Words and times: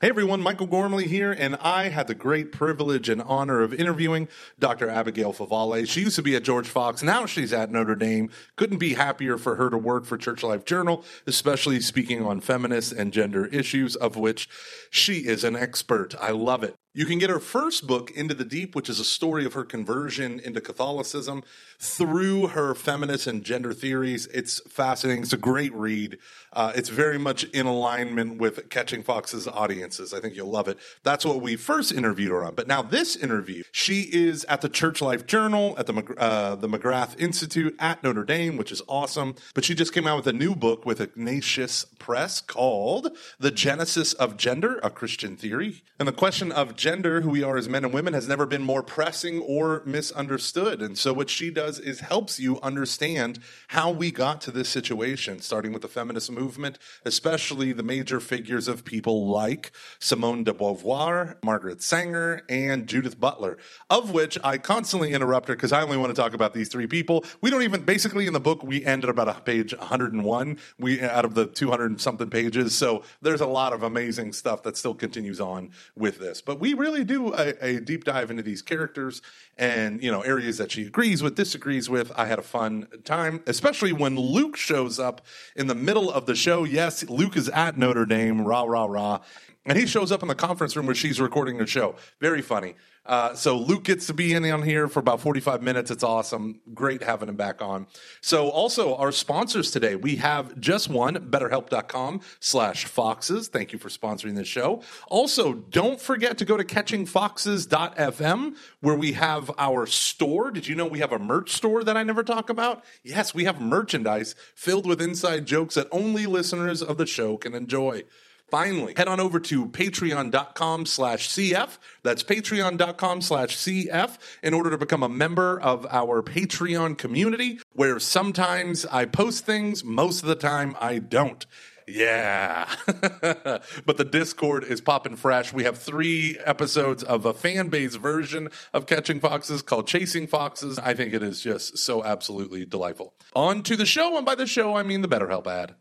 Hey 0.00 0.10
everyone, 0.10 0.40
Michael 0.40 0.68
Gormley 0.68 1.08
here, 1.08 1.32
and 1.32 1.56
I 1.56 1.88
had 1.88 2.06
the 2.06 2.14
great 2.14 2.52
privilege 2.52 3.08
and 3.08 3.20
honor 3.20 3.62
of 3.62 3.74
interviewing 3.74 4.28
Dr. 4.56 4.88
Abigail 4.88 5.32
Favale. 5.32 5.88
She 5.88 6.02
used 6.02 6.14
to 6.14 6.22
be 6.22 6.36
at 6.36 6.44
George 6.44 6.68
Fox, 6.68 7.02
now 7.02 7.26
she's 7.26 7.52
at 7.52 7.72
Notre 7.72 7.96
Dame. 7.96 8.30
Couldn't 8.54 8.78
be 8.78 8.94
happier 8.94 9.36
for 9.38 9.56
her 9.56 9.68
to 9.70 9.76
work 9.76 10.04
for 10.04 10.16
Church 10.16 10.44
Life 10.44 10.64
Journal, 10.64 11.04
especially 11.26 11.80
speaking 11.80 12.24
on 12.24 12.40
feminist 12.40 12.92
and 12.92 13.12
gender 13.12 13.46
issues, 13.46 13.96
of 13.96 14.14
which 14.14 14.48
she 14.88 15.26
is 15.26 15.42
an 15.42 15.56
expert. 15.56 16.14
I 16.20 16.30
love 16.30 16.62
it. 16.62 16.76
You 16.94 17.04
can 17.04 17.18
get 17.18 17.28
her 17.28 17.38
first 17.38 17.86
book, 17.86 18.10
Into 18.10 18.34
the 18.34 18.46
Deep, 18.46 18.74
which 18.74 18.88
is 18.88 18.98
a 18.98 19.04
story 19.04 19.44
of 19.44 19.52
her 19.52 19.64
conversion 19.64 20.40
into 20.40 20.60
Catholicism 20.60 21.44
through 21.78 22.48
her 22.48 22.74
feminist 22.74 23.26
and 23.26 23.44
gender 23.44 23.74
theories. 23.74 24.26
It's 24.28 24.60
fascinating. 24.68 25.22
It's 25.22 25.34
a 25.34 25.36
great 25.36 25.72
read. 25.74 26.18
Uh, 26.52 26.72
it's 26.74 26.88
very 26.88 27.18
much 27.18 27.44
in 27.44 27.66
alignment 27.66 28.38
with 28.38 28.70
Catching 28.70 29.02
Foxes' 29.02 29.46
audiences. 29.46 30.14
I 30.14 30.20
think 30.20 30.34
you'll 30.34 30.50
love 30.50 30.66
it. 30.66 30.78
That's 31.02 31.26
what 31.26 31.42
we 31.42 31.56
first 31.56 31.92
interviewed 31.92 32.30
her 32.30 32.42
on. 32.42 32.54
But 32.54 32.66
now 32.66 32.80
this 32.80 33.16
interview, 33.16 33.64
she 33.70 34.08
is 34.10 34.44
at 34.46 34.62
the 34.62 34.68
Church 34.70 35.02
Life 35.02 35.26
Journal, 35.26 35.74
at 35.78 35.86
the 35.86 35.94
uh, 36.16 36.54
the 36.56 36.68
McGrath 36.68 37.20
Institute 37.20 37.76
at 37.78 38.02
Notre 38.02 38.24
Dame, 38.24 38.56
which 38.56 38.72
is 38.72 38.80
awesome. 38.88 39.34
But 39.54 39.64
she 39.64 39.74
just 39.74 39.92
came 39.92 40.06
out 40.06 40.16
with 40.16 40.26
a 40.26 40.32
new 40.32 40.56
book 40.56 40.86
with 40.86 41.02
Ignatius 41.02 41.84
Press 41.98 42.40
called 42.40 43.14
"The 43.38 43.50
Genesis 43.50 44.14
of 44.14 44.38
Gender: 44.38 44.80
A 44.82 44.88
Christian 44.88 45.36
Theory." 45.36 45.82
And 45.98 46.08
the 46.08 46.12
question 46.12 46.50
of 46.50 46.76
gender, 46.78 47.20
who 47.20 47.30
we 47.30 47.42
are 47.42 47.58
as 47.58 47.68
men 47.68 47.84
and 47.84 47.92
women, 47.92 48.14
has 48.14 48.28
never 48.28 48.46
been 48.46 48.62
more 48.62 48.82
pressing 48.82 49.40
or 49.40 49.82
misunderstood. 49.84 50.80
And 50.80 50.96
so 50.96 51.12
what 51.12 51.28
she 51.28 51.50
does 51.50 51.78
is 51.78 52.00
helps 52.00 52.40
you 52.40 52.58
understand 52.60 53.40
how 53.68 53.90
we 53.90 54.10
got 54.10 54.40
to 54.42 54.50
this 54.50 54.68
situation, 54.68 55.40
starting 55.40 55.72
with 55.72 55.82
the 55.82 55.88
feminist 55.88 56.30
movement, 56.30 56.78
especially 57.04 57.72
the 57.72 57.82
major 57.82 58.20
figures 58.20 58.68
of 58.68 58.84
people 58.84 59.28
like 59.28 59.72
Simone 59.98 60.44
de 60.44 60.52
Beauvoir, 60.54 61.36
Margaret 61.42 61.82
Sanger, 61.82 62.42
and 62.48 62.86
Judith 62.86 63.20
Butler, 63.20 63.58
of 63.90 64.12
which 64.12 64.38
I 64.42 64.56
constantly 64.56 65.12
interrupt 65.12 65.48
her 65.48 65.56
because 65.56 65.72
I 65.72 65.82
only 65.82 65.96
want 65.96 66.14
to 66.14 66.20
talk 66.20 66.32
about 66.32 66.54
these 66.54 66.68
three 66.68 66.86
people. 66.86 67.24
We 67.40 67.50
don't 67.50 67.62
even 67.62 67.82
basically 67.82 68.26
in 68.26 68.32
the 68.32 68.40
book 68.40 68.62
we 68.62 68.84
end 68.84 69.02
at 69.04 69.10
about 69.10 69.28
a 69.28 69.40
page 69.40 69.76
101. 69.76 70.58
We 70.78 71.02
out 71.02 71.24
of 71.24 71.34
the 71.34 71.46
200 71.46 72.00
something 72.00 72.30
pages. 72.30 72.76
So 72.76 73.02
there's 73.20 73.40
a 73.40 73.46
lot 73.46 73.72
of 73.72 73.82
amazing 73.82 74.32
stuff 74.32 74.62
that 74.62 74.76
still 74.76 74.94
continues 74.94 75.40
on 75.40 75.70
with 75.96 76.18
this. 76.18 76.40
But 76.40 76.60
we 76.60 76.67
really 76.74 77.04
do 77.04 77.34
a, 77.34 77.54
a 77.60 77.80
deep 77.80 78.04
dive 78.04 78.30
into 78.30 78.42
these 78.42 78.62
characters 78.62 79.22
and 79.56 80.02
you 80.02 80.10
know 80.10 80.22
areas 80.22 80.58
that 80.58 80.70
she 80.70 80.86
agrees 80.86 81.22
with, 81.22 81.34
disagrees 81.34 81.90
with. 81.90 82.12
I 82.16 82.26
had 82.26 82.38
a 82.38 82.42
fun 82.42 82.86
time, 83.04 83.42
especially 83.46 83.92
when 83.92 84.16
Luke 84.16 84.56
shows 84.56 84.98
up 84.98 85.24
in 85.56 85.66
the 85.66 85.74
middle 85.74 86.10
of 86.10 86.26
the 86.26 86.34
show. 86.34 86.64
Yes, 86.64 87.08
Luke 87.08 87.36
is 87.36 87.48
at 87.48 87.76
Notre 87.76 88.06
Dame, 88.06 88.44
rah 88.44 88.62
rah 88.62 88.84
rah, 88.84 89.20
and 89.64 89.76
he 89.78 89.86
shows 89.86 90.10
up 90.10 90.22
in 90.22 90.28
the 90.28 90.34
conference 90.34 90.76
room 90.76 90.86
where 90.86 90.94
she's 90.94 91.20
recording 91.20 91.58
her 91.58 91.66
show. 91.66 91.96
Very 92.20 92.42
funny. 92.42 92.74
Uh, 93.08 93.34
so 93.34 93.56
Luke 93.56 93.84
gets 93.84 94.06
to 94.06 94.14
be 94.14 94.34
in 94.34 94.44
on 94.50 94.62
here 94.62 94.86
for 94.86 95.00
about 95.00 95.20
45 95.20 95.62
minutes. 95.62 95.90
It's 95.90 96.04
awesome. 96.04 96.60
Great 96.74 97.02
having 97.02 97.30
him 97.30 97.36
back 97.36 97.62
on. 97.62 97.86
So 98.20 98.50
also 98.50 98.94
our 98.96 99.12
sponsors 99.12 99.70
today, 99.70 99.96
we 99.96 100.16
have 100.16 100.60
just 100.60 100.90
one, 100.90 101.14
betterhelp.com 101.30 102.20
slash 102.38 102.84
foxes. 102.84 103.48
Thank 103.48 103.72
you 103.72 103.78
for 103.78 103.88
sponsoring 103.88 104.36
this 104.36 104.46
show. 104.46 104.82
Also, 105.08 105.54
don't 105.54 105.98
forget 105.98 106.36
to 106.38 106.44
go 106.44 106.58
to 106.58 106.64
catchingfoxes.fm 106.64 108.56
where 108.80 108.96
we 108.96 109.12
have 109.12 109.50
our 109.56 109.86
store. 109.86 110.50
Did 110.50 110.66
you 110.66 110.74
know 110.74 110.86
we 110.86 110.98
have 110.98 111.12
a 111.12 111.18
merch 111.18 111.52
store 111.52 111.82
that 111.84 111.96
I 111.96 112.02
never 112.02 112.22
talk 112.22 112.50
about? 112.50 112.84
Yes, 113.02 113.34
we 113.34 113.44
have 113.44 113.58
merchandise 113.58 114.34
filled 114.54 114.86
with 114.86 115.00
inside 115.00 115.46
jokes 115.46 115.76
that 115.76 115.88
only 115.90 116.26
listeners 116.26 116.82
of 116.82 116.98
the 116.98 117.06
show 117.06 117.38
can 117.38 117.54
enjoy. 117.54 118.04
Finally, 118.50 118.94
head 118.96 119.08
on 119.08 119.20
over 119.20 119.38
to 119.38 119.66
patreon.com 119.66 120.86
slash 120.86 121.28
CF. 121.28 121.78
That's 122.02 122.22
patreon.com 122.22 123.20
slash 123.20 123.56
CF 123.56 124.16
in 124.42 124.54
order 124.54 124.70
to 124.70 124.78
become 124.78 125.02
a 125.02 125.08
member 125.08 125.60
of 125.60 125.86
our 125.90 126.22
Patreon 126.22 126.96
community 126.96 127.60
where 127.72 127.98
sometimes 127.98 128.86
I 128.86 129.04
post 129.04 129.44
things, 129.44 129.84
most 129.84 130.22
of 130.22 130.28
the 130.28 130.34
time 130.34 130.76
I 130.80 130.98
don't. 130.98 131.44
Yeah. 131.86 132.68
but 132.86 133.96
the 133.96 134.08
Discord 134.10 134.64
is 134.64 134.80
popping 134.80 135.16
fresh. 135.16 135.52
We 135.52 135.64
have 135.64 135.78
three 135.78 136.38
episodes 136.44 137.02
of 137.02 137.24
a 137.24 137.32
fan 137.32 137.68
base 137.68 137.94
version 137.94 138.50
of 138.74 138.86
Catching 138.86 139.20
Foxes 139.20 139.62
called 139.62 139.86
Chasing 139.86 140.26
Foxes. 140.26 140.78
I 140.78 140.94
think 140.94 141.14
it 141.14 141.22
is 141.22 141.40
just 141.40 141.78
so 141.78 142.04
absolutely 142.04 142.66
delightful. 142.66 143.14
On 143.34 143.62
to 143.62 143.76
the 143.76 143.86
show, 143.86 144.16
and 144.16 144.26
by 144.26 144.34
the 144.34 144.46
show, 144.46 144.76
I 144.76 144.82
mean 144.82 145.00
the 145.00 145.08
BetterHelp 145.08 145.46
ad. 145.46 145.74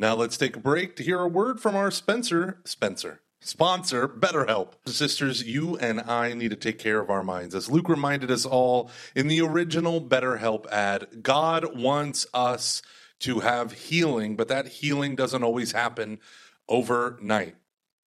Now 0.00 0.14
let's 0.14 0.36
take 0.36 0.54
a 0.54 0.60
break 0.60 0.94
to 0.96 1.02
hear 1.02 1.18
a 1.18 1.26
word 1.26 1.58
from 1.58 1.74
our 1.74 1.90
Spencer, 1.90 2.60
Spencer, 2.64 3.20
sponsor, 3.40 4.06
BetterHelp. 4.06 4.74
Sisters, 4.86 5.42
you 5.42 5.76
and 5.78 6.00
I 6.02 6.34
need 6.34 6.50
to 6.50 6.56
take 6.56 6.78
care 6.78 7.00
of 7.00 7.10
our 7.10 7.24
minds. 7.24 7.52
As 7.52 7.68
Luke 7.68 7.88
reminded 7.88 8.30
us 8.30 8.46
all 8.46 8.92
in 9.16 9.26
the 9.26 9.40
original 9.40 10.00
BetterHelp 10.00 10.70
ad, 10.70 11.24
God 11.24 11.76
wants 11.76 12.28
us 12.32 12.80
to 13.20 13.40
have 13.40 13.72
healing, 13.72 14.36
but 14.36 14.46
that 14.46 14.68
healing 14.68 15.16
doesn't 15.16 15.42
always 15.42 15.72
happen 15.72 16.20
overnight. 16.68 17.56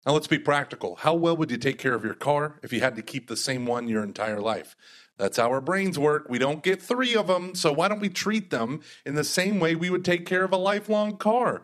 Now 0.07 0.13
let's 0.13 0.27
be 0.27 0.39
practical. 0.39 0.95
How 0.95 1.13
well 1.13 1.35
would 1.35 1.51
you 1.51 1.57
take 1.57 1.77
care 1.77 1.93
of 1.93 2.05
your 2.05 2.13
car 2.13 2.61
if 2.63 2.71
you 2.71 2.79
had 2.79 2.95
to 2.95 3.01
keep 3.01 3.27
the 3.27 3.35
same 3.35 3.65
one 3.65 3.89
your 3.89 4.05
entire 4.05 4.39
life? 4.39 4.73
That's 5.17 5.35
how 5.35 5.49
our 5.49 5.59
brains 5.59 5.99
work. 5.99 6.27
We 6.29 6.39
don't 6.39 6.63
get 6.63 6.81
three 6.81 7.13
of 7.13 7.27
them, 7.27 7.55
so 7.55 7.73
why 7.73 7.89
don't 7.89 7.99
we 7.99 8.07
treat 8.07 8.49
them 8.49 8.79
in 9.05 9.15
the 9.15 9.25
same 9.25 9.59
way 9.59 9.75
we 9.75 9.89
would 9.89 10.05
take 10.05 10.25
care 10.25 10.45
of 10.45 10.53
a 10.53 10.57
lifelong 10.57 11.17
car? 11.17 11.63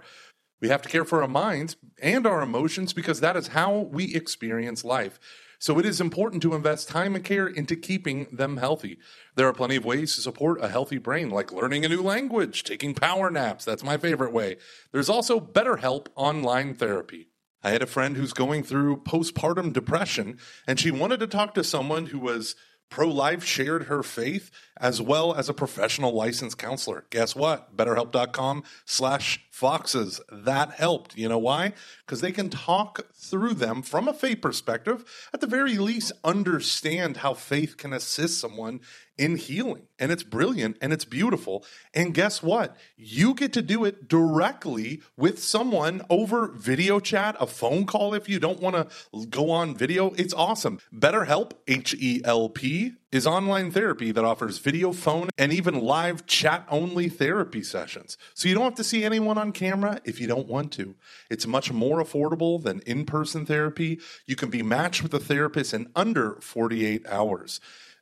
We 0.59 0.67
have 0.67 0.81
to 0.81 0.89
care 0.89 1.05
for 1.05 1.21
our 1.21 1.27
minds 1.29 1.77
and 2.01 2.27
our 2.27 2.41
emotions 2.41 2.91
because 2.91 3.21
that 3.21 3.37
is 3.37 3.47
how 3.47 3.77
we 3.77 4.13
experience 4.13 4.83
life. 4.83 5.21
So 5.57 5.79
it 5.79 5.85
is 5.85 6.01
important 6.01 6.41
to 6.41 6.53
invest 6.53 6.89
time 6.89 7.15
and 7.15 7.23
care 7.23 7.47
into 7.47 7.77
keeping 7.77 8.27
them 8.29 8.57
healthy. 8.57 8.99
There 9.37 9.47
are 9.47 9.53
plenty 9.53 9.77
of 9.77 9.85
ways 9.85 10.15
to 10.15 10.21
support 10.21 10.61
a 10.61 10.67
healthy 10.67 10.97
brain, 10.97 11.29
like 11.29 11.53
learning 11.53 11.85
a 11.85 11.89
new 11.89 12.01
language, 12.01 12.65
taking 12.65 12.93
power 12.93 13.31
naps. 13.31 13.63
That's 13.63 13.85
my 13.85 13.95
favorite 13.95 14.33
way. 14.33 14.57
There's 14.91 15.07
also 15.07 15.39
BetterHelp 15.39 16.07
online 16.17 16.75
therapy. 16.75 17.29
I 17.63 17.71
had 17.71 17.81
a 17.81 17.87
friend 17.87 18.17
who's 18.17 18.33
going 18.33 18.63
through 18.63 19.03
postpartum 19.03 19.71
depression, 19.71 20.37
and 20.67 20.79
she 20.79 20.91
wanted 20.91 21.19
to 21.21 21.27
talk 21.27 21.53
to 21.53 21.63
someone 21.63 22.07
who 22.07 22.19
was 22.19 22.55
pro 22.89 23.07
life, 23.07 23.43
shared 23.43 23.83
her 23.83 24.03
faith, 24.03 24.51
as 24.77 25.01
well 25.01 25.33
as 25.33 25.49
a 25.49 25.53
professional 25.53 26.13
licensed 26.13 26.57
counselor. 26.57 27.05
Guess 27.09 27.35
what? 27.35 27.75
BetterHelp.com 27.75 28.63
slash 28.85 29.45
foxes. 29.51 30.19
That 30.31 30.71
helped. 30.71 31.15
You 31.15 31.29
know 31.29 31.37
why? 31.37 31.73
Because 32.05 32.21
they 32.21 32.31
can 32.31 32.49
talk 32.49 33.01
through 33.13 33.53
them 33.53 33.81
from 33.81 34.07
a 34.07 34.13
faith 34.13 34.41
perspective, 34.41 35.29
at 35.33 35.41
the 35.41 35.47
very 35.47 35.77
least, 35.77 36.11
understand 36.23 37.17
how 37.17 37.33
faith 37.33 37.77
can 37.77 37.93
assist 37.93 38.39
someone 38.39 38.81
in 39.17 39.35
healing. 39.35 39.87
And 39.99 40.11
it's 40.11 40.23
brilliant 40.23 40.77
and 40.81 40.91
it's 40.91 41.05
beautiful. 41.05 41.63
And 41.93 42.13
guess 42.13 42.41
what? 42.41 42.75
You 42.97 43.35
get 43.35 43.53
to 43.53 43.61
do 43.61 43.85
it 43.85 44.07
directly 44.07 45.01
with 45.15 45.41
someone 45.41 46.01
over 46.09 46.47
video 46.47 46.99
chat, 46.99 47.35
a 47.39 47.45
phone 47.45 47.85
call 47.85 48.13
if 48.13 48.27
you 48.27 48.39
don't 48.39 48.59
want 48.59 48.75
to 48.75 49.27
go 49.27 49.51
on 49.51 49.77
video. 49.77 50.11
It's 50.17 50.33
awesome. 50.33 50.79
BetterHelp, 50.91 51.51
H 51.67 51.93
E 51.99 52.21
L 52.25 52.49
P, 52.49 52.93
is 53.13 53.27
online 53.27 53.69
therapy 53.69 54.11
that 54.11 54.25
offers 54.25 54.57
video, 54.57 54.91
phone, 54.91 55.29
and 55.37 55.53
even 55.53 55.79
live 55.79 56.25
chat 56.25 56.65
only 56.69 57.07
therapy 57.07 57.61
sessions. 57.61 58.17
So 58.33 58.49
you 58.49 58.55
don't 58.55 58.63
have 58.63 58.75
to 58.75 58.83
see 58.83 59.03
anyone 59.03 59.37
on 59.37 59.51
camera 59.51 60.01
if 60.03 60.19
you 60.19 60.25
don't 60.25 60.47
want 60.47 60.71
to. 60.73 60.95
It's 61.29 61.45
much 61.45 61.71
more 61.71 62.03
affordable 62.03 62.61
than 62.61 62.79
in 62.81 63.05
person 63.05 63.45
therapy. 63.45 63.99
You 64.25 64.35
can 64.35 64.49
be 64.49 64.63
matched 64.63 65.03
with 65.03 65.13
a 65.13 65.19
therapist 65.19 65.75
in 65.75 65.91
under 65.95 66.37
48 66.41 67.05
hours. 67.07 67.59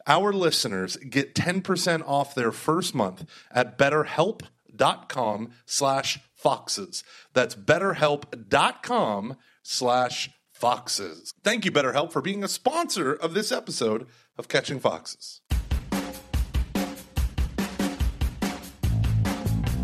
Our 0.07 0.31
listeners 0.31 0.95
get 0.95 1.35
10% 1.35 2.07
off 2.07 2.33
their 2.33 2.53
first 2.53 2.95
month 2.95 3.25
at 3.51 3.77
betterhelp.com 3.77 5.49
slash 5.65 6.19
foxes. 6.33 7.03
That's 7.33 7.53
betterhelp.com 7.55 9.35
slash 9.61 10.29
foxes. 10.61 11.33
Thank 11.43 11.65
you, 11.65 11.71
BetterHelp, 11.71 12.11
for 12.11 12.21
being 12.21 12.43
a 12.43 12.47
sponsor 12.47 13.13
of 13.13 13.33
this 13.33 13.51
episode 13.51 14.07
of 14.37 14.47
Catching 14.47 14.79
Foxes. 14.79 15.41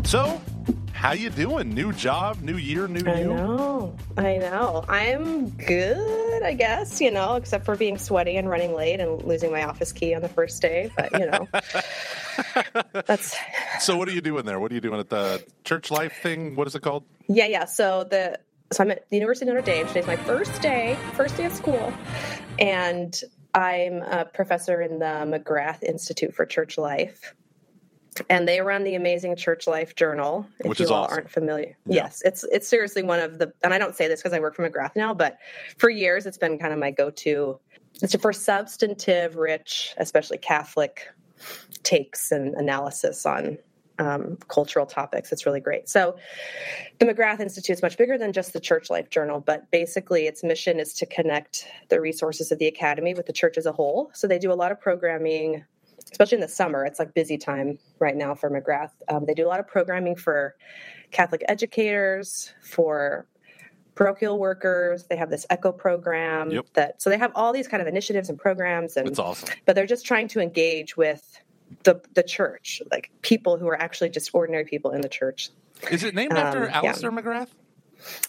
So, 0.04 0.40
how 0.92 1.12
you 1.12 1.28
doing? 1.30 1.74
New 1.74 1.92
job, 1.92 2.40
new 2.40 2.56
year, 2.56 2.88
new 2.88 3.08
I 3.08 3.20
you? 3.20 3.28
know. 3.28 3.94
I 4.16 4.38
know. 4.38 4.84
I'm 4.88 5.50
good, 5.50 6.42
I 6.42 6.54
guess, 6.54 7.00
you 7.00 7.10
know, 7.10 7.34
except 7.34 7.66
for 7.66 7.76
being 7.76 7.98
sweaty 7.98 8.36
and 8.36 8.48
running 8.48 8.74
late 8.74 9.00
and 9.00 9.22
losing 9.22 9.52
my 9.52 9.64
office 9.64 9.92
key 9.92 10.14
on 10.14 10.22
the 10.22 10.28
first 10.28 10.62
day. 10.62 10.90
But, 10.96 11.12
you 11.12 11.26
know, 11.26 11.46
that's. 13.06 13.36
So, 13.80 13.96
what 13.98 14.08
are 14.08 14.12
you 14.12 14.22
doing 14.22 14.46
there? 14.46 14.58
What 14.58 14.72
are 14.72 14.74
you 14.74 14.80
doing 14.80 14.98
at 14.98 15.10
the 15.10 15.44
church 15.64 15.90
life 15.90 16.14
thing? 16.22 16.56
What 16.56 16.66
is 16.66 16.74
it 16.74 16.80
called? 16.80 17.04
Yeah, 17.28 17.46
yeah. 17.46 17.66
So, 17.66 18.04
the. 18.04 18.38
So 18.70 18.84
I'm 18.84 18.90
at 18.90 19.08
the 19.08 19.16
University 19.16 19.48
of 19.48 19.54
Notre 19.54 19.64
Dame. 19.64 19.86
Today's 19.86 20.06
my 20.06 20.16
first 20.16 20.60
day, 20.60 20.98
first 21.14 21.38
day 21.38 21.46
of 21.46 21.52
school, 21.52 21.90
and 22.58 23.18
I'm 23.54 24.02
a 24.02 24.24
professor 24.24 24.80
in 24.82 24.98
the 24.98 25.04
McGrath 25.26 25.82
Institute 25.82 26.34
for 26.34 26.44
Church 26.46 26.78
Life. 26.78 27.34
and 28.28 28.48
they 28.48 28.60
run 28.60 28.82
the 28.84 28.94
amazing 28.96 29.36
Church 29.36 29.66
Life 29.68 29.94
Journal. 29.94 30.44
If 30.60 30.66
Which 30.66 30.80
you 30.80 30.84
is 30.86 30.90
all 30.90 31.04
awesome. 31.04 31.14
aren't 31.18 31.30
familiar, 31.30 31.76
Yeah. 31.86 32.04
yes, 32.04 32.20
it's 32.24 32.42
it's 32.50 32.66
seriously 32.66 33.02
one 33.02 33.20
of 33.20 33.38
the. 33.38 33.52
And 33.62 33.72
I 33.72 33.78
don't 33.78 33.94
say 33.94 34.08
this 34.08 34.20
because 34.20 34.32
I 34.32 34.40
work 34.40 34.56
for 34.56 34.68
McGrath 34.68 34.96
now, 34.96 35.14
but 35.14 35.38
for 35.76 35.88
years 35.88 36.26
it's 36.26 36.38
been 36.38 36.58
kind 36.58 36.72
of 36.72 36.78
my 36.80 36.90
go-to. 36.90 37.60
It's 38.02 38.14
for 38.16 38.32
substantive, 38.32 39.36
rich, 39.36 39.94
especially 39.98 40.38
Catholic 40.38 41.08
takes 41.84 42.32
and 42.32 42.54
analysis 42.56 43.24
on 43.24 43.56
um, 43.98 44.36
cultural 44.48 44.86
topics. 44.86 45.32
It's 45.32 45.44
really 45.46 45.60
great. 45.60 45.88
So, 45.88 46.16
the 46.98 47.06
McGrath 47.06 47.40
Institute 47.40 47.74
is 47.76 47.82
much 47.82 47.96
bigger 47.98 48.16
than 48.18 48.32
just 48.32 48.52
the 48.52 48.60
Church 48.60 48.90
Life 48.90 49.10
Journal, 49.10 49.40
but 49.40 49.70
basically 49.70 50.26
its 50.26 50.42
mission 50.44 50.78
is 50.80 50.92
to 50.94 51.06
connect 51.06 51.66
the 51.88 52.00
resources 52.00 52.52
of 52.52 52.58
the 52.58 52.66
Academy 52.66 53.14
with 53.14 53.26
the 53.26 53.32
church 53.32 53.58
as 53.58 53.66
a 53.66 53.72
whole. 53.72 54.10
So, 54.14 54.26
they 54.26 54.38
do 54.38 54.52
a 54.52 54.54
lot 54.54 54.70
of 54.72 54.80
programming, 54.80 55.64
especially 56.10 56.36
in 56.36 56.42
the 56.42 56.48
summer. 56.48 56.84
It's 56.84 56.98
like 56.98 57.14
busy 57.14 57.38
time 57.38 57.78
right 57.98 58.16
now 58.16 58.34
for 58.34 58.50
McGrath. 58.50 58.90
Um, 59.08 59.24
they 59.26 59.34
do 59.34 59.46
a 59.46 59.48
lot 59.48 59.60
of 59.60 59.66
programming 59.66 60.16
for 60.16 60.54
Catholic 61.10 61.42
educators, 61.48 62.52
for 62.62 63.26
parochial 63.94 64.38
workers. 64.38 65.06
They 65.08 65.16
have 65.16 65.28
this 65.30 65.44
ECHO 65.50 65.72
program 65.72 66.50
Yep. 66.52 66.66
that 66.74 67.02
so 67.02 67.10
they 67.10 67.18
have 67.18 67.32
all 67.34 67.52
these 67.52 67.66
kind 67.66 67.80
of 67.80 67.88
initiatives 67.88 68.28
and 68.28 68.38
programs 68.38 68.96
and 68.96 69.08
It's 69.08 69.18
awesome. 69.18 69.48
but 69.66 69.74
they're 69.74 69.86
just 69.86 70.06
trying 70.06 70.28
to 70.28 70.40
engage 70.40 70.96
with 70.96 71.40
the 71.84 72.00
the 72.14 72.22
church, 72.22 72.82
like 72.90 73.10
people 73.22 73.56
who 73.58 73.68
are 73.68 73.80
actually 73.80 74.10
just 74.10 74.30
ordinary 74.32 74.64
people 74.64 74.90
in 74.92 75.00
the 75.00 75.08
church. 75.08 75.50
Is 75.90 76.02
it 76.04 76.14
named 76.14 76.32
Um, 76.32 76.38
after 76.38 76.64
yeah. 76.64 76.92
McGrath? 77.10 77.48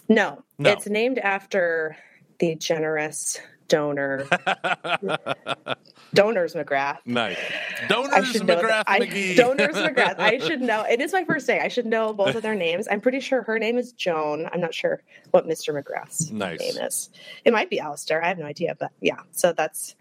No, 0.08 0.44
No. 0.58 0.72
it's 0.72 0.88
named 0.88 1.20
after 1.20 1.98
the 2.40 2.56
generous 2.56 3.40
donor, 3.69 4.25
Donors 6.13 6.56
McGrath. 6.56 6.98
Nice. 7.06 7.38
I 7.81 7.88
Donors 7.88 8.31
should 8.31 8.45
know 8.45 8.57
McGrath. 8.57 8.83
I, 8.88 9.00
McGee. 9.00 9.36
Donors 9.38 9.75
McGrath. 9.75 10.19
I 10.19 10.38
should 10.45 10.62
know. 10.62 10.83
It 10.83 11.00
is 11.00 11.13
my 11.13 11.24
first 11.24 11.48
day. 11.48 11.60
I 11.60 11.68
should 11.69 11.86
know 11.86 12.13
both 12.13 12.36
of 12.36 12.42
their 12.42 12.56
names. 12.56 12.88
I'm 12.89 13.00
pretty 13.00 13.19
sure 13.19 13.44
her 13.44 13.60
name 13.60 13.77
is 13.77 13.94
Joan. 13.94 14.50
I'm 14.51 14.60
not 14.60 14.74
sure 14.74 15.01
what 15.31 15.48
Mr. 15.48 15.74
McGrath's 15.74 16.31
Nice. 16.31 16.60
name 16.60 16.77
is. 16.83 17.10
It 17.45 17.54
might 17.54 17.69
be 17.69 17.80
Alistair. 17.80 18.24
I 18.24 18.27
have 18.27 18.39
no 18.39 18.45
idea, 18.45 18.75
but 18.77 18.92
yeah. 19.00 19.19
So 19.31 19.54
that's 19.54 19.95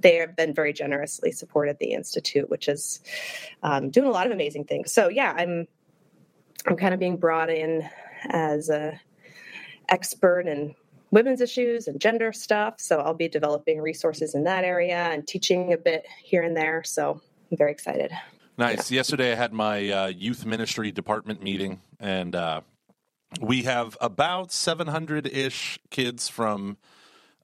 they 0.00 0.16
have 0.16 0.36
been 0.36 0.54
very 0.54 0.72
generously 0.72 1.32
supported 1.32 1.78
the 1.78 1.92
institute, 1.92 2.48
which 2.48 2.68
is 2.68 3.00
um, 3.62 3.90
doing 3.90 4.08
a 4.08 4.12
lot 4.12 4.26
of 4.26 4.32
amazing 4.32 4.64
things. 4.64 4.92
So 4.92 5.08
yeah, 5.08 5.32
I'm 5.36 5.66
I'm 6.66 6.76
kind 6.76 6.94
of 6.94 7.00
being 7.00 7.16
brought 7.16 7.50
in 7.50 7.88
as 8.28 8.68
a 8.68 9.00
expert 9.88 10.46
in 10.46 10.74
women's 11.10 11.40
issues 11.40 11.88
and 11.88 12.00
gender 12.00 12.32
stuff. 12.32 12.80
So 12.80 13.00
I'll 13.00 13.14
be 13.14 13.28
developing 13.28 13.80
resources 13.80 14.34
in 14.34 14.44
that 14.44 14.64
area 14.64 14.96
and 14.96 15.26
teaching 15.26 15.72
a 15.72 15.78
bit 15.78 16.06
here 16.22 16.42
and 16.42 16.56
there. 16.56 16.82
So 16.84 17.20
I'm 17.50 17.56
very 17.56 17.72
excited. 17.72 18.12
Nice. 18.56 18.90
Yesterday 18.90 19.32
I 19.32 19.36
had 19.36 19.52
my 19.52 19.88
uh, 19.90 20.06
youth 20.08 20.44
ministry 20.44 20.92
department 20.92 21.42
meeting, 21.42 21.80
and 21.98 22.34
uh, 22.34 22.60
we 23.40 23.62
have 23.62 23.96
about 24.00 24.52
700 24.52 25.26
ish 25.26 25.78
kids 25.88 26.28
from 26.28 26.76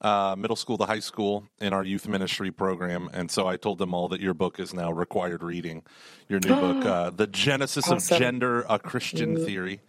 uh, 0.02 0.34
middle 0.36 0.56
school 0.56 0.76
to 0.76 0.84
high 0.84 1.00
school 1.00 1.48
in 1.58 1.72
our 1.72 1.82
youth 1.82 2.06
ministry 2.06 2.50
program. 2.50 3.08
And 3.12 3.30
so 3.30 3.46
I 3.46 3.56
told 3.56 3.78
them 3.78 3.94
all 3.94 4.08
that 4.08 4.20
your 4.20 4.34
book 4.34 4.60
is 4.60 4.74
now 4.74 4.92
required 4.92 5.42
reading. 5.42 5.84
Your 6.28 6.40
new 6.40 6.54
book, 6.54 6.84
uh, 6.84 7.10
The 7.10 7.26
Genesis 7.26 7.90
of 7.90 8.06
Gender, 8.06 8.66
a 8.68 8.78
Christian 8.78 9.42
Theory. 9.42 9.80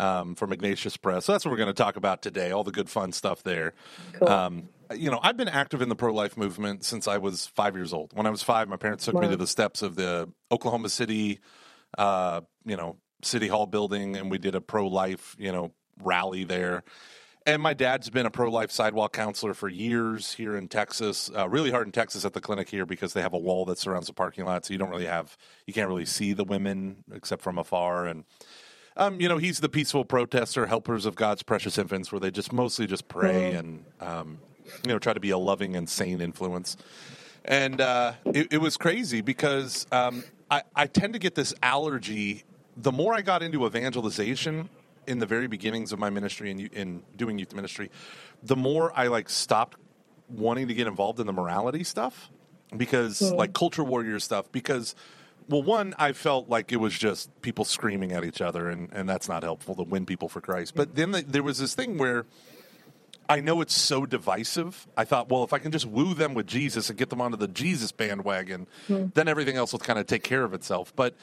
Um, 0.00 0.34
from 0.34 0.50
Ignatius 0.50 0.96
Press. 0.96 1.26
So 1.26 1.32
that's 1.32 1.44
what 1.44 1.50
we're 1.50 1.58
going 1.58 1.66
to 1.66 1.74
talk 1.74 1.96
about 1.96 2.22
today. 2.22 2.52
All 2.52 2.64
the 2.64 2.72
good, 2.72 2.88
fun 2.88 3.12
stuff 3.12 3.42
there. 3.42 3.74
Cool. 4.14 4.28
Um, 4.28 4.68
you 4.96 5.10
know, 5.10 5.20
I've 5.22 5.36
been 5.36 5.46
active 5.48 5.82
in 5.82 5.90
the 5.90 5.94
pro 5.94 6.14
life 6.14 6.38
movement 6.38 6.84
since 6.84 7.06
I 7.06 7.18
was 7.18 7.48
five 7.48 7.76
years 7.76 7.92
old. 7.92 8.12
When 8.14 8.26
I 8.26 8.30
was 8.30 8.42
five, 8.42 8.66
my 8.66 8.78
parents 8.78 9.04
took 9.04 9.16
me 9.16 9.28
to 9.28 9.36
the 9.36 9.46
steps 9.46 9.82
of 9.82 9.96
the 9.96 10.30
Oklahoma 10.50 10.88
City, 10.88 11.40
uh, 11.98 12.40
you 12.64 12.78
know, 12.78 12.96
City 13.22 13.46
Hall 13.46 13.66
building, 13.66 14.16
and 14.16 14.30
we 14.30 14.38
did 14.38 14.54
a 14.54 14.62
pro 14.62 14.88
life, 14.88 15.36
you 15.38 15.52
know, 15.52 15.72
rally 16.02 16.44
there. 16.44 16.82
And 17.44 17.60
my 17.60 17.74
dad's 17.74 18.08
been 18.08 18.24
a 18.24 18.30
pro 18.30 18.50
life 18.50 18.70
sidewalk 18.70 19.12
counselor 19.12 19.52
for 19.52 19.68
years 19.68 20.32
here 20.32 20.56
in 20.56 20.68
Texas. 20.68 21.30
Uh, 21.36 21.46
really 21.46 21.70
hard 21.70 21.86
in 21.86 21.92
Texas 21.92 22.24
at 22.24 22.32
the 22.32 22.40
clinic 22.40 22.70
here 22.70 22.86
because 22.86 23.12
they 23.12 23.20
have 23.20 23.34
a 23.34 23.38
wall 23.38 23.66
that 23.66 23.78
surrounds 23.78 24.06
the 24.06 24.14
parking 24.14 24.46
lot, 24.46 24.64
so 24.64 24.72
you 24.72 24.78
don't 24.78 24.90
really 24.90 25.06
have, 25.06 25.36
you 25.66 25.74
can't 25.74 25.88
really 25.88 26.06
see 26.06 26.32
the 26.32 26.44
women 26.44 27.04
except 27.12 27.42
from 27.42 27.58
afar. 27.58 28.06
And 28.06 28.24
um, 28.96 29.20
you 29.20 29.28
know, 29.28 29.38
he's 29.38 29.60
the 29.60 29.68
peaceful 29.68 30.04
protester, 30.04 30.66
helpers 30.66 31.06
of 31.06 31.14
God's 31.14 31.42
precious 31.42 31.78
infants, 31.78 32.10
where 32.12 32.20
they 32.20 32.30
just 32.30 32.52
mostly 32.52 32.86
just 32.86 33.08
pray 33.08 33.54
and, 33.54 33.84
um, 34.00 34.38
you 34.84 34.88
know, 34.88 34.98
try 34.98 35.12
to 35.12 35.20
be 35.20 35.30
a 35.30 35.38
loving 35.38 35.76
and 35.76 35.88
sane 35.88 36.20
influence. 36.20 36.76
And 37.44 37.80
uh, 37.80 38.12
it, 38.26 38.52
it 38.52 38.58
was 38.58 38.76
crazy 38.76 39.20
because 39.20 39.86
um, 39.92 40.24
I, 40.50 40.62
I 40.74 40.86
tend 40.86 41.14
to 41.14 41.18
get 41.18 41.34
this 41.34 41.54
allergy. 41.62 42.44
The 42.76 42.92
more 42.92 43.14
I 43.14 43.22
got 43.22 43.42
into 43.42 43.64
evangelization 43.64 44.68
in 45.06 45.18
the 45.18 45.26
very 45.26 45.46
beginnings 45.46 45.92
of 45.92 45.98
my 45.98 46.10
ministry 46.10 46.50
and 46.50 46.60
in 46.60 47.02
doing 47.16 47.38
youth 47.38 47.54
ministry, 47.54 47.90
the 48.42 48.56
more 48.56 48.92
I 48.94 49.06
like 49.06 49.28
stopped 49.28 49.78
wanting 50.28 50.68
to 50.68 50.74
get 50.74 50.86
involved 50.86 51.20
in 51.20 51.26
the 51.26 51.32
morality 51.32 51.84
stuff 51.84 52.30
because 52.76 53.20
like 53.32 53.52
culture 53.52 53.82
warrior 53.82 54.20
stuff 54.20 54.50
because 54.52 54.94
well 55.50 55.62
one 55.62 55.94
i 55.98 56.12
felt 56.12 56.48
like 56.48 56.72
it 56.72 56.76
was 56.76 56.96
just 56.96 57.28
people 57.42 57.64
screaming 57.64 58.12
at 58.12 58.24
each 58.24 58.40
other 58.40 58.68
and, 58.68 58.88
and 58.92 59.08
that's 59.08 59.28
not 59.28 59.42
helpful 59.42 59.74
to 59.74 59.82
win 59.82 60.06
people 60.06 60.28
for 60.28 60.40
christ. 60.40 60.74
But 60.74 60.94
then 60.94 61.10
the, 61.10 61.22
there 61.22 61.42
was 61.42 61.58
this 61.58 61.74
thing 61.74 61.98
where 61.98 62.24
i 63.28 63.40
know 63.40 63.60
it's 63.60 63.74
so 63.76 64.06
divisive. 64.06 64.86
I 64.96 65.04
thought 65.04 65.28
well 65.28 65.44
if 65.44 65.52
i 65.52 65.58
can 65.58 65.72
just 65.72 65.86
woo 65.86 66.14
them 66.14 66.32
with 66.34 66.46
jesus 66.46 66.88
and 66.88 66.98
get 66.98 67.10
them 67.10 67.20
onto 67.20 67.36
the 67.36 67.48
jesus 67.48 67.92
bandwagon 67.92 68.66
then 68.88 69.28
everything 69.28 69.56
else 69.56 69.72
will 69.72 69.80
kind 69.80 69.98
of 69.98 70.06
take 70.06 70.22
care 70.22 70.44
of 70.44 70.54
itself. 70.54 70.94
But 70.96 71.14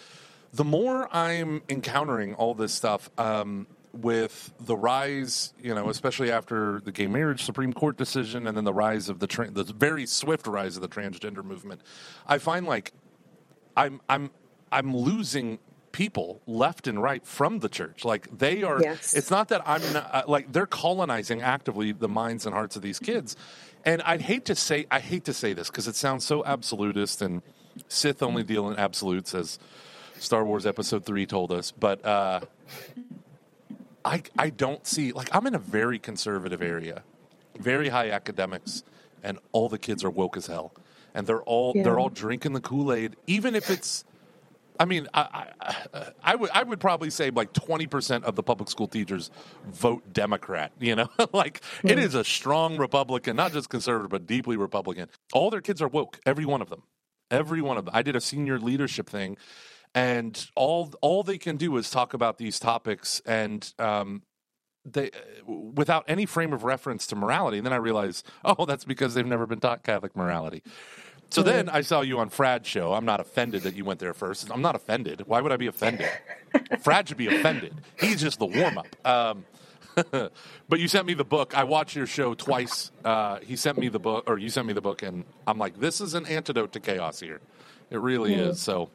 the 0.54 0.64
more 0.64 1.10
i'm 1.12 1.62
encountering 1.70 2.36
all 2.36 2.54
this 2.54 2.74
stuff 2.74 3.10
um, 3.18 3.66
with 3.94 4.54
the 4.60 4.76
rise, 4.76 5.54
you 5.62 5.74
know, 5.74 5.90
especially 5.90 6.32
after 6.32 6.82
the 6.84 6.92
gay 6.92 7.08
marriage 7.08 7.44
Supreme 7.44 7.74
Court 7.74 7.98
decision, 7.98 8.46
and 8.48 8.56
then 8.56 8.64
the 8.64 8.74
rise 8.74 9.10
of 9.10 9.20
the 9.20 9.28
tra- 9.28 9.50
the 9.50 9.64
very 9.64 10.06
swift 10.06 10.46
rise 10.48 10.76
of 10.76 10.82
the 10.82 10.88
transgender 10.88 11.44
movement, 11.44 11.82
I 12.28 12.38
find 12.38 12.66
like 12.66 12.94
I'm 13.78 14.02
I'm 14.10 14.32
I'm 14.72 14.96
losing 14.96 15.60
people 15.94 16.42
left 16.46 16.88
and 16.88 17.02
right 17.02 17.26
from 17.26 17.60
the 17.60 17.70
church. 17.70 18.04
Like 18.04 18.38
they 18.38 18.64
are. 18.64 18.82
Yes. 18.82 19.14
It's 19.14 19.32
not 19.32 19.48
that 19.50 19.62
I'm 19.66 19.82
not, 19.94 20.10
uh, 20.14 20.24
like 20.28 20.52
they're 20.52 20.66
colonizing 20.66 21.42
actively 21.42 21.94
the 21.94 22.10
minds 22.10 22.46
and 22.46 22.54
hearts 22.54 22.76
of 22.76 22.82
these 22.82 23.00
kids. 23.00 23.38
And 23.86 24.02
I'd 24.02 24.22
hate 24.22 24.46
to 24.46 24.56
say 24.56 24.86
I 24.92 25.00
hate 25.00 25.24
to 25.26 25.34
say 25.34 25.54
this 25.54 25.70
because 25.70 25.88
it 25.88 25.96
sounds 25.96 26.26
so 26.26 26.44
absolutist 26.46 27.22
and 27.22 27.42
Sith 27.88 28.22
only 28.22 28.44
deal 28.44 28.70
in 28.70 28.78
absolutes 28.78 29.34
as 29.34 29.60
Star 30.20 30.44
Wars 30.44 30.66
Episode 30.66 31.06
Three 31.06 31.26
told 31.26 31.52
us, 31.54 31.72
but. 31.72 32.06
uh 32.06 32.42
I 34.06 34.24
I 34.40 34.50
don't 34.52 34.88
see 34.88 35.12
like 35.12 35.28
I'm 35.36 35.46
in 35.48 35.56
a 35.56 35.60
very 35.60 36.00
conservative 36.00 36.62
area, 36.62 37.04
very 37.60 37.90
high 37.90 38.10
academics, 38.10 38.84
and 39.22 39.38
all 39.52 39.68
the 39.68 39.78
kids 39.78 40.02
are 40.06 40.10
woke 40.10 40.38
as 40.38 40.48
hell, 40.48 40.72
and 41.18 41.26
they're 41.28 41.42
all 41.42 41.74
Yeah. 41.76 41.84
they're 41.84 42.00
all 42.00 42.10
drinking 42.10 42.54
the 42.54 42.62
Kool 42.62 42.94
Aid, 42.94 43.18
even 43.26 43.56
if 43.56 43.70
it's. 43.70 44.06
I 44.80 44.86
mean, 44.86 45.08
I, 45.12 45.48
I, 45.60 46.12
I 46.24 46.36
would 46.36 46.52
I 46.52 46.62
would 46.62 46.80
probably 46.80 47.10
say 47.10 47.32
like 47.32 47.52
twenty 47.52 47.88
percent 47.88 48.24
of 48.26 48.36
the 48.36 48.44
public 48.44 48.70
school 48.70 48.88
teachers 48.88 49.32
vote 49.66 50.14
Democrat. 50.14 50.72
You 50.80 50.96
know, 50.96 51.10
like 51.34 51.62
it 51.84 51.98
is 51.98 52.14
a 52.14 52.24
strong 52.24 52.78
Republican, 52.78 53.36
not 53.36 53.52
just 53.52 53.70
conservative, 53.70 54.12
but 54.12 54.28
deeply 54.28 54.56
Republican. 54.56 55.10
All 55.34 55.50
their 55.50 55.62
kids 55.62 55.82
are 55.82 55.88
woke, 55.88 56.20
every 56.28 56.46
one 56.46 56.62
of 56.62 56.70
them, 56.70 56.84
every 57.32 57.62
one 57.62 57.78
of 57.78 57.86
them. 57.86 57.96
I 57.98 58.04
did 58.04 58.16
a 58.16 58.22
senior 58.22 58.60
leadership 58.60 59.10
thing, 59.10 59.38
and 59.96 60.48
all 60.56 60.94
all 61.02 61.24
they 61.24 61.40
can 61.40 61.58
do 61.58 61.76
is 61.78 61.90
talk 61.90 62.14
about 62.14 62.38
these 62.38 62.60
topics 62.60 63.20
and 63.26 63.74
um, 63.80 64.22
they 64.86 65.10
without 65.48 66.06
any 66.08 66.28
frame 66.28 66.54
of 66.54 66.64
reference 66.64 67.08
to 67.08 67.16
morality. 67.16 67.58
And 67.58 67.66
then 67.66 67.74
I 67.74 67.78
realize, 67.78 68.24
oh, 68.46 68.66
that's 68.66 68.86
because 68.86 69.16
they've 69.16 69.26
never 69.26 69.48
been 69.48 69.60
taught 69.60 69.82
Catholic 69.84 70.16
morality. 70.16 70.62
So 71.30 71.44
then 71.44 71.70
I 71.70 71.82
saw 71.82 72.02
you 72.02 72.20
on 72.20 72.30
Fradd's 72.30 72.68
show. 72.68 72.94
I'm 72.94 73.06
not 73.06 73.20
offended 73.20 73.64
that 73.64 73.76
you 73.76 73.84
went 73.84 74.00
there 74.00 74.14
first. 74.14 74.50
I'm 74.50 74.62
not 74.62 74.76
offended. 74.76 75.24
Why 75.28 75.42
would 75.42 75.52
I 75.52 75.58
be 75.58 75.68
offended? 75.68 76.10
Fradd 76.56 77.08
should 77.08 77.18
be 77.18 77.28
offended. 77.28 77.74
He's 78.00 78.22
just 78.22 78.40
the 78.40 78.46
warm 78.46 78.78
up. 78.78 78.88
Um, 79.06 79.46
but 80.70 80.80
you 80.80 80.88
sent 80.88 81.06
me 81.06 81.14
the 81.14 81.26
book. 81.26 81.58
I 81.58 81.64
watched 81.64 81.96
your 81.96 82.06
show 82.06 82.34
twice. 82.34 82.92
Uh, 83.04 83.40
he 83.40 83.56
sent 83.56 83.78
me 83.78 83.90
the 83.90 84.00
book, 84.00 84.24
or 84.28 84.38
you 84.38 84.50
sent 84.50 84.68
me 84.68 84.74
the 84.74 84.82
book, 84.82 85.04
and 85.04 85.26
I'm 85.46 85.58
like, 85.58 85.80
this 85.80 86.02
is 86.02 86.14
an 86.14 86.26
antidote 86.28 86.72
to 86.74 86.80
chaos 86.80 87.20
here. 87.20 87.42
It 87.90 88.00
really 88.00 88.34
is. 88.34 88.60
So, 88.60 88.90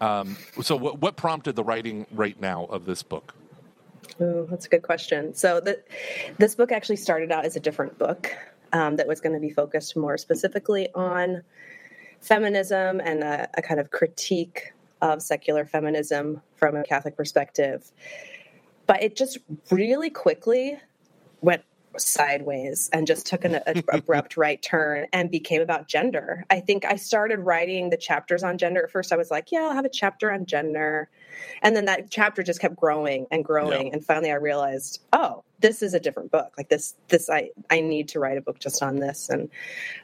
um, 0.00 0.36
so 0.62 0.76
what, 0.76 1.00
what 1.00 1.16
prompted 1.16 1.54
the 1.54 1.64
writing 1.64 2.06
right 2.12 2.38
now 2.40 2.64
of 2.66 2.86
this 2.86 3.02
book? 3.02 3.34
Ooh, 4.20 4.46
that's 4.50 4.66
a 4.66 4.68
good 4.68 4.82
question. 4.82 5.34
So 5.34 5.60
the, 5.60 5.80
this 6.38 6.54
book 6.54 6.72
actually 6.72 6.96
started 6.96 7.30
out 7.30 7.44
as 7.44 7.56
a 7.56 7.60
different 7.60 7.98
book 7.98 8.34
um, 8.72 8.96
that 8.96 9.06
was 9.06 9.20
going 9.20 9.34
to 9.34 9.40
be 9.40 9.50
focused 9.50 9.96
more 9.96 10.18
specifically 10.18 10.88
on 10.94 11.42
feminism 12.20 13.00
and 13.00 13.22
a, 13.22 13.48
a 13.56 13.62
kind 13.62 13.80
of 13.80 13.90
critique 13.90 14.72
of 15.00 15.22
secular 15.22 15.64
feminism 15.64 16.40
from 16.56 16.76
a 16.76 16.82
Catholic 16.82 17.16
perspective. 17.16 17.92
But 18.86 19.02
it 19.02 19.16
just 19.16 19.38
really 19.70 20.10
quickly 20.10 20.78
went 21.40 21.62
sideways 22.00 22.90
and 22.92 23.06
just 23.06 23.26
took 23.26 23.44
an 23.44 23.60
abrupt 23.92 24.36
right 24.36 24.60
turn 24.62 25.06
and 25.12 25.30
became 25.30 25.62
about 25.62 25.88
gender. 25.88 26.44
I 26.50 26.60
think 26.60 26.84
I 26.84 26.96
started 26.96 27.40
writing 27.40 27.90
the 27.90 27.96
chapters 27.96 28.42
on 28.42 28.58
gender. 28.58 28.84
At 28.84 28.90
first, 28.90 29.12
I 29.12 29.16
was 29.16 29.30
like, 29.30 29.50
yeah, 29.52 29.60
I'll 29.60 29.74
have 29.74 29.84
a 29.84 29.90
chapter 29.90 30.32
on 30.32 30.46
gender. 30.46 31.08
And 31.62 31.76
then 31.76 31.86
that 31.86 32.10
chapter 32.10 32.42
just 32.42 32.60
kept 32.60 32.76
growing 32.76 33.26
and 33.30 33.44
growing. 33.44 33.88
Yeah. 33.88 33.94
And 33.94 34.04
finally, 34.04 34.30
I 34.30 34.36
realized, 34.36 35.00
oh, 35.12 35.44
this 35.60 35.82
is 35.82 35.94
a 35.94 36.00
different 36.00 36.30
book. 36.30 36.54
Like 36.56 36.68
this, 36.68 36.94
this 37.08 37.28
I 37.28 37.50
I 37.70 37.80
need 37.80 38.08
to 38.08 38.20
write 38.20 38.38
a 38.38 38.40
book 38.40 38.58
just 38.58 38.82
on 38.82 38.96
this. 38.96 39.28
And 39.28 39.50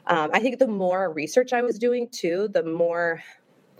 um, 0.07 0.31
I 0.33 0.39
think 0.39 0.59
the 0.59 0.67
more 0.67 1.11
research 1.11 1.53
I 1.53 1.61
was 1.61 1.79
doing 1.79 2.09
too, 2.09 2.49
the 2.49 2.63
more 2.63 3.21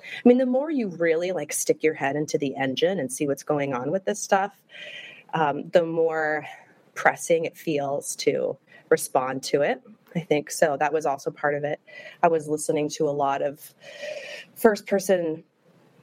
I 0.03 0.27
mean, 0.27 0.37
the 0.37 0.45
more 0.45 0.69
you 0.69 0.89
really 0.89 1.31
like 1.31 1.51
stick 1.51 1.83
your 1.83 1.93
head 1.93 2.15
into 2.15 2.37
the 2.37 2.55
engine 2.55 2.99
and 2.99 3.11
see 3.11 3.27
what's 3.27 3.43
going 3.43 3.73
on 3.73 3.91
with 3.91 4.05
this 4.05 4.21
stuff, 4.21 4.53
um, 5.33 5.69
the 5.69 5.85
more 5.85 6.45
pressing 6.95 7.45
it 7.45 7.55
feels 7.55 8.15
to 8.17 8.57
respond 8.89 9.43
to 9.43 9.61
it. 9.61 9.81
I 10.15 10.21
think 10.21 10.49
so. 10.49 10.77
That 10.79 10.93
was 10.93 11.05
also 11.05 11.29
part 11.29 11.55
of 11.55 11.63
it. 11.63 11.79
I 12.23 12.29
was 12.29 12.47
listening 12.47 12.89
to 12.91 13.09
a 13.09 13.11
lot 13.11 13.41
of 13.41 13.73
first 14.55 14.87
person 14.87 15.43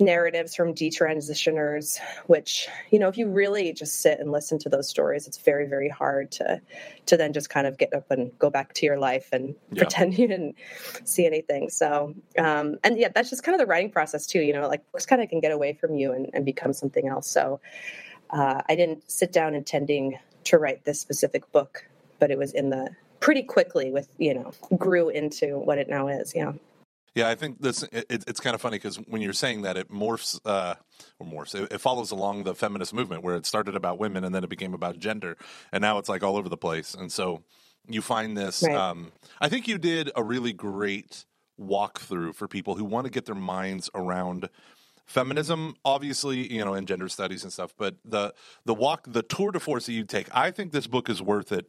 narratives 0.00 0.54
from 0.54 0.74
detransitioners 0.74 1.98
which 2.26 2.68
you 2.90 2.98
know 2.98 3.08
if 3.08 3.16
you 3.16 3.28
really 3.28 3.72
just 3.72 4.00
sit 4.00 4.18
and 4.18 4.32
listen 4.32 4.58
to 4.58 4.68
those 4.68 4.88
stories 4.88 5.26
it's 5.26 5.38
very 5.38 5.66
very 5.66 5.88
hard 5.88 6.30
to 6.30 6.60
to 7.06 7.16
then 7.16 7.32
just 7.32 7.50
kind 7.50 7.66
of 7.66 7.78
get 7.78 7.92
up 7.92 8.10
and 8.10 8.36
go 8.38 8.50
back 8.50 8.72
to 8.72 8.86
your 8.86 8.98
life 8.98 9.28
and 9.32 9.54
yeah. 9.70 9.82
pretend 9.82 10.18
you 10.18 10.26
didn't 10.26 10.56
see 11.04 11.26
anything 11.26 11.68
so 11.68 12.14
um 12.38 12.76
and 12.82 12.98
yeah 12.98 13.08
that's 13.14 13.30
just 13.30 13.42
kind 13.42 13.54
of 13.54 13.60
the 13.60 13.66
writing 13.66 13.90
process 13.90 14.26
too 14.26 14.40
you 14.40 14.52
know 14.52 14.66
like 14.66 14.82
books 14.92 15.06
kind 15.06 15.22
of 15.22 15.28
can 15.28 15.40
get 15.40 15.52
away 15.52 15.72
from 15.72 15.94
you 15.94 16.12
and, 16.12 16.28
and 16.32 16.44
become 16.44 16.72
something 16.72 17.08
else 17.08 17.28
so 17.28 17.60
uh, 18.30 18.62
i 18.68 18.74
didn't 18.74 19.08
sit 19.10 19.32
down 19.32 19.54
intending 19.54 20.18
to 20.44 20.58
write 20.58 20.84
this 20.84 21.00
specific 21.00 21.50
book 21.52 21.86
but 22.18 22.30
it 22.30 22.38
was 22.38 22.52
in 22.52 22.70
the 22.70 22.88
pretty 23.20 23.42
quickly 23.42 23.90
with 23.90 24.08
you 24.18 24.34
know 24.34 24.52
grew 24.76 25.08
into 25.08 25.58
what 25.58 25.78
it 25.78 25.88
now 25.88 26.08
is 26.08 26.34
yeah 26.34 26.52
yeah, 27.14 27.28
I 27.28 27.34
think 27.34 27.60
this 27.60 27.82
it, 27.92 28.06
it's 28.08 28.40
kind 28.40 28.54
of 28.54 28.60
funny 28.60 28.76
because 28.76 28.96
when 28.96 29.20
you're 29.20 29.34
saying 29.34 29.62
that, 29.62 29.76
it 29.76 29.90
morphs 29.90 30.40
uh, 30.46 30.76
or 31.18 31.26
morphs. 31.26 31.54
It, 31.54 31.70
it, 31.70 31.78
follows 31.78 32.10
along 32.10 32.44
the 32.44 32.54
feminist 32.54 32.94
movement 32.94 33.22
where 33.22 33.36
it 33.36 33.44
started 33.44 33.76
about 33.76 33.98
women 33.98 34.24
and 34.24 34.34
then 34.34 34.42
it 34.42 34.48
became 34.48 34.72
about 34.72 34.98
gender, 34.98 35.36
and 35.72 35.82
now 35.82 35.98
it's 35.98 36.08
like 36.08 36.22
all 36.22 36.36
over 36.36 36.48
the 36.48 36.56
place. 36.56 36.94
And 36.94 37.12
so 37.12 37.42
you 37.86 38.00
find 38.00 38.36
this. 38.36 38.62
Right. 38.62 38.74
Um, 38.74 39.12
I 39.40 39.50
think 39.50 39.68
you 39.68 39.76
did 39.76 40.10
a 40.16 40.22
really 40.22 40.54
great 40.54 41.26
walkthrough 41.60 42.34
for 42.34 42.48
people 42.48 42.76
who 42.76 42.84
want 42.84 43.04
to 43.04 43.10
get 43.10 43.26
their 43.26 43.34
minds 43.34 43.90
around 43.94 44.48
feminism 45.12 45.76
obviously 45.84 46.52
you 46.52 46.64
know 46.64 46.74
in 46.74 46.86
gender 46.86 47.08
studies 47.08 47.42
and 47.42 47.52
stuff 47.52 47.74
but 47.76 47.96
the 48.04 48.32
the 48.64 48.74
walk 48.74 49.04
the 49.06 49.22
tour 49.22 49.52
de 49.52 49.60
force 49.60 49.86
that 49.86 49.92
you 49.92 50.04
take 50.04 50.26
i 50.34 50.50
think 50.50 50.72
this 50.72 50.86
book 50.86 51.10
is 51.10 51.20
worth 51.20 51.52
it 51.52 51.68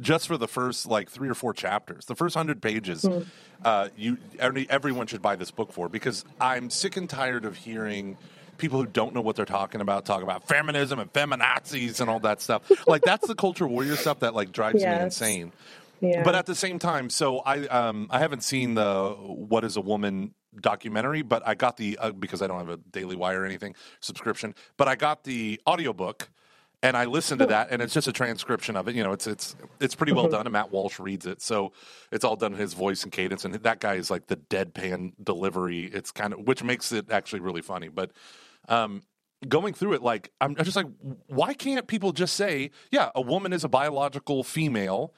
just 0.00 0.26
for 0.26 0.36
the 0.36 0.48
first 0.48 0.86
like 0.86 1.10
three 1.10 1.28
or 1.28 1.34
four 1.34 1.54
chapters, 1.54 2.06
the 2.06 2.14
first 2.14 2.36
hundred 2.36 2.60
pages, 2.60 3.02
mm. 3.02 3.26
uh, 3.64 3.88
you 3.96 4.18
everyone 4.38 5.06
should 5.06 5.22
buy 5.22 5.36
this 5.36 5.50
book 5.50 5.72
for 5.72 5.88
because 5.88 6.24
I'm 6.40 6.70
sick 6.70 6.96
and 6.96 7.08
tired 7.08 7.44
of 7.44 7.56
hearing 7.56 8.18
people 8.58 8.80
who 8.80 8.86
don't 8.86 9.14
know 9.14 9.20
what 9.20 9.36
they're 9.36 9.44
talking 9.44 9.80
about 9.80 10.04
talk 10.04 10.22
about 10.22 10.48
feminism 10.48 10.98
and 10.98 11.12
feminazis 11.12 12.00
and 12.00 12.10
all 12.10 12.20
that 12.20 12.40
stuff. 12.40 12.70
like 12.86 13.02
that's 13.02 13.26
the 13.26 13.34
culture 13.34 13.66
warrior 13.66 13.96
stuff 13.96 14.20
that 14.20 14.34
like 14.34 14.52
drives 14.52 14.82
yes. 14.82 14.98
me 14.98 15.04
insane. 15.04 15.52
Yeah. 16.00 16.22
But 16.22 16.34
at 16.34 16.44
the 16.44 16.54
same 16.54 16.78
time, 16.78 17.08
so 17.08 17.38
I 17.38 17.66
um, 17.66 18.08
I 18.10 18.18
haven't 18.18 18.44
seen 18.44 18.74
the 18.74 19.10
"What 19.12 19.64
Is 19.64 19.78
a 19.78 19.80
Woman" 19.80 20.34
documentary, 20.60 21.22
but 21.22 21.46
I 21.46 21.54
got 21.54 21.76
the 21.76 21.98
uh, 21.98 22.10
because 22.12 22.42
I 22.42 22.46
don't 22.46 22.58
have 22.58 22.68
a 22.68 22.76
Daily 22.76 23.16
Wire 23.16 23.42
or 23.42 23.44
anything 23.44 23.74
subscription, 24.00 24.54
but 24.76 24.88
I 24.88 24.96
got 24.96 25.24
the 25.24 25.60
audiobook 25.66 26.28
and 26.82 26.96
I 26.96 27.06
listened 27.06 27.40
to 27.40 27.46
that, 27.46 27.68
and 27.70 27.80
it's 27.80 27.94
just 27.94 28.06
a 28.06 28.12
transcription 28.12 28.76
of 28.76 28.86
it. 28.86 28.94
You 28.94 29.02
know, 29.02 29.12
it's 29.12 29.26
it's 29.26 29.56
it's 29.80 29.94
pretty 29.94 30.12
well 30.12 30.24
mm-hmm. 30.24 30.34
done, 30.34 30.46
and 30.46 30.52
Matt 30.52 30.70
Walsh 30.70 30.98
reads 30.98 31.26
it, 31.26 31.40
so 31.40 31.72
it's 32.12 32.24
all 32.24 32.36
done 32.36 32.52
in 32.52 32.58
his 32.58 32.74
voice 32.74 33.02
and 33.02 33.10
cadence. 33.10 33.44
And 33.44 33.54
that 33.54 33.80
guy 33.80 33.94
is 33.94 34.10
like 34.10 34.26
the 34.26 34.36
deadpan 34.36 35.12
delivery. 35.22 35.86
It's 35.86 36.10
kind 36.10 36.32
of 36.32 36.40
which 36.40 36.62
makes 36.62 36.92
it 36.92 37.10
actually 37.10 37.40
really 37.40 37.62
funny. 37.62 37.88
But 37.88 38.12
um, 38.68 39.02
going 39.48 39.74
through 39.74 39.94
it, 39.94 40.02
like 40.02 40.32
I'm 40.40 40.54
just 40.56 40.76
like, 40.76 40.86
why 41.26 41.54
can't 41.54 41.86
people 41.86 42.12
just 42.12 42.34
say, 42.34 42.70
yeah, 42.90 43.10
a 43.14 43.20
woman 43.20 43.52
is 43.52 43.64
a 43.64 43.68
biological 43.68 44.44
female? 44.44 45.14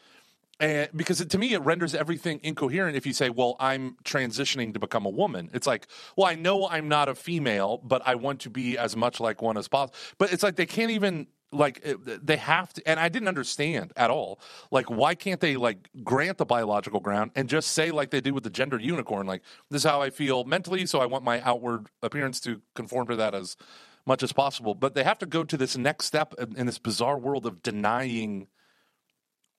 And 0.61 0.89
because 0.95 1.21
it, 1.21 1.31
to 1.31 1.39
me, 1.39 1.53
it 1.53 1.61
renders 1.61 1.95
everything 1.95 2.41
incoherent 2.43 2.97
if 2.97 3.07
you 3.07 3.13
say, 3.13 3.31
well, 3.31 3.57
I'm 3.61 3.97
transitioning 4.05 4.73
to 4.75 4.81
become 4.81 5.07
a 5.07 5.11
woman. 5.11 5.51
It's 5.53 5.67
like, 5.67 5.87
well, 6.17 6.27
I 6.27 6.35
know 6.35 6.69
I'm 6.69 6.89
not 6.89 7.09
a 7.09 7.15
female, 7.15 7.79
but 7.85 8.03
I 8.05 8.17
want 8.17 8.41
to 8.41 8.51
be 8.51 8.77
as 8.77 8.97
much 8.97 9.21
like 9.21 9.41
one 9.41 9.57
as 9.57 9.69
possible. 9.69 9.95
But 10.19 10.33
it's 10.33 10.43
like 10.43 10.57
they 10.57 10.67
can't 10.67 10.91
even 10.91 11.29
like 11.53 11.81
eh, 11.85 11.95
they 12.23 12.37
have 12.37 12.73
to 12.75 12.87
and 12.87 13.01
i 13.01 13.09
didn't 13.09 13.29
understand 13.29 13.91
at 13.97 14.11
all 14.11 14.39
like 14.71 14.91
why 14.91 15.15
can't 15.15 15.41
they 15.41 15.57
like 15.57 15.89
grant 16.05 16.37
the 16.37 16.45
biological 16.45 17.01
ground 17.01 17.31
and 17.35 17.49
just 17.49 17.71
say 17.71 17.91
like 17.91 18.11
they 18.11 18.21
did 18.21 18.33
with 18.33 18.45
the 18.45 18.51
gender 18.51 18.79
unicorn 18.79 19.27
like 19.27 19.43
this 19.71 19.81
is 19.83 19.91
how 19.91 20.03
i 20.03 20.11
feel 20.11 20.45
mentally 20.45 20.85
so 20.85 21.01
i 21.01 21.07
want 21.07 21.25
my 21.25 21.41
outward 21.41 21.87
appearance 22.03 22.39
to 22.39 22.61
conform 22.75 23.07
to 23.07 23.17
that 23.17 23.35
as 23.35 23.57
much 24.05 24.23
as 24.23 24.31
possible 24.31 24.75
but 24.75 24.95
they 24.95 25.03
have 25.03 25.19
to 25.19 25.25
go 25.25 25.43
to 25.43 25.57
this 25.57 25.75
next 25.75 26.05
step 26.05 26.35
in, 26.39 26.55
in 26.55 26.67
this 26.67 26.79
bizarre 26.79 27.19
world 27.19 27.47
of 27.47 27.63
denying 27.63 28.47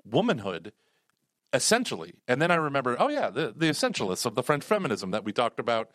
womanhood 0.06 0.72
essentially. 1.54 2.14
And 2.28 2.42
then 2.42 2.52
I 2.52 2.56
remember, 2.56 2.96
oh 3.00 3.10
yeah, 3.10 3.30
the, 3.30 3.54
the 3.56 3.68
essentialists 3.68 4.26
of 4.26 4.36
the 4.36 4.44
French 4.44 4.64
feminism 4.64 5.12
that 5.12 5.24
we 5.24 5.32
talked 5.32 5.60
about, 5.60 5.92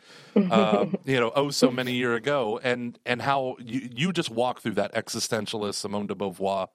um, 0.50 0.96
you 1.04 1.18
know, 1.20 1.32
oh 1.34 1.50
so 1.50 1.70
many 1.70 1.92
year 1.92 2.14
ago, 2.14 2.60
and 2.62 2.98
and 3.06 3.22
how 3.22 3.56
you 3.58 3.88
you 3.94 4.12
just 4.12 4.30
walk 4.30 4.60
through 4.60 4.74
that 4.74 4.94
existentialist 4.94 5.74
Simone 5.74 6.06
de 6.06 6.14
Beauvoir 6.14 6.68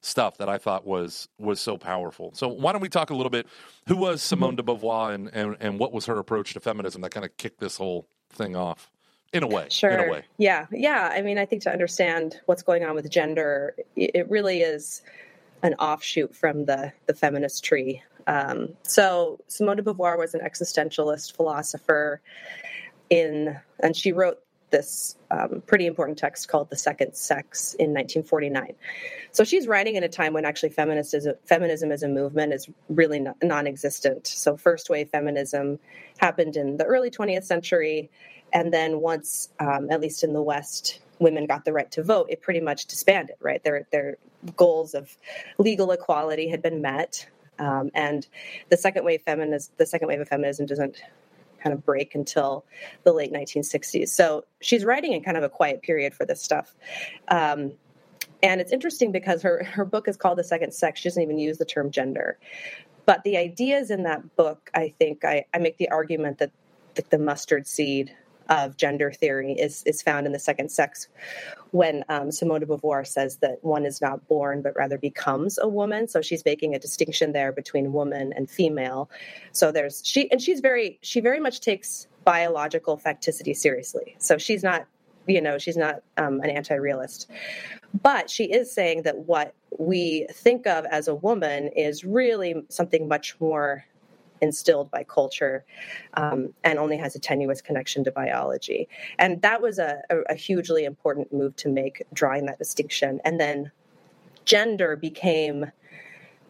stuff 0.00 0.36
that 0.36 0.48
I 0.48 0.58
thought 0.58 0.86
was 0.86 1.28
was 1.38 1.60
so 1.60 1.76
powerful. 1.76 2.32
So 2.34 2.48
why 2.48 2.72
don't 2.72 2.82
we 2.82 2.88
talk 2.88 3.10
a 3.10 3.14
little 3.14 3.30
bit? 3.30 3.46
Who 3.88 3.96
was 3.96 4.22
Simone 4.22 4.56
de 4.56 4.62
Beauvoir, 4.62 5.14
and 5.14 5.28
and, 5.32 5.56
and 5.60 5.78
what 5.78 5.92
was 5.92 6.06
her 6.06 6.18
approach 6.18 6.54
to 6.54 6.60
feminism 6.60 7.02
that 7.02 7.10
kind 7.10 7.24
of 7.24 7.36
kicked 7.36 7.60
this 7.60 7.76
whole 7.76 8.06
thing 8.30 8.56
off? 8.56 8.90
in 9.32 9.42
a 9.42 9.48
way 9.48 9.66
sure 9.68 9.90
in 9.90 10.08
a 10.08 10.12
way 10.12 10.22
yeah 10.38 10.66
yeah 10.70 11.10
i 11.12 11.20
mean 11.20 11.38
i 11.38 11.44
think 11.44 11.60
to 11.60 11.68
understand 11.68 12.40
what's 12.46 12.62
going 12.62 12.84
on 12.84 12.94
with 12.94 13.10
gender 13.10 13.74
it 13.96 14.30
really 14.30 14.60
is 14.60 15.02
an 15.64 15.74
offshoot 15.74 16.32
from 16.32 16.66
the 16.66 16.92
the 17.06 17.14
feminist 17.14 17.64
tree 17.64 18.00
um, 18.26 18.68
so 18.82 19.40
Simone 19.48 19.76
de 19.76 19.82
Beauvoir 19.82 20.18
was 20.18 20.34
an 20.34 20.40
existentialist 20.40 21.34
philosopher 21.34 22.20
in, 23.10 23.58
and 23.80 23.96
she 23.96 24.12
wrote 24.12 24.40
this 24.70 25.16
um, 25.30 25.62
pretty 25.66 25.86
important 25.86 26.18
text 26.18 26.48
called 26.48 26.68
The 26.68 26.76
Second 26.76 27.14
Sex 27.14 27.74
in 27.74 27.92
1949. 27.92 28.74
So 29.30 29.44
she's 29.44 29.68
writing 29.68 29.94
in 29.94 30.02
a 30.02 30.08
time 30.08 30.32
when 30.32 30.44
actually 30.44 30.70
feminist 30.70 31.14
is 31.14 31.26
a, 31.26 31.34
feminism 31.44 31.92
as 31.92 32.02
a 32.02 32.08
movement 32.08 32.52
is 32.52 32.68
really 32.88 33.24
non 33.42 33.66
existent. 33.68 34.26
So, 34.26 34.56
first 34.56 34.90
wave 34.90 35.10
feminism 35.10 35.78
happened 36.18 36.56
in 36.56 36.76
the 36.76 36.84
early 36.84 37.10
20th 37.10 37.44
century. 37.44 38.10
And 38.52 38.72
then, 38.72 39.00
once, 39.00 39.50
um, 39.60 39.90
at 39.90 40.00
least 40.00 40.24
in 40.24 40.32
the 40.32 40.42
West, 40.42 41.00
women 41.20 41.46
got 41.46 41.64
the 41.64 41.72
right 41.72 41.90
to 41.92 42.02
vote, 42.02 42.26
it 42.28 42.42
pretty 42.42 42.60
much 42.60 42.86
disbanded, 42.86 43.36
right? 43.40 43.62
Their, 43.62 43.86
their 43.92 44.16
goals 44.56 44.94
of 44.94 45.16
legal 45.58 45.90
equality 45.92 46.48
had 46.48 46.62
been 46.62 46.82
met. 46.82 47.28
Um, 47.58 47.90
and 47.94 48.26
the 48.68 48.76
second 48.76 49.04
wave 49.04 49.22
feminism, 49.22 49.72
the 49.76 49.86
second 49.86 50.08
wave 50.08 50.20
of 50.20 50.28
feminism 50.28 50.66
doesn't 50.66 51.02
kind 51.62 51.72
of 51.72 51.84
break 51.84 52.14
until 52.14 52.64
the 53.04 53.12
late 53.12 53.32
1960s. 53.32 54.08
So 54.08 54.44
she's 54.60 54.84
writing 54.84 55.12
in 55.12 55.22
kind 55.22 55.36
of 55.36 55.42
a 55.42 55.48
quiet 55.48 55.82
period 55.82 56.14
for 56.14 56.26
this 56.26 56.42
stuff. 56.42 56.74
Um, 57.28 57.72
and 58.42 58.60
it's 58.60 58.72
interesting 58.72 59.10
because 59.10 59.42
her, 59.42 59.64
her 59.64 59.84
book 59.86 60.06
is 60.06 60.16
called 60.16 60.38
The 60.38 60.44
Second 60.44 60.74
Sex. 60.74 61.00
She 61.00 61.08
doesn't 61.08 61.22
even 61.22 61.38
use 61.38 61.56
the 61.56 61.64
term 61.64 61.90
gender. 61.90 62.38
But 63.06 63.22
the 63.24 63.38
ideas 63.38 63.90
in 63.90 64.02
that 64.04 64.36
book, 64.36 64.70
I 64.74 64.92
think 64.98 65.24
I, 65.24 65.46
I 65.52 65.58
make 65.58 65.78
the 65.78 65.88
argument 65.88 66.38
that 66.38 66.50
the, 66.94 67.04
the 67.10 67.18
mustard 67.18 67.66
seed 67.66 68.14
of 68.48 68.76
gender 68.76 69.10
theory 69.10 69.52
is, 69.52 69.82
is 69.84 70.02
found 70.02 70.26
in 70.26 70.32
the 70.32 70.38
second 70.38 70.70
sex 70.70 71.08
when 71.70 72.04
um, 72.08 72.30
Simone 72.30 72.60
de 72.60 72.66
Beauvoir 72.66 73.06
says 73.06 73.38
that 73.38 73.58
one 73.62 73.84
is 73.84 74.00
not 74.00 74.26
born 74.28 74.62
but 74.62 74.76
rather 74.76 74.98
becomes 74.98 75.58
a 75.58 75.68
woman. 75.68 76.06
So 76.08 76.22
she's 76.22 76.44
making 76.44 76.74
a 76.74 76.78
distinction 76.78 77.32
there 77.32 77.52
between 77.52 77.92
woman 77.92 78.32
and 78.36 78.48
female. 78.48 79.10
So 79.52 79.72
there's 79.72 80.02
she 80.04 80.30
and 80.30 80.40
she's 80.40 80.60
very 80.60 80.98
she 81.02 81.20
very 81.20 81.40
much 81.40 81.60
takes 81.60 82.06
biological 82.24 82.96
facticity 82.98 83.56
seriously. 83.56 84.16
So 84.18 84.38
she's 84.38 84.62
not 84.62 84.86
you 85.26 85.40
know 85.40 85.58
she's 85.58 85.76
not 85.76 86.02
um, 86.16 86.40
an 86.40 86.50
anti-realist 86.50 87.30
but 88.02 88.28
she 88.28 88.44
is 88.44 88.72
saying 88.72 89.02
that 89.02 89.18
what 89.20 89.54
we 89.78 90.26
think 90.32 90.66
of 90.66 90.84
as 90.86 91.08
a 91.08 91.14
woman 91.14 91.68
is 91.68 92.04
really 92.04 92.64
something 92.68 93.08
much 93.08 93.38
more 93.40 93.84
instilled 94.44 94.90
by 94.90 95.02
culture 95.02 95.64
um, 96.14 96.54
and 96.62 96.78
only 96.78 96.96
has 96.96 97.16
a 97.16 97.18
tenuous 97.18 97.60
connection 97.60 98.04
to 98.04 98.12
biology. 98.12 98.88
And 99.18 99.42
that 99.42 99.60
was 99.60 99.78
a, 99.78 100.02
a, 100.28 100.34
hugely 100.34 100.84
important 100.84 101.32
move 101.32 101.56
to 101.56 101.68
make, 101.68 102.02
drawing 102.12 102.46
that 102.46 102.58
distinction. 102.58 103.20
And 103.24 103.40
then 103.40 103.72
gender 104.44 104.94
became 104.96 105.72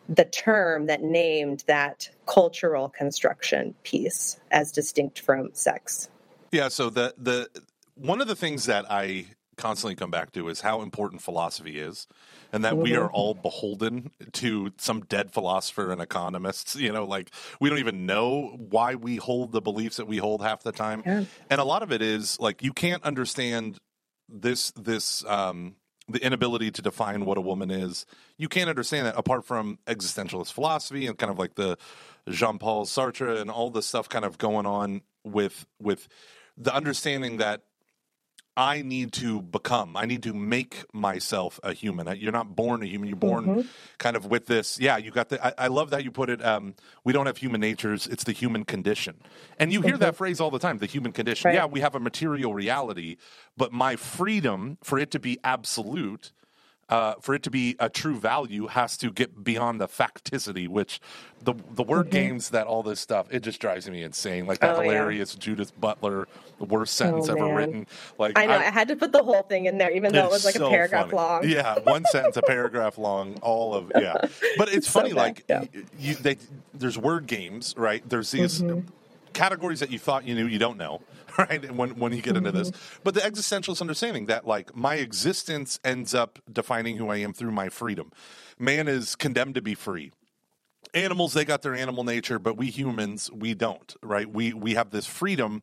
the 0.09 0.25
term 0.25 0.87
that 0.87 1.03
named 1.03 1.65
that 1.67 2.11
cultural 2.27 2.91
construction 2.91 3.75
piece 3.85 4.39
as 4.51 4.73
distinct 4.73 5.21
from 5.21 5.51
sex. 5.55 6.11
Yeah, 6.53 6.69
so 6.69 6.91
the 6.91 7.15
the 7.17 7.49
one 7.95 8.21
of 8.21 8.29
the 8.29 8.37
things 8.37 8.67
that 8.67 8.85
I 8.91 9.27
constantly 9.57 9.95
come 9.95 10.11
back 10.11 10.33
to 10.33 10.49
is 10.49 10.61
how 10.61 10.83
important 10.83 11.23
philosophy 11.23 11.79
is 11.79 12.07
and 12.53 12.65
that 12.65 12.77
we 12.77 12.95
are 12.95 13.11
all 13.11 13.35
beholden 13.35 14.11
to 14.33 14.73
some 14.79 15.01
dead 15.03 15.33
philosopher 15.33 15.91
and 15.91 16.01
economists 16.01 16.77
you 16.77 16.93
know 16.93 17.05
like 17.05 17.31
we 17.61 17.69
don't 17.69 17.79
even 17.79 18.07
know 18.07 18.57
why 18.57 18.95
we 18.95 19.17
hold 19.17 19.53
the 19.53 19.61
beliefs 19.61 19.97
that 19.97 20.07
we 20.07 20.19
hold 20.19 20.43
half 20.43 20.63
the 20.63 20.73
time. 20.73 21.03
Yeah. 21.05 21.25
and 21.51 21.61
a 21.61 21.65
lot 21.65 21.83
of 21.83 21.93
it 21.93 22.03
is 22.03 22.39
like 22.41 22.63
you 22.63 22.73
can't 22.73 23.03
understand 23.03 23.79
this 24.29 24.71
this 24.73 25.25
um 25.27 25.77
the 26.09 26.23
inability 26.23 26.71
to 26.71 26.83
define 26.83 27.25
what 27.25 27.39
a 27.39 27.41
woman 27.41 27.71
is. 27.71 28.05
You 28.37 28.49
can't 28.49 28.69
understand 28.69 29.07
that 29.07 29.15
apart 29.17 29.45
from 29.47 29.79
existentialist 29.87 30.53
philosophy 30.53 31.07
and 31.07 31.17
kind 31.17 31.31
of 31.31 31.39
like 31.39 31.55
the 31.55 31.79
jean-paul 32.29 32.85
sartre 32.87 33.41
and 33.41 33.51
all 33.51 33.71
this 33.71 33.87
stuff 33.87 34.09
kind 34.09 34.25
of 34.25 34.39
going 34.39 34.67
on 34.67 35.03
with 35.25 35.67
with 35.81 36.09
the 36.57 36.75
understanding 36.75 37.39
that 37.39 37.63
I 38.57 38.83
need 38.83 39.13
to 39.15 39.43
become. 39.43 39.97
I 39.97 40.07
need 40.07 40.23
to 40.25 40.33
make 40.33 40.85
myself 40.93 41.59
a 41.65 41.73
human. 41.73 42.17
You're 42.17 42.33
not 42.33 42.55
born 42.55 42.83
a 42.83 42.87
human. 42.87 43.09
You're 43.09 43.17
born 43.17 43.69
kind 43.99 44.17
of 44.17 44.27
with 44.27 44.47
this. 44.47 44.79
Yeah, 44.79 44.97
you 44.97 45.11
got 45.11 45.29
the. 45.29 45.45
I, 45.45 45.65
I 45.65 45.67
love 45.69 45.91
that 45.91 46.05
you 46.05 46.13
put 46.13 46.31
it. 46.31 46.45
Um, 46.45 46.75
we 47.03 47.13
don't 47.13 47.27
have 47.27 47.39
human 47.39 47.61
natures. 47.61 48.07
It's 48.07 48.25
the 48.25 48.33
human 48.33 48.65
condition. 48.65 49.17
And 49.59 49.73
you 49.73 49.83
hear 49.83 49.97
that 49.99 50.15
phrase 50.15 50.41
all 50.41 50.51
the 50.51 50.61
time. 50.61 50.79
The 50.79 50.87
human 50.87 51.13
condition. 51.13 51.49
Right. 51.49 51.55
Yeah, 51.57 51.67
we 51.67 51.81
have 51.81 51.95
a 51.95 52.01
material 52.01 52.55
reality, 52.55 53.17
but 53.57 53.73
my 53.73 53.97
freedom 53.97 54.79
for 54.83 54.99
it 54.99 55.11
to 55.13 55.19
be 55.19 55.39
absolute. 55.43 56.33
Uh, 56.89 57.15
for 57.21 57.35
it 57.35 57.43
to 57.43 57.51
be 57.51 57.77
a 57.81 57.89
true 57.89 58.17
value 58.19 58.67
has 58.67 58.97
to 58.99 59.11
get 59.11 59.43
beyond 59.43 59.81
the 59.81 59.89
facticity, 59.89 60.69
which 60.69 61.01
the 61.43 61.55
the 61.71 61.83
word 61.83 62.11
games 62.11 62.51
that 62.51 62.67
all 62.67 62.83
this 62.83 63.01
stuff 63.01 63.27
it 63.31 63.41
just 63.43 63.61
drives 63.61 63.89
me 63.89 64.03
insane. 64.03 64.47
Like 64.47 64.61
that 64.61 64.77
Oh, 64.77 64.81
yeah. 64.83 64.91
hilarious 64.91 65.35
Judith 65.35 65.73
Butler, 65.81 66.29
the 66.59 66.65
worst 66.67 66.95
sentence 66.95 67.29
Oh, 67.29 67.33
ever 67.37 67.55
written. 67.57 67.87
Like 68.19 68.39
I 68.39 68.47
know 68.47 68.55
I, 68.59 68.65
had 68.65 68.89
to 68.89 68.97
put 68.97 69.13
the 69.13 69.23
whole 69.23 69.43
thing 69.43 69.65
in 69.67 69.79
there, 69.79 69.91
even 69.91 70.13
though 70.13 70.27
it 70.27 70.31
was 70.31 70.45
like 70.45 70.55
it's 70.57 70.65
a 70.65 70.69
paragraph 70.69 71.07
funny. 71.11 71.17
long. 71.17 71.49
Yeah, 71.49 71.79
one 71.81 72.05
sentence, 72.07 72.37
a 72.37 72.43
paragraph 72.43 72.99
long, 72.99 73.39
all 73.43 73.75
of 73.75 73.91
yeah. 73.97 74.15
But 74.59 74.73
it's 74.73 74.87
So 74.87 75.01
funny, 75.01 75.11
bad, 75.15 75.17
like 75.17 75.45
yeah. 75.49 75.65
you, 75.99 76.15
they, 76.17 76.37
there's 76.75 76.99
word 76.99 77.27
games, 77.27 77.75
right? 77.77 78.07
There's 78.09 78.31
these 78.31 78.63
Mm-hmm. 78.63 78.81
categories 79.33 79.81
that 79.81 79.91
you 79.91 79.99
thought 79.99 80.27
you 80.27 80.35
knew, 80.35 80.47
you 80.47 80.59
don't 80.59 80.77
know, 80.77 81.01
right? 81.39 81.65
And 81.65 81.79
when 81.79 81.99
when 81.99 82.13
you 82.13 82.23
get 82.23 82.37
into 82.37 82.53
this, 82.53 82.71
Mm-hmm. 82.71 83.01
but 83.05 83.15
the 83.15 83.21
existentialist 83.21 83.81
understanding 83.81 84.27
that 84.27 84.47
like 84.47 84.77
my 84.77 84.97
existence 84.97 85.81
ends 85.85 86.15
up 86.15 86.39
defining 86.53 86.97
who 86.99 87.09
I 87.11 87.17
am 87.19 87.33
through 87.33 87.53
my 87.53 87.69
freedom. 87.69 88.13
Man 88.59 88.89
is 88.89 89.17
condemned 89.17 89.55
to 89.57 89.63
be 89.63 89.75
free 89.75 90.13
animals 90.95 91.35
they 91.35 91.45
got 91.45 91.63
their 91.63 91.75
animal 91.75 92.05
nature 92.05 92.39
but 92.39 92.57
we 92.57 92.69
humans 92.71 93.31
we 93.33 93.55
don't 93.55 93.97
right 94.03 94.31
we 94.31 94.53
we 94.53 94.75
have 94.75 94.91
this 94.91 95.07
freedom 95.07 95.63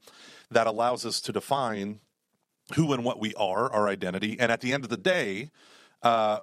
that 0.51 0.67
allows 0.67 1.05
us 1.05 1.21
to 1.21 1.31
define 1.33 1.99
who 2.75 2.93
and 2.93 3.03
what 3.05 3.19
we 3.19 3.33
are 3.35 3.71
our 3.73 3.87
identity 3.89 4.37
and 4.39 4.51
at 4.51 4.61
the 4.61 4.73
end 4.73 4.83
of 4.83 4.89
the 4.89 4.97
day 4.97 5.49
uh 6.03 6.39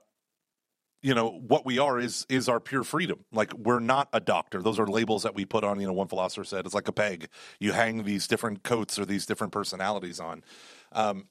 you 1.03 1.15
know 1.15 1.31
what 1.31 1.65
we 1.65 1.79
are 1.79 1.99
is 1.99 2.27
is 2.29 2.49
our 2.49 2.61
pure 2.61 2.85
freedom. 2.85 3.25
Like 3.33 3.53
we're 3.55 3.81
not 3.81 4.09
a 4.13 4.21
doctor. 4.21 4.63
Those 4.63 4.79
are 4.79 4.87
labels 4.87 5.23
that 5.23 5.35
we 5.35 5.45
put 5.45 5.65
on 5.65 5.81
you 5.81 5.87
know 5.87 5.93
one 5.93 6.09
philosopher 6.09 6.45
said 6.45 6.67
it's 6.67 6.75
like 6.75 6.89
a 6.89 6.93
peg. 6.93 7.29
You 7.61 7.73
hang 7.73 8.05
these 8.05 8.27
different 8.27 8.63
coats 8.63 8.99
or 8.99 9.05
these 9.05 9.27
different 9.27 9.53
personalities 9.53 10.21
on. 10.21 10.43
Um 10.93 11.27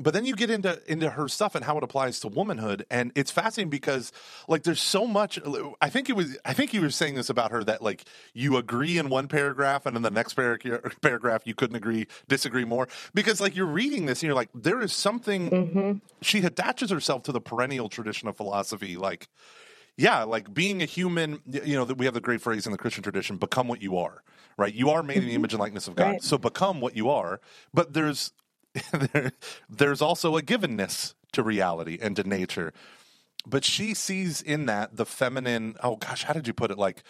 but 0.00 0.14
then 0.14 0.24
you 0.24 0.34
get 0.34 0.50
into 0.50 0.80
into 0.90 1.10
her 1.10 1.28
stuff 1.28 1.54
and 1.54 1.64
how 1.64 1.76
it 1.76 1.84
applies 1.84 2.20
to 2.20 2.28
womanhood 2.28 2.84
and 2.90 3.12
it's 3.14 3.30
fascinating 3.30 3.70
because 3.70 4.12
like 4.48 4.62
there's 4.62 4.80
so 4.80 5.06
much 5.06 5.38
i 5.80 5.90
think 5.90 6.08
it 6.08 6.14
was 6.14 6.36
i 6.44 6.52
think 6.52 6.72
you 6.72 6.80
were 6.80 6.90
saying 6.90 7.14
this 7.14 7.30
about 7.30 7.50
her 7.50 7.62
that 7.62 7.82
like 7.82 8.04
you 8.32 8.56
agree 8.56 8.98
in 8.98 9.08
one 9.08 9.28
paragraph 9.28 9.86
and 9.86 9.96
in 9.96 10.02
the 10.02 10.10
next 10.10 10.34
paragraph 10.34 10.80
paragraph 11.00 11.42
you 11.44 11.54
couldn't 11.54 11.76
agree 11.76 12.06
disagree 12.28 12.64
more 12.64 12.88
because 13.14 13.40
like 13.40 13.54
you're 13.54 13.66
reading 13.66 14.06
this 14.06 14.22
and 14.22 14.26
you're 14.26 14.34
like 14.34 14.50
there 14.54 14.80
is 14.80 14.92
something 14.92 15.50
mm-hmm. 15.50 15.92
she 16.22 16.38
attaches 16.40 16.90
herself 16.90 17.22
to 17.22 17.32
the 17.32 17.40
perennial 17.40 17.88
tradition 17.88 18.28
of 18.28 18.36
philosophy 18.36 18.96
like 18.96 19.28
yeah, 19.96 20.22
like 20.22 20.54
being 20.54 20.80
a 20.80 20.86
human, 20.86 21.40
you 21.46 21.74
know, 21.74 21.84
that 21.84 21.98
we 21.98 22.06
have 22.06 22.14
the 22.14 22.22
great 22.22 22.40
phrase 22.40 22.64
in 22.64 22.72
the 22.72 22.78
Christian 22.78 23.02
tradition, 23.02 23.36
become 23.36 23.68
what 23.68 23.82
you 23.82 23.98
are, 23.98 24.22
right? 24.56 24.72
You 24.72 24.88
are 24.88 25.02
made 25.02 25.18
in 25.18 25.24
the 25.24 25.28
mm-hmm. 25.28 25.36
image 25.36 25.52
and 25.52 25.60
likeness 25.60 25.88
of 25.88 25.94
God. 25.94 26.04
Right. 26.04 26.22
So 26.22 26.38
become 26.38 26.80
what 26.80 26.96
you 26.96 27.10
are. 27.10 27.38
But 27.74 27.92
there's 27.92 28.32
there, 28.32 28.39
there's 29.68 30.02
also 30.02 30.36
a 30.36 30.42
givenness 30.42 31.14
to 31.32 31.42
reality 31.42 31.98
and 32.00 32.16
to 32.16 32.24
nature. 32.24 32.72
But 33.46 33.64
she 33.64 33.94
sees 33.94 34.42
in 34.42 34.66
that 34.66 34.96
the 34.96 35.06
feminine, 35.06 35.76
oh 35.82 35.96
gosh, 35.96 36.24
how 36.24 36.32
did 36.32 36.46
you 36.46 36.52
put 36.52 36.70
it? 36.70 36.78
Like 36.78 37.02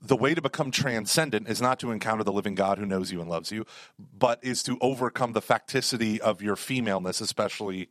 the 0.00 0.16
way 0.16 0.34
to 0.34 0.42
become 0.42 0.70
transcendent 0.70 1.48
is 1.48 1.62
not 1.62 1.78
to 1.80 1.90
encounter 1.90 2.24
the 2.24 2.32
living 2.32 2.54
God 2.54 2.78
who 2.78 2.86
knows 2.86 3.12
you 3.12 3.20
and 3.20 3.30
loves 3.30 3.50
you, 3.50 3.64
but 3.98 4.38
is 4.42 4.62
to 4.64 4.78
overcome 4.80 5.32
the 5.32 5.40
facticity 5.40 6.18
of 6.18 6.42
your 6.42 6.56
femaleness, 6.56 7.20
especially 7.20 7.88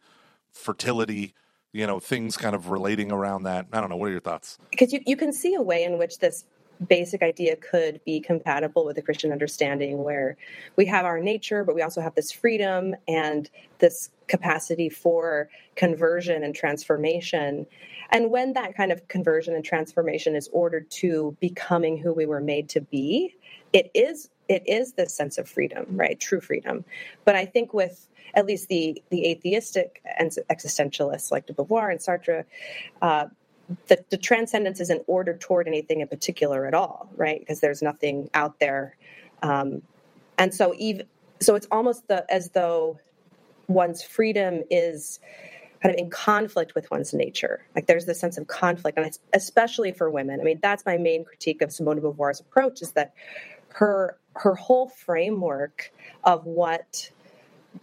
fertility, 0.52 1.34
you 1.72 1.88
know, 1.88 2.00
things 2.00 2.38
kind 2.38 2.56
of 2.56 2.70
relating 2.70 3.12
around 3.12 3.44
that. 3.44 3.68
I 3.72 3.82
don't 3.82 3.90
know. 3.90 3.98
What 3.98 4.10
are 4.10 4.12
your 4.12 4.22
thoughts? 4.22 4.58
because 4.72 4.94
you, 4.94 5.00
you 5.06 5.18
can 5.18 5.34
see 5.34 5.56
a 5.56 5.62
way 5.62 5.84
in 5.84 5.98
which 5.98 6.20
this 6.20 6.46
basic 6.88 7.22
idea 7.22 7.56
could 7.56 8.02
be 8.06 8.20
compatible 8.20 8.86
with 8.86 8.98
a 8.98 9.02
Christian 9.02 9.32
understanding 9.32 10.04
where 10.04 10.38
we 10.76 10.86
have 10.86 11.06
our 11.06 11.20
nature, 11.20 11.64
but 11.64 11.76
we 11.76 11.82
also 11.82 12.02
have 12.02 12.16
this 12.16 12.32
freedom 12.32 12.96
and 13.08 13.50
this 13.80 14.10
capacity 14.28 14.90
for 14.90 15.50
conversion 15.76 16.44
and 16.44 16.56
transformation. 16.56 17.66
And 18.12 18.30
when 18.32 18.54
that 18.54 18.76
kind 18.76 18.92
of 18.92 19.08
conversion 19.08 19.56
and 19.56 19.64
transformation 19.64 20.36
is 20.36 20.50
ordered 20.52 20.90
to 20.92 21.36
becoming 21.40 21.98
who 21.98 22.14
we 22.14 22.26
were 22.26 22.42
made 22.42 22.70
to 22.70 22.82
be, 22.82 23.36
it 23.74 23.90
is 23.94 24.30
it 24.48 24.64
is 24.68 24.94
this 24.94 25.14
sense 25.14 25.38
of 25.38 25.50
freedom, 25.50 25.86
right? 25.90 26.20
True 26.20 26.40
freedom. 26.40 26.86
But 27.24 27.36
I 27.36 27.46
think 27.46 27.74
with 27.74 28.08
at 28.36 28.46
least 28.46 28.68
the 28.70 29.02
the 29.10 29.28
atheistic 29.28 30.02
and 30.18 30.32
existentialists 30.50 31.32
like 31.32 31.48
de 31.48 31.54
Beauvoir 31.54 31.90
and 31.90 32.00
Sartre, 32.00 32.46
uh, 33.02 33.26
the, 33.88 34.04
the 34.10 34.18
transcendence 34.18 34.80
isn't 34.80 35.04
ordered 35.08 35.42
toward 35.42 35.68
anything 35.68 36.02
in 36.02 36.08
particular 36.08 36.66
at 36.66 36.74
all, 36.74 37.10
right? 37.16 37.40
Because 37.40 37.60
there's 37.60 37.82
nothing 37.82 38.30
out 38.34 38.60
there, 38.60 38.96
um, 39.42 39.82
and 40.38 40.54
so 40.54 40.74
even 40.78 41.08
so, 41.42 41.56
it's 41.56 41.68
almost 41.72 42.08
the, 42.08 42.26
as 42.32 42.50
though 42.52 43.00
one's 43.68 44.04
freedom 44.04 44.64
is 44.70 45.20
kind 45.82 45.94
of 45.94 46.00
in 46.00 46.10
conflict 46.10 46.76
with 46.76 46.90
one's 46.90 47.14
nature. 47.14 47.66
Like 47.76 47.88
there's 47.88 48.06
this 48.06 48.20
sense 48.20 48.38
of 48.38 48.48
conflict, 48.48 48.98
and 48.98 49.18
especially 49.34 49.92
for 49.92 50.10
women. 50.10 50.40
I 50.40 50.44
mean, 50.44 50.60
that's 50.62 50.86
my 50.86 50.98
main 50.98 51.26
critique 51.26 51.62
of 51.62 51.72
Simone 51.72 51.98
de 51.98 52.02
Beauvoir's 52.02 52.40
approach 52.40 52.82
is 52.82 52.94
that 52.94 53.14
her 53.74 54.18
her 54.36 54.56
whole 54.56 54.90
framework 54.90 55.92
of 56.24 56.46
what 56.46 57.12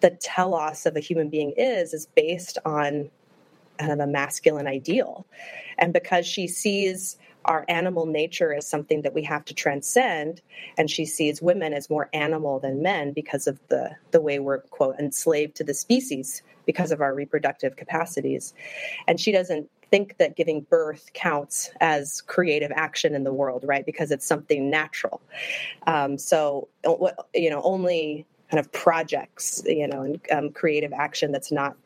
the 0.00 0.10
telos 0.10 0.86
of 0.86 0.96
a 0.96 1.00
human 1.00 1.28
being 1.28 1.52
is 1.56 1.92
is 1.92 2.06
based 2.06 2.58
on 2.64 3.10
kind 3.78 3.92
of 3.92 4.00
a 4.00 4.06
masculine 4.06 4.66
ideal. 4.66 5.26
And 5.78 5.92
because 5.92 6.26
she 6.26 6.46
sees 6.48 7.16
our 7.44 7.64
animal 7.68 8.06
nature 8.06 8.54
as 8.54 8.66
something 8.66 9.02
that 9.02 9.14
we 9.14 9.22
have 9.24 9.44
to 9.46 9.54
transcend, 9.54 10.40
and 10.78 10.88
she 10.88 11.04
sees 11.04 11.42
women 11.42 11.72
as 11.72 11.90
more 11.90 12.08
animal 12.12 12.60
than 12.60 12.82
men 12.82 13.12
because 13.12 13.46
of 13.46 13.58
the, 13.68 13.90
the 14.12 14.20
way 14.20 14.38
we're, 14.38 14.60
quote, 14.60 14.96
enslaved 14.98 15.56
to 15.56 15.64
the 15.64 15.74
species 15.74 16.42
because 16.66 16.92
of 16.92 17.00
our 17.00 17.14
reproductive 17.14 17.74
capacities. 17.76 18.54
And 19.08 19.18
she 19.18 19.32
doesn't 19.32 19.68
think 19.90 20.16
that 20.18 20.36
giving 20.36 20.60
birth 20.60 21.10
counts 21.12 21.70
as 21.80 22.20
creative 22.22 22.70
action 22.74 23.14
in 23.14 23.24
the 23.24 23.32
world, 23.32 23.64
right? 23.66 23.84
Because 23.84 24.10
it's 24.10 24.24
something 24.24 24.70
natural. 24.70 25.20
Um, 25.86 26.18
so, 26.18 26.68
you 27.34 27.50
know, 27.50 27.60
only 27.62 28.24
kind 28.50 28.60
of 28.60 28.70
projects, 28.72 29.62
you 29.66 29.88
know, 29.88 30.02
and 30.02 30.20
um, 30.30 30.50
creative 30.50 30.92
action 30.92 31.32
that's 31.32 31.50
not 31.50 31.76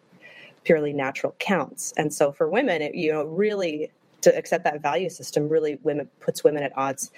purely 0.67 0.93
natural 0.93 1.35
counts. 1.39 1.95
And 1.97 2.13
so 2.13 2.33
for 2.33 2.49
women, 2.49 2.83
it, 2.83 2.95
you 2.97 3.13
know, 3.13 3.25
really 3.25 3.91
to 4.23 4.37
accept 4.37 4.65
that 4.65 4.83
value 4.83 5.09
system 5.09 5.49
really 5.49 5.79
women 5.85 6.09
puts 6.19 6.43
women 6.43 6.65
at 6.65 6.77
odds 6.77 7.13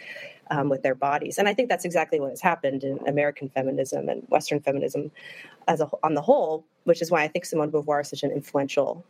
um, 0.51 0.69
with 0.69 0.83
their 0.83 0.95
bodies. 0.95 1.39
And 1.39 1.49
I 1.49 1.55
think 1.55 1.71
that's 1.71 1.87
exactly 1.87 2.21
what 2.21 2.31
has 2.31 2.43
happened 2.43 2.85
in 2.85 2.99
American 3.09 3.49
feminism 3.49 4.11
and 4.11 4.23
Western 4.29 4.61
feminism 4.61 5.11
as 5.67 5.81
a, 5.81 5.89
on 6.03 6.13
the 6.13 6.21
whole, 6.21 6.65
which 6.85 7.01
is 7.01 7.11
why 7.11 7.23
I 7.23 7.29
think 7.29 7.47
Simone 7.47 7.71
de 7.71 7.79
Beauvoir 7.79 8.03
is 8.03 8.09
such 8.09 8.23
an 8.23 8.33
influential 8.33 9.03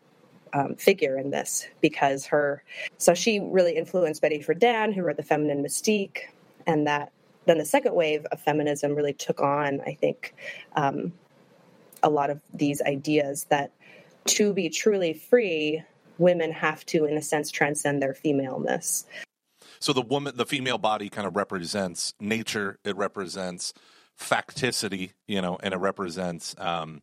um, 0.52 0.76
figure 0.76 1.18
in 1.18 1.30
this 1.30 1.66
because 1.80 2.26
her, 2.26 2.62
so 2.96 3.14
she 3.14 3.40
really 3.40 3.76
influenced 3.76 4.22
Betty 4.22 4.38
Friedan, 4.38 4.94
who 4.94 5.02
wrote 5.02 5.16
The 5.16 5.24
Feminine 5.24 5.64
Mystique, 5.64 6.28
and 6.64 6.86
that 6.86 7.10
then 7.46 7.58
the 7.58 7.64
second 7.64 7.94
wave 7.94 8.24
of 8.26 8.40
feminism 8.40 8.94
really 8.94 9.14
took 9.14 9.40
on, 9.40 9.80
I 9.80 9.94
think, 9.94 10.34
um, 10.76 11.12
a 12.02 12.10
lot 12.10 12.30
of 12.30 12.40
these 12.54 12.80
ideas 12.82 13.46
that 13.48 13.72
to 14.28 14.52
be 14.52 14.68
truly 14.68 15.12
free, 15.12 15.82
women 16.18 16.52
have 16.52 16.84
to, 16.86 17.04
in 17.04 17.16
a 17.16 17.22
sense, 17.22 17.50
transcend 17.50 18.02
their 18.02 18.14
femaleness. 18.14 19.06
So 19.80 19.92
the 19.92 20.02
woman, 20.02 20.36
the 20.36 20.46
female 20.46 20.78
body 20.78 21.08
kind 21.08 21.26
of 21.26 21.36
represents 21.36 22.14
nature. 22.20 22.78
It 22.84 22.96
represents 22.96 23.72
facticity, 24.18 25.12
you 25.26 25.40
know, 25.40 25.58
and 25.62 25.72
it 25.72 25.76
represents 25.76 26.56
um, 26.58 27.02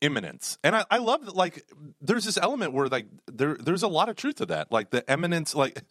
immanence. 0.00 0.58
And 0.62 0.76
I, 0.76 0.84
I 0.90 0.98
love 0.98 1.26
that, 1.26 1.34
like, 1.34 1.64
there's 2.00 2.24
this 2.24 2.38
element 2.38 2.72
where, 2.72 2.86
like, 2.86 3.06
there, 3.26 3.56
there's 3.58 3.82
a 3.82 3.88
lot 3.88 4.08
of 4.08 4.16
truth 4.16 4.36
to 4.36 4.46
that. 4.46 4.70
Like, 4.70 4.90
the 4.90 5.04
immanence, 5.12 5.54
like, 5.54 5.82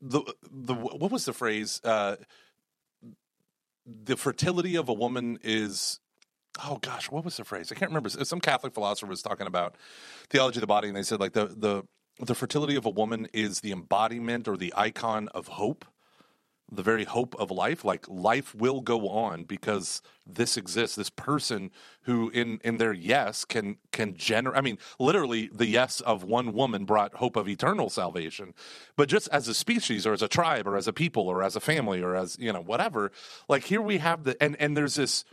the, 0.00 0.22
the, 0.50 0.74
what 0.74 1.10
was 1.10 1.24
the 1.24 1.32
phrase? 1.32 1.80
Uh, 1.82 2.16
the 3.84 4.16
fertility 4.16 4.76
of 4.76 4.88
a 4.88 4.94
woman 4.94 5.38
is 5.42 5.98
oh 6.62 6.78
gosh, 6.80 7.10
what 7.10 7.24
was 7.24 7.36
the 7.36 7.44
phrase? 7.44 7.72
I 7.72 7.74
can't 7.74 7.90
remember. 7.90 8.08
Some 8.08 8.40
Catholic 8.40 8.74
philosopher 8.74 9.06
was 9.06 9.22
talking 9.22 9.46
about 9.46 9.76
theology 10.30 10.58
of 10.58 10.62
the 10.62 10.66
body, 10.66 10.88
and 10.88 10.96
they 10.96 11.02
said 11.02 11.20
like 11.20 11.32
the 11.32 11.46
the 11.46 11.82
the 12.20 12.34
fertility 12.34 12.76
of 12.76 12.86
a 12.86 12.90
woman 12.90 13.28
is 13.32 13.60
the 13.60 13.72
embodiment 13.72 14.46
or 14.46 14.56
the 14.56 14.72
icon 14.76 15.28
of 15.28 15.48
hope 15.48 15.84
the 16.72 16.82
very 16.82 17.04
hope 17.04 17.34
of 17.38 17.50
life 17.50 17.84
like 17.84 18.06
life 18.08 18.54
will 18.54 18.80
go 18.80 19.08
on 19.08 19.44
because 19.44 20.00
this 20.26 20.56
exists 20.56 20.96
this 20.96 21.10
person 21.10 21.70
who 22.02 22.30
in 22.30 22.58
in 22.64 22.78
their 22.78 22.92
yes 22.92 23.44
can 23.44 23.76
can 23.92 24.16
generate 24.16 24.56
i 24.56 24.60
mean 24.60 24.78
literally 24.98 25.50
the 25.52 25.66
yes 25.66 26.00
of 26.00 26.24
one 26.24 26.52
woman 26.52 26.84
brought 26.84 27.14
hope 27.14 27.36
of 27.36 27.48
eternal 27.48 27.90
salvation 27.90 28.54
but 28.96 29.08
just 29.08 29.28
as 29.28 29.46
a 29.46 29.54
species 29.54 30.06
or 30.06 30.12
as 30.12 30.22
a 30.22 30.28
tribe 30.28 30.66
or 30.66 30.76
as 30.76 30.88
a 30.88 30.92
people 30.92 31.28
or 31.28 31.42
as 31.42 31.54
a 31.54 31.60
family 31.60 32.02
or 32.02 32.16
as 32.16 32.36
you 32.40 32.52
know 32.52 32.62
whatever 32.62 33.12
like 33.48 33.64
here 33.64 33.82
we 33.82 33.98
have 33.98 34.24
the 34.24 34.42
and 34.42 34.56
and 34.58 34.76
there's 34.76 34.94
this 34.94 35.24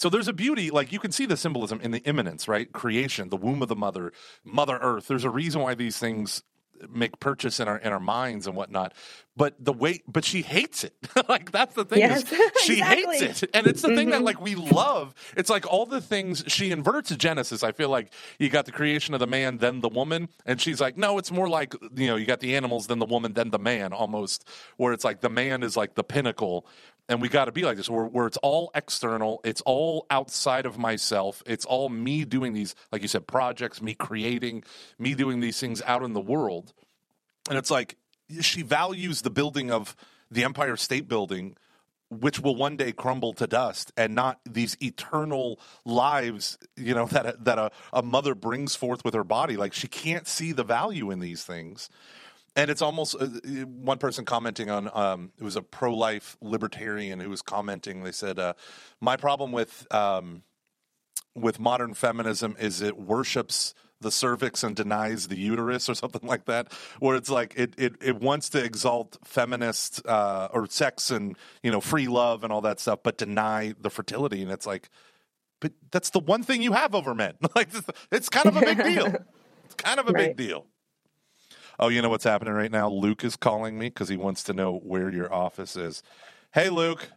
so 0.00 0.08
there's 0.08 0.28
a 0.28 0.32
beauty, 0.32 0.70
like 0.70 0.92
you 0.92 0.98
can 0.98 1.12
see 1.12 1.26
the 1.26 1.36
symbolism 1.36 1.80
in 1.80 1.90
the 1.90 1.98
immanence, 2.04 2.48
right? 2.48 2.70
Creation, 2.72 3.28
the 3.28 3.36
womb 3.36 3.62
of 3.62 3.68
the 3.68 3.76
mother, 3.76 4.12
Mother 4.44 4.78
Earth. 4.80 5.08
There's 5.08 5.24
a 5.24 5.30
reason 5.30 5.60
why 5.62 5.74
these 5.74 5.98
things 5.98 6.42
make 6.90 7.18
purchase 7.18 7.58
in 7.58 7.66
our 7.66 7.76
in 7.78 7.92
our 7.92 7.98
minds 7.98 8.46
and 8.46 8.54
whatnot. 8.54 8.94
But 9.36 9.56
the 9.58 9.72
way, 9.72 10.00
but 10.06 10.24
she 10.24 10.42
hates 10.42 10.84
it. 10.84 10.94
like 11.28 11.50
that's 11.50 11.74
the 11.74 11.84
thing. 11.84 11.98
Yes, 11.98 12.24
she 12.62 12.74
exactly. 12.74 13.18
hates 13.18 13.42
it, 13.42 13.50
and 13.52 13.66
it's 13.66 13.82
the 13.82 13.96
thing 13.96 14.10
that 14.10 14.20
Mhm. 14.20 14.24
like 14.24 14.40
we 14.40 14.54
love. 14.54 15.12
It's 15.36 15.50
like 15.50 15.66
all 15.66 15.86
the 15.86 16.00
things 16.00 16.44
she 16.46 16.70
inverts 16.70 17.10
Genesis. 17.16 17.64
I 17.64 17.72
feel 17.72 17.88
like 17.88 18.12
you 18.38 18.48
got 18.48 18.64
the 18.66 18.70
creation 18.72 19.12
of 19.14 19.18
the 19.20 19.26
man, 19.26 19.58
then 19.58 19.80
the 19.80 19.88
woman, 19.88 20.28
and 20.46 20.60
she's 20.60 20.80
like, 20.80 20.96
no, 20.96 21.18
it's 21.18 21.32
more 21.32 21.48
like 21.48 21.74
you 21.96 22.06
know, 22.06 22.14
you 22.14 22.26
got 22.26 22.38
the 22.40 22.54
animals, 22.54 22.86
then 22.86 23.00
the 23.00 23.06
woman, 23.06 23.32
then 23.32 23.50
the 23.50 23.58
man, 23.58 23.92
almost. 23.92 24.48
Where 24.76 24.92
it's 24.92 25.04
like 25.04 25.20
the 25.20 25.30
man 25.30 25.64
is 25.64 25.76
like 25.76 25.96
the 25.96 26.04
pinnacle. 26.04 26.64
And 27.08 27.22
we 27.22 27.28
got 27.30 27.46
to 27.46 27.52
be 27.52 27.62
like 27.62 27.78
this, 27.78 27.88
where, 27.88 28.04
where 28.04 28.26
it's 28.26 28.36
all 28.38 28.70
external, 28.74 29.40
it's 29.42 29.62
all 29.62 30.06
outside 30.10 30.66
of 30.66 30.76
myself, 30.76 31.42
it's 31.46 31.64
all 31.64 31.88
me 31.88 32.24
doing 32.24 32.52
these, 32.52 32.74
like 32.92 33.00
you 33.00 33.08
said, 33.08 33.26
projects, 33.26 33.80
me 33.80 33.94
creating, 33.94 34.62
me 34.98 35.14
doing 35.14 35.40
these 35.40 35.58
things 35.58 35.80
out 35.86 36.02
in 36.02 36.12
the 36.12 36.20
world. 36.20 36.74
And 37.48 37.56
it's 37.56 37.70
like 37.70 37.96
she 38.40 38.62
values 38.62 39.22
the 39.22 39.30
building 39.30 39.70
of 39.70 39.96
the 40.30 40.44
Empire 40.44 40.76
State 40.76 41.08
Building, 41.08 41.56
which 42.10 42.40
will 42.40 42.56
one 42.56 42.76
day 42.76 42.92
crumble 42.92 43.32
to 43.34 43.46
dust, 43.46 43.92
and 43.96 44.14
not 44.14 44.40
these 44.44 44.76
eternal 44.82 45.58
lives, 45.84 46.58
you 46.76 46.94
know, 46.94 47.06
that 47.12 47.26
a, 47.26 47.36
that 47.40 47.58
a, 47.58 47.70
a 47.92 48.02
mother 48.02 48.34
brings 48.34 48.76
forth 48.76 49.04
with 49.04 49.14
her 49.14 49.24
body. 49.24 49.56
Like 49.56 49.72
she 49.72 49.88
can't 49.88 50.26
see 50.26 50.52
the 50.52 50.64
value 50.64 51.10
in 51.10 51.20
these 51.20 51.44
things. 51.44 51.88
And 52.58 52.70
it's 52.70 52.82
almost 52.82 53.16
uh, 53.20 53.26
one 53.26 53.98
person 53.98 54.26
commenting 54.26 54.68
on 54.70 54.90
um, 54.92 55.32
it 55.38 55.44
was 55.44 55.56
a 55.56 55.62
pro 55.62 55.94
life 55.94 56.36
libertarian 56.42 57.20
who 57.20 57.30
was 57.30 57.42
commenting. 57.42 58.02
They 58.04 58.12
said, 58.12 58.40
uh, 58.40 58.54
"My 59.00 59.16
problem 59.16 59.52
with 59.52 59.86
um, 59.94 60.42
with 61.36 61.60
modern 61.60 61.94
feminism 61.94 62.56
is 62.58 62.82
it 62.82 62.98
worships 62.98 63.74
the 64.00 64.10
cervix 64.10 64.64
and 64.64 64.76
denies 64.76 65.28
the 65.28 65.38
uterus 65.38 65.88
or 65.88 65.94
something 65.94 66.26
like 66.28 66.46
that 66.46 66.72
where 67.00 67.16
it's 67.16 67.30
like 67.30 67.54
it 67.56 67.74
it, 67.78 67.94
it 68.02 68.20
wants 68.20 68.48
to 68.50 68.64
exalt 68.64 69.18
feminist 69.24 70.04
uh, 70.06 70.48
or 70.52 70.66
sex 70.68 71.10
and 71.10 71.36
you 71.62 71.70
know 71.70 71.80
free 71.80 72.08
love 72.08 72.44
and 72.44 72.52
all 72.52 72.60
that 72.62 72.80
stuff 72.80 73.00
but 73.04 73.18
deny 73.18 73.74
the 73.80 73.90
fertility 73.90 74.42
and 74.42 74.52
it's 74.52 74.66
like 74.66 74.88
but 75.60 75.72
that's 75.92 76.10
the 76.10 76.20
one 76.20 76.42
thing 76.44 76.62
you 76.62 76.72
have 76.72 76.94
over 76.94 77.14
men 77.14 77.34
like 77.56 77.68
it's, 77.74 77.88
it's 78.12 78.28
kind 78.28 78.48
of 78.48 78.56
a 78.56 78.62
big 78.62 78.82
deal 78.82 79.16
it's 79.64 79.74
kind 79.76 80.00
of 80.00 80.08
a 80.08 80.12
Right. 80.12 80.28
big 80.28 80.36
deal 80.36 80.66
oh 81.78 81.88
you 81.88 82.02
know 82.02 82.08
what's 82.08 82.24
happening 82.24 82.54
right 82.54 82.72
now 82.72 82.88
luke 82.88 83.24
is 83.24 83.36
calling 83.36 83.78
me 83.78 83.88
because 83.88 84.08
he 84.08 84.16
wants 84.16 84.42
to 84.42 84.52
know 84.52 84.78
where 84.78 85.10
your 85.10 85.32
office 85.32 85.76
is 85.76 86.02
hey 86.52 86.68
luke 86.68 87.10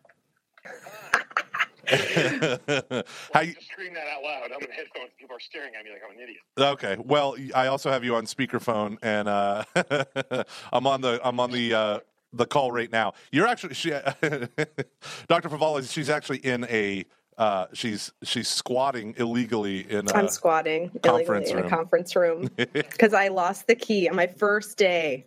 how 1.92 3.42
you, 3.42 3.54
Just 3.54 3.68
scream 3.72 3.94
that 3.96 4.08
out 4.08 4.24
loud. 4.24 4.52
I'm 4.56 4.62
in 4.62 4.72
headphones. 4.72 5.10
People 5.20 5.36
are 5.36 5.40
staring 5.40 5.74
at 5.76 5.84
me 5.84 5.92
like 5.92 6.02
I'm 6.08 6.16
an 6.16 6.24
idiot. 6.24 6.40
Okay. 6.58 6.96
Well, 7.04 7.36
I 7.54 7.68
also 7.68 7.90
have 7.92 8.04
you 8.04 8.16
on 8.16 8.26
speakerphone, 8.26 8.98
and 9.02 9.28
uh, 9.28 9.64
I'm 10.72 10.88
on 10.88 11.02
the 11.02 11.20
I'm 11.24 11.40
on 11.40 11.52
the 11.52 11.74
uh, 11.74 12.00
the 12.34 12.46
call 12.46 12.72
right 12.72 12.92
now. 12.92 13.14
You're 13.32 13.48
actually 13.48 13.74
she, 13.74 13.90
Dr. 15.28 15.50
Favale. 15.50 15.92
She's 15.92 16.10
actually 16.10 16.38
in 16.40 16.66
a 16.66 17.06
uh, 17.42 17.66
she's 17.74 18.12
she's 18.22 18.48
squatting 18.48 19.16
illegally 19.18 19.92
in 19.92 20.08
a 20.08 20.14
I'm 20.14 20.28
squatting 20.28 20.92
conference 21.02 21.50
illegally 21.50 21.52
in 21.52 21.66
a 21.66 21.70
conference 21.70 22.16
room 22.16 22.52
because 22.56 23.16
I 23.16 23.30
lost 23.30 23.66
the 23.66 23.74
key 23.74 24.08
on 24.08 24.16
my 24.16 24.28
first 24.28 24.78
day. 24.78 25.26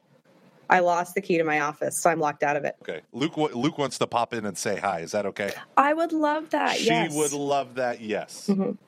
I 0.71 0.79
lost 0.79 1.17
the 1.17 1.21
key 1.21 1.39
to 1.39 1.45
my 1.45 1.59
office, 1.59 2.01
so 2.01 2.09
I'm 2.09 2.21
locked 2.21 2.45
out 2.45 2.57
of 2.57 2.65
it. 2.65 2.77
Okay. 2.83 3.01
Luke 3.13 3.37
Luke 3.37 3.79
wants 3.79 3.99
to 3.99 4.07
pop 4.07 4.33
in 4.33 4.47
and 4.47 4.57
say 4.57 4.77
hi. 4.77 5.01
Is 5.01 5.11
that 5.11 5.27
okay? 5.27 5.55
I 5.77 5.93
would 5.93 6.13
love 6.13 6.51
that. 6.51 6.77
she 6.77 6.87
yes. 6.87 7.13
would 7.17 7.33
love 7.33 7.75
that. 7.75 8.01
Yes. 8.01 8.49
Mhm. 8.49 8.79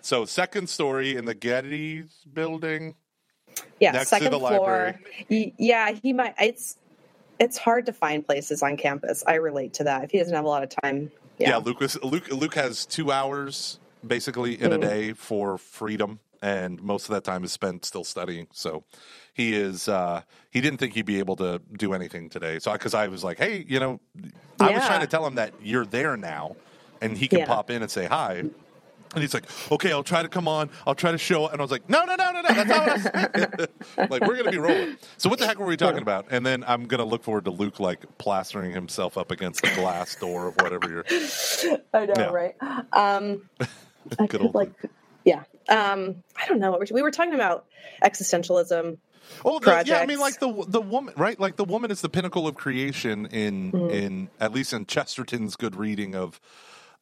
So 0.00 0.24
second 0.24 0.70
story 0.70 1.16
in 1.16 1.26
the 1.26 1.34
Geddes 1.34 2.24
building. 2.32 2.94
yeah, 3.80 3.92
next 3.92 4.04
to 4.04 4.16
second 4.16 4.32
the 4.32 4.38
floor. 4.38 4.96
library. 5.28 5.54
Yeah, 5.58 5.92
he 5.92 6.14
might. 6.14 6.36
It's 6.40 6.78
it's 7.38 7.58
hard 7.58 7.84
to 7.84 7.92
find 7.92 8.24
places 8.24 8.62
on 8.62 8.78
campus. 8.78 9.22
I 9.26 9.34
relate 9.34 9.74
to 9.74 9.84
that. 9.84 10.04
If 10.04 10.10
he 10.12 10.18
doesn't 10.18 10.34
have 10.34 10.46
a 10.46 10.48
lot 10.48 10.62
of 10.62 10.70
time, 10.70 11.12
Yeah, 11.40 11.48
yeah, 11.50 11.56
Luke, 11.56 11.80
Luke 12.02 12.30
Luke 12.30 12.54
has 12.54 12.84
two 12.86 13.10
hours 13.10 13.78
basically 14.06 14.60
in 14.60 14.72
a 14.72 14.78
Mm. 14.78 14.80
day 14.80 15.12
for 15.14 15.56
freedom, 15.58 16.20
and 16.42 16.82
most 16.82 17.08
of 17.08 17.14
that 17.14 17.24
time 17.24 17.44
is 17.44 17.52
spent 17.52 17.84
still 17.84 18.04
studying. 18.04 18.46
So 18.52 18.84
he 19.32 19.54
is 19.54 19.88
uh, 19.88 20.22
he 20.50 20.60
didn't 20.60 20.78
think 20.78 20.92
he'd 20.94 21.06
be 21.06 21.18
able 21.18 21.36
to 21.36 21.60
do 21.78 21.94
anything 21.94 22.28
today. 22.28 22.58
So 22.58 22.72
because 22.72 22.92
I 22.94 23.08
was 23.08 23.24
like, 23.24 23.38
hey, 23.38 23.64
you 23.66 23.80
know, 23.80 24.00
I 24.60 24.70
was 24.70 24.84
trying 24.86 25.00
to 25.00 25.06
tell 25.06 25.26
him 25.26 25.36
that 25.36 25.54
you're 25.62 25.86
there 25.86 26.16
now, 26.16 26.56
and 27.00 27.16
he 27.16 27.26
can 27.26 27.40
Yeah. 27.40 27.46
pop 27.46 27.70
in 27.70 27.80
and 27.82 27.90
say 27.90 28.06
hi. 28.06 28.44
And 29.12 29.22
he's 29.22 29.34
like, 29.34 29.44
okay, 29.72 29.90
I'll 29.92 30.04
try 30.04 30.22
to 30.22 30.28
come 30.28 30.46
on. 30.46 30.70
I'll 30.86 30.94
try 30.94 31.10
to 31.10 31.18
show. 31.18 31.48
And 31.48 31.60
I 31.60 31.62
was 31.64 31.70
like, 31.72 31.88
no, 31.88 32.04
no, 32.04 32.14
no, 32.14 32.30
no, 32.30 32.40
no. 32.42 32.48
That's 32.54 32.68
not 32.68 32.86
what 32.86 33.70
I 33.98 34.06
like, 34.08 34.20
we're 34.22 34.34
going 34.34 34.44
to 34.44 34.50
be 34.52 34.58
rolling. 34.58 34.96
So 35.16 35.28
what 35.28 35.38
the 35.40 35.46
heck 35.46 35.58
were 35.58 35.66
we 35.66 35.76
talking 35.76 36.02
about? 36.02 36.26
And 36.30 36.46
then 36.46 36.62
I'm 36.66 36.84
going 36.86 37.00
to 37.00 37.04
look 37.04 37.24
forward 37.24 37.44
to 37.46 37.50
Luke, 37.50 37.80
like, 37.80 38.18
plastering 38.18 38.70
himself 38.72 39.18
up 39.18 39.30
against 39.32 39.62
the 39.62 39.70
glass 39.74 40.14
door 40.14 40.46
of 40.48 40.54
whatever 40.56 40.88
you're. 40.88 41.04
I 41.92 42.06
know, 42.06 42.14
Yeah. 42.16 42.30
right? 42.30 42.54
Um, 42.92 43.42
I 43.60 43.66
Good 44.18 44.30
could, 44.30 44.40
old 44.42 44.54
like, 44.54 44.70
yeah. 45.24 45.42
Um, 45.68 46.22
I 46.40 46.46
don't 46.46 46.60
know 46.60 46.70
what 46.70 46.78
we're, 46.80 46.86
we 46.94 47.02
were 47.02 47.10
talking 47.10 47.34
about 47.34 47.66
existentialism. 48.04 48.98
Oh, 49.44 49.58
the, 49.60 49.82
yeah. 49.86 49.98
I 49.98 50.06
mean, 50.06 50.18
like 50.18 50.40
the 50.40 50.64
the 50.66 50.80
woman, 50.80 51.14
right? 51.16 51.38
Like 51.38 51.54
the 51.56 51.64
woman 51.64 51.90
is 51.92 52.00
the 52.00 52.08
pinnacle 52.08 52.48
of 52.48 52.56
creation 52.56 53.26
in 53.26 53.70
Mhm. 53.70 53.90
in 53.92 54.28
at 54.40 54.52
least 54.52 54.72
in 54.72 54.86
Chesterton's 54.86 55.54
good 55.56 55.76
reading 55.76 56.16
of 56.16 56.40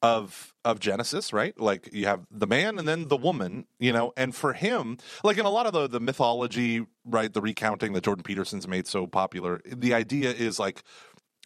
of 0.03 0.53
of 0.69 0.81
Genesis, 0.81 1.33
right? 1.33 1.59
Like 1.59 1.89
you 1.93 2.07
have 2.07 2.27
the 2.31 2.47
man 2.47 2.79
and 2.79 2.87
then 2.87 3.09
the 3.09 3.17
woman, 3.17 3.67
you 3.79 3.93
know. 3.93 4.13
And 4.17 4.35
for 4.35 4.53
him, 4.53 4.99
like 5.25 5.39
in 5.39 5.47
a 5.47 5.51
lot 5.51 5.67
of 5.67 5.73
the 5.73 5.89
the 5.89 6.01
mythology, 6.01 6.87
right, 7.05 7.33
the 7.33 7.41
recounting 7.41 7.95
that 7.95 8.05
Jordan 8.05 8.23
Peterson's 8.23 8.69
made 8.69 8.87
so 8.87 9.07
popular, 9.07 9.61
the 9.65 9.95
idea 9.95 10.31
is 10.31 10.59
like 10.59 10.83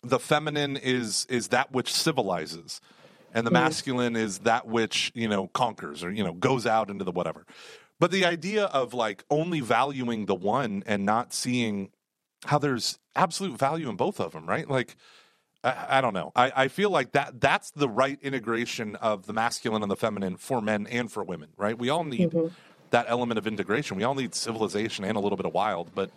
the 0.03 0.19
feminine 0.19 0.77
is 0.77 1.27
is 1.31 1.49
that 1.49 1.73
which 1.73 1.93
civilizes 1.93 2.81
and 3.33 3.47
the 3.47 3.51
Mhm. 3.51 3.55
masculine 3.55 4.17
is 4.17 4.41
that 4.41 4.67
which 4.67 5.13
you 5.15 5.29
know 5.29 5.47
conquers 5.49 6.03
or 6.05 6.11
you 6.11 6.25
know 6.25 6.33
goes 6.35 6.67
out 6.67 6.91
into 6.91 7.05
the 7.05 7.13
whatever 7.13 7.47
but 8.01 8.11
the 8.11 8.25
idea 8.25 8.65
of 8.65 8.93
like 8.95 9.25
only 9.31 9.61
valuing 9.61 10.27
the 10.27 10.35
one 10.35 10.83
and 10.87 11.07
not 11.07 11.33
seeing 11.33 11.91
how 12.47 12.59
there's 12.59 12.99
absolute 13.15 13.57
value 13.59 13.89
in 13.89 13.97
both 13.97 14.19
of 14.21 14.33
them 14.33 14.47
right 14.47 14.69
like 14.69 14.97
i, 15.65 15.99
I 15.99 16.01
don't 16.01 16.15
know 16.15 16.33
I, 16.35 16.53
I 16.55 16.69
feel 16.69 16.91
like 16.91 17.13
that 17.13 17.41
that's 17.41 17.71
the 17.73 17.89
right 17.89 18.19
integration 18.23 18.97
of 18.97 19.27
the 19.27 19.33
masculine 19.33 19.83
and 19.83 19.91
the 19.91 19.97
feminine 19.97 20.37
for 20.37 20.61
men 20.61 20.87
and 20.91 21.11
for 21.11 21.23
women 21.25 21.49
right 21.57 21.79
we 21.79 21.89
all 21.91 22.05
need 22.05 22.31
Mhm. 22.33 22.53
that 22.91 23.07
element 23.09 23.39
of 23.39 23.47
integration 23.47 23.97
we 23.97 24.05
all 24.05 24.15
need 24.15 24.35
civilization 24.35 25.05
and 25.05 25.17
a 25.17 25.21
little 25.21 25.37
bit 25.37 25.47
of 25.47 25.53
wild 25.55 25.91
but 25.95 26.11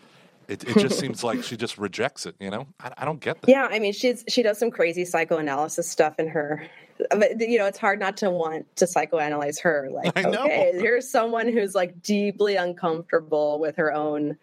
it, 0.48 0.64
it 0.70 0.78
just 0.78 1.00
seems 1.00 1.24
like 1.24 1.42
she 1.44 1.58
just 1.58 1.78
rejects 1.78 2.26
it 2.26 2.36
you 2.40 2.50
know 2.52 2.68
i, 2.80 2.92
I 3.00 3.06
don't 3.06 3.20
get 3.20 3.42
that 3.42 3.50
Yeah, 3.50 3.68
I 3.72 3.80
mean, 3.80 3.94
she's 3.94 4.24
she 4.28 4.44
does 4.44 4.58
some 4.60 4.70
crazy 4.72 5.04
psychoanalysis 5.06 5.90
stuff 5.90 6.20
in 6.20 6.28
her. 6.28 6.68
But, 7.10 7.42
you 7.42 7.58
know, 7.58 7.66
it's 7.66 7.78
hard 7.78 8.00
not 8.00 8.16
to 8.18 8.30
want 8.32 8.74
to 8.78 8.86
psychoanalyze 8.86 9.60
her. 9.62 9.90
Like, 9.92 10.14
I 10.18 10.22
know. 10.22 10.46
okay, 10.46 10.72
here's 10.76 11.10
someone 11.10 11.52
who's 11.52 11.76
like 11.76 12.02
deeply 12.02 12.56
uncomfortable 12.56 13.60
with 13.60 13.76
her 13.76 13.92
own, 13.92 14.38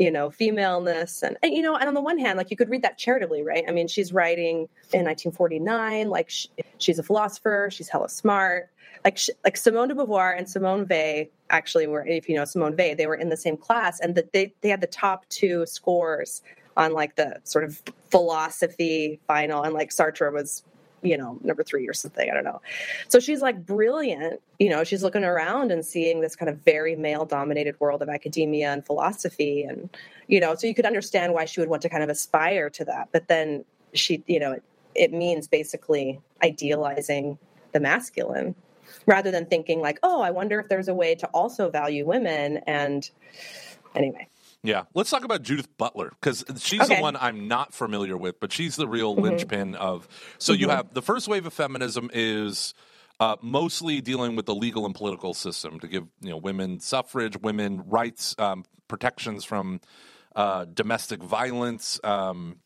you 0.00 0.10
know, 0.10 0.30
femaleness, 0.30 1.22
and, 1.22 1.36
and 1.42 1.52
you 1.52 1.60
know, 1.60 1.76
and 1.76 1.86
on 1.86 1.92
the 1.92 2.00
one 2.00 2.18
hand, 2.18 2.38
like 2.38 2.50
you 2.50 2.56
could 2.56 2.70
read 2.70 2.80
that 2.80 2.96
charitably, 2.96 3.42
right? 3.42 3.64
I 3.68 3.70
mean, 3.70 3.86
she's 3.86 4.14
writing 4.14 4.66
in 4.94 5.04
1949, 5.04 6.08
like 6.08 6.30
sh 6.30 6.46
she's 6.78 6.98
a 6.98 7.02
philosopher, 7.02 7.68
she's 7.70 7.90
hella 7.90 8.08
smart. 8.08 8.70
Like, 9.04 9.18
sh 9.18 9.28
like 9.44 9.58
Simone 9.58 9.88
de 9.88 9.94
Beauvoir 9.94 10.36
and 10.36 10.48
Simone 10.48 10.86
Weil 10.88 11.26
actually 11.50 11.86
were, 11.86 12.06
if 12.06 12.30
you 12.30 12.34
know 12.34 12.46
Simone 12.46 12.76
Weil, 12.78 12.96
they 12.96 13.06
were 13.06 13.14
in 13.14 13.28
the 13.28 13.36
same 13.36 13.58
class, 13.58 14.00
and 14.00 14.14
that 14.14 14.32
they 14.32 14.54
they 14.62 14.70
had 14.70 14.80
the 14.80 14.86
top 14.86 15.28
two 15.28 15.66
scores 15.66 16.40
on 16.78 16.94
like 16.94 17.16
the 17.16 17.38
sort 17.44 17.64
of 17.64 17.82
philosophy 18.10 19.20
final 19.26 19.62
and 19.62 19.74
like 19.74 19.90
Sartre 19.90 20.32
was 20.32 20.62
you 21.02 21.16
know 21.16 21.38
number 21.42 21.62
3 21.62 21.88
or 21.88 21.94
something 21.94 22.30
I 22.30 22.34
don't 22.34 22.44
know. 22.44 22.60
So 23.08 23.20
she's 23.20 23.42
like 23.42 23.64
brilliant, 23.64 24.40
you 24.58 24.68
know, 24.68 24.84
she's 24.84 25.02
looking 25.02 25.24
around 25.24 25.72
and 25.72 25.84
seeing 25.84 26.20
this 26.20 26.36
kind 26.36 26.48
of 26.48 26.58
very 26.64 26.96
male 26.96 27.24
dominated 27.24 27.78
world 27.80 28.02
of 28.02 28.08
academia 28.08 28.72
and 28.72 28.84
philosophy 28.84 29.62
and 29.62 29.90
you 30.26 30.38
know, 30.38 30.54
so 30.54 30.66
you 30.66 30.74
could 30.74 30.86
understand 30.86 31.34
why 31.34 31.44
she 31.44 31.60
would 31.60 31.68
want 31.68 31.82
to 31.82 31.88
kind 31.88 32.04
of 32.04 32.08
aspire 32.08 32.70
to 32.70 32.84
that. 32.84 33.08
But 33.10 33.26
then 33.26 33.64
she, 33.94 34.22
you 34.28 34.38
know, 34.38 34.52
it, 34.52 34.62
it 34.94 35.12
means 35.12 35.48
basically 35.48 36.20
idealizing 36.42 37.36
the 37.72 37.80
masculine 37.80 38.54
rather 39.06 39.30
than 39.30 39.46
thinking 39.46 39.80
like, 39.80 39.98
oh, 40.02 40.20
I 40.20 40.30
wonder 40.30 40.60
if 40.60 40.68
there's 40.68 40.88
a 40.88 40.94
way 40.94 41.14
to 41.16 41.26
also 41.28 41.68
value 41.70 42.06
women. 42.06 42.58
And 42.66 43.10
anyway, 43.94 44.28
Yeah, 44.62 44.84
let's 44.94 45.08
talk 45.10 45.24
about 45.24 45.42
Judith 45.42 45.68
Butler 45.78 46.10
because 46.20 46.44
she's 46.58 46.86
the 46.86 47.00
one 47.00 47.16
I'm 47.16 47.48
not 47.48 47.72
familiar 47.72 48.16
with, 48.16 48.40
but 48.40 48.52
she's 48.52 48.76
the 48.76 48.86
real 48.86 49.16
Mhm. 49.16 49.22
linchpin 49.22 49.74
of. 49.74 50.06
So 50.38 50.52
you 50.52 50.68
Mhm. 50.68 50.70
have 50.70 50.94
the 50.94 51.02
first 51.02 51.28
wave 51.28 51.46
of 51.46 51.52
feminism 51.54 52.10
is 52.12 52.74
uh, 53.20 53.36
mostly 53.42 54.00
dealing 54.00 54.34
with 54.34 54.46
the 54.46 54.54
legal 54.54 54.86
and 54.86 54.94
political 54.94 55.34
system 55.34 55.78
to 55.80 55.86
give 55.86 56.04
you 56.22 56.30
know 56.30 56.38
women 56.38 56.80
suffrage, 56.80 57.36
women 57.38 57.82
rights, 57.86 58.34
um, 58.38 58.64
protections 58.88 59.44
from 59.44 59.80
uh, 60.36 60.64
domestic 60.66 61.22
violence. 61.22 62.00
Um, 62.04 62.60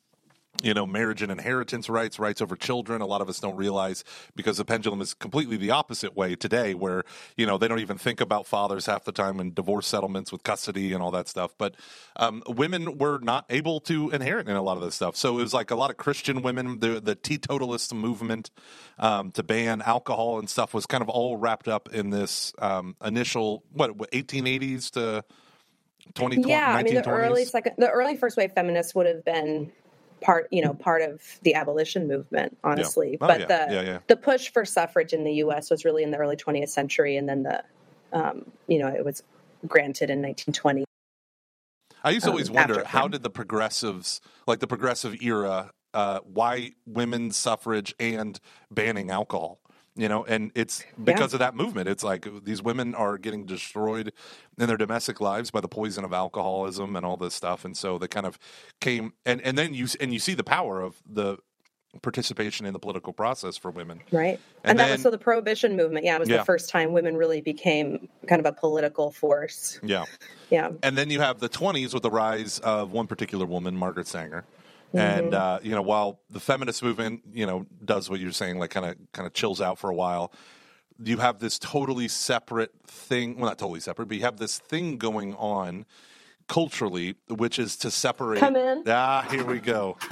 you 0.65 0.73
know, 0.73 0.87
marriage 0.87 1.21
and 1.21 1.31
inheritance 1.31 1.91
rights, 1.91 2.19
rights 2.19 2.41
over 2.41 2.57
children. 2.57 3.03
A 3.03 3.07
lot 3.07 3.21
of 3.21 3.29
us 3.29 3.39
don't 3.39 3.57
realize 3.57 4.03
because 4.35 4.57
the 4.57 4.65
pendulum 4.65 5.03
is 5.03 5.13
completely 5.13 5.59
the 5.59 5.71
opposite 5.71 6.17
way 6.17 6.35
today, 6.35 6.73
where, 6.73 7.05
you 7.37 7.45
know, 7.45 7.59
they 7.59 7.69
don't 7.69 7.81
even 7.81 7.99
think 7.99 8.21
about 8.21 8.47
fathers 8.47 8.87
half 8.87 9.05
the 9.05 9.13
time 9.13 9.41
in 9.41 9.53
divorce 9.53 9.87
settlements 9.87 10.33
with 10.33 10.43
custody 10.43 10.95
and 10.95 11.03
all 11.03 11.11
that 11.11 11.29
stuff. 11.29 11.55
But 11.59 11.75
um, 12.17 12.43
women 12.49 12.97
were 12.97 13.19
not 13.19 13.45
able 13.51 13.79
to 13.81 14.11
inherit 14.11 14.49
in 14.49 14.57
a 14.57 14.63
lot 14.63 14.79
of 14.79 14.83
this 14.83 14.95
stuff. 14.95 15.17
So 15.17 15.39
it 15.39 15.43
was 15.43 15.53
like 15.53 15.71
a 15.71 15.77
lot 15.77 15.91
of 15.91 15.99
Christian 15.99 16.41
women, 16.41 16.79
the, 16.79 16.99
the 16.99 17.15
teetotalist 17.15 17.93
movement 17.93 18.51
um, 18.99 19.33
to 19.33 19.43
ban 19.43 19.83
alcohol 19.83 20.39
and 20.39 20.49
stuff 20.49 20.73
was 20.73 20.87
kind 20.87 21.03
of 21.03 21.11
all 21.11 21.37
wrapped 21.37 21.69
up 21.69 21.93
in 21.93 22.09
this 22.09 22.55
um, 22.59 22.97
initial, 23.05 23.65
what, 23.73 23.95
1880s 23.99 24.93
to 24.93 25.25
2020, 26.15 26.51
yeah, 26.51 26.75
I 26.75 26.83
mean, 26.83 26.95
the 26.95 27.09
early 27.09 27.45
second, 27.45 27.75
the 27.79 27.89
early 27.89 28.17
first 28.17 28.37
wave 28.37 28.53
feminists 28.53 28.95
would 28.95 29.07
have 29.07 29.25
been 29.25 29.73
part, 30.25 30.49
you 30.51 30.63
know, 30.63 30.75
part 30.75 31.03
of 31.03 31.23
the 31.43 31.55
abolition 31.55 32.09
movement, 32.09 32.57
honestly. 32.65 33.19
Oh, 33.21 33.27
but 33.27 33.41
yeah. 33.41 33.47
the 33.47 33.75
Yeah, 33.75 33.83
yeah. 33.83 33.99
the 34.07 34.17
push 34.17 34.51
for 34.51 34.65
suffrage 34.65 35.13
in 35.13 35.23
the 35.23 35.35
U.S. 35.35 35.71
was 35.71 35.85
really 35.85 36.03
in 36.03 36.11
the 36.11 36.17
early 36.17 36.37
20th 36.37 36.71
century, 36.71 37.17
and 37.17 37.29
then 37.29 37.43
the, 37.43 37.63
um, 38.13 38.51
you 38.67 38.79
know, 38.79 38.89
it 38.89 39.05
was 39.05 39.23
granted 39.67 40.11
in 40.11 40.23
1920. 40.23 40.85
I 42.03 42.11
used 42.11 42.25
to 42.25 42.31
um, 42.31 42.33
always 42.33 42.51
wonder 42.51 42.81
after 42.81 42.89
how 42.89 43.09
did 43.09 43.23
the 43.23 43.31
progressives, 43.31 44.21
like 44.47 44.61
the 44.61 44.67
progressive 44.67 45.23
era, 45.23 45.71
uh, 45.93 46.21
why 46.21 46.73
women's 46.87 47.37
suffrage 47.37 47.95
and 48.01 48.41
banning 48.71 49.11
alcohol? 49.11 49.61
You 49.97 50.09
know, 50.09 50.25
and 50.25 50.51
it's 50.57 50.83
because 51.05 51.35
of 51.35 51.39
that 51.39 51.55
movement. 51.55 51.89
It's 51.89 52.03
like 52.03 52.27
uh, 52.27 52.31
these 52.43 52.61
women 52.61 52.97
are 52.97 53.17
getting 53.17 53.47
destroyed 53.47 54.13
in 54.59 54.67
their 54.67 54.77
domestic 54.77 55.21
lives 55.21 55.53
by 55.53 55.61
the 55.61 55.69
poison 55.69 56.05
of 56.05 56.13
alcoholism 56.13 56.97
and 56.97 57.07
all 57.07 57.17
this 57.17 57.33
stuff, 57.35 57.65
and 57.65 57.77
so 57.77 57.97
they 57.99 58.09
kind 58.09 58.27
of 58.27 58.37
came 58.81 59.13
and 59.25 59.41
and 59.43 59.57
then 59.57 59.73
you 59.73 59.87
and 60.01 60.13
you 60.13 60.19
see 60.19 60.35
the 60.35 60.43
power 60.43 60.81
of 60.81 60.97
the 61.09 61.39
participation 62.03 62.67
in 62.67 62.73
the 62.73 62.79
political 62.81 63.13
process 63.13 63.57
for 63.57 63.71
women. 63.71 64.01
Right. 64.11 64.41
And 64.65 64.71
And, 64.71 64.79
that 64.81 64.85
then- 64.87 64.93
was 64.95 65.03
so 65.03 65.11
the 65.13 65.19
prohibition 65.19 65.77
movement. 65.77 66.05
Yeah, 66.05 66.17
it 66.17 66.19
was 66.21 66.29
Yeah. 66.29 66.39
the 66.39 66.45
first 66.45 66.69
time 66.69 66.93
women 66.93 67.17
really 67.17 67.41
became 67.41 68.09
kind 68.27 68.41
of 68.41 68.47
a 68.47 68.53
political 68.53 69.13
force. 69.13 69.79
Yeah. 69.81 70.07
Yeah. 70.51 70.71
And 70.83 70.99
then 70.99 71.09
you 71.09 71.21
have 71.21 71.39
the 71.39 71.49
20s 71.49 71.95
with 71.95 72.03
the 72.03 72.11
rise 72.11 72.59
of 72.59 72.91
one 72.91 73.07
particular 73.07 73.47
woman, 73.47 73.77
Margaret 73.77 74.09
Sanger. 74.09 74.45
And 74.95 75.35
uh, 75.35 75.59
you 75.63 75.73
know, 75.73 75.83
while 75.83 76.21
the 76.31 76.41
feminist 76.41 76.83
movement, 76.83 77.23
you 77.33 77.47
know, 77.47 77.67
does 77.85 78.09
what 78.09 78.21
you're 78.21 78.33
saying, 78.33 78.59
like 78.59 78.71
kind 78.71 78.87
of 78.87 78.97
kind 79.13 79.27
of 79.27 79.33
chills 79.33 79.61
out 79.61 79.79
for 79.79 79.91
a 79.91 79.95
while, 79.95 80.33
you 81.03 81.19
have 81.19 81.41
this 81.41 81.59
totally 81.59 82.09
separate 82.09 82.73
thing. 82.87 83.37
Well, 83.37 83.47
not 83.47 83.59
totally 83.59 83.81
separate, 83.81 84.07
but 84.07 84.17
you 84.17 84.23
have 84.23 84.39
this 84.39 84.59
thing 84.59 84.97
going 84.97 85.35
on 85.35 85.85
culturally, 86.49 87.17
which 87.29 87.59
is 87.59 87.77
to 87.79 87.91
separate. 87.91 88.41
Come 88.41 88.57
in. 88.57 88.85
Ah, 88.87 89.27
here 89.31 89.45
we 89.45 89.59
go. 89.59 89.97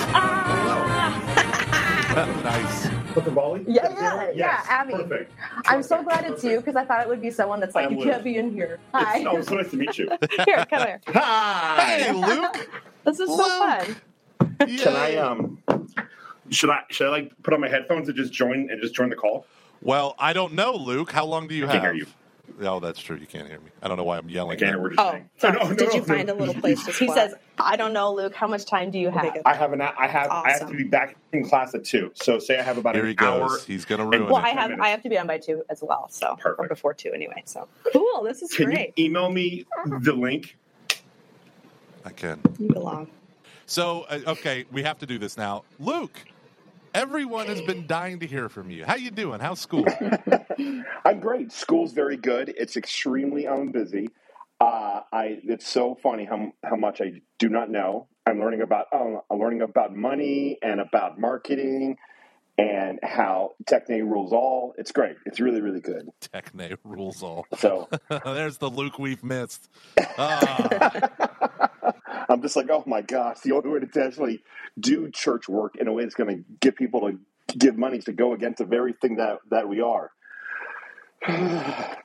nice. 2.43 2.89
With 3.15 3.25
the 3.27 3.31
volley? 3.31 3.65
Yeah, 3.67 3.93
yeah, 3.99 4.31
yeah, 4.35 4.65
Abby. 4.69 4.93
Perfect. 4.95 5.33
I'm 5.67 5.83
so 5.83 6.03
glad 6.03 6.25
it's 6.25 6.43
you 6.43 6.59
because 6.59 6.77
I 6.77 6.85
thought 6.85 7.03
it 7.03 7.09
would 7.09 7.21
be 7.23 7.31
someone 7.31 7.61
that's 7.61 7.75
like, 7.75 7.87
I'm 7.87 7.93
you 7.93 7.99
Luke. 7.99 8.09
can't 8.09 8.25
be 8.25 8.37
in 8.37 8.53
here. 8.53 8.81
It's, 8.95 9.05
Hi. 9.05 9.25
oh, 9.27 9.41
so 9.43 9.57
nice 9.57 9.71
to 9.71 9.77
meet 9.77 9.99
you. 9.99 10.09
here, 10.47 10.65
come 10.69 10.87
here. 10.87 11.01
Hi. 11.09 11.99
Hey, 11.99 12.13
Luke. 12.13 12.71
This 13.05 13.21
is 13.21 13.29
so 13.29 13.37
fun. 13.37 13.97
Can 14.67 14.97
I 14.97 15.17
um? 15.17 15.63
Should 16.51 16.71
I 16.71 16.81
should 16.91 17.09
I 17.09 17.11
like 17.11 17.33
put 17.43 17.55
on 17.55 17.61
my 17.61 17.69
headphones 17.69 18.09
and 18.09 18.17
just 18.17 18.33
join 18.33 18.69
and 18.71 18.81
just 18.83 18.95
join 18.95 19.11
the 19.11 19.17
call? 19.17 19.47
Well, 19.83 20.15
I 20.19 20.33
don't 20.33 20.55
know, 20.55 20.73
Luke. 20.75 21.13
How 21.13 21.25
long 21.27 21.49
do 21.49 21.55
you 21.55 21.65
I 21.65 21.67
have? 21.69 21.73
can't 21.73 21.85
hear 21.85 21.95
you. 21.95 22.07
Oh, 22.61 22.81
that's 22.81 23.01
true. 23.01 23.17
You 23.17 23.27
can't 23.27 23.49
hear 23.49 23.61
me. 23.61 23.71
I 23.83 23.89
don't 23.89 23.97
know 23.97 24.05
why 24.05 24.19
I'm 24.19 24.29
I 24.29 24.33
yelling. 24.33 24.57
can't 24.57 24.71
hear 24.71 24.79
now. 24.79 24.83
what 24.83 24.93
you're 24.93 24.99
Oh, 24.99 25.11
saying. 25.13 25.31
sorry. 25.39 25.59
No, 25.61 25.69
no, 25.69 25.75
Did 25.75 25.95
you 25.95 26.01
no, 26.01 26.07
find 26.07 26.31
a 26.31 26.35
little 26.35 26.55
place 26.55 26.85
to 26.87 26.93
He 26.99 27.07
squat? 27.07 27.17
says, 27.17 27.35
I 27.59 27.77
don't 27.77 27.93
know, 27.93 28.15
Luke, 28.15 28.35
how 28.35 28.47
much 28.49 28.67
time 28.67 28.91
do 28.91 28.99
you 28.99 29.11
have? 29.11 29.25
Okay, 29.25 29.31
good. 29.33 29.43
I 29.47 29.55
have 29.55 29.73
an 29.73 29.81
I 29.83 30.09
have 30.09 30.31
I 30.45 30.53
have 30.53 30.67
to 30.67 30.67
Awesome. 30.67 30.77
be 30.79 30.85
back 30.85 31.17
in 31.33 31.45
class 31.45 31.75
at 31.75 31.85
two. 31.85 32.11
So 32.15 32.39
say 32.39 32.59
I 32.59 32.63
have 32.63 32.79
about 32.79 32.95
Here 32.97 33.05
an 33.05 33.09
he 33.09 33.15
goes. 33.15 33.43
hour. 33.43 33.59
He's 33.67 33.85
going 33.85 34.01
to 34.01 34.07
ruin 34.07 34.23
Well, 34.29 34.37
it. 34.37 34.47
I 34.47 34.51
have. 34.51 34.71
I 34.81 34.89
have 34.91 35.03
to 35.03 35.09
be 35.09 35.19
on 35.19 35.27
by 35.27 35.39
two 35.39 35.65
as 35.71 35.81
well, 35.83 36.09
so 36.11 36.37
or 36.37 36.43
Perfect. 36.43 36.69
before 36.69 36.95
two 36.95 37.13
anyway. 37.15 37.43
So 37.47 37.69
cool. 37.93 38.23
This 38.25 38.43
is 38.43 38.53
Can 38.55 38.71
great. 38.71 38.95
you 38.97 39.07
email 39.07 39.31
me 39.31 39.65
the 39.85 40.13
link? 40.15 40.57
I 42.05 42.11
can. 42.11 42.41
You 42.59 42.69
belong. 42.69 43.11
So, 43.67 44.03
uh, 44.09 44.21
okay, 44.29 44.65
we 44.71 44.83
have 44.83 44.99
to 44.99 45.07
do 45.07 45.19
this 45.19 45.37
now. 45.37 45.65
Luke, 45.79 46.19
everyone 46.95 47.47
has 47.47 47.61
been 47.63 47.87
dying 47.87 48.21
to 48.21 48.27
hear 48.27 48.49
from 48.49 48.71
you. 48.71 48.85
How 48.85 48.97
you 48.97 49.11
doing? 49.11 49.41
How's 49.41 49.61
school? 49.61 49.85
I'm 51.05 51.21
great. 51.21 51.53
School's 51.53 51.93
very 51.93 52.17
good. 52.17 52.53
It's 52.57 52.77
extremely 52.77 53.47
um, 53.47 53.73
busy. 53.73 54.09
Uh, 54.61 55.01
I 55.13 55.41
it's 55.43 55.67
so 55.67 55.97
funny 55.97 56.25
how 56.25 56.53
how 56.63 56.77
much 56.77 57.01
I 57.01 57.21
do 57.39 57.49
not 57.49 57.71
know. 57.71 58.07
I'm 58.27 58.39
learning 58.39 58.63
about 58.63 58.87
um, 58.93 59.21
I'm 59.31 59.39
learning 59.41 59.63
about 59.63 59.95
money 59.95 60.59
and 60.63 60.81
about 60.81 61.19
marketing 61.19 61.97
and 62.59 63.01
how 63.03 63.53
Techne 63.65 64.03
rules 64.03 64.33
all. 64.33 64.75
It's 64.79 64.93
great. 64.93 65.17
It's 65.27 65.41
really 65.41 65.61
really 65.61 65.81
good. 65.81 66.11
Techne 66.21 66.77
rules 66.85 67.25
all. 67.25 67.47
So 67.59 67.89
There's 68.25 68.59
the 68.59 68.71
Luke 68.71 68.99
we've 68.99 69.25
missed. 69.25 69.69
Ah, 70.19 71.49
I'm 72.29 72.43
just 72.43 72.57
like, 72.57 72.71
oh 72.71 72.85
my 72.87 73.03
gosh, 73.03 73.41
the 73.41 73.53
only 73.53 73.71
way 73.71 73.81
to 73.81 74.05
actually 74.05 74.43
do 74.79 75.11
church 75.11 75.49
work 75.49 75.77
in 75.77 75.89
a 75.89 75.93
way 75.93 76.03
that's 76.03 76.15
going 76.15 76.37
to 76.37 76.45
get 76.61 76.77
people 76.77 77.01
to 77.01 77.19
give 77.57 77.77
money 77.77 77.99
is 77.99 78.05
to 78.05 78.13
go 78.13 78.33
against 78.33 78.59
the 78.59 78.65
very 78.65 78.93
thing 78.93 79.17
that 79.17 79.39
that 79.51 79.69
we 79.69 79.81
are. 79.81 80.11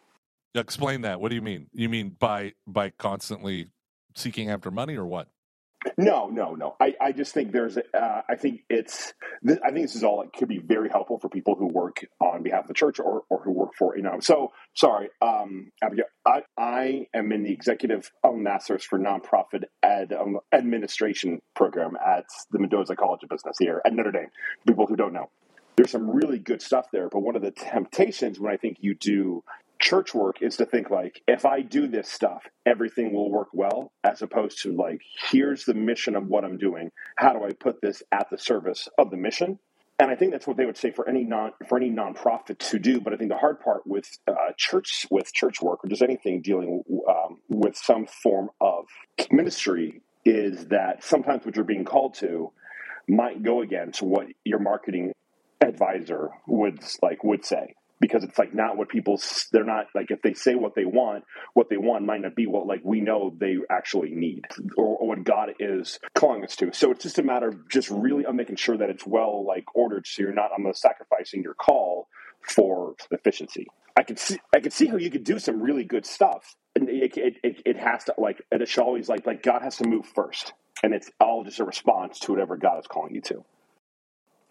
explain 0.56 1.01
that. 1.01 1.21
What 1.21 1.30
do 1.30 1.36
you 1.36 1.41
mean? 1.41 1.67
You 1.73 1.89
mean 1.89 2.15
by 2.19 2.53
by 2.65 2.91
constantly 2.91 3.69
seeking 4.15 4.49
after 4.49 4.71
money 4.71 4.95
or 4.95 5.06
what? 5.06 5.30
No, 5.98 6.28
no, 6.28 6.56
no. 6.56 6.76
I, 6.80 6.94
I 7.02 7.12
just 7.12 7.34
think 7.34 7.52
there's, 7.52 7.78
uh, 7.78 8.22
I 8.30 8.36
think 8.36 8.62
it's, 8.70 9.13
th- 9.46 9.60
I 9.63 9.72
think 9.72 9.86
this 9.86 9.96
is 9.96 10.04
all, 10.04 10.22
it 10.22 10.34
could 10.38 10.48
be 10.48 10.60
very 10.60 10.90
helpful 10.90 11.20
for 11.20 11.30
people 11.30 11.56
who 11.56 11.68
work 11.68 11.98
on 12.20 12.44
behalf 12.44 12.63
of 12.63 12.68
the 12.68 12.74
church 12.74 13.00
or, 13.00 13.24
or 13.30 13.42
who 13.44 13.52
work 13.52 13.72
for, 13.78 13.96
you 13.96 14.04
know. 14.04 14.20
So, 14.22 14.52
sorry, 14.76 15.10
um, 15.22 15.72
Abigail, 15.84 16.06
I, 16.26 16.42
I 16.58 17.08
am 17.13 17.32
in 17.32 17.44
the 17.44 17.52
executive 17.54 18.12
masters 18.26 18.84
for 18.84 19.00
nonprofit 19.00 19.63
ed 19.84 20.13
um, 20.13 20.40
administration 20.52 21.42
program 21.56 21.94
at 22.06 22.26
the 22.52 22.60
Mendoza 22.60 22.96
College 22.96 23.24
of 23.24 23.30
Business 23.30 23.58
here 23.60 23.82
at 23.86 23.94
Notre 23.94 24.12
Dame. 24.12 24.30
People 24.68 24.88
who 24.88 24.96
don't 24.96 25.13
know, 25.13 25.30
there's 25.78 25.92
some 25.92 26.10
really 26.10 26.40
good 26.40 26.62
stuff 26.62 26.88
there. 26.92 27.10
But 27.10 27.20
one 27.20 27.36
of 27.36 27.42
the 27.42 27.52
temptations 27.52 28.40
when 28.40 28.52
I 28.52 28.58
think 28.58 28.78
you 28.82 28.96
do 28.96 29.44
church 29.80 30.13
work 30.13 30.42
is 30.42 30.58
to 30.58 30.66
think 30.66 30.90
like 30.90 31.22
if 31.28 31.46
i 31.46 31.62
do 31.62 31.88
this 31.88 32.10
stuff 32.10 32.44
everything 32.66 33.13
will 33.13 33.32
work 33.32 33.50
well 33.54 33.92
as 34.04 34.22
opposed 34.22 34.62
to 34.62 34.76
like 34.76 35.02
here's 35.30 35.66
the 35.66 35.74
mission 35.74 36.16
of 36.16 36.28
what 36.28 36.44
i'm 36.44 36.58
doing. 36.58 36.92
How 37.18 37.34
do 37.34 37.44
i 37.44 37.52
put 37.52 37.82
this 37.82 38.04
at 38.12 38.30
the 38.30 38.38
service 38.38 38.88
of 38.98 39.12
the 39.12 39.18
mission? 39.18 39.60
And 40.00 40.12
i 40.12 40.16
think 40.16 40.32
that's 40.32 40.48
what 40.48 40.58
they 40.58 40.66
would 40.66 40.78
say 40.78 40.92
for 40.92 41.08
any 41.08 41.24
non 41.24 41.52
for 41.68 41.78
any 41.78 41.90
nonprofit 41.90 42.60
to 42.70 42.80
do. 42.80 43.00
But 43.02 43.13
i 43.13 43.18
think 43.18 43.30
the 43.30 43.38
hard 43.38 43.60
part 43.60 43.86
with 43.86 44.10
uh, 44.28 44.54
church 44.58 45.06
with 45.10 45.34
church 45.34 45.62
work 45.62 45.84
or 45.84 45.90
just 45.90 46.02
anything 46.02 46.42
dealing 46.42 46.84
um, 47.10 47.40
with 47.50 47.76
some 47.76 48.06
form 48.08 48.50
of 48.62 48.86
ministry 49.32 50.02
is 50.26 50.68
that 50.68 51.04
sometimes 51.04 51.46
what 51.46 51.56
you're 51.56 51.66
being 51.66 51.86
called 51.86 52.13
to 52.16 52.52
might 53.08 53.42
go 53.42 53.62
against 53.62 54.02
what 54.02 54.28
your 54.44 54.60
marketing 54.60 55.13
advisor 55.62 56.30
would 56.46 56.80
like 57.02 57.24
would 57.24 57.46
say 57.46 57.74
because 58.00 58.24
it's 58.24 58.38
like 58.38 58.54
not 58.54 58.78
what 58.78 58.90
people 58.90 59.20
they're 59.52 59.64
not 59.64 59.86
like 59.96 60.12
if 60.12 60.22
they 60.22 60.34
say 60.34 60.56
what 60.56 60.76
they 60.76 60.86
want 60.86 61.24
what 61.54 61.70
they 61.70 61.78
want 61.78 62.06
might 62.06 62.22
not 62.22 62.36
be 62.36 62.46
what 62.46 62.68
like 62.68 62.82
we 62.84 63.02
know 63.02 63.36
they 63.40 63.58
actually 63.70 64.12
need 64.12 64.44
or, 64.78 64.98
or 64.98 65.08
what 65.08 65.24
god 65.24 65.50
is 65.60 66.00
calling 66.14 66.44
us 66.44 66.56
to. 66.56 66.72
So 66.74 66.92
it's 66.92 67.04
just 67.04 67.20
a 67.20 67.24
matter 67.24 67.50
of 67.50 67.70
just 67.70 67.90
really 67.90 68.26
making 68.34 68.58
sure 68.58 68.78
that 68.78 68.90
it's 68.90 69.06
well 69.06 69.46
like 69.46 69.66
ordered 69.76 70.06
so 70.06 70.24
you're 70.24 70.34
not 70.34 70.52
i'm 70.56 70.72
sacrificing 70.74 71.44
your 71.44 71.54
call 71.54 72.08
for 72.42 72.96
efficiency. 73.12 73.68
I 73.98 74.04
could 74.04 74.20
see 74.20 74.40
i 74.56 74.60
could 74.60 74.74
see 74.74 74.88
how 74.88 74.98
you 74.98 75.10
could 75.10 75.24
do 75.24 75.40
some 75.40 75.62
really 75.62 75.84
good 75.84 76.06
stuff 76.06 76.56
and 76.76 76.88
it, 76.90 77.18
it, 77.18 77.38
it, 77.44 77.62
it 77.66 77.78
has 77.78 78.04
to 78.06 78.14
like 78.18 78.42
it 78.52 78.68
should 78.70 78.84
always 78.84 79.10
like 79.10 79.26
like 79.26 79.42
god 79.42 79.64
has 79.64 79.78
to 79.78 79.88
move 79.88 80.06
first 80.06 80.54
and 80.84 80.94
it's 80.94 81.10
all 81.20 81.44
just 81.44 81.60
a 81.60 81.64
response 81.64 82.20
to 82.20 82.32
whatever 82.32 82.58
god 82.58 82.80
is 82.80 82.88
calling 82.88 83.16
you 83.16 83.22
to. 83.22 83.44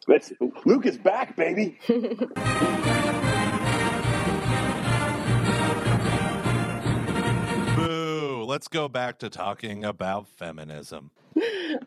Let's, 0.09 0.33
Luke 0.65 0.87
is 0.87 0.99
back, 0.99 1.37
baby. 1.37 1.79
Let's 8.57 8.69
go 8.69 8.89
back 8.89 9.19
to 9.19 9.29
talking 9.29 9.85
about 9.85 10.29
feminism. 10.29 11.11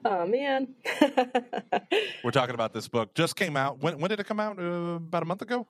Oh 0.05 0.27
man. 0.27 0.75
We're 2.23 2.29
talking 2.31 2.53
about 2.53 2.73
this 2.73 2.87
book. 2.87 3.15
Just 3.15 3.35
came 3.35 3.57
out. 3.57 3.81
When, 3.81 3.97
when 3.99 4.09
did 4.09 4.19
it 4.19 4.27
come 4.27 4.39
out? 4.39 4.59
Uh, 4.59 4.97
about 4.97 5.23
a 5.23 5.25
month 5.25 5.41
ago? 5.41 5.65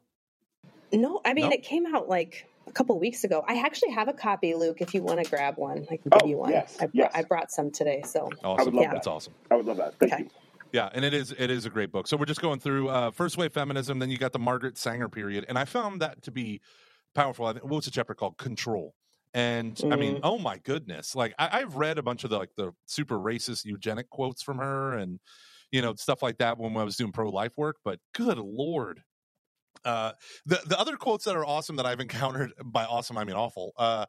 No, 0.92 1.22
I 1.24 1.34
mean 1.34 1.46
No? 1.46 1.52
it 1.56 1.64
came 1.64 1.86
out 1.96 2.10
like 2.10 2.46
a 2.68 2.72
couple 2.74 3.00
weeks 3.00 3.24
ago. 3.24 3.46
I 3.48 3.62
actually 3.66 3.92
have 3.92 4.10
a 4.10 4.14
copy, 4.14 4.56
Luke. 4.56 4.82
If 4.82 4.94
you 4.94 5.02
want 5.04 5.24
to 5.24 5.30
grab 5.30 5.58
one, 5.58 5.86
I 5.90 5.96
can 5.96 6.10
give 6.12 6.22
Oh, 6.24 6.28
you 6.28 6.38
one. 6.38 6.50
yes, 6.52 6.76
I, 6.82 6.88
br- 6.88 6.92
yes. 6.96 7.12
I 7.16 7.24
brought 7.24 7.50
some 7.50 7.72
today, 7.72 8.02
so 8.06 8.30
Awesome. 8.44 8.76
love 8.76 8.88
That's 8.92 9.06
that. 9.06 9.12
awesome. 9.12 9.34
I 9.50 9.56
would 9.56 9.66
love 9.68 9.78
that. 9.78 9.98
Thank 10.00 10.12
Okay. 10.14 10.24
you. 10.24 10.30
Yeah, 10.74 10.90
and 10.94 11.06
it 11.06 11.14
is 11.14 11.32
it 11.38 11.50
is 11.50 11.66
a 11.66 11.70
great 11.70 11.94
book. 11.94 12.08
So 12.08 12.18
we're 12.18 12.26
just 12.26 12.42
going 12.42 12.60
through 12.60 12.90
uh, 12.90 13.12
first 13.12 13.38
wave 13.38 13.54
feminism. 13.54 14.00
Then 14.00 14.10
you 14.10 14.18
got 14.18 14.34
the 14.34 14.40
Margaret 14.40 14.78
Sanger 14.78 15.08
period, 15.08 15.46
and 15.48 15.58
I 15.58 15.64
found 15.64 16.02
that 16.02 16.24
to 16.24 16.32
be 16.32 16.60
powerful. 17.16 17.46
I 17.46 17.54
think, 17.54 17.64
what's 17.66 17.86
the 17.86 17.92
chapter 17.92 18.14
called? 18.16 18.38
Control. 18.38 18.96
And 19.34 19.80
I 19.92 19.96
mean, 19.96 20.20
oh 20.24 20.40
my 20.40 20.58
goodness! 20.58 21.16
Like 21.16 21.36
I, 21.38 21.60
I've 21.60 21.76
read 21.76 21.98
a 22.00 22.04
bunch 22.04 22.24
of 22.24 22.32
the 22.32 22.38
like 22.38 22.56
the 22.58 22.72
super 22.88 23.18
racist 23.18 23.64
eugenic 23.66 24.10
quotes 24.10 24.42
from 24.42 24.58
her, 24.58 24.94
and 24.98 25.20
you 25.72 25.82
know 25.84 25.94
stuff 25.96 26.24
like 26.24 26.40
that 26.40 26.58
when 26.58 26.76
I 26.78 26.84
was 26.84 26.98
doing 26.98 27.12
pro 27.12 27.30
life 27.30 27.54
work. 27.56 27.78
But 27.86 28.00
good 28.16 28.40
lord, 28.40 29.04
uh, 29.86 30.14
the 30.46 30.60
the 30.66 30.80
other 30.80 30.98
quotes 30.98 31.26
that 31.26 31.36
are 31.36 31.46
awesome 31.46 31.76
that 31.76 31.86
I've 31.86 32.00
encountered 32.00 32.54
by 32.66 32.86
awesome 32.86 33.18
I 33.18 33.24
mean 33.24 33.36
awful. 33.36 33.74
Uh, 33.78 34.06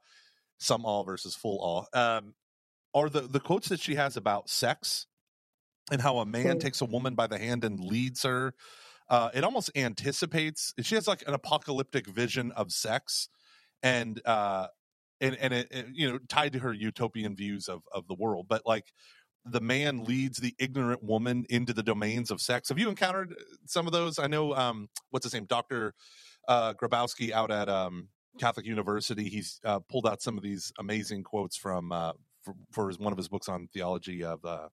some 0.59 0.85
all 0.85 1.05
versus 1.05 1.35
full 1.35 1.59
all 1.59 1.87
um, 1.93 2.35
are 2.95 3.09
the 3.11 3.23
the 3.23 3.41
quotes 3.41 3.69
that 3.69 3.81
she 3.81 3.97
has 3.97 4.17
about 4.17 4.49
sex 4.51 5.07
and 5.93 6.01
how 6.01 6.19
a 6.19 6.27
man 6.27 6.57
Mm. 6.57 6.61
takes 6.61 6.81
a 6.81 6.85
woman 6.87 7.15
by 7.15 7.27
the 7.27 7.39
hand 7.39 7.65
and 7.65 7.81
leads 7.81 8.23
her. 8.23 8.55
Uh, 9.09 9.31
it 9.35 9.43
almost 9.45 9.71
anticipates. 9.77 10.73
She 10.83 10.95
has 10.95 11.09
like 11.09 11.27
an 11.27 11.35
apocalyptic 11.35 12.07
vision 12.07 12.53
of 12.53 12.73
sex, 12.73 13.29
and 13.83 14.21
uh, 14.25 14.69
and 15.21 15.37
and 15.37 15.53
it, 15.53 15.69
it, 15.71 15.87
you 15.93 16.11
know 16.11 16.19
tied 16.29 16.53
to 16.53 16.59
her 16.59 16.73
utopian 16.73 17.37
views 17.37 17.69
of 17.69 17.83
of 17.93 18.07
the 18.09 18.15
world. 18.15 18.47
But 18.49 18.63
like 18.67 18.93
the 19.45 19.61
man 19.61 20.05
leads 20.05 20.39
the 20.39 20.55
ignorant 20.59 21.03
woman 21.03 21.47
into 21.49 21.73
the 21.73 21.83
domains 21.83 22.31
of 22.31 22.41
sex. 22.41 22.69
Have 22.69 22.79
you 22.79 22.89
encountered 22.89 23.33
uh, 23.33 23.43
some 23.67 23.87
of 23.87 23.93
those? 23.93 24.19
I 24.19 24.27
know. 24.27 24.55
Um, 24.55 24.89
what's 25.11 25.25
his 25.25 25.35
name, 25.35 25.47
Doctor 25.47 25.95
uh, 26.49 26.75
Grabowski, 26.75 27.33
out 27.33 27.51
at 27.51 27.69
um, 27.69 28.09
Catholic 28.39 28.67
University. 28.67 29.29
He's 29.29 29.61
uh, 29.65 29.81
pulled 29.81 30.07
out 30.07 30.23
some 30.23 30.37
of 30.37 30.43
these 30.43 30.73
amazing 30.79 31.23
quotes 31.23 31.57
from 31.57 31.93
uh, 31.93 32.13
for, 32.43 32.55
for 32.71 32.89
his, 32.89 32.99
one 32.99 33.13
of 33.13 33.19
his 33.19 33.29
books 33.29 33.49
on 33.49 33.69
theology 33.73 34.23
of 34.25 34.45
uh, 34.45 34.69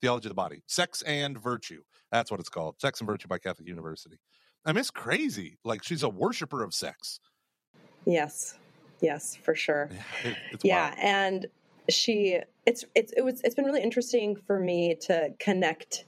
theology 0.00 0.26
of 0.26 0.30
the 0.30 0.34
body, 0.34 0.62
sex 0.66 1.02
and 1.02 1.38
virtue. 1.38 1.82
That's 2.10 2.30
what 2.30 2.40
it's 2.40 2.48
called, 2.48 2.80
Sex 2.80 3.00
and 3.00 3.08
Virtue 3.08 3.28
by 3.28 3.38
Catholic 3.38 3.68
University. 3.68 4.18
I 4.64 4.72
mean, 4.72 4.80
it's 4.80 4.90
crazy. 4.90 5.58
Like 5.64 5.82
she's 5.82 6.02
a 6.02 6.08
worshiper 6.08 6.62
of 6.62 6.74
sex. 6.74 7.20
yes, 8.04 8.58
yes, 9.02 9.36
for 9.36 9.54
sure. 9.54 9.90
Yeah 10.62 10.94
and 10.98 11.46
she 11.88 12.38
it's 12.66 12.84
it's 12.94 13.12
it 13.16 13.24
was 13.24 13.40
it's 13.42 13.54
been 13.54 13.64
really 13.64 13.82
interesting 13.82 14.36
for 14.36 14.58
me 14.58 14.94
to 14.94 15.30
connect 15.38 16.04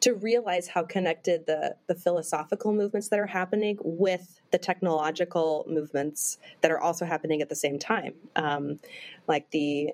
to 0.00 0.14
realize 0.14 0.68
how 0.68 0.82
connected 0.82 1.46
the 1.46 1.76
the 1.86 1.94
philosophical 1.94 2.72
movements 2.72 3.08
that 3.08 3.18
are 3.18 3.26
happening 3.26 3.78
with 3.82 4.40
the 4.50 4.58
technological 4.58 5.64
movements 5.68 6.38
that 6.60 6.70
are 6.70 6.80
also 6.80 7.04
happening 7.04 7.40
at 7.40 7.48
the 7.48 7.56
same 7.56 7.78
time 7.78 8.14
um, 8.34 8.78
like 9.28 9.50
the 9.50 9.90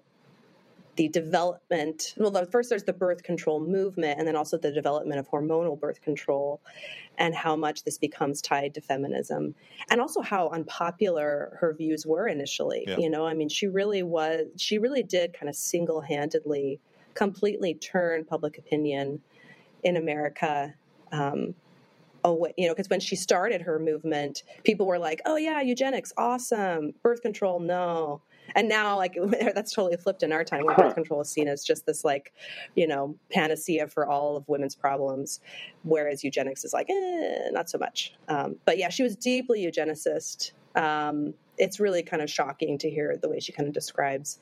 the 0.97 1.09
development 1.09 2.15
well 2.19 2.31
the, 2.31 2.45
first 2.47 2.69
there's 2.69 2.85
the 2.85 2.93
birth 2.93 3.23
control 3.23 3.61
movement 3.61 4.19
and 4.19 4.29
then 4.29 4.37
also 4.37 4.59
the 4.59 4.71
development 4.71 5.19
of 5.19 5.29
hormonal 5.31 5.79
birth 5.79 6.03
control 6.03 6.61
and 7.19 7.35
how 7.35 7.57
much 7.57 7.85
this 7.85 7.99
becomes 7.99 8.43
tied 8.43 8.75
to 8.75 8.81
feminism 8.81 9.55
and 9.91 10.01
also 10.01 10.21
how 10.21 10.49
unpopular 10.51 11.57
her 11.61 11.73
views 11.73 12.07
were 12.07 12.27
initially 12.27 12.85
Yeah. 12.87 12.99
you 12.99 13.09
know 13.09 13.27
i 13.27 13.35
mean 13.35 13.49
she 13.49 13.67
really 13.69 14.03
was 14.03 14.47
she 14.57 14.79
really 14.79 15.03
did 15.03 15.33
kind 15.33 15.49
of 15.49 15.57
single-handedly 15.57 16.79
completely 17.15 17.75
turn 17.75 18.25
public 18.25 18.59
opinion 18.59 19.21
in 19.83 19.97
america 19.97 20.75
um, 21.11 21.55
away 22.25 22.53
you 22.57 22.67
know 22.67 22.75
because 22.75 22.89
when 22.89 23.01
she 23.01 23.17
started 23.17 23.63
her 23.63 23.79
movement 23.79 24.43
people 24.63 24.87
were 24.87 24.99
like 24.99 25.21
oh 25.25 25.37
yeah 25.37 25.61
eugenics 25.61 26.13
awesome 26.17 26.93
birth 27.03 27.23
control 27.23 27.61
no 27.61 28.21
and 28.55 28.69
now 28.69 28.97
like 28.97 29.17
that's 29.55 29.73
totally 29.73 29.97
flipped 29.97 30.23
in 30.23 30.33
our 30.33 30.45
time. 30.45 30.65
Where 30.65 30.75
birth 30.75 30.95
control 30.95 31.21
is 31.21 31.31
seen 31.31 31.49
as 31.49 31.65
just 31.65 31.87
this 31.87 32.05
like 32.05 32.33
you 32.75 32.87
know 32.87 33.17
panacea 33.31 33.89
for 33.89 34.07
all 34.07 34.37
of 34.37 34.49
women's 34.49 34.75
problems 34.75 35.41
whereas 35.85 36.23
eugenics 36.23 36.65
is 36.65 36.73
like 36.73 36.89
eh, 36.91 37.49
not 37.51 37.69
so 37.71 37.79
much. 37.79 38.15
Um, 38.29 38.57
but 38.65 38.79
yeah 38.79 38.89
she 38.89 39.03
was 39.03 39.17
deeply 39.17 39.65
eugenicist. 39.65 40.53
Um, 40.75 41.35
it's 41.59 41.79
really 41.79 42.03
kind 42.03 42.23
of 42.23 42.31
shocking 42.31 42.79
to 42.79 42.91
hear 42.91 43.17
the 43.17 43.29
way 43.29 43.41
she 43.41 43.53
kind 43.53 43.69
of 43.69 43.75
describes 43.75 44.39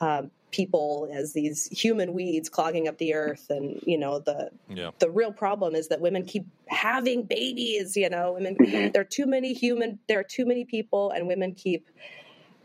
um, 0.00 0.30
people 0.50 1.08
as 1.12 1.32
these 1.32 1.66
human 1.66 2.12
weeds 2.12 2.48
clogging 2.48 2.86
up 2.86 2.98
the 2.98 3.14
earth. 3.14 3.46
And 3.50 3.80
you 3.86 3.98
know 3.98 4.18
the 4.20 4.50
Yeah. 4.68 4.90
the 4.98 5.10
real 5.10 5.32
problem 5.32 5.74
is 5.74 5.88
that 5.88 6.00
women 6.00 6.24
keep 6.24 6.46
having 6.68 7.22
babies 7.24 7.96
you 7.96 8.08
know? 8.10 8.32
Women 8.32 8.56
Mhm. 8.56 8.92
there 8.92 9.02
are 9.02 9.04
too 9.04 9.26
many 9.26 9.52
human 9.52 9.98
there 10.08 10.20
are 10.20 10.24
too 10.24 10.44
many 10.46 10.64
people 10.64 11.10
and 11.10 11.26
women 11.26 11.54
keep 11.54 11.88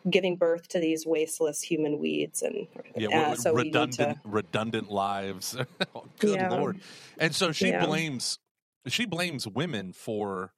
giving 0.09 0.35
birth 0.35 0.67
to 0.69 0.79
these 0.79 1.05
wasteless 1.05 1.61
human 1.61 1.97
weeds 1.99 2.41
and 2.41 2.67
Yeah, 2.95 3.31
uh, 3.31 3.35
so 3.35 3.53
redundant 3.53 4.21
to 4.23 4.29
redundant 4.29 4.89
lives. 4.91 5.55
Oh, 5.95 6.05
Good 6.19 6.35
Yeah. 6.35 6.49
lord! 6.49 6.79
And 7.17 7.33
so 7.35 7.51
she 7.51 7.69
Yeah. 7.69 7.85
blames 7.85 8.39
she 8.87 9.05
blames 9.05 9.47
women 9.47 9.91
for 9.93 10.53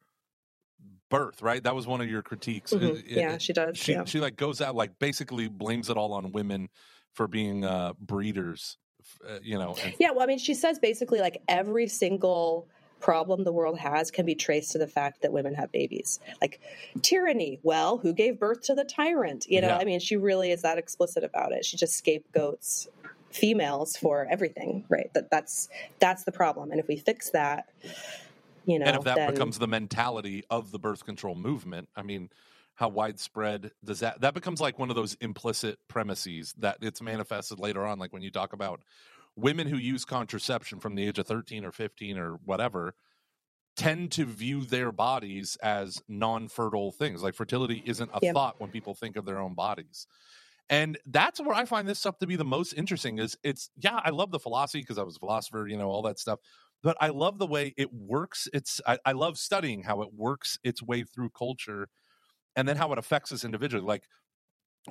birth, 1.10 1.42
right? 1.42 1.62
That 1.64 1.76
was 1.76 1.88
one 1.88 2.02
of 2.02 2.10
your 2.10 2.22
critiques. 2.22 2.72
Mhm. 2.74 2.82
It- 3.00 3.06
it- 3.06 3.18
yeah 3.18 3.38
she 3.38 3.54
does 3.54 3.78
she 3.78 3.94
yeah 3.94 4.06
she 4.06 4.20
like 4.20 4.36
goes 4.36 4.62
out 4.62 4.76
like 4.76 4.98
basically 5.00 5.48
blames 5.48 5.90
it 5.90 5.98
all 5.98 6.14
on 6.14 6.32
women 6.32 6.70
for 7.14 7.28
being 7.28 7.66
uh 7.66 7.94
breeders, 8.00 8.78
uh, 9.28 9.40
you 9.42 9.58
know. 9.58 9.76
And, 9.84 9.94
Yeah, 10.00 10.12
well, 10.12 10.22
I 10.22 10.26
mean, 10.28 10.38
she 10.40 10.54
says 10.54 10.80
basically 10.80 11.20
like 11.20 11.42
every 11.48 11.88
single 11.88 12.68
problem 13.02 13.44
the 13.44 13.52
world 13.52 13.78
has 13.80 14.12
can 14.12 14.26
be 14.26 14.36
traced 14.36 14.72
to 14.72 14.78
the 14.78 14.88
fact 14.88 15.22
that 15.24 15.34
women 15.34 15.54
have 15.56 15.72
babies. 15.72 16.20
Like 16.40 16.62
tyranny, 17.02 17.60
well, 17.64 17.98
who 17.98 18.14
gave 18.14 18.40
birth 18.40 18.62
to 18.64 18.76
the 18.76 18.86
tyrant? 18.86 19.48
You 19.50 19.62
know, 19.62 19.68
Yeah. 19.68 19.78
I 19.78 19.84
mean, 19.84 20.00
she 20.00 20.16
really 20.16 20.52
is 20.52 20.62
that 20.62 20.78
explicit 20.78 21.24
about 21.24 21.52
it. 21.52 21.66
She 21.66 21.78
just 21.78 21.98
scapegoats 21.98 22.88
females 23.32 23.96
for 23.96 24.28
everything, 24.30 24.86
right? 24.90 25.12
That 25.14 25.30
that's 25.30 25.70
that's 26.00 26.24
the 26.24 26.32
problem. 26.32 26.72
And 26.72 26.80
if 26.80 26.88
we 26.88 26.98
fix 26.98 27.32
that, 27.32 27.70
you 28.66 28.80
know, 28.80 28.86
and 28.86 28.98
if 28.98 29.04
that 29.04 29.16
then 29.16 29.32
becomes 29.32 29.58
the 29.60 29.68
mentality 29.68 30.44
of 30.50 30.72
the 30.72 30.80
birth 30.80 31.06
control 31.06 31.36
movement, 31.36 31.90
I 31.96 32.04
mean, 32.04 32.30
how 32.76 32.90
widespread 32.90 33.72
does 33.84 34.00
that? 34.00 34.22
That 34.22 34.34
becomes 34.34 34.62
like 34.62 34.80
one 34.80 34.90
of 34.90 34.96
those 34.96 35.16
implicit 35.22 35.80
premises 35.88 36.54
that 36.60 36.78
it's 36.82 37.02
manifested 37.02 37.60
later 37.60 37.86
on, 37.86 38.00
like 38.00 38.14
when 38.14 38.22
you 38.22 38.32
talk 38.32 38.54
about 38.54 38.82
women 39.36 39.68
who 39.68 39.78
use 39.78 40.06
contraception 40.06 40.80
from 40.80 40.96
the 40.96 41.08
age 41.08 41.20
of 41.20 41.28
13 41.28 41.66
or 41.66 41.72
15 41.72 42.18
or 42.18 42.34
whatever 42.46 42.96
tend 43.78 44.12
to 44.12 44.26
view 44.26 44.66
their 44.66 44.92
bodies 44.92 45.58
as 45.64 46.02
non-fertile 46.08 46.92
things 46.92 47.24
like 47.24 47.34
fertility 47.34 47.82
isn't 47.86 48.12
a 48.14 48.22
Yeah. 48.22 48.34
thought 48.34 48.60
when 48.60 48.70
people 48.70 48.94
think 48.94 49.16
of 49.16 49.26
their 49.26 49.40
own 49.40 49.56
bodies 49.56 50.08
and 50.70 50.98
that's 51.08 51.40
where 51.40 51.56
i 51.56 51.66
find 51.66 51.88
this 51.88 52.00
stuff 52.00 52.18
to 52.18 52.28
be 52.28 52.36
the 52.36 52.46
most 52.46 52.74
interesting 52.74 53.20
is 53.20 53.38
it's 53.44 53.70
yeah 53.78 54.00
i 54.04 54.10
love 54.10 54.32
the 54.32 54.40
philosophy 54.40 54.82
because 54.82 54.98
i 54.98 55.04
was 55.04 55.16
a 55.16 55.20
philosopher 55.20 55.68
you 55.68 55.78
know 55.78 55.90
all 55.90 56.02
that 56.02 56.20
stuff 56.20 56.40
but 56.84 56.98
i 57.00 57.08
love 57.10 57.40
the 57.40 57.48
way 57.48 57.74
it 57.78 57.94
works 57.94 58.48
it's 58.54 58.82
I, 58.86 59.00
I 59.06 59.14
love 59.14 59.38
studying 59.38 59.84
how 59.84 60.02
it 60.02 60.14
works 60.14 60.60
its 60.64 60.84
way 60.84 61.04
through 61.04 61.30
culture 61.32 61.88
and 62.56 62.68
then 62.68 62.78
how 62.78 62.92
it 62.94 63.00
affects 63.00 63.32
us 63.32 63.46
individually 63.46 63.86
like 63.86 64.06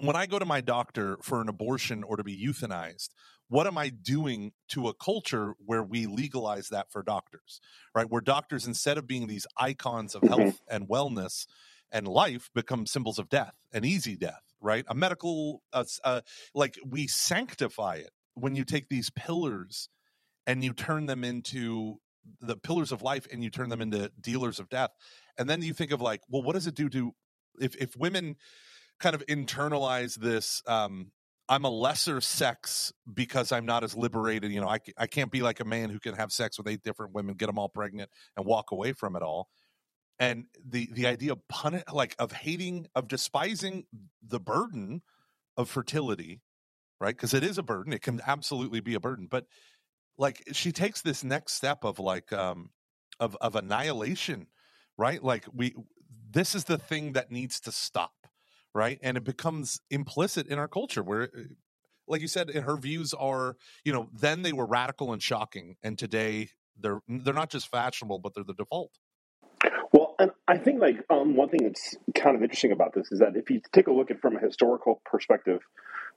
when 0.01 0.17
I 0.17 0.27
go 0.27 0.39
to 0.39 0.45
my 0.45 0.61
doctor 0.61 1.19
for 1.23 1.41
an 1.41 1.49
abortion 1.49 2.03
or 2.05 2.17
to 2.17 2.25
be 2.25 2.37
euthanized, 2.37 3.11
what 3.51 3.69
am 3.69 3.79
I 3.79 3.91
doing 3.91 4.55
to 4.71 4.89
a 4.89 4.95
culture 4.95 5.55
where 5.59 5.85
we 5.85 6.07
legalize 6.07 6.71
that 6.71 6.93
for 6.93 7.05
doctors, 7.05 7.61
right? 7.95 8.11
Where 8.11 8.23
doctors, 8.23 8.67
instead 8.67 8.99
of 8.99 9.09
being 9.09 9.29
these 9.29 9.47
icons 9.59 10.17
of 10.17 10.27
Mhm. 10.27 10.29
health 10.29 10.63
and 10.71 10.89
wellness 10.89 11.47
and 11.93 12.09
life, 12.09 12.51
become 12.55 12.87
symbols 12.87 13.19
of 13.21 13.29
death 13.29 13.55
and 13.73 13.85
easy 13.87 14.17
death, 14.17 14.55
right? 14.63 14.87
A 14.89 14.95
medical, 14.97 15.63
uh, 15.75 15.85
uh, 16.05 16.23
like 16.55 16.79
we 16.87 17.09
sanctify 17.09 17.97
it 17.97 18.13
when 18.35 18.57
you 18.57 18.65
take 18.65 18.89
these 18.89 19.11
pillars 19.11 19.91
and 20.47 20.65
you 20.65 20.73
turn 20.73 21.07
them 21.07 21.25
into 21.25 21.99
the 22.41 22.57
pillars 22.57 22.93
of 22.93 23.03
life 23.03 23.27
and 23.33 23.45
you 23.45 23.51
turn 23.51 23.69
them 23.69 23.81
into 23.81 24.11
dealers 24.21 24.61
of 24.61 24.69
death. 24.69 24.91
And 25.39 25.49
then 25.49 25.63
you 25.63 25.75
think 25.75 25.93
of 25.93 26.01
like, 26.01 26.23
well, 26.29 26.43
what 26.43 26.55
does 26.55 26.67
it 26.67 26.77
do 26.77 26.89
to 26.91 27.13
if 27.61 27.77
if 27.77 27.97
women 27.97 28.37
kind 29.01 29.15
of 29.15 29.25
internalize 29.27 30.17
this 30.17 30.63
um 30.67 31.13
i'm 31.51 31.65
a 31.65 31.71
lesser 31.71 32.21
sex 32.23 32.93
because 33.13 33.53
i'm 33.53 33.67
not 33.67 33.85
as 33.85 33.97
liberated 33.97 34.51
you 34.53 34.61
know 34.61 34.69
i, 34.69 34.79
I 34.97 35.07
can't 35.07 35.31
be 35.31 35.43
like 35.43 35.61
a 35.61 35.67
man 35.67 35.91
who 35.91 36.01
can 36.01 36.15
have 36.15 36.33
sex 36.33 36.57
with 36.59 36.69
eight 36.69 36.83
different 36.83 37.15
women 37.15 37.35
get 37.35 37.47
them 37.47 37.59
all 37.59 37.69
pregnant 37.69 38.11
and 38.37 38.47
walk 38.47 38.73
away 38.73 38.93
from 38.93 39.17
it 39.17 39.23
all. 39.23 39.49
And 40.19 40.47
the 40.69 40.89
the 40.93 41.07
idea 41.07 41.33
of 41.33 41.47
pun 41.49 41.83
like 41.93 42.15
of 42.19 42.33
hating 42.33 42.87
of 42.95 43.09
despising 43.09 43.87
the 44.23 44.41
burden 44.41 45.03
of 45.57 45.71
fertility 45.71 46.41
right? 47.01 47.17
Because 47.17 47.35
it 47.35 47.43
is 47.45 47.59
a 47.59 47.63
burden 47.63 47.93
it 47.93 48.03
can 48.03 48.21
absolutely 48.27 48.81
be 48.81 48.95
a 48.95 49.01
burden 49.01 49.29
but 49.31 49.47
like 50.19 50.43
she 50.53 50.73
takes 50.73 51.03
this 51.03 51.25
next 51.25 51.55
step 51.55 51.85
of 51.85 51.99
like 51.99 52.33
um 52.33 52.71
of 53.21 53.37
of 53.41 53.57
annihilation 53.57 54.47
right? 54.99 55.23
Like 55.25 55.47
we 55.55 55.75
this 56.31 56.55
is 56.55 56.65
the 56.65 56.79
thing 56.79 57.15
that 57.15 57.31
needs 57.33 57.61
to 57.61 57.73
stop 57.73 58.20
right 58.75 58.99
and 59.03 59.17
it 59.17 59.25
becomes 59.25 59.81
implicit 59.91 60.47
in 60.49 60.59
our 60.59 60.69
culture 60.69 61.03
where 61.03 61.25
uh, 61.25 61.43
like 62.09 62.21
you 62.23 62.29
said 62.29 62.51
her 62.51 62.77
views 62.77 63.15
are 63.15 63.57
you 63.85 63.93
know 63.93 64.09
then 64.13 64.43
they 64.43 64.53
were 64.53 64.67
radical 64.67 65.13
and 65.13 65.23
shocking 65.23 65.77
and 65.83 65.99
today 65.99 66.49
they're 66.81 67.01
they're 67.09 67.35
not 67.35 67.51
just 67.51 67.69
fashionable 67.69 68.19
but 68.19 68.35
they're 68.35 68.45
the 68.45 68.55
default 68.55 68.93
Well, 69.93 70.15
and 70.19 70.33
I 70.49 70.59
think 70.59 70.81
like 70.81 70.99
um, 71.11 71.37
one 71.37 71.49
thing 71.51 71.63
that's 71.65 71.97
kind 72.15 72.37
of 72.37 72.43
interesting 72.43 72.73
about 72.73 72.95
this 72.95 73.13
is 73.13 73.21
that 73.21 73.37
if 73.37 73.51
you 73.51 73.61
take 73.73 73.89
a 73.89 73.93
look 73.93 74.11
at 74.11 74.21
from 74.21 74.37
a 74.37 74.41
historical 74.41 75.03
perspective, 75.05 75.61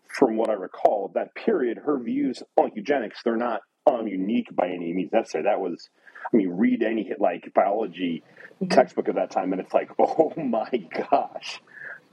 from 0.07 0.37
what 0.37 0.49
I 0.49 0.53
recall, 0.53 1.11
that 1.15 1.35
period, 1.35 1.79
her 1.85 1.99
views 1.99 2.43
on 2.57 2.71
eugenics, 2.75 3.21
they're 3.23 3.37
not 3.37 3.61
um, 3.87 4.07
unique 4.07 4.55
by 4.55 4.67
any 4.69 4.93
means 4.93 5.11
necessary. 5.13 5.45
That 5.45 5.61
was, 5.61 5.89
I 6.33 6.37
mean, 6.37 6.49
read 6.51 6.83
any 6.83 7.11
like 7.19 7.51
biology 7.55 8.23
Mhm. 8.61 8.69
textbook 8.69 9.07
of 9.09 9.15
that 9.15 9.31
time, 9.31 9.53
and 9.53 9.61
it's 9.61 9.73
like, 9.73 9.89
oh 9.99 10.33
my 10.37 10.69
gosh. 11.11 11.61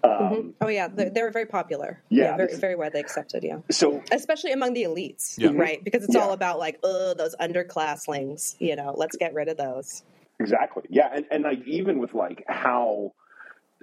Um, 0.03 0.11
Mhm. 0.11 0.55
Oh 0.62 0.68
yeah, 0.68 0.88
they, 0.88 1.09
they 1.11 1.22
were 1.22 1.30
very 1.30 1.46
popular. 1.46 2.03
Yeah, 2.09 2.36
very 2.36 2.57
very 2.57 2.74
widely 2.74 3.01
accepted. 3.01 3.42
Yeah, 3.44 3.59
So 3.70 4.03
especially 4.12 4.53
among 4.53 4.72
the 4.74 4.84
elites, 4.84 5.38
Yeah. 5.38 5.51
right? 5.55 5.82
Because 5.84 6.05
it's 6.05 6.14
Yeah. 6.14 6.22
all 6.22 6.32
about 6.32 6.59
like, 6.59 6.78
oh, 6.82 7.14
those 7.14 7.34
underclasslings. 7.36 8.57
You 8.61 8.76
know, 8.76 8.94
let's 8.96 9.16
get 9.16 9.34
rid 9.34 9.48
of 9.48 9.57
those. 9.57 10.03
Exactly. 10.38 10.84
Yeah, 10.88 11.11
and 11.14 11.26
and 11.30 11.44
like 11.44 11.61
even 11.66 11.98
with 11.98 12.14
like 12.14 12.44
how 12.48 13.12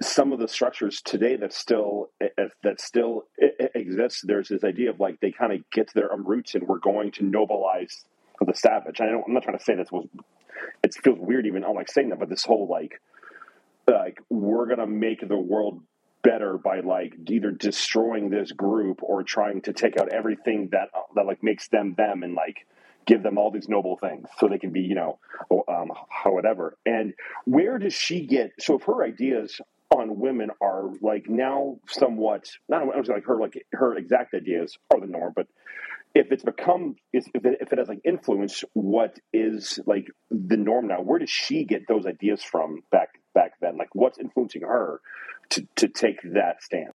some 0.00 0.32
of 0.32 0.38
the 0.38 0.48
structures 0.48 1.00
today 1.02 1.36
that 1.36 1.52
still 1.52 2.10
eh, 2.20 2.28
that 2.62 2.80
still 2.80 3.26
exists, 3.74 4.22
there's 4.26 4.48
this 4.48 4.64
idea 4.64 4.90
of 4.90 4.98
like 5.00 5.20
they 5.20 5.30
kind 5.32 5.52
of 5.52 5.60
get 5.70 5.88
to 5.88 5.94
their 5.94 6.12
um, 6.12 6.24
roots 6.26 6.54
and 6.54 6.66
we're 6.66 6.78
going 6.78 7.10
to 7.12 7.22
nobilize 7.22 8.04
the 8.44 8.54
savage. 8.54 9.00
I 9.00 9.06
don't, 9.06 9.24
I'm 9.26 9.34
not 9.34 9.42
trying 9.42 9.58
to 9.58 9.64
say 9.64 9.74
this 9.74 9.90
was. 9.92 10.06
It 10.82 10.94
feels 10.94 11.18
weird 11.20 11.46
even 11.46 11.64
I'm 11.64 11.74
like 11.74 11.90
saying 11.90 12.08
that, 12.10 12.18
but 12.18 12.28
this 12.28 12.44
whole 12.44 12.66
like 12.68 13.00
like 13.88 14.18
we're 14.28 14.66
gonna 14.66 14.86
make 14.86 15.26
the 15.26 15.36
world 15.36 15.82
better 16.22 16.58
by 16.58 16.80
like 16.80 17.14
either 17.28 17.50
destroying 17.50 18.30
this 18.30 18.52
group 18.52 19.02
or 19.02 19.22
trying 19.22 19.60
to 19.62 19.72
take 19.72 19.96
out 19.96 20.08
everything 20.08 20.68
that 20.72 20.88
that 21.14 21.26
like 21.26 21.42
makes 21.42 21.68
them 21.68 21.94
them 21.96 22.22
and 22.22 22.34
like 22.34 22.66
give 23.06 23.22
them 23.22 23.38
all 23.38 23.50
these 23.50 23.68
noble 23.68 23.96
things 23.96 24.28
so 24.38 24.48
they 24.48 24.58
can 24.58 24.70
be 24.70 24.80
you 24.80 24.94
know 24.94 25.18
um, 25.68 25.90
how 26.08 26.32
whatever. 26.32 26.76
And 26.84 27.14
where 27.44 27.78
does 27.78 27.94
she 27.94 28.26
get 28.26 28.52
so 28.58 28.76
if 28.76 28.82
her 28.84 29.04
ideas 29.04 29.60
on 29.90 30.18
women 30.18 30.50
are 30.60 30.90
like 31.00 31.28
now 31.28 31.78
somewhat 31.88 32.50
not 32.68 32.82
I 32.82 32.98
was 32.98 33.08
like 33.08 33.24
her 33.24 33.38
like 33.40 33.66
her 33.72 33.96
exact 33.96 34.34
ideas 34.34 34.76
are 34.92 35.00
the 35.00 35.06
norm 35.06 35.32
but 35.34 35.46
if 36.14 36.32
it's 36.32 36.44
become 36.44 36.96
if 37.12 37.26
it, 37.34 37.58
if 37.60 37.72
it 37.72 37.78
has 37.78 37.88
like 37.88 38.00
influence 38.04 38.64
what 38.72 39.18
is 39.32 39.78
like 39.86 40.06
the 40.30 40.56
norm 40.56 40.88
now 40.88 41.00
where 41.02 41.18
does 41.18 41.30
she 41.30 41.64
get 41.64 41.86
those 41.88 42.06
ideas 42.06 42.42
from 42.42 42.80
back 42.90 43.10
back 43.34 43.52
then 43.60 43.76
like 43.76 43.94
what's 43.94 44.18
influencing 44.18 44.62
her 44.62 45.00
to 45.50 45.66
to 45.76 45.88
take 45.88 46.20
that 46.34 46.62
stance 46.62 46.92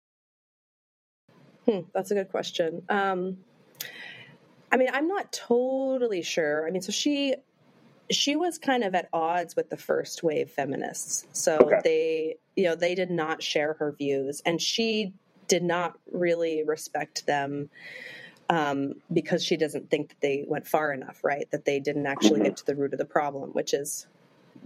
Hmm, 1.66 1.80
that's 1.94 2.10
a 2.10 2.14
good 2.14 2.28
question. 2.28 2.82
Um, 2.88 3.38
I 4.72 4.76
mean, 4.76 4.88
I'm 4.92 5.06
not 5.06 5.32
totally 5.32 6.22
sure. 6.22 6.66
I 6.66 6.70
mean, 6.70 6.82
so 6.82 6.92
she 6.92 7.36
she 8.10 8.36
was 8.36 8.58
kind 8.58 8.84
of 8.84 8.94
at 8.94 9.08
odds 9.12 9.54
with 9.54 9.70
the 9.70 9.76
first 9.76 10.22
wave 10.22 10.50
feminists. 10.50 11.26
So 11.32 11.58
Okay. 11.58 11.80
they, 11.84 12.36
you 12.56 12.64
know, 12.64 12.74
they 12.74 12.94
did 12.94 13.10
not 13.10 13.42
share 13.42 13.74
her 13.74 13.92
views, 13.92 14.42
and 14.44 14.60
she 14.60 15.14
did 15.46 15.62
not 15.62 15.98
really 16.10 16.64
respect 16.64 17.26
them 17.26 17.70
um, 18.52 18.92
because 19.10 19.42
she 19.42 19.56
doesn't 19.56 19.88
think 19.88 20.10
that 20.10 20.20
they 20.20 20.44
went 20.46 20.66
far 20.66 20.92
enough, 20.92 21.24
right? 21.24 21.50
That 21.52 21.64
they 21.64 21.80
didn't 21.80 22.06
actually 22.06 22.40
Mhm. 22.40 22.44
get 22.44 22.56
to 22.58 22.66
the 22.66 22.74
root 22.74 22.92
of 22.92 22.98
the 22.98 23.06
problem, 23.06 23.50
which 23.52 23.72
is 23.72 24.06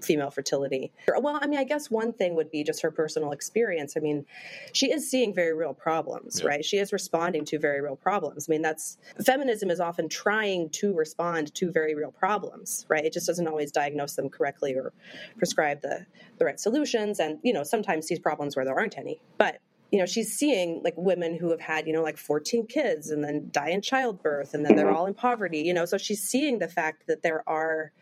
female 0.03 0.31
fertility. 0.31 0.93
Well, 1.09 1.39
I 1.41 1.47
mean, 1.47 1.61
I 1.61 1.65
guess 1.65 1.89
one 1.91 2.13
thing 2.13 2.35
would 2.35 2.51
be 2.51 2.65
just 2.65 2.83
her 2.83 2.91
personal 2.91 3.31
experience. 3.31 3.97
I 3.97 4.01
mean, 4.01 4.27
she 4.73 4.91
is 4.93 5.09
seeing 5.09 5.33
very 5.33 5.55
real 5.55 5.73
problems, 5.73 6.41
Yeah. 6.41 6.49
right? 6.49 6.65
She 6.65 6.79
is 6.79 6.93
responding 6.93 7.45
to 7.47 7.59
very 7.61 7.81
real 7.81 7.97
problems. 7.97 8.49
I 8.49 8.53
mean, 8.53 8.63
that's 8.63 8.99
feminism 9.25 9.71
is 9.71 9.79
often 9.81 10.09
trying 10.09 10.69
to 10.71 10.93
respond 10.93 11.55
to 11.55 11.71
very 11.71 11.95
real 11.95 12.11
problems, 12.11 12.85
right? 12.89 13.05
It 13.05 13.13
just 13.13 13.29
doesn't 13.29 13.47
always 13.47 13.71
diagnose 13.71 14.17
them 14.17 14.29
correctly 14.29 14.75
or 14.75 14.93
prescribe 15.39 15.81
the 15.83 16.07
the 16.39 16.45
right 16.45 16.61
solutions 16.61 17.19
and, 17.19 17.39
you 17.43 17.53
know, 17.55 17.63
sometimes 17.63 18.07
sees 18.07 18.19
problems 18.19 18.57
where 18.57 18.65
there 18.67 18.77
aren't 18.79 18.99
any. 18.99 19.19
But 19.39 19.61
you 19.93 19.99
know, 19.99 20.07
she's 20.07 20.37
seeing 20.37 20.81
like 20.83 20.95
women 20.97 21.37
who 21.39 21.51
have 21.51 21.61
had, 21.61 21.87
you 21.87 21.93
know, 21.93 22.03
like 22.03 22.19
14 22.19 22.67
kids 22.67 23.11
and 23.11 23.23
then 23.23 23.49
die 23.53 23.71
in 23.71 23.83
childbirth 23.83 24.53
and 24.53 24.65
then 24.65 24.75
they're 24.75 24.91
all 24.91 25.07
in 25.07 25.15
poverty, 25.15 25.61
you 25.61 25.73
know. 25.73 25.85
So 25.85 25.97
she's 25.97 26.23
seeing 26.23 26.59
the 26.59 26.69
fact 26.69 27.07
that 27.07 27.23
there 27.23 27.49
are 27.49 27.93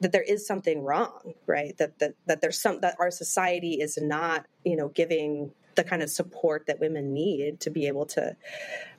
that 0.00 0.12
there 0.12 0.22
is 0.22 0.46
something 0.46 0.82
wrong, 0.82 1.34
right? 1.46 1.76
That 1.78 1.98
that 1.98 2.14
that 2.26 2.40
there's 2.40 2.60
some 2.60 2.80
that 2.80 2.96
our 3.00 3.10
society 3.10 3.80
is 3.80 3.98
not, 4.00 4.46
you 4.64 4.76
know, 4.76 4.88
giving 4.88 5.50
the 5.74 5.84
kind 5.84 6.02
of 6.02 6.10
support 6.10 6.66
that 6.66 6.80
women 6.80 7.12
need 7.12 7.60
to 7.60 7.70
be 7.70 7.86
able 7.86 8.06
to 8.06 8.36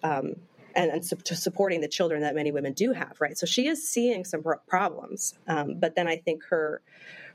um 0.03 0.35
and, 0.75 0.91
and 0.91 1.05
su- 1.05 1.15
to 1.15 1.35
supporting 1.35 1.81
the 1.81 1.87
children 1.87 2.21
that 2.21 2.35
many 2.35 2.51
women 2.51 2.73
do 2.73 2.91
have, 2.91 3.17
right? 3.19 3.37
So 3.37 3.45
she 3.47 3.67
is 3.67 3.89
seeing 3.89 4.25
some 4.25 4.43
pro- 4.43 4.59
problems, 4.67 5.33
um, 5.47 5.79
but 5.79 5.95
then 5.95 6.07
I 6.07 6.17
think 6.17 6.43
her 6.49 6.81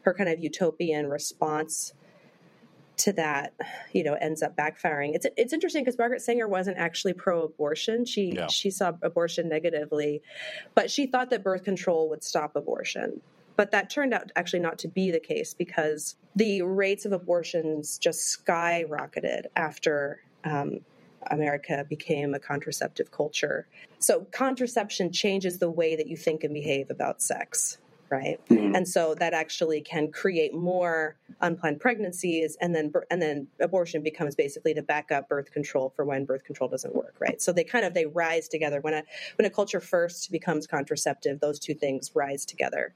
her 0.02 0.12
kind 0.12 0.28
of 0.28 0.38
utopian 0.38 1.08
response 1.08 1.94
to 2.98 3.12
that, 3.14 3.54
you 3.92 4.04
know, 4.04 4.14
ends 4.14 4.42
up 4.42 4.56
backfiring. 4.56 5.14
It's 5.14 5.26
it's 5.36 5.52
interesting 5.52 5.82
because 5.84 5.98
Margaret 5.98 6.22
Sanger 6.22 6.48
wasn't 6.48 6.78
actually 6.78 7.14
pro-abortion. 7.14 8.04
She 8.04 8.32
Yeah. 8.32 8.46
she 8.48 8.70
saw 8.70 8.92
abortion 9.02 9.48
negatively, 9.48 10.22
but 10.74 10.90
she 10.90 11.06
thought 11.06 11.30
that 11.30 11.42
birth 11.42 11.64
control 11.64 12.08
would 12.10 12.22
stop 12.22 12.56
abortion. 12.56 13.20
But 13.56 13.70
that 13.72 13.90
turned 13.90 14.14
out 14.14 14.32
actually 14.34 14.60
not 14.60 14.78
to 14.80 14.88
be 14.88 15.10
the 15.10 15.20
case 15.20 15.54
because 15.54 16.16
the 16.34 16.62
rates 16.62 17.04
of 17.04 17.12
abortions 17.12 17.98
just 17.98 18.44
skyrocketed 18.44 19.46
after 19.56 20.22
um, 20.44 20.80
America 21.30 21.84
became 21.88 22.34
a 22.34 22.38
contraceptive 22.38 23.10
culture. 23.10 23.66
So 23.98 24.26
contraception 24.32 25.12
changes 25.12 25.58
the 25.58 25.70
way 25.70 25.96
that 25.96 26.08
you 26.08 26.16
think 26.16 26.44
and 26.44 26.52
behave 26.54 26.90
about 26.90 27.22
sex, 27.22 27.78
right? 28.12 28.38
Mhm. 28.48 28.76
and 28.76 28.86
so 28.86 29.14
that 29.14 29.32
actually 29.32 29.80
can 29.80 30.12
create 30.12 30.52
more 30.54 31.16
unplanned 31.40 31.80
pregnancies 31.80 32.56
and 32.60 32.74
then 32.76 32.92
and 33.10 33.20
then 33.22 33.46
abortion 33.60 34.02
becomes 34.02 34.34
basically 34.36 34.72
the 34.74 34.82
backup 34.82 35.28
birth 35.28 35.50
control 35.50 35.92
for 35.96 36.04
when 36.04 36.24
birth 36.26 36.44
control 36.44 36.68
doesn't 36.68 36.94
work 36.94 37.14
right 37.18 37.40
so 37.40 37.52
they 37.52 37.64
kind 37.64 37.84
of 37.86 37.94
they 37.94 38.04
rise 38.06 38.46
together 38.48 38.80
when 38.82 38.92
a 38.94 39.02
when 39.36 39.46
a 39.46 39.50
culture 39.50 39.80
first 39.80 40.30
becomes 40.30 40.66
contraceptive 40.66 41.40
those 41.40 41.58
two 41.58 41.74
things 41.74 42.10
rise 42.14 42.44
together 42.44 42.94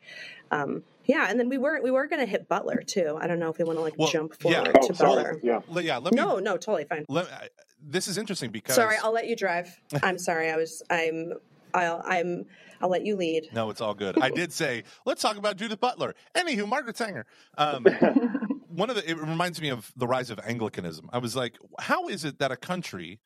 um, 0.50 0.82
yeah 1.06 1.28
and 1.30 1.40
then 1.40 1.48
we 1.48 1.56
were 1.58 1.80
we 1.82 1.90
were 1.90 2.06
going 2.06 2.20
to 2.24 2.30
hit 2.30 2.46
butler 2.48 2.82
too 2.86 3.16
i 3.20 3.26
don't 3.26 3.38
know 3.38 3.48
if 3.50 3.56
we 3.58 3.64
want 3.64 3.78
to 3.78 3.82
like 3.82 3.94
Well, 3.98 4.08
jump 4.08 4.34
yeah. 4.44 4.62
forward 4.64 4.76
oh 4.82 4.86
to 4.88 4.94
sorry 4.94 5.14
butler 5.22 5.40
yeah 5.42 5.60
Le- 5.68 5.82
yeah, 5.82 5.96
let 5.96 6.12
me. 6.12 6.20
no 6.20 6.38
no 6.38 6.52
totally 6.58 6.84
fine 6.84 7.04
Let, 7.08 7.26
I- 7.32 7.48
this 7.88 8.06
is 8.08 8.18
interesting 8.18 8.50
because 8.50 8.74
sorry 8.76 8.96
i'll 9.02 9.12
let 9.12 9.26
you 9.28 9.36
drive 9.36 9.68
i'm 10.02 10.18
sorry 10.18 10.50
i 10.50 10.56
was 10.56 10.82
i'm 10.90 11.32
i'll 11.76 12.02
i'm 12.04 12.44
i'll 12.80 12.88
let 12.88 13.04
you 13.04 13.16
lead 13.16 13.48
No, 13.52 13.70
it's 13.70 13.80
all 13.80 13.94
good. 13.94 14.18
I 14.18 14.30
did 14.30 14.52
say 14.52 14.84
let's 15.04 15.22
talk 15.22 15.36
about 15.36 15.56
Judith 15.56 15.80
Butler. 15.80 16.14
Anywho, 16.36 16.68
Margaret 16.68 16.96
Sanger. 16.96 17.26
Um, 17.56 17.84
one 18.68 18.90
of 18.90 18.96
the 18.96 19.08
it 19.08 19.18
reminds 19.18 19.60
me 19.60 19.70
of 19.70 19.90
the 19.96 20.06
rise 20.06 20.30
of 20.30 20.38
Anglicanism. 20.44 21.08
I 21.12 21.18
was 21.18 21.34
like, 21.34 21.54
how 21.78 22.08
is 22.08 22.24
it 22.24 22.38
that 22.38 22.52
a 22.52 22.56
country 22.56 23.20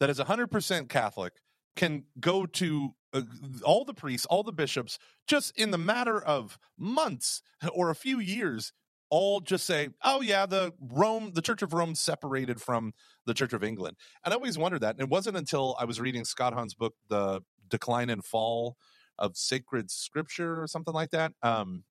that 0.00 0.10
is 0.10 0.18
100% 0.18 0.88
Catholic 0.88 1.34
can 1.76 2.04
go 2.18 2.46
to 2.46 2.94
uh, 3.12 3.22
all 3.62 3.84
the 3.84 3.94
priests, 3.94 4.26
all 4.26 4.42
the 4.42 4.52
bishops, 4.52 4.98
just 5.26 5.56
in 5.58 5.70
the 5.70 5.78
matter 5.78 6.20
of 6.20 6.58
months 6.76 7.42
or 7.72 7.90
a 7.90 7.94
few 7.94 8.18
years, 8.18 8.72
all 9.10 9.40
just 9.40 9.64
say, 9.64 9.88
"Oh 10.04 10.20
yeah, 10.20 10.44
the 10.44 10.74
Rome, 10.80 11.32
the 11.34 11.40
Church 11.40 11.62
of 11.62 11.72
Rome 11.72 11.94
separated 11.94 12.60
from 12.60 12.92
the 13.24 13.32
Church 13.32 13.54
of 13.54 13.64
England." 13.64 13.96
And 14.24 14.34
I 14.34 14.36
always 14.36 14.58
wondered 14.58 14.82
that. 14.82 14.96
And 14.96 15.00
it 15.00 15.08
wasn't 15.08 15.36
until 15.36 15.76
I 15.78 15.86
was 15.86 15.98
reading 15.98 16.26
Scott 16.26 16.52
Hahn's 16.52 16.74
book, 16.74 16.94
"The 17.08 17.40
Decline 17.68 18.10
and 18.10 18.24
Fall 18.24 18.76
of 19.18 19.36
Sacred 19.36 19.90
Scripture," 19.90 20.62
or 20.62 20.66
something 20.66 20.94
like 20.94 21.10
that. 21.10 21.32
Um, 21.42 21.84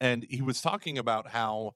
and 0.00 0.26
he 0.28 0.42
was 0.42 0.60
talking 0.60 0.98
about 0.98 1.28
how 1.28 1.74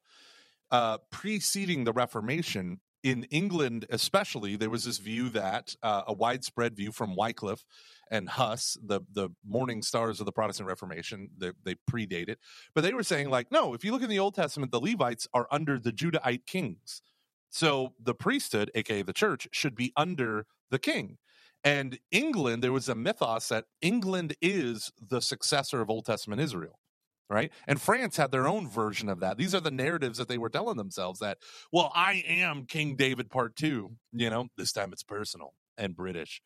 uh, 0.70 0.98
preceding 1.10 1.84
the 1.84 1.92
Reformation 1.92 2.80
in 3.04 3.24
England, 3.24 3.86
especially, 3.90 4.56
there 4.56 4.70
was 4.70 4.84
this 4.84 4.98
view 4.98 5.28
that 5.30 5.74
uh, 5.82 6.02
a 6.08 6.12
widespread 6.12 6.74
view 6.76 6.90
from 6.90 7.14
Wycliffe 7.14 7.64
and 8.10 8.28
Huss, 8.28 8.76
the 8.82 9.00
the 9.12 9.30
morning 9.46 9.82
stars 9.82 10.20
of 10.20 10.26
the 10.26 10.32
Protestant 10.32 10.68
Reformation, 10.68 11.30
they, 11.38 11.52
they 11.64 11.76
predate 11.90 12.28
it, 12.28 12.38
but 12.74 12.82
they 12.82 12.92
were 12.92 13.04
saying 13.04 13.30
like, 13.30 13.52
no, 13.52 13.72
if 13.72 13.84
you 13.84 13.92
look 13.92 14.02
in 14.02 14.10
the 14.10 14.18
Old 14.18 14.34
Testament, 14.34 14.72
the 14.72 14.80
Levites 14.80 15.28
are 15.32 15.46
under 15.50 15.78
the 15.78 15.92
Judahite 15.92 16.46
kings, 16.46 17.02
so 17.50 17.94
the 18.02 18.14
priesthood, 18.14 18.70
aka 18.74 19.02
the 19.02 19.12
church, 19.12 19.48
should 19.52 19.76
be 19.76 19.92
under 19.96 20.46
the 20.70 20.78
king. 20.78 21.18
And 21.64 21.98
England, 22.10 22.62
there 22.62 22.72
was 22.72 22.88
a 22.88 22.94
mythos 22.94 23.48
that 23.48 23.64
England 23.82 24.36
is 24.40 24.92
the 25.00 25.20
successor 25.20 25.80
of 25.80 25.90
Old 25.90 26.06
Testament 26.06 26.40
Israel 26.40 26.78
right? 27.30 27.52
And 27.66 27.80
France 27.80 28.16
had 28.16 28.30
their 28.30 28.48
own 28.48 28.68
version 28.68 29.08
of 29.08 29.20
that. 29.20 29.36
These 29.36 29.54
are 29.54 29.60
the 29.60 29.70
narratives 29.70 30.18
that 30.18 30.28
they 30.28 30.38
were 30.38 30.48
telling 30.48 30.76
themselves 30.76 31.20
that, 31.20 31.38
well, 31.72 31.92
I 31.94 32.24
am 32.26 32.64
King 32.64 32.96
David 32.96 33.30
part 33.30 33.56
two, 33.56 33.90
you 34.12 34.30
know, 34.30 34.48
this 34.56 34.72
time 34.72 34.92
it's 34.92 35.02
personal 35.02 35.52
and 35.76 35.94
British. 35.94 36.40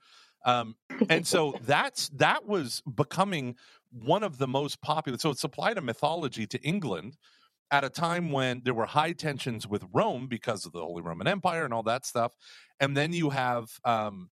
Um, 0.44 0.74
and 1.08 1.26
so 1.26 1.54
that's 1.62 2.08
that 2.10 2.46
was 2.46 2.82
becoming 2.92 3.56
one 3.92 4.22
of 4.22 4.38
the 4.38 4.48
most 4.48 4.80
popular. 4.82 5.18
So 5.18 5.30
it's 5.30 5.44
applied 5.44 5.78
a 5.78 5.82
mythology 5.82 6.46
to 6.48 6.60
England 6.62 7.16
at 7.70 7.84
a 7.84 7.90
time 7.90 8.32
when 8.32 8.62
there 8.64 8.74
were 8.74 8.86
high 8.86 9.12
tensions 9.12 9.66
with 9.66 9.84
Rome 9.92 10.26
because 10.26 10.66
of 10.66 10.72
the 10.72 10.80
Holy 10.80 11.00
Roman 11.00 11.26
Empire 11.26 11.64
and 11.64 11.72
all 11.72 11.84
that 11.84 12.04
stuff. 12.04 12.34
And 12.80 12.96
then 12.96 13.12
you 13.12 13.30
have 13.30 13.70
um, 13.84 14.28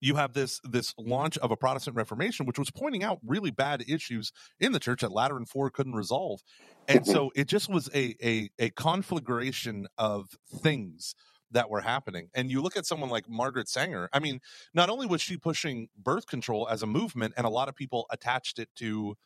you 0.00 0.16
have 0.16 0.32
this 0.32 0.60
this 0.64 0.94
launch 0.98 1.38
of 1.38 1.50
a 1.50 1.56
Protestant 1.56 1.96
Reformation, 1.96 2.46
which 2.46 2.58
was 2.58 2.70
pointing 2.70 3.02
out 3.04 3.18
really 3.24 3.50
bad 3.50 3.82
issues 3.88 4.32
in 4.60 4.72
the 4.72 4.80
church 4.80 5.00
that 5.02 5.12
Lateran 5.12 5.46
Four 5.46 5.70
couldn't 5.70 5.94
resolve, 5.94 6.40
and 6.86 7.06
Mhm. 7.06 7.06
so 7.06 7.30
it 7.34 7.48
just 7.48 7.68
was 7.68 7.88
a 7.94 8.14
a 8.24 8.50
a 8.58 8.70
conflagration 8.70 9.86
of 9.98 10.36
things 10.62 11.14
that 11.50 11.70
were 11.70 11.80
happening. 11.80 12.28
And 12.34 12.50
you 12.50 12.60
look 12.60 12.76
at 12.76 12.84
someone 12.86 13.08
like 13.08 13.28
Margaret 13.28 13.68
Sanger. 13.68 14.08
I 14.12 14.18
mean, 14.20 14.40
not 14.74 14.90
only 14.90 15.06
was 15.06 15.22
she 15.22 15.38
pushing 15.38 15.88
birth 15.96 16.26
control 16.26 16.68
as 16.68 16.82
a 16.82 16.86
movement, 16.86 17.34
and 17.36 17.46
a 17.46 17.50
lot 17.50 17.68
of 17.70 17.74
people 17.74 18.06
attached 18.10 18.58
it 18.58 18.68
to 18.76 19.16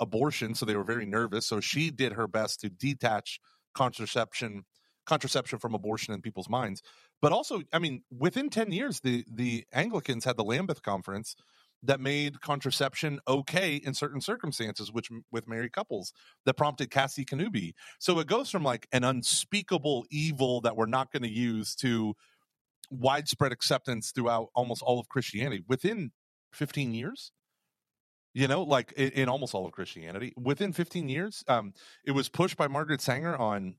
abortion, 0.00 0.54
so 0.54 0.66
they 0.66 0.76
were 0.76 0.84
very 0.84 1.06
nervous. 1.06 1.46
So 1.46 1.60
she 1.60 1.90
did 1.90 2.12
her 2.12 2.28
best 2.28 2.60
to 2.60 2.70
detach 2.70 3.40
contraception 3.74 4.64
contraception 5.06 5.58
from 5.60 5.72
abortion 5.74 6.12
in 6.14 6.20
people's 6.20 6.48
minds. 6.48 6.82
But 7.22 7.32
also, 7.32 7.62
I 7.72 7.78
mean, 7.78 8.02
within 8.16 8.50
10 8.50 8.72
years, 8.72 9.00
the 9.00 9.24
the 9.32 9.64
Anglicans 9.72 10.24
had 10.24 10.36
the 10.36 10.44
Lambeth 10.44 10.82
Conference 10.82 11.34
that 11.82 12.00
made 12.00 12.40
contraception 12.40 13.20
okay 13.28 13.76
in 13.76 13.94
certain 13.94 14.20
circumstances, 14.20 14.92
which 14.92 15.10
with 15.30 15.48
married 15.48 15.72
couples 15.72 16.12
that 16.44 16.54
prompted 16.54 16.90
Casti 16.90 17.24
Connubii. 17.24 17.72
So 17.98 18.18
it 18.18 18.26
goes 18.26 18.50
from 18.50 18.64
like 18.64 18.88
an 18.92 19.04
unspeakable 19.04 20.06
evil 20.10 20.60
that 20.62 20.76
we're 20.76 20.86
not 20.86 21.12
going 21.12 21.22
to 21.22 21.30
use 21.30 21.74
to 21.76 22.14
widespread 22.90 23.52
acceptance 23.52 24.12
throughout 24.12 24.48
almost 24.54 24.82
all 24.82 25.00
of 25.00 25.08
Christianity 25.08 25.64
within 25.68 26.12
15 26.52 26.94
years. 26.94 27.32
You 28.34 28.48
know, 28.48 28.62
like 28.62 28.92
in, 28.92 29.10
in 29.10 29.28
almost 29.28 29.54
all 29.54 29.64
of 29.64 29.72
Christianity, 29.72 30.34
within 30.36 30.72
15 30.72 31.08
years, 31.08 31.42
um, 31.48 31.72
it 32.04 32.10
was 32.10 32.28
pushed 32.28 32.56
by 32.56 32.68
Margaret 32.68 33.00
Sanger 33.00 33.34
on 33.34 33.76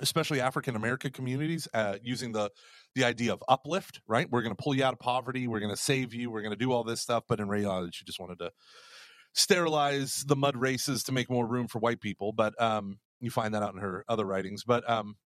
especially 0.00 0.40
African 0.40 0.76
American 0.76 1.12
communities, 1.12 1.68
uh, 1.74 1.96
using 2.02 2.32
the 2.32 2.50
the 2.94 3.04
idea 3.04 3.32
of 3.32 3.42
uplift. 3.48 4.00
Right, 4.06 4.30
we're 4.30 4.42
going 4.42 4.54
to 4.54 4.62
pull 4.62 4.74
you 4.74 4.84
out 4.84 4.92
of 4.92 4.98
poverty, 4.98 5.46
we're 5.48 5.60
going 5.60 5.74
to 5.74 5.80
save 5.80 6.14
you, 6.14 6.30
we're 6.30 6.42
going 6.42 6.52
to 6.52 6.58
do 6.58 6.72
all 6.72 6.84
this 6.84 7.00
stuff. 7.00 7.24
But 7.28 7.40
in 7.40 7.48
reality, 7.48 7.92
she 7.92 8.04
just 8.04 8.20
wanted 8.20 8.38
to 8.38 8.52
sterilize 9.32 10.24
the 10.26 10.36
mud 10.36 10.56
races 10.56 11.04
to 11.04 11.12
make 11.12 11.30
more 11.30 11.46
room 11.46 11.68
for 11.68 11.78
white 11.78 12.00
people. 12.00 12.32
But 12.32 12.60
um, 12.60 12.98
you 13.20 13.30
find 13.30 13.54
that 13.54 13.62
out 13.62 13.74
in 13.74 13.80
her 13.80 14.04
other 14.08 14.24
writings. 14.24 14.64
But 14.64 14.88
um, 14.88 15.16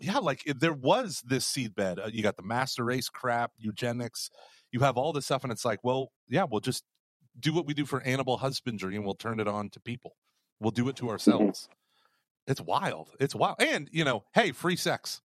yeah, 0.00 0.18
like 0.18 0.42
it, 0.46 0.60
there 0.60 0.72
was 0.72 1.22
this 1.24 1.50
seedbed. 1.50 1.98
Uh, 1.98 2.10
you 2.12 2.22
got 2.22 2.36
the 2.36 2.42
master 2.42 2.84
race 2.84 3.08
crap, 3.08 3.52
eugenics. 3.58 4.30
You 4.70 4.80
have 4.80 4.96
all 4.96 5.12
this 5.12 5.26
stuff, 5.26 5.42
and 5.42 5.52
it's 5.52 5.64
like, 5.64 5.80
well, 5.82 6.12
yeah, 6.28 6.44
we'll 6.50 6.60
just 6.60 6.84
do 7.38 7.52
what 7.52 7.66
we 7.66 7.74
do 7.74 7.84
for 7.84 8.02
animal 8.02 8.38
husbandry, 8.38 8.96
and 8.96 9.04
we'll 9.04 9.14
turn 9.14 9.38
it 9.38 9.48
on 9.48 9.68
to 9.70 9.80
people. 9.80 10.16
We'll 10.60 10.70
do 10.70 10.88
it 10.88 10.96
to 10.96 11.10
ourselves. 11.10 11.68
It's 12.46 12.60
wild. 12.60 13.10
It's 13.20 13.34
wild. 13.34 13.56
And 13.60 13.88
you 13.92 14.04
know, 14.04 14.24
hey, 14.34 14.52
free 14.52 14.76
sex. 14.76 15.20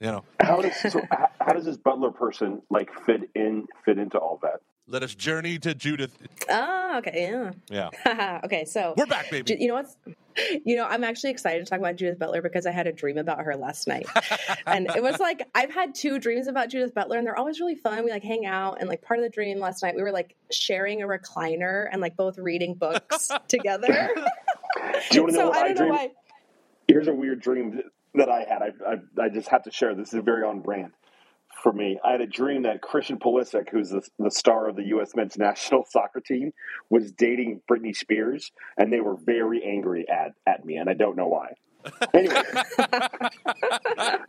You 0.00 0.08
know, 0.08 0.24
How 0.42 0.60
does 0.60 0.76
so, 0.76 1.00
how, 1.10 1.28
how 1.40 1.52
does 1.54 1.64
this 1.64 1.78
butler 1.78 2.10
person 2.10 2.60
like 2.70 2.90
fit 3.06 3.30
in 3.34 3.66
fit 3.84 3.98
into 3.98 4.18
all 4.18 4.38
that? 4.42 4.60
let 4.88 5.02
us 5.02 5.14
journey 5.14 5.58
to 5.58 5.74
Judith. 5.74 6.16
Oh, 6.48 6.98
okay, 6.98 7.28
Yeah, 7.70 7.90
yeah. 8.06 8.40
okay, 8.44 8.64
so 8.64 8.94
we're 8.96 9.06
back, 9.06 9.30
baby. 9.30 9.56
You 9.58 9.68
know 9.68 9.74
what's 9.74 9.96
you 10.64 10.76
know, 10.76 10.84
I'm 10.84 11.02
actually 11.02 11.30
excited 11.30 11.64
to 11.64 11.70
talk 11.70 11.78
about 11.78 11.96
Judith 11.96 12.18
Butler 12.18 12.42
because 12.42 12.66
I 12.66 12.70
had 12.70 12.86
a 12.86 12.92
dream 12.92 13.16
about 13.18 13.40
her 13.40 13.56
last 13.56 13.88
night. 13.88 14.06
and 14.66 14.88
it 14.94 15.02
was 15.02 15.18
like 15.18 15.48
I've 15.54 15.72
had 15.72 15.94
two 15.94 16.18
dreams 16.18 16.46
about 16.46 16.68
Judith 16.68 16.94
Butler 16.94 17.18
and 17.18 17.26
they're 17.26 17.38
always 17.38 17.58
really 17.58 17.74
fun. 17.74 18.04
We 18.04 18.10
like 18.10 18.22
hang 18.22 18.46
out 18.46 18.80
and 18.80 18.88
like 18.88 19.02
part 19.02 19.18
of 19.18 19.24
the 19.24 19.30
dream 19.30 19.58
last 19.58 19.82
night 19.82 19.96
we 19.96 20.02
were 20.02 20.12
like 20.12 20.36
sharing 20.50 21.02
a 21.02 21.06
recliner 21.06 21.88
and 21.90 22.00
like 22.00 22.16
both 22.16 22.38
reading 22.38 22.74
books 22.74 23.30
together. 23.48 24.10
Do 25.10 25.16
you 25.16 25.22
want 25.22 25.32
to 25.32 25.38
know 25.38 25.44
so 25.44 25.48
what 25.48 25.56
I 25.56 25.60
I 25.60 25.72
don't 25.72 25.74
know 25.74 25.74
dreamed? 25.74 25.90
why. 25.90 26.10
Here's 26.88 27.08
a 27.08 27.14
weird 27.14 27.40
dream 27.40 27.80
that 28.14 28.28
I 28.28 28.40
had. 28.48 28.62
I, 28.62 28.70
I, 29.20 29.24
I 29.26 29.28
just 29.28 29.48
have 29.48 29.64
to 29.64 29.70
share. 29.70 29.94
This 29.94 30.12
is 30.14 30.22
very 30.24 30.42
on 30.44 30.60
brand 30.60 30.92
for 31.62 31.72
me. 31.72 31.98
I 32.04 32.12
had 32.12 32.20
a 32.20 32.26
dream 32.26 32.62
that 32.62 32.80
Christian 32.82 33.18
Pulisic, 33.18 33.70
who's 33.70 33.90
the, 33.90 34.02
the 34.18 34.30
star 34.30 34.68
of 34.68 34.76
the 34.76 34.84
U.S. 34.88 35.14
men's 35.16 35.36
national 35.38 35.84
soccer 35.90 36.20
team, 36.20 36.52
was 36.90 37.10
dating 37.12 37.60
Britney 37.70 37.94
Spears, 37.94 38.52
and 38.76 38.92
they 38.92 39.00
were 39.00 39.16
very 39.16 39.62
angry 39.64 40.06
at, 40.08 40.32
at 40.46 40.64
me, 40.64 40.76
and 40.76 40.88
I 40.88 40.94
don't 40.94 41.16
know 41.16 41.28
why. 41.28 41.52
Anyway, 42.14 42.34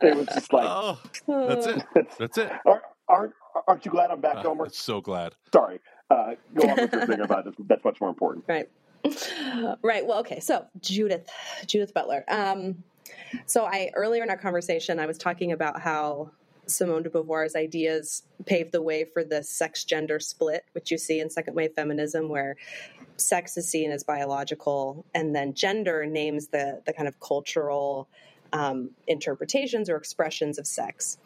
it 0.00 0.16
was 0.16 0.26
just 0.28 0.52
like, 0.52 0.66
oh, 0.68 0.98
that's 1.26 1.66
it. 1.66 1.84
That's 2.18 2.38
it. 2.38 2.52
aren't, 2.64 2.82
aren't, 3.08 3.32
aren't 3.66 3.84
you 3.84 3.90
glad 3.90 4.12
I'm 4.12 4.20
back, 4.20 4.36
Uh, 4.36 4.42
Gomer? 4.44 4.68
so 4.70 5.00
glad. 5.00 5.34
Sorry. 5.52 5.80
Uh, 6.08 6.34
go 6.54 6.68
on 6.68 6.76
with 6.76 6.92
your 6.92 7.06
thing 7.06 7.20
about 7.20 7.46
this. 7.46 7.54
That's 7.66 7.84
much 7.84 8.00
more 8.00 8.10
important. 8.10 8.44
Right. 8.48 8.68
Right. 9.82 10.06
Well, 10.06 10.18
okay. 10.20 10.40
So 10.40 10.66
Judith, 10.80 11.30
Judith 11.66 11.94
Butler. 11.94 12.24
Um, 12.28 12.82
so 13.46 13.64
I 13.64 13.90
earlier 13.94 14.22
in 14.22 14.30
our 14.30 14.36
conversation, 14.36 14.98
I 14.98 15.06
was 15.06 15.18
talking 15.18 15.52
about 15.52 15.80
how 15.80 16.30
Simone 16.66 17.02
de 17.02 17.10
Beauvoir's 17.10 17.56
ideas 17.56 18.22
paved 18.46 18.72
the 18.72 18.82
way 18.82 19.04
for 19.04 19.24
the 19.24 19.42
sex 19.42 19.84
gender 19.84 20.20
split, 20.20 20.64
which 20.72 20.90
you 20.90 20.98
see 20.98 21.20
in 21.20 21.30
second 21.30 21.54
wave 21.54 21.72
feminism, 21.74 22.28
where 22.28 22.56
sex 23.16 23.56
is 23.56 23.68
seen 23.68 23.90
as 23.90 24.04
biological, 24.04 25.04
and 25.14 25.34
then 25.34 25.54
gender 25.54 26.06
names 26.06 26.48
the 26.48 26.82
the 26.86 26.92
kind 26.92 27.08
of 27.08 27.18
cultural 27.20 28.08
um, 28.52 28.90
interpretations 29.06 29.90
or 29.90 29.96
expressions 29.96 30.58
of 30.58 30.66
sex, 30.66 31.18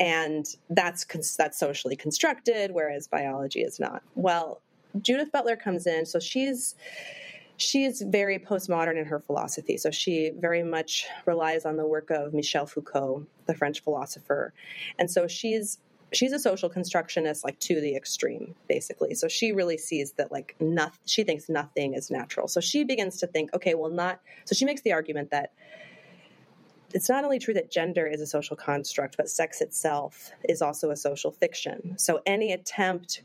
and 0.00 0.46
that's 0.70 1.04
that's 1.36 1.58
socially 1.58 1.96
constructed, 1.96 2.72
whereas 2.72 3.06
biology 3.06 3.60
is 3.60 3.78
not. 3.78 4.02
Well, 4.14 4.62
Judith 5.00 5.30
Butler 5.32 5.56
comes 5.56 5.86
in, 5.86 6.06
so 6.06 6.18
she's 6.18 6.74
she's 7.56 8.02
very 8.02 8.38
postmodern 8.38 8.96
in 8.96 9.04
her 9.04 9.18
philosophy. 9.18 9.76
So 9.76 9.90
she 9.90 10.30
very 10.38 10.62
much 10.62 11.06
relies 11.26 11.64
on 11.64 11.76
the 11.76 11.86
work 11.86 12.10
of 12.10 12.32
Michel 12.32 12.66
Foucault, 12.66 13.26
the 13.46 13.54
French 13.54 13.82
philosopher, 13.82 14.52
and 14.98 15.10
so 15.10 15.26
she's 15.26 15.78
she's 16.12 16.32
a 16.32 16.38
social 16.38 16.68
constructionist 16.68 17.44
like 17.44 17.58
to 17.60 17.80
the 17.80 17.94
extreme 17.94 18.54
basically. 18.68 19.14
So 19.14 19.28
she 19.28 19.52
really 19.52 19.76
sees 19.78 20.12
that 20.12 20.32
like 20.32 20.54
nothing 20.60 20.98
she 21.04 21.24
thinks 21.24 21.48
nothing 21.48 21.94
is 21.94 22.10
natural. 22.10 22.48
So 22.48 22.60
she 22.60 22.84
begins 22.84 23.18
to 23.18 23.26
think 23.26 23.54
okay 23.54 23.74
well 23.74 23.90
not 23.90 24.20
so 24.44 24.54
she 24.54 24.64
makes 24.64 24.82
the 24.82 24.92
argument 24.92 25.30
that 25.30 25.52
it's 26.94 27.08
not 27.08 27.24
only 27.24 27.38
true 27.38 27.52
that 27.54 27.70
gender 27.70 28.06
is 28.06 28.20
a 28.20 28.26
social 28.26 28.56
construct 28.56 29.16
but 29.18 29.28
sex 29.28 29.60
itself 29.60 30.30
is 30.48 30.62
also 30.62 30.90
a 30.90 30.96
social 30.96 31.30
fiction. 31.30 31.94
So 31.98 32.22
any 32.24 32.52
attempt 32.52 33.22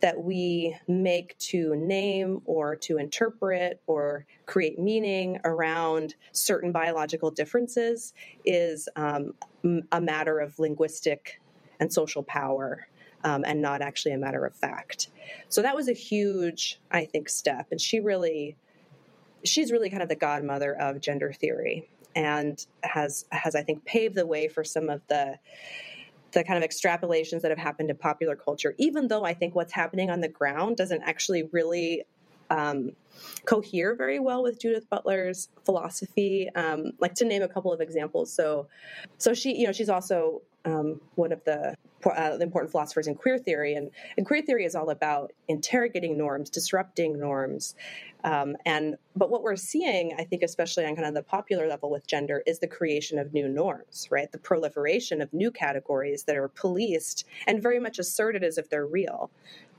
that 0.00 0.22
we 0.22 0.76
make 0.86 1.36
to 1.38 1.74
name 1.76 2.40
or 2.44 2.76
to 2.76 2.98
interpret 2.98 3.80
or 3.86 4.26
create 4.46 4.78
meaning 4.78 5.40
around 5.44 6.14
certain 6.32 6.72
biological 6.72 7.30
differences 7.30 8.14
is 8.44 8.88
um, 8.96 9.32
a 9.92 10.00
matter 10.00 10.38
of 10.38 10.58
linguistic 10.58 11.40
and 11.80 11.92
social 11.92 12.22
power 12.22 12.86
um, 13.24 13.44
and 13.46 13.60
not 13.60 13.82
actually 13.82 14.12
a 14.12 14.18
matter 14.18 14.44
of 14.44 14.54
fact. 14.54 15.08
So 15.48 15.62
that 15.62 15.74
was 15.74 15.88
a 15.88 15.92
huge, 15.92 16.80
I 16.90 17.04
think, 17.04 17.28
step. 17.28 17.68
And 17.70 17.80
she 17.80 18.00
really, 18.00 18.56
she's 19.44 19.72
really 19.72 19.90
kind 19.90 20.02
of 20.02 20.08
the 20.08 20.16
godmother 20.16 20.74
of 20.74 21.00
gender 21.00 21.32
theory 21.32 21.88
and 22.14 22.64
has, 22.82 23.24
has 23.30 23.54
I 23.54 23.62
think, 23.62 23.84
paved 23.84 24.14
the 24.14 24.26
way 24.26 24.48
for 24.48 24.64
some 24.64 24.88
of 24.88 25.02
the 25.08 25.38
the 26.32 26.44
kind 26.44 26.62
of 26.62 26.68
extrapolations 26.68 27.42
that 27.42 27.50
have 27.50 27.58
happened 27.58 27.90
in 27.90 27.96
popular 27.96 28.36
culture, 28.36 28.74
even 28.78 29.08
though 29.08 29.24
I 29.24 29.34
think 29.34 29.54
what's 29.54 29.72
happening 29.72 30.10
on 30.10 30.20
the 30.20 30.28
ground 30.28 30.76
doesn't 30.76 31.02
actually 31.02 31.48
really 31.52 32.04
um, 32.50 32.92
cohere 33.44 33.94
very 33.94 34.18
well 34.18 34.42
with 34.42 34.60
Judith 34.60 34.88
Butler's 34.88 35.48
philosophy. 35.64 36.48
Um, 36.54 36.92
like 36.98 37.14
to 37.14 37.24
name 37.24 37.42
a 37.42 37.48
couple 37.48 37.72
of 37.72 37.80
examples. 37.80 38.32
So, 38.32 38.68
so 39.18 39.34
she, 39.34 39.56
you 39.56 39.66
know, 39.66 39.72
she's 39.72 39.88
also 39.88 40.42
um, 40.64 41.00
one 41.14 41.32
of 41.32 41.42
the, 41.44 41.74
uh, 42.04 42.38
important 42.40 42.70
philosophers 42.70 43.06
in 43.06 43.14
queer 43.14 43.38
theory, 43.38 43.74
and, 43.74 43.90
and 44.16 44.26
queer 44.26 44.42
theory 44.42 44.64
is 44.64 44.74
all 44.74 44.90
about 44.90 45.32
interrogating 45.48 46.16
norms, 46.16 46.48
disrupting 46.50 47.18
norms, 47.18 47.74
um, 48.24 48.56
and 48.66 48.96
but 49.14 49.30
what 49.30 49.42
we're 49.42 49.56
seeing, 49.56 50.14
I 50.18 50.24
think, 50.24 50.42
especially 50.42 50.84
on 50.84 50.94
kind 50.96 51.06
of 51.06 51.14
the 51.14 51.22
popular 51.22 51.66
level 51.68 51.90
with 51.90 52.06
gender, 52.06 52.42
is 52.46 52.58
the 52.58 52.66
creation 52.66 53.18
of 53.18 53.32
new 53.32 53.48
norms, 53.48 54.08
right? 54.10 54.30
The 54.30 54.38
proliferation 54.38 55.20
of 55.20 55.32
new 55.32 55.50
categories 55.50 56.24
that 56.24 56.36
are 56.36 56.48
policed 56.48 57.24
and 57.46 57.62
very 57.62 57.78
much 57.78 57.98
asserted 57.98 58.42
as 58.44 58.58
if 58.58 58.68
they're 58.70 58.86
real, 58.86 59.30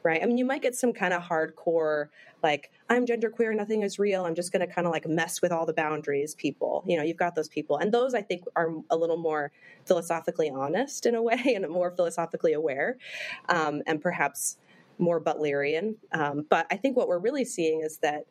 right? 0.04 0.22
I 0.22 0.26
mean, 0.26 0.38
you 0.38 0.46
might 0.46 0.62
get 0.62 0.76
some 0.76 0.94
kind 0.94 1.14
of 1.14 1.24
hardcore, 1.24 2.08
like, 2.44 2.72
I'm 2.90 3.06
genderqueer, 3.06 3.56
nothing 3.56 3.84
is 3.84 4.00
real, 4.00 4.26
I'm 4.26 4.36
just 4.36 4.52
going 4.52 4.66
to 4.68 4.74
kind 4.74 4.88
of 4.88 4.94
like 4.94 5.08
mess 5.08 5.42
with 5.42 5.52
all 5.52 5.66
the 5.66 5.74
boundaries 5.74 6.36
people. 6.36 6.84
You 6.88 6.98
know, 6.98 7.04
you've 7.04 7.18
got 7.18 7.36
those 7.36 7.50
people. 7.50 7.78
And 7.78 7.92
those, 7.92 8.14
I 8.14 8.22
think, 8.22 8.44
are 8.56 8.74
a 8.90 8.98
little 8.98 9.18
more 9.18 9.52
philosophically 9.86 10.50
honest 10.50 11.06
in 11.06 11.16
a 11.16 11.22
way 11.30 11.54
and 11.56 11.68
more 11.70 11.92
philosophically 11.92 12.54
aware 12.54 12.98
um, 13.50 13.82
and 13.88 14.02
perhaps 14.02 14.58
more 14.98 15.22
Butlerian. 15.22 15.96
Um, 16.12 16.46
but 16.50 16.68
I 16.72 16.76
think 16.76 16.98
what 16.98 17.08
we're 17.08 17.20
really 17.20 17.46
seeing 17.46 17.82
is 17.82 17.98
that 18.00 18.26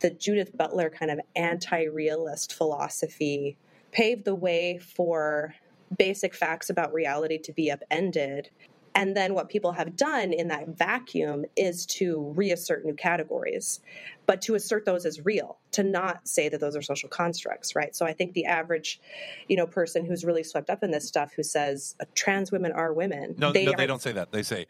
the 0.00 0.10
Judith 0.10 0.56
Butler 0.56 0.90
kind 0.90 1.10
of 1.10 1.20
anti 1.36 1.84
realist 1.84 2.54
philosophy 2.54 3.56
paved 3.92 4.24
the 4.24 4.34
way 4.34 4.78
for 4.78 5.54
basic 5.96 6.34
facts 6.34 6.70
about 6.70 6.92
reality 6.92 7.38
to 7.38 7.52
be 7.52 7.70
upended. 7.70 8.50
And 8.94 9.16
then 9.16 9.34
what 9.34 9.48
people 9.48 9.72
have 9.72 9.96
done 9.96 10.32
in 10.32 10.48
that 10.48 10.68
vacuum 10.68 11.44
is 11.56 11.86
to 11.86 12.32
reassert 12.34 12.84
new 12.84 12.94
categories, 12.94 13.80
but 14.26 14.42
to 14.42 14.54
assert 14.54 14.84
those 14.84 15.06
as 15.06 15.24
real, 15.24 15.58
to 15.72 15.82
not 15.82 16.26
say 16.26 16.48
that 16.48 16.60
those 16.60 16.76
are 16.76 16.82
social 16.82 17.08
constructs, 17.08 17.76
right? 17.76 17.94
So 17.94 18.04
I 18.04 18.12
think 18.12 18.32
the 18.32 18.46
average, 18.46 19.00
you 19.48 19.56
know, 19.56 19.66
person 19.66 20.04
who's 20.04 20.24
really 20.24 20.42
swept 20.42 20.70
up 20.70 20.82
in 20.82 20.90
this 20.90 21.06
stuff 21.06 21.32
who 21.34 21.42
says 21.42 21.94
uh, 22.00 22.04
trans 22.14 22.50
women 22.50 22.72
are 22.72 22.92
women, 22.92 23.36
No, 23.38 23.52
they, 23.52 23.64
no, 23.64 23.72
they 23.76 23.86
don't 23.86 24.02
say 24.02 24.12
that. 24.12 24.32
They 24.32 24.42
say 24.42 24.66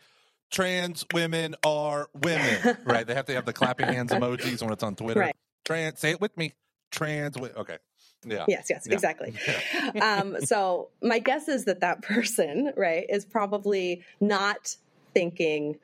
trans 0.50 1.06
women 1.12 1.54
are 1.64 2.08
women. 2.14 2.76
right? 2.84 3.06
They 3.06 3.14
have 3.14 3.26
to 3.26 3.34
have 3.34 3.46
the 3.46 3.52
clapping 3.52 3.86
hands 3.86 4.12
emojis 4.12 4.62
when 4.62 4.72
it's 4.72 4.82
on 4.82 4.96
Twitter. 4.96 5.20
Right. 5.20 5.36
Trans. 5.64 5.98
Say 5.98 6.10
it 6.10 6.20
with 6.20 6.36
me. 6.36 6.52
Trans. 6.90 7.36
Okay. 7.36 7.78
Yeah. 8.24 8.44
Yes, 8.48 8.66
yes, 8.70 8.86
Yeah. 8.86 8.92
exactly. 8.94 9.34
um, 10.00 10.40
so 10.44 10.88
my 11.02 11.18
guess 11.18 11.48
is 11.48 11.64
that 11.64 11.80
that 11.80 12.02
person, 12.14 12.72
right, 12.76 13.06
is 13.08 13.24
probably 13.24 14.02
not 14.20 14.76
thinking, 15.14 15.76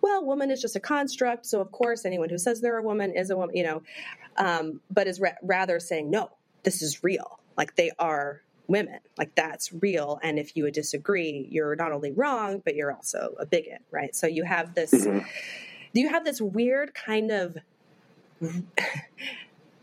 well, 0.00 0.24
woman 0.24 0.50
is 0.50 0.60
just 0.60 0.74
a 0.74 0.80
construct. 0.80 1.46
So 1.46 1.60
of 1.60 1.70
course, 1.70 2.04
anyone 2.04 2.28
who 2.28 2.38
says 2.38 2.60
they're 2.60 2.78
a 2.78 2.82
woman 2.82 3.12
is 3.14 3.30
a 3.30 3.36
woman, 3.36 3.54
you 3.56 3.62
know, 3.64 3.82
um, 4.36 4.80
but 4.90 5.06
is 5.06 5.20
ra- 5.20 5.30
rather 5.42 5.78
saying, 5.78 6.10
no, 6.10 6.30
this 6.62 6.82
is 6.82 7.04
real. 7.04 7.38
Like 7.56 7.76
they 7.76 7.90
are 7.98 8.40
women. 8.68 8.98
Like 9.18 9.34
that's 9.34 9.72
real. 9.72 10.18
And 10.22 10.38
if 10.38 10.56
you 10.56 10.64
would 10.64 10.74
disagree, 10.74 11.46
you're 11.50 11.76
not 11.76 11.92
only 11.92 12.10
wrong, 12.12 12.62
but 12.64 12.74
you're 12.74 12.92
also 12.92 13.34
a 13.38 13.44
bigot, 13.46 13.82
right? 13.90 14.16
So 14.16 14.26
you 14.26 14.44
have 14.44 14.74
this, 14.74 14.92
Mhm. 14.92 15.24
you 15.92 16.08
have 16.08 16.24
this 16.24 16.40
weird 16.40 16.94
kind 16.94 17.30
of 17.30 17.58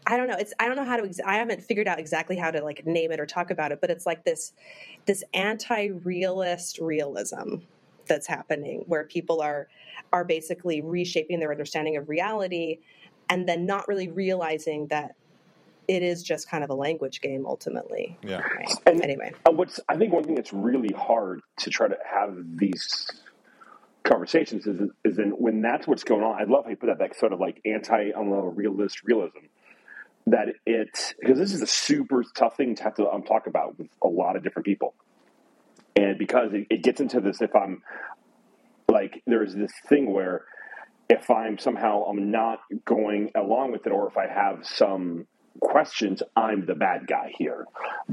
I 0.10 0.18
don't 0.18 0.28
know. 0.28 0.36
It's 0.40 0.54
I 0.60 0.66
don't 0.66 0.76
know 0.76 0.84
how 0.84 0.98
to. 0.98 1.04
Ex- 1.06 1.20
I 1.24 1.36
haven't 1.36 1.62
figured 1.64 1.88
out 1.88 2.00
exactly 2.00 2.36
how 2.36 2.50
to 2.50 2.64
like 2.64 2.86
name 2.86 3.12
it 3.12 3.20
or 3.20 3.28
talk 3.28 3.52
about 3.52 3.72
it, 3.72 3.80
but 3.80 3.92
it's 3.92 4.08
like 4.08 4.26
this 4.26 4.54
this 5.06 5.24
anti-realist 5.36 6.80
realism 6.80 7.58
that's 8.08 8.26
happening, 8.26 8.84
where 8.88 9.04
people 9.04 9.40
are 9.40 9.68
are 10.12 10.26
basically 10.26 10.82
reshaping 10.82 11.40
their 11.40 11.52
understanding 11.52 11.96
of 11.96 12.10
reality, 12.10 12.80
and 13.30 13.48
then 13.48 13.68
not 13.68 13.88
really 13.88 14.08
realizing 14.10 14.88
that 14.88 15.16
it 15.88 16.02
is 16.02 16.24
just 16.24 16.50
kind 16.50 16.64
of 16.64 16.72
a 16.72 16.74
language 16.76 17.22
game 17.22 17.46
ultimately. 17.46 18.18
Yeah. 18.24 18.40
Right. 18.42 18.68
And- 18.88 19.04
Anyway, 19.04 19.32
And 19.46 19.58
what's 19.58 19.80
I 19.88 19.96
think 19.96 20.12
one 20.12 20.24
thing 20.24 20.36
that's 20.36 20.54
really 20.54 20.94
hard 20.96 21.42
to 21.58 21.70
try 21.70 21.88
to 21.88 21.98
have 22.12 22.36
these 22.56 23.08
conversations 24.04 24.66
is 24.66 24.82
is 25.06 25.20
in 25.20 25.30
when 25.32 25.62
that's 25.62 25.86
what's 25.88 26.04
going 26.04 26.24
on. 26.24 26.40
I 26.42 26.46
love 26.46 26.64
how 26.66 26.72
you 26.72 26.78
put 26.78 26.88
that 26.88 26.98
that 27.00 27.16
sort 27.16 27.32
of 27.32 27.40
like 27.40 27.62
anti 27.66 28.12
realist 28.16 29.04
realism. 29.04 29.38
That 30.30 30.50
it 30.66 31.16
because 31.20 31.38
this 31.38 31.54
is 31.54 31.62
a 31.62 31.68
super 31.68 32.24
tough 32.36 32.58
thing 32.58 32.76
to 32.76 32.84
have 32.84 32.96
to 32.96 33.10
um, 33.10 33.24
talk 33.24 33.48
about 33.48 33.78
with 33.78 33.88
a 34.04 34.08
lot 34.08 34.36
of 34.36 34.44
different 34.44 34.66
people, 34.66 34.94
and 35.96 36.18
because 36.18 36.54
it, 36.54 36.68
it 36.70 36.84
gets 36.84 37.02
into 37.02 37.20
this 37.22 37.42
if 37.42 37.56
I'm 37.56 37.82
like 38.88 39.24
there's 39.26 39.56
this 39.56 39.72
thing 39.88 40.12
where 40.12 40.46
if 41.10 41.30
I'm 41.30 41.58
somehow 41.58 42.04
I'm 42.04 42.32
not 42.32 42.60
going 42.86 43.32
along 43.36 43.72
with 43.72 43.88
it, 43.88 43.92
or 43.92 44.08
if 44.08 44.18
I 44.18 44.28
have 44.28 44.66
some 44.66 45.26
questions, 45.60 46.22
I'm 46.36 46.66
the 46.66 46.76
bad 46.76 47.08
guy 47.08 47.34
here. 47.38 47.66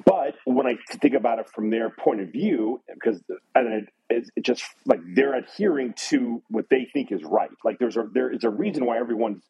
But 0.04 0.34
when 0.44 0.66
I 0.66 0.76
think 0.90 1.14
about 1.14 1.38
it 1.38 1.48
from 1.48 1.70
their 1.70 1.90
point 1.90 2.20
of 2.20 2.30
view, 2.30 2.80
because 2.92 3.20
and 3.54 3.72
it, 3.72 3.88
it's 4.08 4.30
it 4.36 4.44
just 4.44 4.64
like 4.84 5.00
they're 5.14 5.34
adhering 5.34 5.94
to 6.08 6.42
what 6.48 6.66
they 6.70 6.88
think 6.92 7.12
is 7.12 7.22
right. 7.24 7.50
Like 7.64 7.78
there's 7.78 7.96
a 7.96 8.08
there 8.12 8.32
is 8.32 8.44
a 8.44 8.50
reason 8.50 8.86
why 8.86 8.98
everyone's 8.98 9.44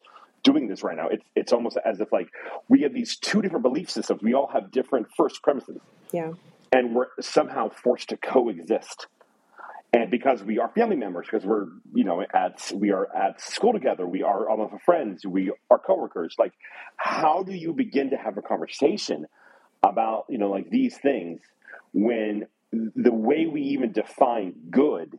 doing 0.47 0.67
this 0.67 0.81
right 0.83 0.95
now. 0.95 1.07
It's 1.09 1.23
it's 1.35 1.53
almost 1.53 1.77
as 1.85 1.99
if 1.99 2.11
like 2.11 2.29
we 2.69 2.81
have 2.83 2.93
these 2.93 3.17
two 3.17 3.41
different 3.41 3.63
belief 3.63 3.89
systems. 3.89 4.21
We 4.23 4.33
all 4.33 4.49
have 4.53 4.71
different 4.71 5.07
first 5.15 5.43
premises, 5.43 5.79
yeah, 6.11 6.31
and 6.71 6.95
we're 6.95 7.07
somehow 7.19 7.69
forced 7.69 8.09
to 8.09 8.17
coexist. 8.17 9.07
And 9.93 10.11
because 10.11 10.43
we 10.43 10.59
are 10.59 10.69
family 10.69 10.95
members, 10.95 11.27
because 11.29 11.45
we're 11.45 11.65
you 11.93 12.03
know 12.03 12.23
at 12.33 12.71
we 12.73 12.91
are 12.91 13.07
at 13.15 13.41
school 13.41 13.73
together, 13.73 14.07
we 14.07 14.23
are 14.23 14.49
all 14.49 14.63
of 14.63 14.71
our 14.71 14.79
friends, 14.79 15.25
we 15.25 15.51
are 15.69 15.79
coworkers. 15.79 16.35
Like, 16.37 16.53
how 16.95 17.43
do 17.43 17.53
you 17.53 17.73
begin 17.73 18.11
to 18.11 18.17
have 18.17 18.37
a 18.37 18.41
conversation 18.41 19.25
about 19.83 20.25
you 20.29 20.37
know 20.37 20.49
like 20.49 20.69
these 20.69 20.97
things 20.97 21.41
when 21.93 22.47
the 22.71 23.13
way 23.13 23.45
we 23.45 23.61
even 23.61 23.91
define 23.91 24.53
good 24.69 25.17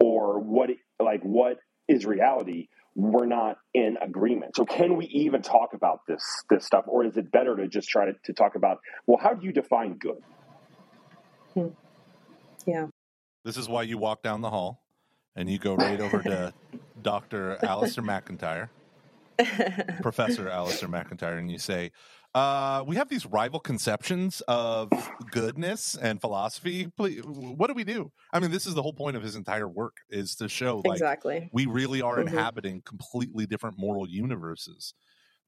or 0.00 0.40
what 0.40 0.70
like 1.00 1.22
what 1.22 1.58
is 1.88 2.04
reality 2.04 2.68
we're 3.02 3.26
not 3.26 3.56
in 3.74 3.96
agreement 4.02 4.54
so 4.56 4.64
can 4.64 4.96
we 4.96 5.06
even 5.06 5.42
talk 5.42 5.70
about 5.74 6.00
this 6.06 6.22
this 6.48 6.64
stuff 6.64 6.84
or 6.86 7.04
is 7.04 7.16
it 7.16 7.30
better 7.30 7.56
to 7.56 7.68
just 7.68 7.88
try 7.88 8.06
to, 8.06 8.12
to 8.24 8.32
talk 8.32 8.54
about 8.54 8.78
well 9.06 9.18
how 9.20 9.32
do 9.32 9.46
you 9.46 9.52
define 9.52 9.94
good 9.94 10.22
hmm. 11.54 11.68
yeah. 12.66 12.86
This 13.44 13.56
is 13.56 13.68
why 13.68 13.84
you 13.84 13.96
walk 13.96 14.22
down 14.22 14.42
the 14.42 14.50
hall 14.50 14.82
and 15.34 15.48
you 15.48 15.58
go 15.58 15.74
right 15.74 16.00
over 16.00 16.22
to 16.22 16.52
Dr. 17.02 17.56
Alasdair 17.62 18.04
MacIntyre, 18.04 18.70
Professor 20.02 20.44
Alasdair 20.44 20.90
MacIntyre, 20.90 21.38
and 21.38 21.50
you 21.50 21.58
say, 21.58 21.92
uh, 22.34 22.84
we 22.86 22.96
have 22.96 23.08
these 23.08 23.26
rival 23.26 23.58
conceptions 23.58 24.40
of 24.46 24.90
goodness 25.30 25.96
and 25.96 26.20
philosophy. 26.20 26.86
Please, 26.96 27.22
what 27.24 27.66
do 27.66 27.74
we 27.74 27.84
do? 27.84 28.12
I 28.32 28.38
mean, 28.38 28.50
this 28.52 28.66
is 28.66 28.74
the 28.74 28.82
whole 28.82 28.92
point 28.92 29.16
of 29.16 29.22
his 29.22 29.34
entire 29.34 29.68
work 29.68 29.96
is 30.08 30.36
to 30.36 30.48
show 30.48 30.80
like 30.84 30.96
exactly. 30.96 31.50
we 31.52 31.66
really 31.66 32.02
are 32.02 32.18
Mhm. 32.18 32.28
inhabiting 32.28 32.82
completely 32.82 33.46
different 33.46 33.78
moral 33.78 34.08
universes 34.08 34.94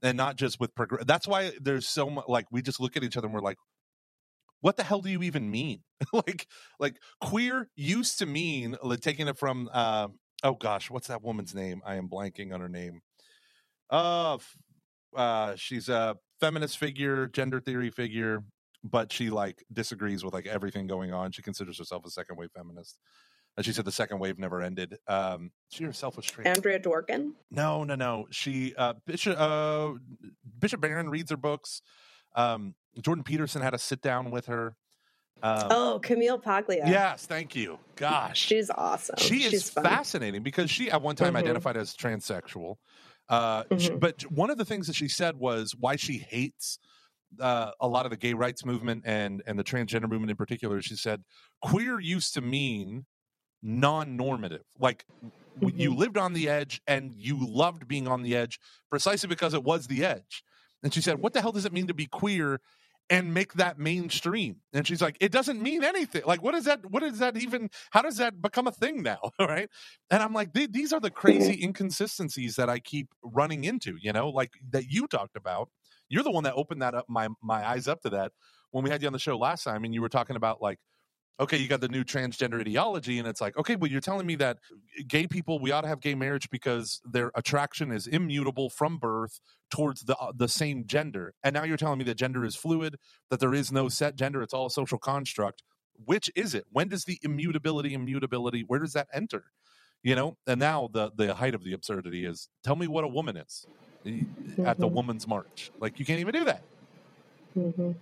and 0.03 0.16
not 0.16 0.37
just 0.37 0.59
with 0.59 0.74
progress 0.74 1.05
that's 1.07 1.28
why 1.28 1.53
there's 1.61 1.87
so 1.89 2.11
much 2.11 2.24
like 2.28 2.47
we 2.51 2.61
just 2.61 2.80
look 2.80 2.97
at 2.97 3.05
each 3.05 3.16
other 3.16 3.26
and 3.26 3.35
we're 3.35 3.41
like 3.41 3.59
what 4.61 4.76
the 4.76 4.83
hell 4.83 5.01
do 5.01 5.11
you 5.11 5.22
even 5.22 5.51
mean 5.51 5.83
like 6.12 6.47
like 6.78 6.97
queer 7.20 7.68
used 7.76 8.18
to 8.18 8.26
mean 8.26 8.76
like, 8.83 9.01
taking 9.01 9.28
it 9.28 9.37
from 9.39 9.68
uh, 9.72 10.09
oh 10.43 10.55
gosh 10.55 10.91
what's 10.91 11.09
that 11.09 11.22
woman's 11.22 11.55
name 11.55 11.80
i 11.85 11.95
am 11.97 12.09
blanking 12.09 12.53
on 12.53 12.61
her 12.61 12.68
name 12.68 13.01
uh, 13.91 14.39
uh 15.14 15.55
she's 15.57 15.89
a 15.89 16.16
feminist 16.43 16.76
figure 16.78 17.28
gender 17.28 17.61
theory 17.61 17.90
figure 17.90 18.43
but 18.82 19.12
she 19.12 19.30
like 19.30 19.64
disagrees 19.72 20.24
with 20.24 20.34
like 20.34 20.47
everything 20.47 20.86
going 20.88 21.12
on 21.12 21.30
she 21.30 21.40
considers 21.40 21.78
herself 21.78 22.05
a 22.05 22.11
second 22.11 22.36
wave 22.36 22.51
feminist 22.57 22.99
and 23.57 23.64
she 23.64 23.72
said 23.72 23.84
the 23.84 23.93
second 23.93 24.18
wave 24.18 24.38
never 24.38 24.62
ended. 24.62 24.97
Um, 25.07 25.51
she 25.68 25.84
herself 25.84 26.16
was 26.16 26.24
straight. 26.24 26.47
Andrea 26.47 26.80
Dworkin. 26.80 27.32
No, 27.51 27.84
no, 27.84 27.95
no. 27.95 28.24
She 28.30 28.74
uh, 28.78 28.95
Bishop 29.07 29.38
uh, 29.38 29.90
Bishop 30.59 30.80
Barron 30.80 31.11
reads 31.11 31.30
her 31.30 31.36
books. 31.36 31.82
Um, 32.34 32.74
Jordan 33.03 33.22
Peterson 33.24 33.61
had 33.61 33.74
a 33.74 33.78
sit 33.78 34.01
down 34.01 34.30
with 34.30 34.47
her. 34.47 34.74
Um, 35.43 35.66
oh, 35.70 36.01
Camille 36.03 36.38
Paglia. 36.38 36.84
yes, 36.86 37.26
thank 37.26 37.55
you. 37.55 37.78
Gosh, 37.97 38.38
She's 38.40 38.70
awesome. 38.70 39.16
she 39.18 39.40
She's 39.40 39.53
is 39.53 39.68
fun. 39.70 39.84
fascinating 39.84 40.43
because 40.43 40.70
she 40.70 40.90
at 40.90 41.03
one 41.03 41.14
time 41.14 41.34
Mhm. 41.34 41.40
identified 41.40 41.76
as 41.76 41.95
transsexual. 41.95 42.76
Uh, 43.33 43.64
Mhm. 43.70 44.01
but 44.01 44.22
one 44.30 44.51
of 44.51 44.59
the 44.59 44.66
things 44.66 44.89
that 44.89 44.97
she 44.97 45.09
said 45.09 45.37
was 45.39 45.74
why 45.80 45.97
she 45.97 46.18
hates 46.18 46.78
uh, 47.41 47.72
a 47.80 47.89
lot 47.89 48.07
of 48.07 48.11
the 48.11 48.18
gay 48.18 48.35
rights 48.35 48.64
movement 48.64 49.05
and 49.07 49.43
and 49.47 49.59
the 49.59 49.64
transgender 49.64 50.11
movement 50.11 50.30
in 50.30 50.37
particular. 50.39 50.83
She 50.83 50.97
said 50.97 51.24
queer 51.62 52.01
used 52.01 52.35
to 52.35 52.43
mean 52.43 53.07
non-normative, 53.62 54.64
like 54.78 55.07
w 55.62 55.74
you 55.76 55.95
lived 55.97 56.18
on 56.18 56.35
the 56.35 56.49
edge 56.49 56.83
and 56.87 57.14
you 57.16 57.37
loved 57.41 57.89
being 57.89 58.09
on 58.09 58.22
the 58.22 58.37
edge 58.37 58.59
precisely 58.91 59.28
because 59.28 59.55
it 59.55 59.64
was 59.64 59.89
the 59.89 60.05
edge. 60.05 60.45
And 60.85 60.95
she 60.95 61.03
said, 61.03 61.20
"What 61.22 61.35
the 61.35 61.43
hell 61.43 61.53
does 61.53 61.66
it 61.66 61.72
mean 61.74 61.89
to 61.89 61.95
be 61.95 62.07
queer?" 62.07 62.61
And 63.12 63.34
make 63.34 63.52
that 63.52 63.78
mainstream. 63.78 64.56
And 64.72 64.86
she's 64.86 65.02
like, 65.02 65.18
it 65.20 65.30
doesn't 65.30 65.60
mean 65.60 65.84
anything. 65.84 66.22
Like, 66.26 66.42
what 66.42 66.54
is 66.54 66.64
that? 66.64 66.90
What 66.90 67.02
is 67.02 67.18
that 67.18 67.36
even? 67.36 67.68
How 67.90 68.00
does 68.00 68.16
that 68.16 68.40
become 68.40 68.66
a 68.66 68.72
thing 68.72 69.02
now? 69.02 69.20
Right. 69.38 69.68
And 70.10 70.22
I'm 70.22 70.32
like, 70.32 70.54
these 70.54 70.92
are 70.94 71.00
the 71.00 71.10
crazy 71.10 71.52
mm-hmm. 71.52 71.64
inconsistencies 71.64 72.56
that 72.56 72.70
I 72.70 72.78
keep 72.78 73.08
running 73.22 73.64
into, 73.64 73.96
you 74.00 74.12
know, 74.12 74.30
like 74.30 74.52
that 74.70 74.84
you 74.88 75.06
talked 75.06 75.36
about. 75.36 75.68
You're 76.08 76.22
the 76.22 76.30
one 76.30 76.44
that 76.44 76.54
opened 76.54 76.80
that 76.80 76.94
up, 76.94 77.06
my, 77.08 77.28
my 77.42 77.68
eyes 77.68 77.86
up 77.86 78.00
to 78.02 78.10
that 78.10 78.32
when 78.70 78.82
we 78.82 78.88
had 78.88 79.02
you 79.02 79.08
on 79.08 79.12
the 79.12 79.18
show 79.18 79.36
last 79.36 79.64
time. 79.64 79.84
And 79.84 79.92
you 79.92 80.00
were 80.00 80.08
talking 80.08 80.36
about 80.36 80.62
like, 80.62 80.78
okay, 81.41 81.57
you 81.57 81.68
got 81.68 81.80
the 81.80 81.89
new 81.89 82.05
transgender 82.05 82.61
ideology. 82.61 83.18
And 83.18 83.26
it's 83.26 83.41
like, 83.41 83.57
okay, 83.57 83.76
well, 83.76 83.91
you're 83.91 84.01
telling 84.01 84.26
me 84.26 84.37
that 84.37 84.59
gay 85.09 85.26
people, 85.26 85.59
we 85.59 85.70
ought 85.72 85.80
to 85.83 85.89
have 85.89 86.01
gay 86.01 86.14
marriage 86.14 86.49
because 86.51 87.01
their 87.05 87.30
attraction 87.35 87.91
is 87.91 88.07
immutable 88.07 88.70
from 88.70 88.99
birth 88.99 89.41
towards 89.70 90.03
the, 90.03 90.16
uh, 90.16 90.33
the 90.35 90.49
same 90.49 90.87
gender. 90.87 91.35
And 91.43 91.55
now 91.55 91.64
you're 91.64 91.76
telling 91.76 91.99
me 91.99 92.05
that 92.05 92.14
gender 92.16 92.45
is 92.45 92.55
fluid, 92.57 92.97
that 93.30 93.41
there 93.41 93.55
is 93.55 93.72
no 93.72 93.89
set 93.89 94.16
gender, 94.16 94.43
it's 94.43 94.55
all 94.55 94.66
a 94.66 94.70
social 94.70 94.99
construct. 94.99 95.62
Which 96.05 96.30
is 96.35 96.55
it? 96.55 96.64
When 96.70 96.89
does 96.89 97.05
the 97.05 97.18
immutability, 97.22 97.95
immutability, 97.95 98.64
where 98.66 98.80
does 98.80 98.93
that 98.95 99.09
enter? 99.12 99.45
You 100.03 100.16
know, 100.16 100.37
and 100.47 100.59
now 100.59 100.89
the 100.93 101.12
the 101.16 101.35
height 101.35 101.55
of 101.55 101.62
the 101.62 101.72
absurdity 101.74 102.24
is 102.24 102.49
tell 102.64 102.74
me 102.74 102.89
what 102.89 103.05
a 103.05 103.09
woman 103.09 103.37
is 103.37 103.68
y- 104.05 104.26
at 104.64 104.80
the 104.80 104.89
Mhm. 104.89 104.95
woman's 104.95 105.28
march. 105.28 105.70
Like 105.80 105.99
you 105.99 106.05
can't 106.05 106.18
even 106.20 106.35
do 106.35 106.45
that. 106.45 106.64
hmm 107.55 107.93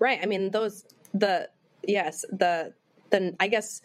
Right. 0.00 0.18
I 0.22 0.26
mean, 0.26 0.50
those 0.50 0.84
the 1.14 1.48
yes 1.88 2.24
the 2.30 2.72
the 3.10 3.34
I 3.40 3.48
guess 3.48 3.82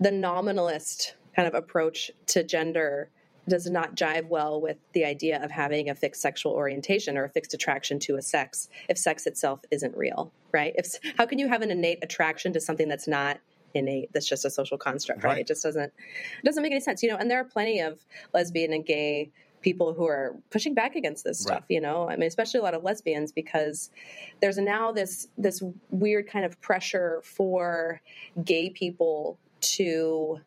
the 0.00 0.10
nominalist 0.10 1.14
kind 1.34 1.46
of 1.46 1.54
approach 1.54 2.10
to 2.28 2.42
gender 2.42 3.10
does 3.48 3.70
not 3.70 3.94
jive 3.94 4.26
well 4.28 4.60
with 4.60 4.76
the 4.92 5.04
idea 5.04 5.42
of 5.42 5.50
having 5.50 5.88
a 5.88 5.94
fixed 5.94 6.20
sexual 6.20 6.52
orientation 6.52 7.16
or 7.16 7.24
a 7.24 7.28
fixed 7.28 7.54
attraction 7.54 7.98
to 8.00 8.16
a 8.16 8.22
sex 8.22 8.68
if 8.88 8.98
sex 8.98 9.26
itself 9.26 9.60
isn't 9.70 9.96
real, 9.96 10.32
right? 10.52 10.72
If 10.76 10.94
how 11.16 11.26
can 11.26 11.38
you 11.38 11.48
have 11.48 11.62
an 11.62 11.70
innate 11.70 12.00
attraction 12.02 12.52
to 12.54 12.60
something 12.60 12.88
that's 12.88 13.06
not 13.06 13.38
innate 13.74 14.12
that's 14.12 14.28
just 14.28 14.44
a 14.44 14.50
social 14.50 14.78
construct, 14.78 15.22
right? 15.22 15.30
Right. 15.30 15.40
It 15.40 15.46
just 15.46 15.62
doesn't 15.62 15.92
it 15.92 16.44
doesn't 16.44 16.62
make 16.62 16.72
any 16.72 16.80
sense, 16.80 17.02
you 17.02 17.10
know. 17.10 17.16
And 17.16 17.30
there 17.30 17.40
are 17.40 17.44
plenty 17.44 17.80
of 17.80 18.04
lesbian 18.34 18.72
and 18.72 18.84
gay 18.84 19.30
people 19.66 19.92
who 19.94 20.06
are 20.06 20.36
pushing 20.50 20.74
back 20.74 20.94
against 20.94 21.24
this 21.24 21.44
Right. 21.44 21.56
stuff, 21.56 21.64
you 21.68 21.80
know. 21.80 22.08
I 22.08 22.14
mean, 22.14 22.28
especially 22.28 22.60
a 22.60 22.62
lot 22.62 22.74
of 22.74 22.84
lesbians 22.84 23.32
because 23.32 23.90
there's 24.40 24.58
now 24.58 24.92
this 24.92 25.26
this 25.36 25.60
weird 25.90 26.28
kind 26.28 26.44
of 26.44 26.60
pressure 26.60 27.20
for 27.24 28.00
gay 28.44 28.70
people 28.70 29.40
to 29.76 30.40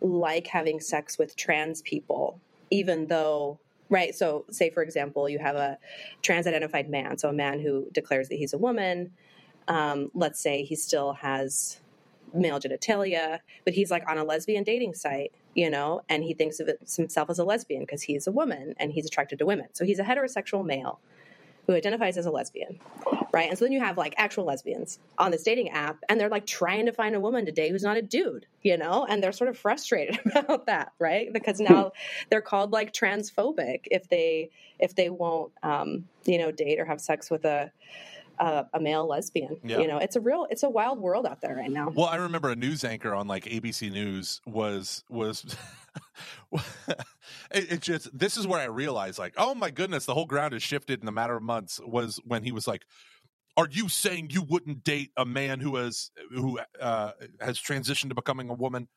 like 0.00 0.46
having 0.46 0.78
sex 0.78 1.18
with 1.18 1.34
trans 1.34 1.82
people, 1.82 2.40
even 2.70 3.08
though 3.08 3.58
right 3.88 4.14
so 4.14 4.44
say 4.50 4.70
for 4.70 4.82
example 4.82 5.28
you 5.28 5.38
have 5.38 5.56
a 5.56 5.76
trans 6.22 6.46
identified 6.46 6.88
man 6.88 7.18
so 7.18 7.28
a 7.28 7.32
man 7.32 7.60
who 7.60 7.86
declares 7.92 8.28
that 8.30 8.36
he's 8.36 8.54
a 8.54 8.58
woman 8.58 9.10
um, 9.68 10.10
let's 10.14 10.40
say 10.40 10.62
he 10.64 10.74
still 10.74 11.12
has 11.12 11.81
male 12.34 12.58
genitalia 12.58 13.38
but 13.64 13.74
he's 13.74 13.90
like 13.90 14.08
on 14.08 14.18
a 14.18 14.24
lesbian 14.24 14.64
dating 14.64 14.94
site 14.94 15.32
you 15.54 15.70
know 15.70 16.02
and 16.08 16.24
he 16.24 16.34
thinks 16.34 16.60
of 16.60 16.70
himself 16.96 17.30
as 17.30 17.38
a 17.38 17.44
lesbian 17.44 17.82
because 17.82 18.02
he's 18.02 18.26
a 18.26 18.32
woman 18.32 18.74
and 18.78 18.92
he's 18.92 19.06
attracted 19.06 19.38
to 19.38 19.46
women 19.46 19.66
so 19.72 19.84
he's 19.84 19.98
a 19.98 20.04
heterosexual 20.04 20.64
male 20.64 21.00
who 21.66 21.74
identifies 21.74 22.16
as 22.16 22.26
a 22.26 22.30
lesbian, 22.30 22.80
right? 23.32 23.48
And 23.48 23.56
so 23.56 23.64
then 23.64 23.72
you 23.72 23.80
have 23.80 23.96
like 23.96 24.14
actual 24.16 24.44
lesbians 24.44 24.98
on 25.16 25.30
this 25.30 25.44
dating 25.44 25.70
app, 25.70 25.98
and 26.08 26.20
they're 26.20 26.28
like 26.28 26.46
trying 26.46 26.86
to 26.86 26.92
find 26.92 27.14
a 27.14 27.20
woman 27.20 27.46
to 27.46 27.52
date 27.52 27.70
who's 27.70 27.84
not 27.84 27.96
a 27.96 28.02
dude, 28.02 28.46
you 28.62 28.76
know, 28.76 29.06
and 29.08 29.22
they're 29.22 29.32
sort 29.32 29.48
of 29.48 29.56
frustrated 29.56 30.18
about 30.34 30.66
that, 30.66 30.92
right? 30.98 31.32
Because 31.32 31.60
now 31.60 31.92
they're 32.30 32.42
called 32.42 32.72
like 32.72 32.92
transphobic 32.92 33.82
if 33.90 34.08
they 34.08 34.50
if 34.78 34.94
they 34.96 35.08
won't, 35.08 35.52
um, 35.62 36.08
you 36.24 36.38
know, 36.38 36.50
date 36.50 36.80
or 36.80 36.84
have 36.84 37.00
sex 37.00 37.30
with 37.30 37.44
a 37.44 37.70
a, 38.42 38.66
a 38.74 38.80
male 38.80 39.06
lesbian. 39.06 39.56
Yeah. 39.62 39.78
You 39.78 39.86
know, 39.86 39.98
it's 39.98 40.16
a 40.16 40.20
real, 40.20 40.46
it's 40.50 40.64
a 40.64 40.68
wild 40.68 40.98
world 40.98 41.26
out 41.26 41.40
there 41.40 41.54
right 41.54 41.70
now. 41.70 41.90
Well, 41.94 42.06
I 42.06 42.16
remember 42.16 42.50
a 42.50 42.56
news 42.56 42.84
anchor 42.84 43.14
on 43.14 43.28
like 43.28 43.44
ABC 43.44 43.90
News 43.92 44.40
was 44.46 45.04
was. 45.08 45.56
it, 46.52 47.72
it, 47.72 47.80
just 47.80 48.16
this 48.16 48.36
is 48.36 48.46
where 48.46 48.60
I 48.60 48.64
realized, 48.64 49.18
like, 49.18 49.34
oh 49.36 49.54
my 49.54 49.70
goodness, 49.70 50.06
the 50.06 50.14
whole 50.14 50.26
ground 50.26 50.54
has 50.54 50.62
shifted 50.62 51.02
in 51.02 51.08
a 51.08 51.12
matter 51.12 51.36
of 51.36 51.42
months. 51.42 51.80
Was 51.84 52.20
when 52.24 52.42
he 52.42 52.50
was 52.50 52.66
like, 52.66 52.82
"Are 53.56 53.68
you 53.70 53.88
saying 53.88 54.30
you 54.30 54.42
wouldn't 54.42 54.82
date 54.82 55.10
a 55.16 55.24
man 55.24 55.60
who 55.60 55.76
has 55.76 56.10
who 56.30 56.58
uh, 56.80 57.12
has 57.40 57.60
transitioned 57.60 58.08
to 58.08 58.14
becoming 58.14 58.50
a 58.50 58.54
woman?" 58.54 58.88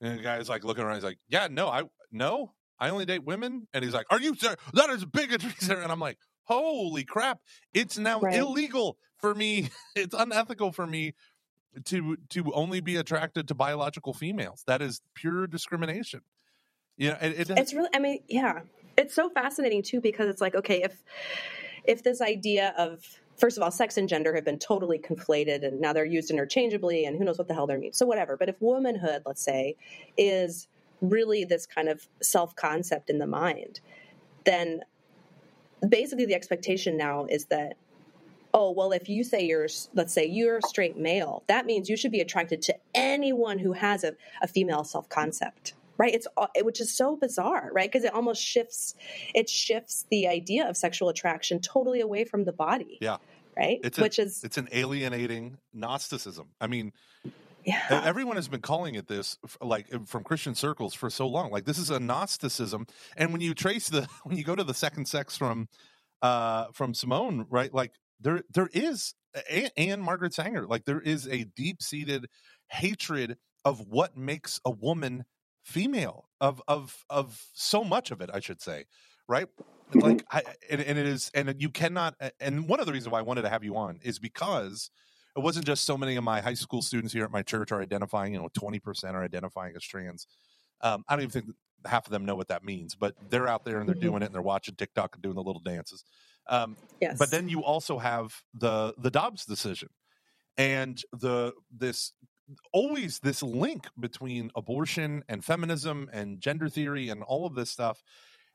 And 0.00 0.18
the 0.18 0.22
guy's 0.22 0.48
like 0.48 0.62
looking 0.62 0.84
around. 0.84 0.96
He's 0.96 1.04
like, 1.04 1.18
"Yeah, 1.28 1.48
no, 1.50 1.68
I 1.68 1.84
no, 2.12 2.52
I 2.78 2.90
only 2.90 3.04
date 3.04 3.24
women." 3.24 3.66
And 3.74 3.82
he's 3.82 3.94
like, 3.94 4.06
"Are 4.10 4.20
you 4.20 4.36
sir, 4.36 4.54
that 4.74 4.90
is 4.90 5.04
bigotry?" 5.04 5.54
And 5.74 5.90
I'm 5.90 6.00
like, 6.00 6.18
"Holy 6.46 7.04
crap! 7.04 7.40
It's 7.74 7.98
now 7.98 8.20
right. 8.20 8.34
illegal 8.34 8.98
for 9.18 9.34
me. 9.34 9.70
It's 9.96 10.14
unethical 10.14 10.72
for 10.72 10.86
me 10.86 11.14
to 11.84 12.16
to 12.30 12.52
only 12.52 12.80
be 12.80 12.96
attracted 12.96 13.48
to 13.48 13.54
biological 13.54 14.12
females. 14.12 14.64
That 14.66 14.82
is 14.82 15.00
pure 15.14 15.46
discrimination." 15.46 16.22
You 16.96 17.10
know, 17.10 17.18
it, 17.20 17.50
it 17.50 17.50
it's 17.50 17.74
really. 17.74 17.90
I 17.94 17.98
mean, 17.98 18.20
yeah, 18.28 18.60
it's 18.96 19.14
so 19.14 19.28
fascinating 19.28 19.82
too 19.82 20.00
because 20.00 20.28
it's 20.28 20.40
like, 20.40 20.54
okay, 20.54 20.82
if 20.82 21.02
if 21.84 22.02
this 22.02 22.20
idea 22.20 22.74
of 22.76 23.04
first 23.36 23.56
of 23.56 23.62
all, 23.62 23.70
sex 23.70 23.96
and 23.96 24.08
gender 24.08 24.34
have 24.34 24.44
been 24.44 24.58
totally 24.58 24.98
conflated 24.98 25.66
and 25.66 25.80
now 25.80 25.92
they're 25.92 26.04
used 26.04 26.30
interchangeably 26.30 27.04
and 27.04 27.16
who 27.16 27.24
knows 27.24 27.38
what 27.38 27.48
the 27.48 27.54
hell 27.54 27.66
they're 27.66 27.78
mean. 27.78 27.92
So 27.92 28.06
whatever. 28.06 28.36
But 28.36 28.48
if 28.48 28.56
womanhood, 28.60 29.22
let's 29.26 29.42
say, 29.42 29.76
is 30.16 30.68
really 31.00 31.44
this 31.44 31.66
kind 31.66 31.88
of 31.88 32.08
self 32.22 32.56
concept 32.56 33.10
in 33.10 33.18
the 33.18 33.26
mind, 33.26 33.80
then 34.44 34.80
basically 35.88 36.26
the 36.26 36.34
expectation 36.34 36.96
now 36.96 37.26
is 37.28 37.46
that 37.46 37.76
oh 38.54 38.70
well 38.70 38.92
if 38.92 39.08
you 39.08 39.24
say 39.24 39.44
you're 39.44 39.68
let's 39.94 40.12
say 40.12 40.24
you're 40.24 40.58
a 40.58 40.62
straight 40.62 40.96
male 40.96 41.42
that 41.46 41.66
means 41.66 41.88
you 41.88 41.96
should 41.96 42.12
be 42.12 42.20
attracted 42.20 42.62
to 42.62 42.74
anyone 42.94 43.58
who 43.58 43.72
has 43.72 44.04
a, 44.04 44.14
a 44.42 44.48
female 44.48 44.84
self 44.84 45.08
concept 45.08 45.74
right? 45.98 46.14
It's 46.14 46.26
which 46.62 46.80
is 46.80 46.94
so 46.94 47.16
bizarre 47.16 47.70
right? 47.72 47.90
Because 47.90 48.04
it 48.04 48.12
almost 48.12 48.42
shifts 48.42 48.94
it 49.34 49.48
shifts 49.48 50.06
the 50.10 50.28
idea 50.28 50.68
of 50.68 50.76
sexual 50.76 51.08
attraction 51.08 51.60
totally 51.60 52.00
away 52.00 52.24
from 52.24 52.44
the 52.44 52.52
body 52.52 52.98
yeah. 53.00 53.16
right? 53.56 53.80
It's 53.82 53.98
which 53.98 54.18
is 54.18 54.44
it's 54.44 54.58
an 54.58 54.68
alienating 54.72 55.58
gnosticism. 55.72 56.48
I 56.60 56.66
mean 56.66 56.92
yeah. 57.66 58.02
Everyone 58.04 58.36
has 58.36 58.48
been 58.48 58.60
calling 58.60 58.94
it 58.94 59.08
this, 59.08 59.38
like 59.60 59.86
from 60.06 60.24
Christian 60.24 60.54
circles, 60.54 60.94
for 60.94 61.10
so 61.10 61.26
long. 61.26 61.50
Like 61.50 61.64
this 61.64 61.78
is 61.78 61.90
a 61.90 62.00
Gnosticism, 62.00 62.86
and 63.16 63.32
when 63.32 63.40
you 63.40 63.54
trace 63.54 63.88
the, 63.88 64.08
when 64.24 64.36
you 64.36 64.44
go 64.44 64.54
to 64.54 64.64
the 64.64 64.74
second 64.74 65.06
sex 65.06 65.36
from, 65.36 65.68
uh, 66.22 66.66
from 66.72 66.94
Simone, 66.94 67.46
right? 67.50 67.72
Like 67.72 67.92
there, 68.20 68.42
there 68.52 68.70
is, 68.72 69.14
and 69.76 70.02
Margaret 70.02 70.32
Sanger, 70.32 70.66
like 70.66 70.84
there 70.84 71.00
is 71.00 71.28
a 71.28 71.44
deep 71.56 71.82
seated 71.82 72.26
hatred 72.70 73.36
of 73.64 73.80
what 73.88 74.16
makes 74.16 74.60
a 74.64 74.70
woman 74.70 75.24
female 75.66 76.28
of 76.40 76.62
of 76.68 77.04
of 77.10 77.42
so 77.52 77.82
much 77.82 78.12
of 78.12 78.20
it 78.20 78.30
i 78.32 78.38
should 78.38 78.62
say 78.62 78.84
right 79.26 79.48
mm-hmm. 79.90 79.98
like 79.98 80.24
I, 80.30 80.42
and, 80.70 80.80
and, 80.80 80.96
it 80.96 81.06
is 81.06 81.28
and 81.34 81.52
you 81.58 81.70
cannot 81.70 82.14
and 82.38 82.68
one 82.68 82.78
of 82.78 82.86
the 82.86 82.92
reasons 82.92 83.10
why 83.10 83.18
i 83.18 83.22
wanted 83.22 83.42
to 83.42 83.48
have 83.48 83.64
you 83.64 83.76
on 83.76 83.98
is 84.02 84.20
because 84.20 84.90
it 85.36 85.40
wasn't 85.40 85.66
just 85.66 85.84
so 85.84 85.96
many 85.96 86.16
of 86.16 86.24
my 86.24 86.40
high 86.40 86.54
school 86.54 86.82
students 86.82 87.12
here 87.12 87.24
at 87.24 87.30
my 87.30 87.42
church 87.42 87.72
are 87.72 87.82
identifying 87.82 88.32
you 88.32 88.38
know 88.38 88.48
20% 88.58 89.14
are 89.14 89.24
identifying 89.24 89.74
as 89.76 89.82
trans 89.82 90.26
um, 90.82 91.04
i 91.08 91.14
don't 91.14 91.22
even 91.22 91.30
think 91.30 91.56
half 91.84 92.06
of 92.06 92.12
them 92.12 92.24
know 92.24 92.34
what 92.34 92.48
that 92.48 92.64
means 92.64 92.94
but 92.94 93.14
they're 93.30 93.48
out 93.48 93.64
there 93.64 93.78
and 93.78 93.88
they're 93.88 93.94
mm-hmm. 93.94 94.06
doing 94.06 94.22
it 94.22 94.26
and 94.26 94.34
they're 94.34 94.42
watching 94.42 94.74
tiktok 94.74 95.14
and 95.14 95.22
doing 95.22 95.34
the 95.34 95.42
little 95.42 95.62
dances 95.62 96.04
um, 96.48 96.76
yes. 97.00 97.16
but 97.18 97.30
then 97.30 97.48
you 97.48 97.62
also 97.62 97.98
have 97.98 98.34
the 98.54 98.94
the 98.98 99.10
dobbs 99.10 99.44
decision 99.44 99.88
and 100.56 101.02
the 101.12 101.52
this 101.76 102.12
always 102.72 103.18
this 103.20 103.42
link 103.42 103.88
between 103.98 104.50
abortion 104.54 105.22
and 105.28 105.44
feminism 105.44 106.08
and 106.12 106.40
gender 106.40 106.68
theory 106.68 107.08
and 107.08 107.22
all 107.22 107.46
of 107.46 107.54
this 107.54 107.70
stuff. 107.70 108.02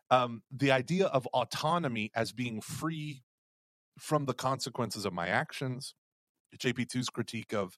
Um, 0.09 0.43
the 0.51 0.71
idea 0.71 1.07
of 1.07 1.27
autonomy 1.27 2.11
as 2.15 2.31
being 2.31 2.61
free 2.61 3.23
from 3.99 4.25
the 4.25 4.33
consequences 4.33 5.05
of 5.05 5.13
my 5.13 5.27
actions. 5.27 5.93
JP2's 6.57 7.09
critique 7.09 7.53
of 7.53 7.77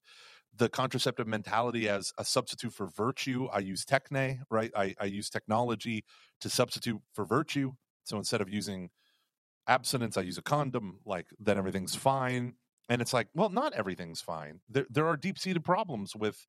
the 0.56 0.68
contraceptive 0.68 1.26
mentality 1.26 1.88
as 1.88 2.12
a 2.18 2.24
substitute 2.24 2.72
for 2.72 2.86
virtue. 2.86 3.48
I 3.52 3.58
use 3.58 3.84
techne, 3.84 4.40
right? 4.50 4.70
I, 4.76 4.94
I 5.00 5.06
use 5.06 5.28
technology 5.28 6.04
to 6.40 6.48
substitute 6.48 7.00
for 7.12 7.24
virtue. 7.24 7.72
So 8.04 8.18
instead 8.18 8.40
of 8.40 8.48
using 8.48 8.90
abstinence, 9.66 10.16
I 10.16 10.22
use 10.22 10.38
a 10.38 10.42
condom, 10.42 11.00
like 11.04 11.26
then 11.40 11.58
everything's 11.58 11.94
fine 11.94 12.54
and 12.88 13.00
it's 13.00 13.12
like 13.12 13.28
well 13.34 13.48
not 13.48 13.72
everything's 13.74 14.20
fine 14.20 14.60
there, 14.68 14.86
there 14.90 15.06
are 15.06 15.16
deep-seated 15.16 15.64
problems 15.64 16.14
with 16.14 16.46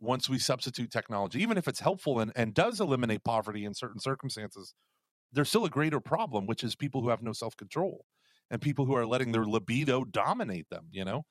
once 0.00 0.28
we 0.28 0.38
substitute 0.38 0.90
technology 0.90 1.42
even 1.42 1.58
if 1.58 1.68
it's 1.68 1.80
helpful 1.80 2.20
and, 2.20 2.32
and 2.36 2.54
does 2.54 2.80
eliminate 2.80 3.24
poverty 3.24 3.64
in 3.64 3.74
certain 3.74 4.00
circumstances 4.00 4.74
there's 5.32 5.48
still 5.48 5.64
a 5.64 5.70
greater 5.70 6.00
problem 6.00 6.46
which 6.46 6.64
is 6.64 6.74
people 6.74 7.02
who 7.02 7.08
have 7.08 7.22
no 7.22 7.32
self-control 7.32 8.04
and 8.50 8.60
people 8.60 8.84
who 8.84 8.94
are 8.94 9.06
letting 9.06 9.32
their 9.32 9.44
libido 9.44 10.04
dominate 10.04 10.68
them 10.70 10.86
you 10.90 11.04
know 11.04 11.24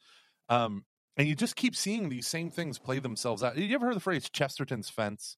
um, 0.49 0.83
and 1.17 1.27
you 1.27 1.35
just 1.35 1.55
keep 1.55 1.75
seeing 1.75 2.09
these 2.09 2.27
same 2.27 2.49
things 2.49 2.77
play 2.77 2.99
themselves 2.99 3.43
out 3.43 3.57
you 3.57 3.73
ever 3.75 3.87
heard 3.87 3.95
the 3.95 4.01
phrase 4.01 4.29
chesterton's 4.29 4.89
fence 4.89 5.37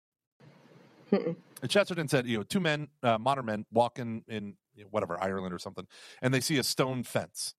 chesterton 1.68 2.07
said 2.07 2.26
you 2.26 2.38
know 2.38 2.43
two 2.43 2.59
men 2.59 2.88
uh, 3.03 3.18
modern 3.18 3.45
men 3.45 3.66
walk 3.72 3.99
in 3.99 4.24
in 4.28 4.55
you 4.76 4.84
know, 4.84 4.89
whatever 4.91 5.22
ireland 5.22 5.53
or 5.53 5.59
something 5.59 5.86
and 6.22 6.34
they 6.34 6.39
see 6.39 6.57
a 6.57 6.64
stone 6.64 7.03
fence 7.03 7.53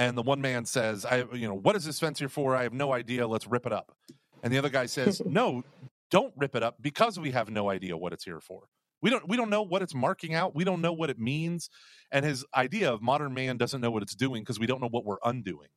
and 0.00 0.16
the 0.16 0.22
one 0.22 0.40
man 0.40 0.64
says, 0.64 1.04
"I, 1.04 1.24
you 1.34 1.46
know, 1.46 1.54
what 1.54 1.76
is 1.76 1.84
this 1.84 2.00
fence 2.00 2.18
here 2.18 2.30
for? 2.30 2.56
I 2.56 2.62
have 2.62 2.72
no 2.72 2.90
idea. 2.90 3.28
Let's 3.28 3.46
rip 3.46 3.66
it 3.66 3.72
up." 3.72 3.94
And 4.42 4.50
the 4.50 4.56
other 4.56 4.70
guy 4.70 4.86
says, 4.86 5.20
"No, 5.26 5.62
don't 6.10 6.32
rip 6.38 6.56
it 6.56 6.62
up 6.62 6.76
because 6.80 7.20
we 7.20 7.32
have 7.32 7.50
no 7.50 7.68
idea 7.68 7.98
what 7.98 8.14
it's 8.14 8.24
here 8.24 8.40
for. 8.40 8.62
We 9.02 9.10
don't 9.10 9.28
we 9.28 9.36
don't 9.36 9.50
know 9.50 9.60
what 9.60 9.82
it's 9.82 9.94
marking 9.94 10.34
out. 10.34 10.54
We 10.54 10.64
don't 10.64 10.80
know 10.80 10.94
what 10.94 11.10
it 11.10 11.18
means." 11.18 11.68
And 12.10 12.24
his 12.24 12.46
idea 12.56 12.90
of 12.90 13.02
modern 13.02 13.34
man 13.34 13.58
doesn't 13.58 13.82
know 13.82 13.90
what 13.90 14.02
it's 14.02 14.14
doing 14.14 14.40
because 14.40 14.58
we 14.58 14.66
don't 14.66 14.80
know 14.80 14.88
what 14.88 15.04
we're 15.04 15.18
undoing. 15.22 15.68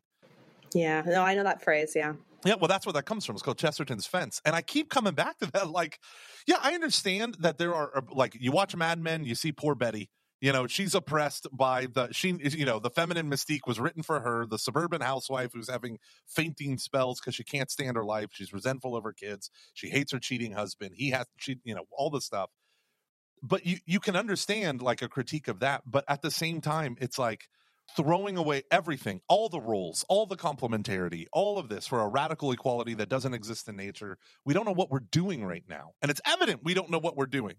Yeah, 0.76 1.04
no, 1.06 1.24
I 1.24 1.36
know 1.36 1.44
that 1.44 1.64
phrase. 1.64 1.94
Yeah. 1.96 2.14
Yeah, 2.46 2.56
well, 2.56 2.68
that's 2.68 2.86
where 2.86 2.94
that 2.94 3.06
comes 3.06 3.26
from. 3.26 3.36
It's 3.36 3.42
called 3.42 3.58
Chesterton's 3.58 4.06
fence, 4.06 4.42
and 4.44 4.54
I 4.54 4.62
keep 4.62 4.90
coming 4.90 5.14
back 5.14 5.38
to 5.40 5.50
that. 5.52 5.70
Like, 5.70 6.00
yeah, 6.46 6.58
I 6.62 6.74
understand 6.74 7.38
that 7.40 7.58
there 7.58 7.74
are 7.74 7.98
uh, 7.98 8.02
like 8.12 8.36
you 8.38 8.52
watch 8.52 8.76
Mad 8.76 9.00
Men, 9.00 9.24
you 9.24 9.34
see 9.34 9.54
poor 9.54 9.76
Betty, 9.76 10.10
you 10.44 10.52
know 10.52 10.68
she's 10.68 10.94
oppressed 10.94 11.48
by 11.54 11.88
the 11.94 12.12
she 12.12 12.36
you 12.38 12.66
know 12.66 12.78
the 12.78 12.90
feminine 12.90 13.32
mystique 13.32 13.66
was 13.66 13.80
written 13.80 14.04
for 14.04 14.20
her 14.20 14.46
the 14.46 14.60
suburban 14.60 15.00
housewife 15.00 15.52
who's 15.54 15.70
having 15.70 15.98
fainting 16.28 16.78
spells 16.78 17.20
because 17.20 17.34
she 17.34 17.46
can't 17.46 17.72
stand 17.72 17.96
her 17.96 18.04
life 18.04 18.28
she's 18.34 18.52
resentful 18.52 18.96
of 18.96 19.06
her 19.06 19.14
kids 19.14 19.50
she 19.74 19.88
hates 19.90 20.12
her 20.12 20.20
cheating 20.20 20.52
husband 20.52 20.92
he 20.96 21.12
has 21.12 21.26
she 21.38 21.60
you 21.64 21.74
know 21.74 21.86
all 21.98 22.10
the 22.10 22.20
stuff 22.20 22.50
but 23.42 23.66
you 23.66 23.78
you 23.86 24.02
can 24.02 24.18
understand 24.18 24.82
like 24.82 25.02
a 25.02 25.08
critique 25.08 25.48
of 25.48 25.62
that 25.62 25.82
but 25.86 26.04
at 26.10 26.22
the 26.22 26.32
same 26.32 26.60
time 26.60 26.98
it's 27.00 27.18
like 27.18 27.48
throwing 27.96 28.38
away 28.38 28.64
everything 28.72 29.22
all 29.28 29.50
the 29.50 29.60
roles 29.60 30.06
all 30.10 30.26
the 30.26 30.36
complementarity 30.36 31.26
all 31.32 31.58
of 31.58 31.70
this 31.70 31.86
for 31.86 32.02
a 32.02 32.08
radical 32.08 32.52
equality 32.52 32.94
that 32.96 33.10
doesn't 33.10 33.34
exist 33.34 33.68
in 33.68 33.76
nature. 33.76 34.18
We 34.46 34.54
don't 34.54 34.66
know 34.66 34.74
what 34.74 34.90
we're 34.90 35.00
doing 35.00 35.46
right 35.46 35.64
now. 35.68 35.92
And 36.02 36.10
it's 36.10 36.22
evident 36.26 36.62
we 36.64 36.74
don't 36.74 36.90
know 36.90 37.00
what 37.00 37.16
we're 37.16 37.26
doing. 37.26 37.56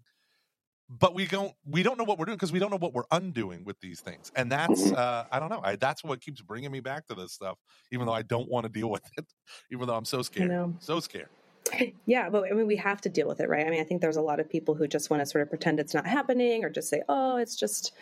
But 0.87 1.15
we 1.15 1.25
don't 1.25 1.53
we 1.65 1.81
don't 1.81 1.97
know 1.97 2.03
what 2.03 2.19
we're 2.19 2.25
doing 2.25 2.37
because 2.37 2.51
we 2.51 2.59
don't 2.59 2.69
know 2.69 2.77
what 2.77 2.93
we're 2.93 3.09
undoing 3.11 3.63
with 3.63 3.79
these 3.79 4.01
things. 4.01 4.31
And 4.35 4.51
that's 4.51 4.83
mm-hmm. 4.83 4.95
uh 4.95 5.23
i 5.31 5.39
don't 5.39 5.49
know. 5.49 5.61
I, 5.63 5.75
that's 5.77 6.03
what 6.03 6.21
keeps 6.21 6.41
bringing 6.41 6.71
me 6.71 6.79
back 6.79 7.07
to 7.07 7.15
this 7.15 7.33
stuff 7.33 7.57
even 7.91 8.05
though 8.05 8.13
i 8.13 8.21
don't 8.21 8.49
want 8.49 8.65
to 8.65 8.71
deal 8.71 8.89
with 8.89 9.03
it 9.17 9.25
even 9.71 9.87
though 9.87 9.95
i'm 9.95 10.05
so 10.05 10.21
scared 10.21 10.75
so 10.79 10.99
scared. 10.99 11.29
Yeah 12.05 12.29
but 12.29 12.43
i 12.51 12.53
mean 12.53 12.67
we 12.67 12.75
have 12.75 13.01
to 13.01 13.09
deal 13.09 13.27
with 13.27 13.39
it 13.39 13.49
right? 13.49 13.65
I 13.65 13.69
mean 13.71 13.81
i 13.81 13.83
think 13.83 14.01
there's 14.01 14.17
a 14.17 14.21
lot 14.21 14.39
of 14.39 14.47
people 14.47 14.75
who 14.75 14.87
just 14.87 15.09
want 15.09 15.21
to 15.21 15.25
sort 15.25 15.41
of 15.41 15.49
pretend 15.49 15.79
it's 15.79 15.95
not 15.95 16.05
happening 16.05 16.63
or 16.63 16.69
just 16.69 16.89
say 16.89 17.01
oh 17.09 17.37
it's 17.37 17.55
just 17.55 17.93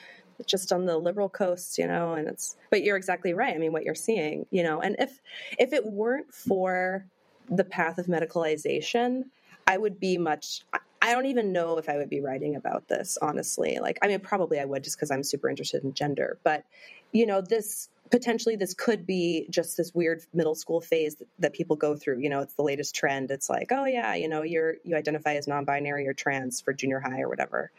just 0.46 0.72
on 0.72 0.86
the 0.86 0.98
liberal 0.98 1.30
coast 1.30 1.78
you 1.78 1.88
know 1.88 2.14
and 2.14 2.28
it's 2.28 2.58
but 2.70 2.84
you're 2.84 2.98
exactly 2.98 3.34
right 3.34 3.56
i 3.56 3.58
mean 3.58 3.72
what 3.72 3.84
you're 3.84 3.96
seeing 3.96 4.46
you 4.52 4.64
know 4.64 4.82
and 4.82 4.96
if 5.00 5.22
if 5.60 5.74
it 5.74 5.86
weren't 5.86 6.34
for 6.34 7.06
the 7.50 7.64
path 7.64 7.98
of 7.98 8.08
medicalization 8.08 9.24
I 9.68 9.78
would 9.78 10.00
be 10.00 10.18
much. 10.18 10.62
I 11.02 11.14
don't 11.14 11.26
even 11.26 11.52
know 11.52 11.78
if 11.78 11.90
I 11.90 11.98
would 11.98 12.10
be 12.10 12.22
writing 12.22 12.56
about 12.56 12.88
this, 12.88 13.18
honestly. 13.22 13.80
Like, 13.82 14.00
I 14.02 14.08
mean, 14.08 14.20
probably 14.20 14.60
I 14.60 14.66
would 14.66 14.84
just 14.84 14.98
because 14.98 15.12
I'm 15.12 15.24
super 15.24 15.50
interested 15.50 15.84
in 15.84 15.94
gender. 15.94 16.38
But, 16.44 16.66
you 17.12 17.26
know, 17.26 17.42
this 17.42 17.90
potentially 18.10 18.56
this 18.56 18.74
could 18.74 19.06
be 19.06 19.48
just 19.50 19.76
this 19.76 19.94
weird 19.94 20.22
middle 20.34 20.56
school 20.56 20.80
phase 20.80 21.16
that, 21.16 21.28
that 21.40 21.54
people 21.54 21.76
go 21.76 21.96
through. 21.96 22.20
You 22.20 22.30
know, 22.30 22.40
it's 22.40 22.54
the 22.54 22.64
latest 22.64 22.96
trend. 22.96 23.32
It's 23.32 23.50
like, 23.50 23.72
oh 23.72 23.86
yeah, 23.86 24.16
you 24.16 24.30
know, 24.30 24.44
you're 24.44 24.76
you 24.84 24.96
identify 24.96 25.36
as 25.36 25.48
non-binary 25.48 26.08
or 26.08 26.14
trans 26.14 26.62
for 26.62 26.74
junior 26.74 27.00
high 27.00 27.22
or 27.22 27.28
whatever. 27.28 27.72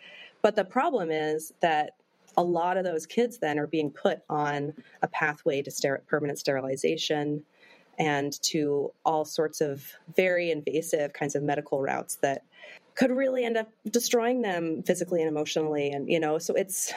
But 0.43 0.57
the 0.57 0.65
problem 0.65 1.11
is 1.11 1.55
that 1.61 1.95
a 2.37 2.43
lot 2.43 2.77
of 2.77 2.85
those 2.85 3.07
kids 3.07 3.39
then 3.39 3.59
are 3.59 3.67
being 3.67 3.91
put 3.91 4.21
on 4.29 4.73
a 5.03 5.09
pathway 5.09 5.63
to 5.63 5.71
ster- 5.71 6.03
permanent 6.07 6.39
sterilization 6.39 7.45
and 7.99 8.41
to 8.43 8.93
all 9.05 9.25
sorts 9.25 9.61
of 9.61 9.93
very 10.17 10.51
invasive 10.51 11.13
kinds 11.13 11.35
of 11.35 11.43
medical 11.43 11.81
routes 11.81 12.17
that 12.17 12.43
could 12.95 13.11
really 13.11 13.45
end 13.45 13.57
up 13.57 13.69
destroying 13.91 14.43
them 14.43 14.83
physically 14.83 15.21
and 15.21 15.29
emotionally. 15.29 15.91
And 15.91 16.09
you 16.09 16.21
know 16.21 16.39
so 16.39 16.55
it's 16.55 16.93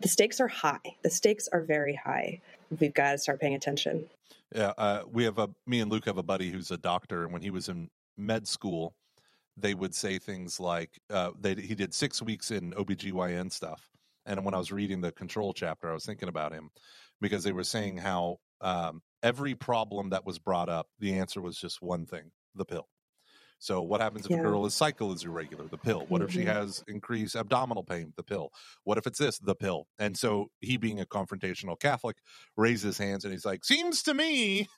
the 0.00 0.08
stakes 0.08 0.40
are 0.40 0.48
high. 0.48 0.96
The 1.02 1.10
stakes 1.10 1.48
are 1.52 1.62
very 1.62 1.94
high. 1.94 2.40
We've 2.80 2.94
got 2.94 3.12
to 3.12 3.18
start 3.18 3.40
paying 3.40 3.54
attention. 3.54 4.06
Yeah 4.54 4.72
uh, 4.78 5.02
we 5.10 5.24
have 5.24 5.38
a 5.38 5.50
me 5.66 5.80
and 5.80 5.90
luke 5.90 6.04
have 6.06 6.18
a 6.18 6.22
buddy 6.22 6.50
who's 6.50 6.70
a 6.70 6.76
doctor 6.76 7.24
and 7.24 7.32
when 7.32 7.42
he 7.42 7.50
was 7.50 7.68
in 7.68 7.90
med 8.16 8.46
school 8.46 8.94
they 9.56 9.74
would 9.74 9.94
say 9.94 10.18
things 10.18 10.58
like 10.58 10.98
uh, 11.10 11.30
they, 11.40 11.54
he 11.54 11.74
did 11.74 11.94
six 11.94 12.20
weeks 12.20 12.50
in 12.50 12.72
obgyn 12.72 13.50
stuff 13.50 13.93
and 14.26 14.44
when 14.44 14.54
i 14.54 14.58
was 14.58 14.72
reading 14.72 15.00
the 15.00 15.12
control 15.12 15.52
chapter 15.52 15.90
i 15.90 15.94
was 15.94 16.04
thinking 16.04 16.28
about 16.28 16.52
him 16.52 16.70
because 17.20 17.44
they 17.44 17.52
were 17.52 17.64
saying 17.64 17.96
how 17.96 18.38
um, 18.60 19.02
every 19.22 19.54
problem 19.54 20.10
that 20.10 20.24
was 20.24 20.38
brought 20.38 20.68
up, 20.68 20.88
the 20.98 21.18
answer 21.18 21.40
was 21.40 21.56
just 21.58 21.82
one 21.82 22.06
thing 22.06 22.30
the 22.54 22.64
pill. 22.64 22.88
So, 23.58 23.80
what 23.82 24.00
happens 24.00 24.26
if 24.26 24.32
yeah. 24.32 24.38
a 24.38 24.42
girl's 24.42 24.74
cycle 24.74 25.12
is 25.12 25.24
irregular? 25.24 25.66
The 25.68 25.78
pill. 25.78 26.04
What 26.08 26.20
mm-hmm. 26.20 26.28
if 26.28 26.32
she 26.32 26.40
mm-hmm. 26.40 26.48
has 26.48 26.84
increased 26.86 27.34
abdominal 27.34 27.82
pain? 27.82 28.12
The 28.16 28.22
pill. 28.22 28.50
What 28.82 28.98
if 28.98 29.06
it's 29.06 29.18
this? 29.18 29.38
The 29.38 29.54
pill. 29.54 29.86
And 29.98 30.16
so, 30.18 30.50
he 30.60 30.76
being 30.76 31.00
a 31.00 31.06
confrontational 31.06 31.78
Catholic 31.78 32.16
raises 32.56 32.82
his 32.82 32.98
hands 32.98 33.24
and 33.24 33.32
he's 33.32 33.46
like, 33.46 33.64
Seems 33.64 34.02
to 34.02 34.14
me 34.14 34.68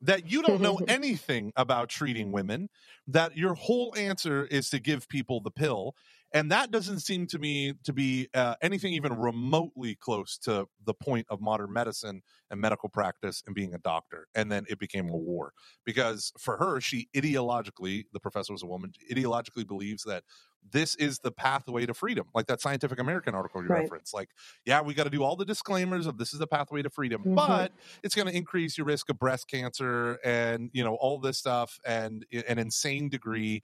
that 0.00 0.30
you 0.30 0.42
don't 0.42 0.60
know 0.60 0.76
anything 0.88 1.52
about 1.56 1.88
treating 1.88 2.32
women, 2.32 2.68
that 3.06 3.36
your 3.36 3.54
whole 3.54 3.94
answer 3.96 4.44
is 4.44 4.70
to 4.70 4.80
give 4.80 5.08
people 5.08 5.40
the 5.40 5.50
pill 5.50 5.94
and 6.36 6.50
that 6.50 6.70
doesn't 6.70 7.00
seem 7.00 7.26
to 7.26 7.38
me 7.38 7.72
to 7.82 7.94
be 7.94 8.28
uh, 8.34 8.56
anything 8.60 8.92
even 8.92 9.16
remotely 9.16 9.94
close 9.94 10.36
to 10.36 10.66
the 10.84 10.92
point 10.92 11.26
of 11.30 11.40
modern 11.40 11.72
medicine 11.72 12.20
and 12.50 12.60
medical 12.60 12.90
practice 12.90 13.42
and 13.46 13.54
being 13.54 13.72
a 13.72 13.78
doctor 13.78 14.28
and 14.34 14.52
then 14.52 14.64
it 14.68 14.78
became 14.78 15.08
a 15.08 15.16
war 15.16 15.52
because 15.84 16.32
for 16.38 16.58
her 16.58 16.78
she 16.78 17.08
ideologically 17.16 18.04
the 18.12 18.20
professor 18.20 18.52
was 18.52 18.62
a 18.62 18.66
woman 18.66 18.92
ideologically 19.10 19.66
believes 19.66 20.04
that 20.04 20.24
this 20.72 20.94
is 20.96 21.20
the 21.20 21.30
pathway 21.30 21.86
to 21.86 21.94
freedom 21.94 22.26
like 22.34 22.46
that 22.46 22.60
scientific 22.60 22.98
american 22.98 23.34
article 23.34 23.62
you 23.62 23.68
right. 23.68 23.82
referenced 23.82 24.12
like 24.12 24.28
yeah 24.66 24.82
we 24.82 24.92
got 24.92 25.04
to 25.04 25.10
do 25.10 25.22
all 25.22 25.36
the 25.36 25.44
disclaimers 25.44 26.06
of 26.06 26.18
this 26.18 26.34
is 26.34 26.38
the 26.38 26.46
pathway 26.46 26.82
to 26.82 26.90
freedom 26.90 27.22
mm-hmm. 27.22 27.34
but 27.34 27.72
it's 28.02 28.14
going 28.14 28.28
to 28.28 28.36
increase 28.36 28.76
your 28.76 28.86
risk 28.86 29.08
of 29.08 29.18
breast 29.18 29.48
cancer 29.48 30.18
and 30.22 30.70
you 30.74 30.84
know 30.84 30.96
all 30.96 31.18
this 31.18 31.38
stuff 31.38 31.78
and 31.86 32.26
an 32.46 32.58
insane 32.58 33.08
degree 33.08 33.62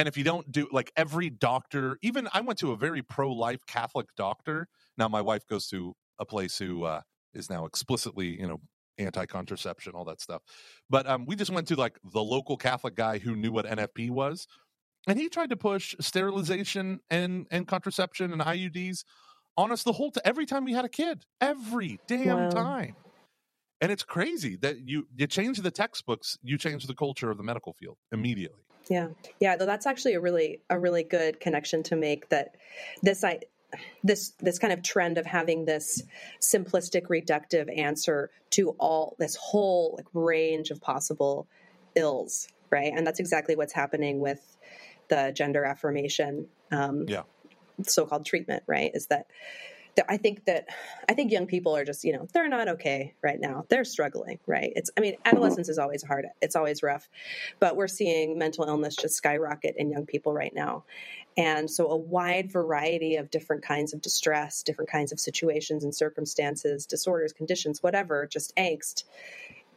and 0.00 0.08
if 0.08 0.16
you 0.16 0.24
don't 0.24 0.50
do 0.50 0.66
like 0.72 0.90
every 0.96 1.28
doctor 1.28 1.98
even 2.00 2.26
i 2.32 2.40
went 2.40 2.58
to 2.58 2.72
a 2.72 2.76
very 2.76 3.02
pro-life 3.02 3.60
catholic 3.66 4.06
doctor. 4.16 4.66
Now 4.96 5.08
my 5.08 5.20
wife 5.20 5.46
goes 5.46 5.68
to 5.68 5.94
a 6.18 6.24
place 6.24 6.58
who 6.58 6.84
uh, 6.84 7.02
is 7.34 7.50
now 7.50 7.66
explicitly 7.66 8.40
you 8.40 8.48
know 8.48 8.60
anti-contraception 8.98 9.94
all 9.94 10.04
that 10.04 10.20
stuff. 10.20 10.42
But 10.90 11.08
um, 11.08 11.24
we 11.24 11.34
just 11.34 11.50
went 11.50 11.68
to 11.68 11.76
like 11.76 11.98
the 12.02 12.22
local 12.22 12.56
catholic 12.56 12.94
guy 12.94 13.18
who 13.18 13.36
knew 13.36 13.52
what 13.52 13.66
nfp 13.66 14.10
was 14.10 14.46
and 15.06 15.18
he 15.18 15.28
tried 15.28 15.50
to 15.50 15.56
push 15.56 15.94
sterilization 16.00 17.00
and 17.10 17.46
and 17.50 17.68
contraception 17.68 18.32
and 18.32 18.40
iuds 18.40 19.04
on 19.56 19.70
us 19.70 19.82
the 19.82 19.92
whole 19.92 20.10
time 20.10 20.22
every 20.24 20.46
time 20.46 20.64
we 20.64 20.72
had 20.72 20.86
a 20.86 20.88
kid 20.88 21.24
every 21.42 22.00
damn 22.06 22.44
wow. 22.44 22.50
time. 22.50 22.96
And 23.82 23.92
it's 23.92 24.02
crazy 24.02 24.56
that 24.56 24.80
you 24.80 25.08
you 25.14 25.26
change 25.26 25.58
the 25.58 25.70
textbooks 25.70 26.38
you 26.42 26.56
change 26.56 26.86
the 26.86 26.94
culture 26.94 27.30
of 27.30 27.36
the 27.36 27.44
medical 27.44 27.74
field 27.74 27.98
immediately 28.12 28.64
yeah. 28.90 29.08
Yeah 29.38 29.56
though 29.56 29.66
that's 29.66 29.86
actually 29.86 30.14
a 30.14 30.20
really 30.20 30.60
a 30.68 30.78
really 30.78 31.04
good 31.04 31.40
connection 31.40 31.82
to 31.84 31.96
make 31.96 32.28
that 32.28 32.56
this 33.02 33.24
i 33.24 33.40
this 34.02 34.32
this 34.40 34.58
kind 34.58 34.72
of 34.72 34.82
trend 34.82 35.16
of 35.16 35.24
having 35.24 35.64
this 35.64 36.02
simplistic 36.40 37.06
reductive 37.06 37.74
answer 37.78 38.30
to 38.50 38.70
all 38.80 39.14
this 39.18 39.36
whole 39.36 39.94
like 39.96 40.06
range 40.12 40.70
of 40.70 40.80
possible 40.80 41.46
ills 41.94 42.48
right? 42.70 42.92
And 42.94 43.06
that's 43.06 43.20
exactly 43.20 43.56
what's 43.56 43.72
happening 43.72 44.20
with 44.20 44.56
the 45.08 45.32
gender 45.34 45.64
affirmation 45.64 46.46
um, 46.70 47.04
yeah. 47.08 47.22
so-called 47.82 48.24
treatment 48.24 48.62
right? 48.66 48.90
Is 48.94 49.06
that 49.06 49.26
I 50.08 50.16
think 50.16 50.44
that 50.46 50.68
I 51.08 51.14
think 51.14 51.32
young 51.32 51.46
people 51.46 51.76
are 51.76 51.84
just 51.84 52.04
you 52.04 52.12
know 52.12 52.26
they're 52.32 52.48
not 52.48 52.68
okay 52.68 53.14
right 53.22 53.40
now. 53.40 53.64
They're 53.68 53.84
struggling, 53.84 54.38
right? 54.46 54.72
It's 54.76 54.90
I 54.96 55.00
mean 55.00 55.14
mm-hmm. 55.14 55.28
adolescence 55.28 55.68
is 55.68 55.78
always 55.78 56.02
hard. 56.02 56.26
It's 56.40 56.56
always 56.56 56.82
rough, 56.82 57.08
but 57.58 57.76
we're 57.76 57.88
seeing 57.88 58.38
mental 58.38 58.64
illness 58.64 58.96
just 58.96 59.14
skyrocket 59.14 59.74
in 59.76 59.90
young 59.90 60.06
people 60.06 60.32
right 60.32 60.54
now, 60.54 60.84
and 61.36 61.70
so 61.70 61.88
a 61.88 61.96
wide 61.96 62.50
variety 62.52 63.16
of 63.16 63.30
different 63.30 63.62
kinds 63.62 63.92
of 63.92 64.00
distress, 64.00 64.62
different 64.62 64.90
kinds 64.90 65.12
of 65.12 65.20
situations 65.20 65.84
and 65.84 65.94
circumstances, 65.94 66.86
disorders, 66.86 67.32
conditions, 67.32 67.82
whatever, 67.82 68.26
just 68.26 68.54
angst 68.56 69.04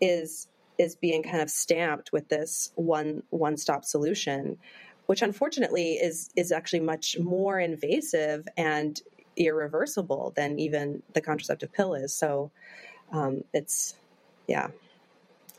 is 0.01 0.47
is 0.77 0.95
being 0.95 1.23
kind 1.23 1.41
of 1.41 1.49
stamped 1.49 2.11
with 2.11 2.29
this 2.29 2.71
one 2.75 3.23
one 3.29 3.57
stop 3.57 3.85
solution 3.85 4.57
which 5.05 5.21
unfortunately 5.21 5.93
is 5.93 6.29
is 6.35 6.51
actually 6.51 6.79
much 6.79 7.17
more 7.19 7.59
invasive 7.59 8.47
and 8.57 9.01
irreversible 9.35 10.33
than 10.35 10.59
even 10.59 11.03
the 11.13 11.21
contraceptive 11.21 11.71
pill 11.71 11.93
is. 11.93 12.13
So 12.13 12.51
um, 13.11 13.43
it's, 13.53 13.95
yeah, 14.47 14.67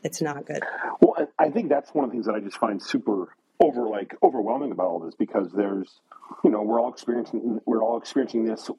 it's 0.03 0.21
not 0.21 0.45
good. 0.45 0.63
Well, 1.01 1.27
I 1.39 1.49
think 1.49 1.69
that's 1.69 1.93
one 1.93 2.05
of 2.05 2.11
the 2.11 2.15
things 2.15 2.25
that 2.27 2.35
I 2.35 2.39
just 2.39 2.57
find 2.57 2.81
super 2.81 3.35
over 3.61 3.87
like 3.87 4.15
overwhelming 4.21 4.71
about 4.71 4.87
all 4.87 4.99
this 4.99 5.15
because 5.15 5.51
there's, 5.51 6.01
you 6.43 6.49
know, 6.49 6.61
we're 6.61 6.79
all 6.79 6.91
experiencing 6.91 7.61
we're 7.65 7.81
all 7.81 7.97
experiencing 7.97 8.45
this 8.45 8.69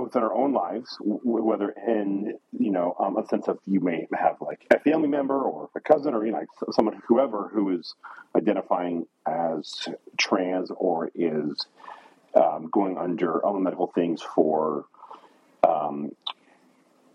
within 0.00 0.22
our 0.22 0.32
own 0.32 0.52
lives, 0.52 0.96
whether 1.00 1.70
in 1.86 2.38
you 2.58 2.70
know 2.70 2.94
um, 2.98 3.16
a 3.18 3.26
sense 3.26 3.48
of 3.48 3.58
you 3.66 3.80
may 3.80 4.06
have 4.18 4.36
like 4.40 4.66
a 4.70 4.78
family 4.80 5.08
member 5.08 5.38
or 5.38 5.68
a 5.74 5.80
cousin 5.80 6.14
or 6.14 6.24
you 6.24 6.32
know 6.32 6.42
someone 6.70 7.00
whoever 7.06 7.50
who 7.52 7.78
is 7.78 7.94
identifying 8.36 9.06
as 9.26 9.88
trans 10.16 10.70
or 10.76 11.10
is 11.14 11.66
um, 12.34 12.68
going 12.70 12.96
under 12.98 13.40
medical 13.58 13.88
things 13.88 14.22
for 14.22 14.86
um, 15.66 16.12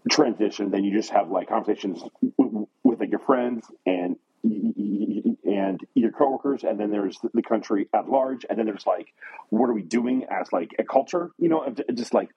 transition, 0.10 0.72
then 0.72 0.84
you 0.84 0.94
just 0.94 1.12
have 1.12 1.30
like 1.30 1.50
conversations 1.50 2.02
with, 2.38 3.00
like 3.00 3.10
your 3.10 3.20
friends 3.20 3.66
and 3.86 4.18
and 4.44 5.86
your 5.94 6.12
coworkers, 6.12 6.64
and 6.64 6.80
then 6.80 6.92
there's 6.92 7.20
the 7.34 7.42
country 7.42 7.90
at 7.94 8.10
large, 8.10 8.46
and 8.50 8.58
then 8.58 8.66
there's 8.66 8.86
like, 8.86 9.14
what 9.50 9.70
are 9.70 9.74
we 9.74 9.82
doing 9.82 10.26
as 10.30 10.52
like 10.54 10.72
a 10.80 10.84
culture? 10.84 11.32
You 11.38 11.50
know, 11.50 11.76
just 11.94 12.14
like 12.14 12.30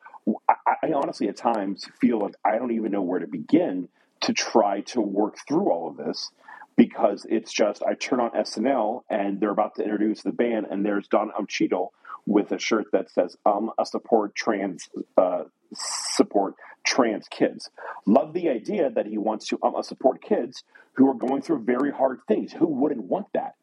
I, 0.48 0.92
honestly 0.94 1.28
at 1.28 1.36
times 1.36 1.86
feel 2.00 2.18
like 2.20 2.34
I 2.44 2.58
don't 2.58 2.72
even 2.72 2.90
know 2.90 3.02
where 3.02 3.20
to 3.20 3.26
begin 3.26 3.88
to 4.22 4.32
try 4.32 4.80
to 4.80 5.00
work 5.00 5.36
through 5.46 5.70
all 5.70 5.88
of 5.88 5.96
this 5.96 6.30
because 6.76 7.26
it's 7.28 7.52
just 7.52 7.82
I 7.82 7.94
turn 7.94 8.20
on 8.20 8.30
SNL 8.30 9.02
and 9.10 9.40
they're 9.40 9.50
about 9.50 9.76
to 9.76 9.82
introduce 9.82 10.22
the 10.22 10.32
band, 10.32 10.66
and 10.70 10.84
there's 10.84 11.06
Don 11.08 11.30
Cheadle 11.46 11.92
with 12.30 12.52
a 12.52 12.58
shirt 12.58 12.86
that 12.92 13.10
says 13.10 13.36
"Um, 13.44 13.72
a 13.78 13.84
support 13.84 14.34
trans 14.34 14.88
uh, 15.16 15.44
support 15.74 16.54
trans 16.84 17.26
kids." 17.28 17.70
Love 18.06 18.32
the 18.32 18.48
idea 18.48 18.90
that 18.90 19.06
he 19.06 19.18
wants 19.18 19.48
to 19.48 19.58
um, 19.62 19.74
support 19.82 20.22
kids 20.22 20.62
who 20.94 21.08
are 21.10 21.14
going 21.14 21.42
through 21.42 21.64
very 21.64 21.90
hard 21.90 22.20
things. 22.28 22.52
Who 22.52 22.66
wouldn't 22.66 23.02
want 23.02 23.26
that? 23.34 23.54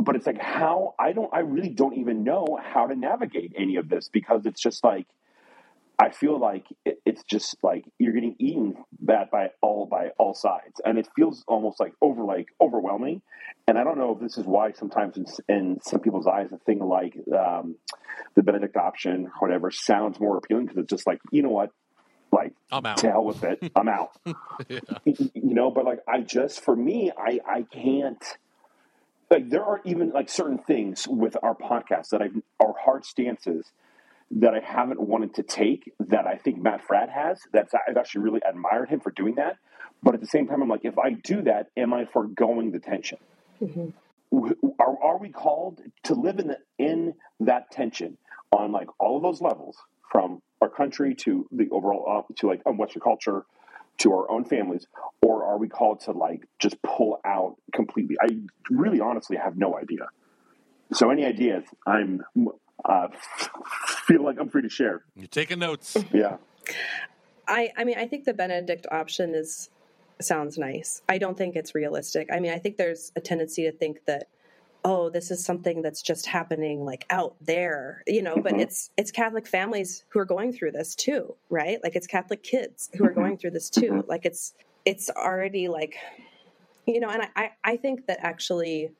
But 0.00 0.16
it's 0.16 0.26
like 0.26 0.40
how 0.40 0.94
I 0.98 1.12
don't. 1.12 1.30
I 1.34 1.40
really 1.40 1.70
don't 1.70 1.98
even 1.98 2.22
know 2.22 2.58
how 2.62 2.86
to 2.86 2.94
navigate 2.94 3.54
any 3.56 3.76
of 3.76 3.88
this 3.88 4.08
because 4.08 4.46
it's 4.46 4.60
just 4.60 4.84
like 4.84 5.06
I 6.02 6.10
feel 6.10 6.36
like 6.36 6.66
it, 6.84 7.00
it's 7.06 7.22
just 7.22 7.56
like 7.62 7.84
you're 7.96 8.12
getting 8.12 8.34
eaten 8.40 8.76
that 9.04 9.30
by 9.30 9.50
all 9.60 9.86
by 9.86 10.08
all 10.18 10.34
sides, 10.34 10.80
and 10.84 10.98
it 10.98 11.06
feels 11.14 11.44
almost 11.46 11.78
like 11.78 11.92
over 12.02 12.24
like 12.24 12.48
overwhelming. 12.60 13.22
And 13.68 13.78
I 13.78 13.84
don't 13.84 13.98
know 13.98 14.12
if 14.12 14.18
this 14.20 14.36
is 14.36 14.44
why 14.44 14.72
sometimes 14.72 15.16
in, 15.16 15.26
in 15.48 15.78
some 15.80 16.00
people's 16.00 16.26
eyes 16.26 16.50
a 16.50 16.58
thing 16.58 16.80
like 16.80 17.16
um, 17.32 17.76
the 18.34 18.42
Benedict 18.42 18.76
option 18.76 19.26
or 19.26 19.46
whatever 19.48 19.70
sounds 19.70 20.18
more 20.18 20.36
appealing 20.36 20.66
because 20.66 20.78
it's 20.78 20.90
just 20.90 21.06
like 21.06 21.20
you 21.30 21.40
know 21.40 21.50
what, 21.50 21.70
like 22.32 22.52
I'm 22.72 22.84
out. 22.84 22.96
To 22.96 23.08
hell 23.08 23.24
with 23.24 23.44
it, 23.44 23.70
I'm 23.76 23.88
out. 23.88 24.10
yeah. 24.68 24.80
You 25.04 25.54
know, 25.54 25.70
but 25.70 25.84
like 25.84 26.00
I 26.08 26.22
just 26.22 26.64
for 26.64 26.74
me, 26.74 27.12
I 27.16 27.38
I 27.48 27.62
can't 27.62 28.24
like 29.30 29.50
there 29.50 29.64
are 29.64 29.80
even 29.84 30.10
like 30.10 30.28
certain 30.28 30.58
things 30.58 31.06
with 31.06 31.36
our 31.44 31.54
podcast 31.54 32.08
that 32.08 32.22
I 32.22 32.30
our 32.58 32.74
hard 32.76 33.04
stances 33.04 33.70
that 34.32 34.54
I 34.54 34.60
haven't 34.60 35.00
wanted 35.00 35.34
to 35.34 35.42
take 35.42 35.92
that 36.00 36.26
I 36.26 36.36
think 36.36 36.62
Matt 36.62 36.82
Fradd 36.86 37.10
has. 37.10 37.40
That's 37.52 37.72
I've 37.74 37.96
actually 37.96 38.22
really 38.22 38.40
admired 38.48 38.88
him 38.88 39.00
for 39.00 39.10
doing 39.10 39.34
that. 39.36 39.56
But 40.02 40.14
at 40.14 40.20
the 40.20 40.26
same 40.26 40.48
time, 40.48 40.62
I'm 40.62 40.68
like, 40.68 40.84
if 40.84 40.98
I 40.98 41.10
do 41.10 41.42
that, 41.42 41.68
am 41.76 41.92
I 41.94 42.06
foregoing 42.06 42.72
the 42.72 42.80
tension? 42.80 43.18
Mm-hmm. 43.62 43.90
are 44.80 45.02
are 45.02 45.18
we 45.18 45.28
called 45.28 45.80
to 46.04 46.14
live 46.14 46.40
in 46.40 46.48
the 46.48 46.58
in 46.78 47.14
that 47.40 47.70
tension 47.70 48.18
on 48.50 48.72
like 48.72 48.88
all 48.98 49.16
of 49.16 49.22
those 49.22 49.40
levels 49.40 49.76
from 50.10 50.42
our 50.60 50.68
country 50.68 51.14
to 51.14 51.46
the 51.52 51.68
overall 51.70 52.04
uh, 52.08 52.34
to 52.38 52.48
like 52.48 52.62
um, 52.66 52.76
Western 52.76 53.02
culture 53.02 53.44
to 53.98 54.12
our 54.12 54.30
own 54.30 54.44
families, 54.44 54.86
or 55.20 55.44
are 55.44 55.58
we 55.58 55.68
called 55.68 56.00
to 56.00 56.12
like 56.12 56.48
just 56.58 56.80
pull 56.82 57.20
out 57.24 57.56
completely? 57.72 58.16
I 58.20 58.38
really 58.70 59.00
honestly 59.00 59.36
have 59.36 59.56
no 59.56 59.76
idea. 59.78 60.08
So 60.92 61.10
any 61.10 61.24
ideas? 61.24 61.64
I'm 61.86 62.22
uh, 62.84 63.08
feel 64.06 64.22
like 64.24 64.38
I'm 64.40 64.48
free 64.48 64.62
to 64.62 64.68
share. 64.68 65.02
You're 65.16 65.26
taking 65.28 65.58
notes. 65.60 65.96
Yeah. 66.12 66.36
I 67.48 67.72
I 67.76 67.84
mean 67.84 67.98
I 67.98 68.06
think 68.06 68.24
the 68.24 68.34
Benedict 68.34 68.86
option 68.90 69.34
is 69.34 69.68
sounds 70.20 70.58
nice. 70.58 71.02
I 71.08 71.18
don't 71.18 71.36
think 71.36 71.56
it's 71.56 71.74
realistic. 71.74 72.28
I 72.32 72.38
mean 72.40 72.52
I 72.52 72.58
think 72.58 72.76
there's 72.76 73.12
a 73.16 73.20
tendency 73.20 73.64
to 73.64 73.72
think 73.72 74.04
that 74.06 74.28
oh 74.84 75.10
this 75.10 75.30
is 75.30 75.44
something 75.44 75.82
that's 75.82 76.02
just 76.02 76.26
happening 76.26 76.84
like 76.84 77.04
out 77.10 77.34
there, 77.40 78.02
you 78.06 78.22
know, 78.22 78.36
but 78.36 78.54
Mhm. 78.54 78.60
it's 78.60 78.90
it's 78.96 79.10
Catholic 79.10 79.46
families 79.46 80.04
who 80.08 80.18
are 80.20 80.24
going 80.24 80.52
through 80.52 80.72
this 80.72 80.94
too, 80.94 81.34
right? 81.50 81.78
Like 81.82 81.96
it's 81.96 82.06
Catholic 82.06 82.42
kids 82.42 82.90
who 82.96 83.04
are 83.04 83.10
Mhm. 83.12 83.14
going 83.16 83.36
through 83.38 83.50
this 83.52 83.70
too. 83.70 83.90
Mhm. 83.92 84.08
Like 84.08 84.24
it's 84.24 84.54
it's 84.84 85.10
already 85.10 85.68
like 85.68 85.96
you 86.86 86.98
know, 87.00 87.08
and 87.10 87.22
I, 87.22 87.28
I 87.36 87.50
I 87.64 87.76
think 87.76 88.06
that 88.06 88.18
actually 88.22 88.90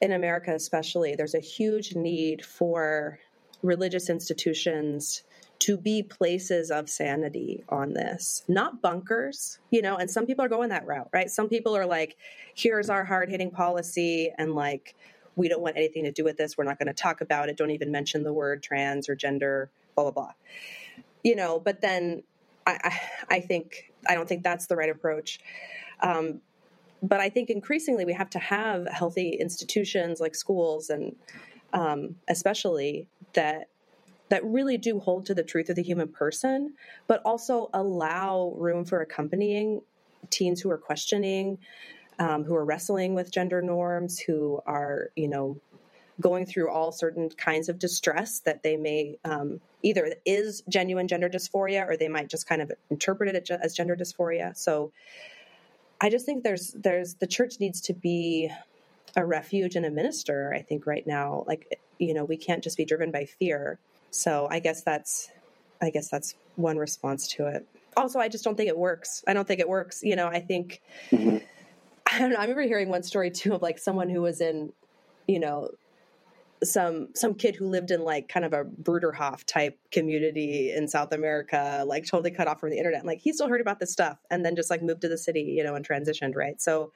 in 0.00 0.12
America 0.12 0.54
especially 0.54 1.14
there's 1.14 1.34
a 1.34 1.40
huge 1.40 1.94
need 1.94 2.44
for 2.44 3.18
religious 3.62 4.10
institutions 4.10 5.22
to 5.58 5.76
be 5.76 6.02
places 6.02 6.70
of 6.70 6.88
sanity 6.88 7.64
on 7.68 7.94
this, 7.94 8.44
not 8.46 8.82
bunkers, 8.82 9.58
you 9.70 9.80
know. 9.80 9.96
And 9.96 10.10
some 10.10 10.26
people 10.26 10.44
are 10.44 10.48
going 10.48 10.68
that 10.68 10.86
route, 10.86 11.08
right? 11.12 11.30
Some 11.30 11.48
people 11.48 11.74
are 11.76 11.86
like, 11.86 12.16
here's 12.54 12.90
our 12.90 13.04
hard 13.04 13.30
hitting 13.30 13.50
policy, 13.50 14.30
and 14.36 14.54
like, 14.54 14.94
we 15.34 15.48
don't 15.48 15.62
want 15.62 15.76
anything 15.76 16.04
to 16.04 16.12
do 16.12 16.24
with 16.24 16.36
this. 16.36 16.56
We're 16.56 16.64
not 16.64 16.78
going 16.78 16.88
to 16.88 16.94
talk 16.94 17.20
about 17.20 17.48
it. 17.48 17.56
Don't 17.56 17.70
even 17.70 17.90
mention 17.90 18.22
the 18.22 18.32
word 18.32 18.62
trans 18.62 19.08
or 19.08 19.14
gender, 19.14 19.70
blah, 19.94 20.04
blah, 20.04 20.10
blah. 20.10 20.32
You 21.24 21.36
know, 21.36 21.58
but 21.58 21.80
then 21.80 22.22
I, 22.66 22.78
I, 22.84 23.36
I 23.36 23.40
think, 23.40 23.92
I 24.06 24.14
don't 24.14 24.28
think 24.28 24.42
that's 24.42 24.66
the 24.66 24.76
right 24.76 24.90
approach. 24.90 25.40
Um, 26.00 26.40
but 27.02 27.20
I 27.20 27.28
think 27.28 27.50
increasingly 27.50 28.04
we 28.04 28.14
have 28.14 28.30
to 28.30 28.38
have 28.38 28.86
healthy 28.88 29.30
institutions 29.30 30.20
like 30.20 30.34
schools 30.34 30.90
and 30.90 31.14
um, 31.72 32.16
especially 32.28 33.08
that 33.34 33.68
that 34.28 34.44
really 34.44 34.76
do 34.76 34.98
hold 34.98 35.26
to 35.26 35.34
the 35.34 35.44
truth 35.44 35.68
of 35.68 35.76
the 35.76 35.82
human 35.82 36.08
person, 36.08 36.74
but 37.06 37.22
also 37.24 37.70
allow 37.72 38.52
room 38.56 38.84
for 38.84 39.00
accompanying 39.00 39.80
teens 40.30 40.60
who 40.60 40.70
are 40.70 40.78
questioning, 40.78 41.58
um, 42.18 42.42
who 42.42 42.54
are 42.54 42.64
wrestling 42.64 43.14
with 43.14 43.30
gender 43.30 43.62
norms, 43.62 44.18
who 44.18 44.60
are, 44.66 45.10
you 45.14 45.28
know, 45.28 45.60
going 46.20 46.46
through 46.46 46.70
all 46.70 46.92
certain 46.92 47.28
kinds 47.28 47.68
of 47.68 47.78
distress 47.78 48.40
that 48.40 48.62
they 48.62 48.76
may 48.76 49.18
um, 49.24 49.60
either 49.82 50.14
is 50.24 50.62
genuine 50.68 51.06
gender 51.06 51.28
dysphoria 51.28 51.86
or 51.86 51.96
they 51.96 52.08
might 52.08 52.28
just 52.28 52.48
kind 52.48 52.62
of 52.62 52.72
interpret 52.90 53.34
it 53.34 53.50
as 53.62 53.74
gender 53.74 53.94
dysphoria. 53.94 54.56
So 54.56 54.92
I 56.00 56.10
just 56.10 56.26
think 56.26 56.42
there's 56.44 56.72
there's 56.72 57.14
the 57.14 57.26
church 57.26 57.54
needs 57.60 57.80
to 57.82 57.94
be 57.94 58.50
a 59.16 59.24
refuge 59.24 59.76
and 59.76 59.86
a 59.86 59.90
minister. 59.90 60.52
I 60.54 60.62
think 60.62 60.86
right 60.86 61.06
now, 61.06 61.44
like 61.46 61.80
you 61.98 62.12
know, 62.14 62.24
we 62.24 62.36
can't 62.36 62.62
just 62.62 62.76
be 62.76 62.84
driven 62.84 63.10
by 63.10 63.24
fear. 63.24 63.78
So 64.10 64.46
I 64.50 64.58
guess 64.60 64.82
that's 64.82 65.30
I 65.80 65.90
guess 65.90 66.08
that's 66.08 66.34
one 66.56 66.76
response 66.76 67.28
to 67.34 67.46
it. 67.46 67.66
Also, 67.96 68.18
I 68.18 68.28
just 68.28 68.44
don't 68.44 68.56
think 68.56 68.68
it 68.68 68.76
works. 68.78 69.24
I 69.26 69.32
don't 69.32 69.48
think 69.48 69.60
it 69.60 69.68
works. 69.68 70.02
You 70.02 70.16
know, 70.16 70.26
I 70.28 70.40
think 70.40 70.80
Mhm. 71.10 71.42
I 72.10 72.18
don't 72.18 72.30
know. 72.30 72.36
I 72.36 72.42
remember 72.42 72.62
hearing 72.62 72.88
one 72.88 73.02
story 73.02 73.30
too 73.30 73.54
of 73.54 73.62
like 73.62 73.78
someone 73.78 74.08
who 74.08 74.22
was 74.22 74.40
in, 74.40 74.72
you 75.26 75.40
know, 75.40 75.70
some 76.64 77.08
some 77.14 77.34
kid 77.34 77.54
who 77.56 77.66
lived 77.68 77.90
in 77.90 78.02
like 78.02 78.28
kind 78.28 78.44
of 78.44 78.52
a 78.52 78.64
Bruderhof 78.64 79.44
type 79.44 79.78
community 79.92 80.72
in 80.72 80.88
South 80.88 81.12
America, 81.12 81.84
like 81.86 82.06
totally 82.06 82.30
cut 82.30 82.48
off 82.48 82.60
from 82.60 82.70
the 82.70 82.78
internet. 82.78 83.04
Like 83.04 83.18
he 83.20 83.32
still 83.32 83.48
heard 83.48 83.60
about 83.60 83.78
this 83.78 83.92
stuff 83.92 84.18
and 84.30 84.44
then 84.44 84.56
just 84.56 84.70
like 84.70 84.82
moved 84.82 85.02
to 85.02 85.08
the 85.08 85.18
city, 85.18 85.42
you 85.42 85.62
know, 85.62 85.74
and 85.74 85.86
transitioned, 85.86 86.34
right? 86.34 86.60
So 86.60 86.92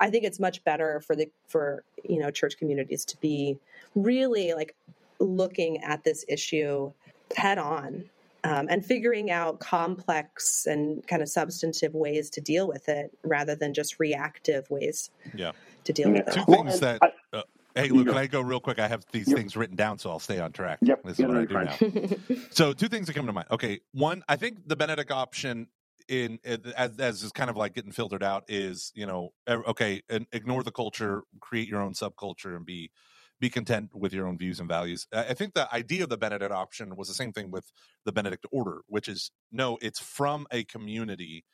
I 0.00 0.10
think 0.10 0.24
it's 0.24 0.38
much 0.38 0.62
better 0.64 1.00
for 1.06 1.16
the 1.16 1.30
for, 1.46 1.84
you 2.04 2.18
know, 2.18 2.30
church 2.30 2.58
communities 2.58 3.04
to 3.06 3.16
be 3.18 3.56
really 3.94 4.52
like 4.54 4.74
looking 5.20 5.78
at 5.82 6.04
this 6.04 6.24
issue 6.28 6.92
head 7.36 7.58
on 7.58 8.04
um, 8.44 8.66
and 8.70 8.84
figuring 8.84 9.30
out 9.30 9.58
complex 9.58 10.66
and 10.66 11.06
kind 11.06 11.22
of 11.22 11.28
substantive 11.28 11.94
ways 11.94 12.30
to 12.30 12.40
deal 12.40 12.68
with 12.68 12.88
it 12.88 13.10
rather 13.24 13.54
than 13.54 13.74
just 13.74 13.98
reactive 13.98 14.70
ways 14.70 15.10
Yeah. 15.34 15.52
to 15.84 15.92
deal 15.92 16.10
with 16.12 16.28
it. 16.28 16.32
Two 16.34 16.44
things 16.44 16.74
and 16.74 16.82
that. 16.82 16.98
I- 17.02 17.36
uh, 17.38 17.42
hey, 17.74 17.88
Luke, 17.88 18.08
can 18.08 18.18
I 18.18 18.26
go 18.26 18.40
real 18.40 18.60
quick? 18.60 18.78
I 18.78 18.88
have 18.88 19.04
these 19.12 19.28
Yep. 19.28 19.36
things 19.36 19.56
written 19.56 19.76
down, 19.76 19.98
so 19.98 20.10
I'll 20.10 20.18
stay 20.18 20.38
on 20.40 20.52
track. 20.52 20.80
Yep. 20.82 21.02
This 21.04 21.18
is 21.18 21.24
what 21.24 21.36
I 21.36 21.44
do 21.44 21.54
now. 21.54 21.78
So 22.50 22.72
two 22.72 22.88
things 22.88 23.06
that 23.06 23.14
come 23.14 23.26
to 23.26 23.32
mind. 23.32 23.48
Okay, 23.50 23.80
one, 23.92 24.22
I 24.28 24.36
think 24.36 24.66
the 24.66 24.76
Benedict 24.76 25.10
option 25.10 25.68
in 26.08 26.38
as 26.44 26.98
as 26.98 27.22
is 27.22 27.32
kind 27.32 27.50
of 27.50 27.56
like 27.56 27.74
getting 27.74 27.92
filtered 27.92 28.22
out 28.22 28.44
is 28.48 28.90
you 28.94 29.06
know 29.06 29.30
okay, 29.48 30.02
and 30.08 30.26
ignore 30.32 30.62
the 30.62 30.72
culture, 30.72 31.22
create 31.40 31.68
your 31.68 31.80
own 31.80 31.92
subculture, 31.94 32.56
and 32.56 32.64
be 32.64 32.90
be 33.40 33.50
content 33.50 33.90
with 33.94 34.12
your 34.12 34.26
own 34.26 34.36
views 34.38 34.58
and 34.58 34.68
values. 34.68 35.06
I 35.12 35.34
think 35.34 35.54
the 35.54 35.72
idea 35.72 36.02
of 36.04 36.08
the 36.08 36.16
Benedict 36.16 36.50
option 36.50 36.96
was 36.96 37.08
the 37.08 37.14
same 37.14 37.32
thing 37.32 37.50
with 37.50 37.70
the 38.04 38.12
Benedict 38.12 38.46
order, 38.50 38.80
which 38.86 39.08
is 39.08 39.30
no, 39.52 39.78
it's 39.82 40.00
from 40.00 40.46
a 40.50 40.64
community 40.64 41.44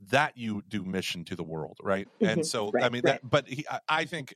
that 0.00 0.36
you 0.36 0.62
do 0.68 0.84
mission 0.84 1.24
to 1.24 1.36
the 1.36 1.44
world, 1.44 1.78
right? 1.82 2.08
And 2.20 2.40
Mhm. 2.40 2.46
so 2.46 2.72
I 2.82 2.88
mean, 2.90 3.02
right. 3.04 3.04
that, 3.04 3.20
but 3.30 3.48
he, 3.48 3.64
I, 3.70 3.80
I 3.88 4.04
think. 4.04 4.34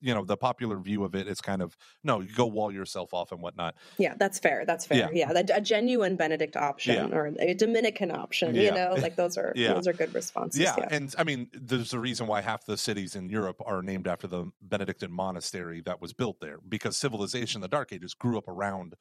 You 0.00 0.14
know 0.14 0.24
the 0.24 0.36
popular 0.36 0.78
view 0.78 1.02
of 1.04 1.14
it 1.14 1.26
is 1.26 1.40
kind 1.40 1.60
of 1.60 1.76
no. 2.04 2.20
You 2.20 2.32
go 2.34 2.46
wall 2.46 2.72
yourself 2.72 3.12
off 3.12 3.32
and 3.32 3.40
whatnot. 3.42 3.74
Yeah, 3.98 4.14
that's 4.16 4.38
fair. 4.38 4.64
That's 4.64 4.86
fair. 4.86 5.10
Yeah, 5.12 5.32
the- 5.32 5.56
a 5.56 5.60
genuine 5.60 6.14
Benedict 6.16 6.56
option 6.56 6.94
Yeah. 7.10 7.16
or 7.16 7.32
a 7.40 7.54
Dominican 7.54 8.10
option. 8.12 8.54
Yeah. 8.54 8.62
You 8.62 8.70
know, 8.72 8.94
like 9.02 9.16
those 9.16 9.36
are 9.36 9.52
Yeah. 9.56 9.74
those 9.74 9.88
are 9.88 9.92
good 9.92 10.14
responses. 10.14 10.60
Yeah, 10.60 10.74
Yeah. 10.78 10.88
and 10.90 11.14
I 11.18 11.24
mean, 11.24 11.48
there's 11.52 11.92
a 11.92 11.98
reason 11.98 12.26
why 12.28 12.40
half 12.42 12.64
the 12.64 12.76
cities 12.76 13.16
in 13.16 13.28
Europe 13.28 13.60
are 13.66 13.82
named 13.82 14.06
after 14.06 14.26
the 14.28 14.50
Benedictine 14.62 15.10
monastery 15.12 15.80
that 15.82 16.00
was 16.00 16.12
built 16.12 16.38
there, 16.40 16.58
because 16.68 16.96
civilization 16.96 17.60
the 17.60 17.68
Dark 17.68 17.92
Ages 17.92 18.14
grew 18.14 18.38
up 18.38 18.46
around 18.48 18.94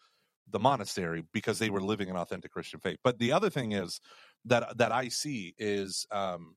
the 0.49 0.59
monastery 0.59 1.23
because 1.33 1.59
they 1.59 1.69
were 1.69 1.81
living 1.81 2.09
an 2.09 2.15
authentic 2.15 2.51
Christian 2.51 2.79
faith. 2.79 2.97
But 3.03 3.19
the 3.19 3.31
other 3.33 3.49
thing 3.49 3.73
is 3.73 3.99
that 4.45 4.77
that 4.77 4.91
I 4.91 5.09
see 5.09 5.53
is 5.57 6.07
um, 6.11 6.55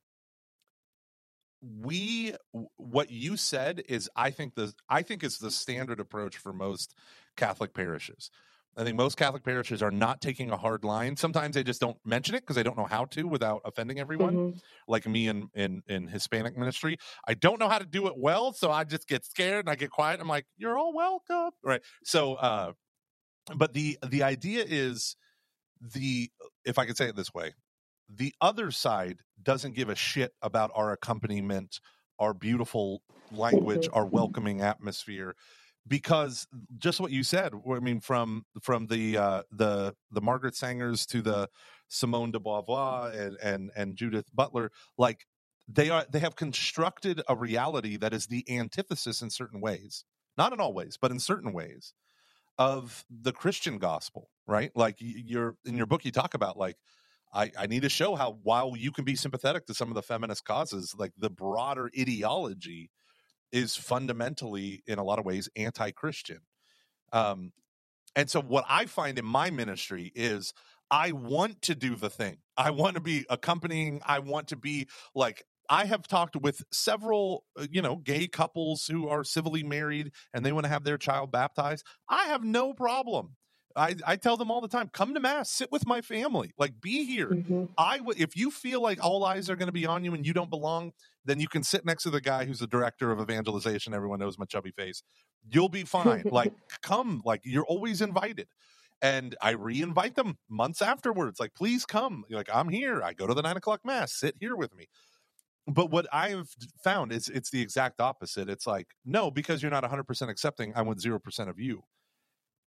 we 1.62 2.34
what 2.76 3.10
you 3.10 3.36
said 3.36 3.82
is 3.88 4.08
I 4.16 4.30
think 4.30 4.54
the 4.54 4.72
I 4.88 5.02
think 5.02 5.22
is 5.22 5.38
the 5.38 5.50
standard 5.50 6.00
approach 6.00 6.36
for 6.38 6.52
most 6.52 6.94
Catholic 7.36 7.74
parishes. 7.74 8.30
I 8.76 8.84
think 8.84 8.96
most 8.96 9.16
Catholic 9.16 9.42
parishes 9.42 9.82
are 9.82 9.90
not 9.90 10.20
taking 10.20 10.50
a 10.50 10.56
hard 10.56 10.84
line. 10.84 11.16
Sometimes 11.16 11.54
they 11.54 11.64
just 11.64 11.80
don't 11.80 11.98
mention 12.06 12.34
it 12.34 12.40
because 12.40 12.56
they 12.56 12.62
don't 12.62 12.78
know 12.78 12.86
how 12.86 13.04
to 13.06 13.24
without 13.24 13.60
offending 13.64 13.98
everyone 13.98 14.38
Mhm. 14.38 14.60
like 14.88 15.06
me 15.06 15.28
in, 15.28 15.48
in 15.54 15.82
in 15.86 16.06
Hispanic 16.08 16.56
ministry. 16.56 16.96
I 17.26 17.34
don't 17.34 17.58
know 17.58 17.68
how 17.68 17.78
to 17.78 17.86
do 17.86 18.06
it 18.06 18.14
well, 18.16 18.52
so 18.52 18.70
I 18.70 18.84
just 18.84 19.06
get 19.08 19.24
scared 19.24 19.66
and 19.66 19.70
I 19.70 19.74
get 19.74 19.90
quiet. 19.90 20.20
I'm 20.20 20.28
like, 20.28 20.46
"You're 20.56 20.78
all 20.78 20.94
welcome," 20.94 21.50
right? 21.62 21.82
So, 22.04 22.34
uh, 22.36 22.72
but 23.56 23.72
the 23.72 23.98
the 24.06 24.22
idea 24.22 24.64
is 24.66 25.16
the 25.80 26.30
if 26.64 26.78
I 26.78 26.86
could 26.86 26.96
say 26.96 27.08
it 27.08 27.16
this 27.16 27.34
way, 27.34 27.54
the 28.12 28.34
other 28.40 28.70
side 28.70 29.20
doesn't 29.42 29.74
give 29.74 29.88
a 29.88 29.94
shit 29.94 30.32
about 30.42 30.70
our 30.74 30.92
accompaniment, 30.92 31.80
our 32.18 32.34
beautiful 32.34 33.02
language, 33.30 33.88
our 33.92 34.06
welcoming 34.12 34.60
atmosphere. 34.60 35.36
Because 35.86 36.46
just 36.76 37.00
what 37.00 37.10
you 37.10 37.22
said, 37.22 37.52
I 37.54 37.78
mean, 37.80 38.00
from 38.00 38.44
from 38.60 38.86
the 38.86 39.16
uh, 39.16 39.42
the 39.50 39.94
the 40.10 40.20
Margaret 40.20 40.54
Sangers 40.54 41.06
to 41.06 41.22
the 41.22 41.48
Simone 41.88 42.32
de 42.32 42.38
Beauvoir 42.38 43.14
and 43.18 43.36
and 43.42 43.70
and 43.74 43.96
Judith 43.96 44.26
Butler, 44.34 44.70
like 44.98 45.26
they 45.66 45.88
are 45.88 46.04
they 46.10 46.18
have 46.18 46.36
constructed 46.36 47.22
a 47.28 47.34
reality 47.36 47.96
that 47.96 48.12
is 48.12 48.26
the 48.26 48.44
antithesis 48.50 49.22
in 49.22 49.30
certain 49.30 49.60
ways, 49.60 50.04
not 50.36 50.52
in 50.52 50.60
all 50.60 50.74
ways, 50.74 50.98
but 51.00 51.10
in 51.10 51.18
certain 51.18 51.52
ways 51.52 51.94
of 52.58 53.04
the 53.10 53.32
Christian 53.32 53.78
gospel, 53.78 54.28
right? 54.46 54.70
Like 54.76 54.96
you're 54.98 55.56
in 55.64 55.76
your 55.76 55.86
book, 55.86 56.04
you 56.04 56.12
talk 56.12 56.34
about 56.34 56.58
like 56.58 56.76
I, 57.32 57.52
I 57.58 57.66
need 57.66 57.82
to 57.82 57.88
show 57.88 58.14
how 58.16 58.38
while 58.42 58.74
you 58.76 58.90
can 58.90 59.04
be 59.04 59.16
sympathetic 59.16 59.66
to 59.66 59.74
some 59.74 59.88
of 59.88 59.94
the 59.94 60.02
feminist 60.02 60.44
causes, 60.44 60.94
like 60.98 61.12
the 61.16 61.30
broader 61.30 61.90
ideology 61.98 62.90
is 63.52 63.76
fundamentally, 63.76 64.82
in 64.86 64.98
a 64.98 65.04
lot 65.04 65.18
of 65.18 65.24
ways, 65.24 65.48
anti-Christian. 65.56 66.40
Um, 67.12 67.52
and 68.16 68.28
so, 68.28 68.40
what 68.40 68.64
I 68.68 68.86
find 68.86 69.18
in 69.18 69.24
my 69.24 69.50
ministry 69.50 70.10
is 70.14 70.52
I 70.90 71.12
want 71.12 71.62
to 71.62 71.74
do 71.74 71.94
the 71.94 72.10
thing. 72.10 72.38
I 72.56 72.70
want 72.70 72.94
to 72.94 73.00
be 73.00 73.24
accompanying. 73.30 74.00
I 74.04 74.18
want 74.20 74.48
to 74.48 74.56
be 74.56 74.88
like. 75.14 75.44
I 75.72 75.84
have 75.84 76.08
talked 76.08 76.34
with 76.34 76.64
several, 76.72 77.44
uh, 77.56 77.68
you 77.70 77.80
know, 77.80 77.94
gay 77.94 78.26
couples 78.26 78.88
who 78.88 79.08
are 79.08 79.22
civilly 79.22 79.62
married 79.62 80.10
and 80.34 80.44
they 80.44 80.50
want 80.50 80.64
to 80.64 80.68
have 80.68 80.82
their 80.82 80.98
child 80.98 81.30
baptized. 81.30 81.86
I 82.08 82.24
have 82.24 82.42
no 82.42 82.72
problem 82.72 83.36
I, 83.76 83.94
I 84.06 84.16
tell 84.16 84.36
them 84.36 84.50
all 84.50 84.60
the 84.60 84.68
time, 84.68 84.90
come 84.92 85.14
to 85.14 85.20
mass, 85.20 85.50
sit 85.50 85.70
with 85.70 85.86
my 85.86 86.00
family, 86.00 86.52
like 86.58 86.80
be 86.80 87.04
here. 87.04 87.28
Mm-hmm. 87.28 87.64
I 87.78 87.98
w- 87.98 88.16
if 88.20 88.36
you 88.36 88.50
feel 88.50 88.82
like 88.82 89.02
all 89.04 89.24
eyes 89.24 89.48
are 89.48 89.56
going 89.56 89.68
to 89.68 89.72
be 89.72 89.86
on 89.86 90.04
you 90.04 90.14
and 90.14 90.26
you 90.26 90.32
don't 90.32 90.50
belong, 90.50 90.92
then 91.24 91.40
you 91.40 91.48
can 91.48 91.62
sit 91.62 91.84
next 91.84 92.02
to 92.04 92.10
the 92.10 92.20
guy 92.20 92.44
who's 92.44 92.58
the 92.58 92.66
director 92.66 93.10
of 93.10 93.20
evangelization. 93.20 93.94
Everyone 93.94 94.18
knows 94.18 94.38
my 94.38 94.44
chubby 94.44 94.72
face. 94.72 95.02
You'll 95.50 95.68
be 95.68 95.84
fine. 95.84 96.24
like 96.30 96.52
come, 96.82 97.22
like 97.24 97.42
you're 97.44 97.64
always 97.64 98.00
invited. 98.00 98.48
And 99.02 99.34
I 99.40 99.52
re-invite 99.52 100.14
them 100.14 100.36
months 100.50 100.82
afterwards. 100.82 101.40
Like, 101.40 101.54
please 101.54 101.86
come. 101.86 102.24
You're 102.28 102.38
like, 102.38 102.50
I'm 102.52 102.68
here. 102.68 103.02
I 103.02 103.14
go 103.14 103.26
to 103.26 103.32
the 103.32 103.40
nine 103.40 103.56
o'clock 103.56 103.80
mass. 103.82 104.12
Sit 104.12 104.34
here 104.40 104.54
with 104.54 104.76
me. 104.76 104.88
But 105.66 105.90
what 105.90 106.06
I've 106.12 106.48
found 106.82 107.12
is 107.12 107.28
it's 107.28 107.50
the 107.50 107.62
exact 107.62 108.00
opposite. 108.00 108.50
It's 108.50 108.66
like, 108.66 108.88
no, 109.04 109.30
because 109.30 109.62
you're 109.62 109.70
not 109.70 109.84
100% 109.84 110.28
accepting, 110.28 110.72
I 110.74 110.82
want 110.82 110.98
0% 110.98 111.48
of 111.48 111.58
you. 111.58 111.84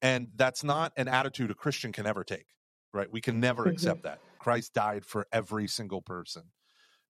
And 0.03 0.29
that's 0.35 0.65
not 0.65 0.93
an 0.97 1.09
attitude 1.09 1.51
a 1.53 1.55
Christian 1.55 1.93
can 1.93 2.07
ever 2.07 2.25
take, 2.25 2.49
right? 2.95 3.11
We 3.13 3.23
can 3.23 3.41
never 3.41 3.67
Mhm. 3.67 3.69
accept 3.69 4.05
that. 4.05 4.21
Christ 4.39 4.75
died 4.75 5.07
for 5.07 5.27
every 5.33 5.69
single 5.69 6.03
person 6.03 6.53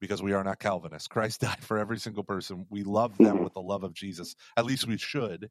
because 0.01 0.22
we 0.22 0.32
are 0.32 0.45
not 0.45 0.59
Calvinists. 0.61 1.09
Christ 1.09 1.41
died 1.43 1.64
for 1.64 1.78
every 1.78 1.99
single 1.99 2.24
person. 2.24 2.66
We 2.70 2.84
love 2.84 3.20
them 3.20 3.41
Mhm. 3.41 3.43
with 3.43 3.55
the 3.55 3.62
love 3.62 3.84
of 3.84 3.95
Jesus. 3.95 4.34
At 4.57 4.64
least 4.66 4.86
we 4.86 4.97
should. 4.99 5.51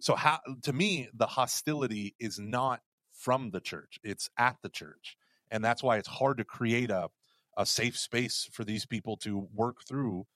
So, 0.00 0.14
how, 0.16 0.40
to 0.62 0.72
me, 0.72 1.08
the 1.14 1.26
hostility 1.26 2.16
is 2.18 2.38
not 2.38 2.82
from 3.12 3.50
the 3.50 3.60
church, 3.60 3.98
it's 4.02 4.30
at 4.38 4.56
the 4.62 4.70
church. 4.70 5.16
And 5.50 5.64
that's 5.64 5.82
why 5.82 5.98
it's 5.98 6.08
hard 6.08 6.38
to 6.38 6.44
create 6.44 6.90
a, 6.90 7.10
a 7.56 7.66
safe 7.66 7.98
space 7.98 8.48
for 8.52 8.64
these 8.64 8.86
people 8.86 9.16
to 9.18 9.38
work 9.52 9.78
through 9.86 10.26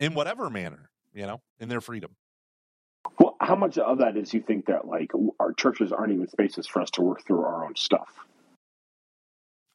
in 0.00 0.14
whatever 0.14 0.50
manner, 0.50 0.90
you 1.12 1.26
know, 1.26 1.42
in 1.58 1.68
their 1.68 1.80
freedom. 1.80 2.16
How 3.40 3.56
much 3.56 3.78
of 3.78 3.98
that 3.98 4.16
is 4.16 4.34
you 4.34 4.42
think 4.42 4.66
that 4.66 4.86
like 4.86 5.12
our 5.40 5.52
churches 5.52 5.92
aren't 5.92 6.12
even 6.12 6.28
spaces 6.28 6.66
for 6.66 6.82
us 6.82 6.90
to 6.92 7.02
work 7.02 7.26
through 7.26 7.40
our 7.44 7.64
own 7.64 7.74
stuff? 7.74 8.26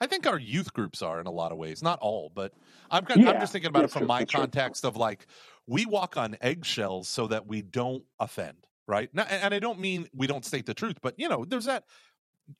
I 0.01 0.07
think 0.07 0.27
our 0.27 0.37
youth 0.37 0.73
groups 0.73 1.01
are 1.01 1.19
in 1.21 1.27
a 1.27 1.31
lot 1.31 1.51
of 1.51 1.57
ways, 1.57 1.81
not 1.81 1.99
all, 1.99 2.29
but 2.29 2.53
I'm 2.91 3.05
kind 3.05 3.21
I'm 3.25 3.39
just 3.39 3.53
thinking 3.53 3.69
about 3.69 3.85
it 3.85 3.89
from 3.91 4.03
true, 4.03 4.05
my 4.05 4.23
that's 4.23 4.31
true. 4.33 4.47
context 4.47 4.83
of 4.83 4.97
like 4.97 5.25
we 5.67 5.85
walk 5.85 6.17
on 6.17 6.35
eggshells 6.41 7.07
so 7.07 7.27
that 7.27 7.47
we 7.47 7.61
don't 7.61 8.03
offend, 8.19 8.67
right? 8.87 9.09
Now, 9.13 9.23
and 9.23 9.53
I 9.53 9.59
don't 9.59 9.79
mean 9.79 10.07
we 10.13 10.27
don't 10.27 10.43
state 10.43 10.65
the 10.65 10.73
truth, 10.73 10.97
but 11.01 11.15
you 11.17 11.29
know, 11.29 11.45
there's 11.45 11.65
that 11.65 11.85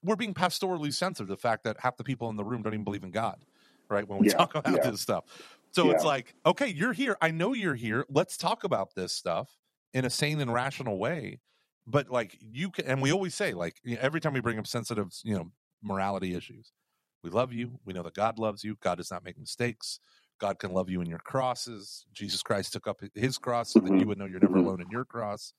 we're 0.04 0.16
being 0.18 0.34
pastorally 0.34 0.94
sensitive 0.94 1.28
to 1.28 1.34
the 1.34 1.38
fact 1.42 1.64
that 1.66 1.80
half 1.80 1.98
the 1.98 2.04
people 2.04 2.30
in 2.30 2.38
the 2.38 2.46
room 2.46 2.64
don't 2.64 2.74
even 2.74 2.86
believe 2.86 3.04
in 3.04 3.12
God, 3.12 3.44
right? 3.90 4.08
When 4.08 4.20
we 4.20 4.26
Yeah, 4.26 4.34
talk 4.38 4.56
about 4.56 4.82
yeah. 4.82 4.82
this 4.82 5.02
stuff. 5.02 5.26
So 5.72 5.90
it's 5.92 6.04
like, 6.04 6.36
okay, 6.46 6.68
you're 6.70 6.94
here. 6.94 7.18
I 7.22 7.32
know 7.32 7.54
you're 7.54 7.76
here. 7.76 8.06
Let's 8.10 8.38
talk 8.38 8.64
about 8.64 8.96
this 8.96 9.14
stuff 9.14 9.58
in 9.96 10.06
a 10.06 10.10
sane 10.10 10.40
and 10.42 10.54
rational 10.54 11.00
way. 11.00 11.40
But 11.88 12.10
like 12.12 12.38
you 12.42 12.70
can, 12.70 12.86
and 12.86 13.02
we 13.02 13.12
always 13.12 13.34
say, 13.34 13.54
like 13.54 13.78
every 14.00 14.20
time 14.20 14.34
we 14.34 14.42
bring 14.42 14.60
up 14.60 14.68
sensitive, 14.68 15.08
you 15.24 15.36
know, 15.36 15.52
morality 15.82 16.36
issues, 16.36 16.72
we 17.24 17.30
love 17.30 17.54
you. 17.54 17.80
We 17.86 17.94
know 17.94 18.04
that 18.04 18.14
God 18.14 18.38
loves 18.38 18.64
you. 18.64 18.76
God 18.82 18.96
does 18.98 19.10
not 19.10 19.24
make 19.24 19.40
mistakes. 19.40 20.00
God 20.40 20.60
can 20.60 20.72
love 20.74 20.90
you 20.90 21.00
in 21.02 21.08
your 21.08 21.20
crosses. 21.20 22.06
Jesus 22.12 22.44
Christ 22.44 22.74
took 22.74 22.88
up 22.88 23.00
his 23.14 23.38
cross 23.38 23.72
so 23.72 23.80
that 23.80 23.92
Mhm. 23.92 24.00
you 24.02 24.08
would 24.08 24.18
know 24.18 24.26
you're 24.26 24.40
never 24.42 24.56
Mhm. 24.58 24.66
alone 24.66 24.82
in 24.82 24.90
your 24.90 25.06
cross. 25.06 25.54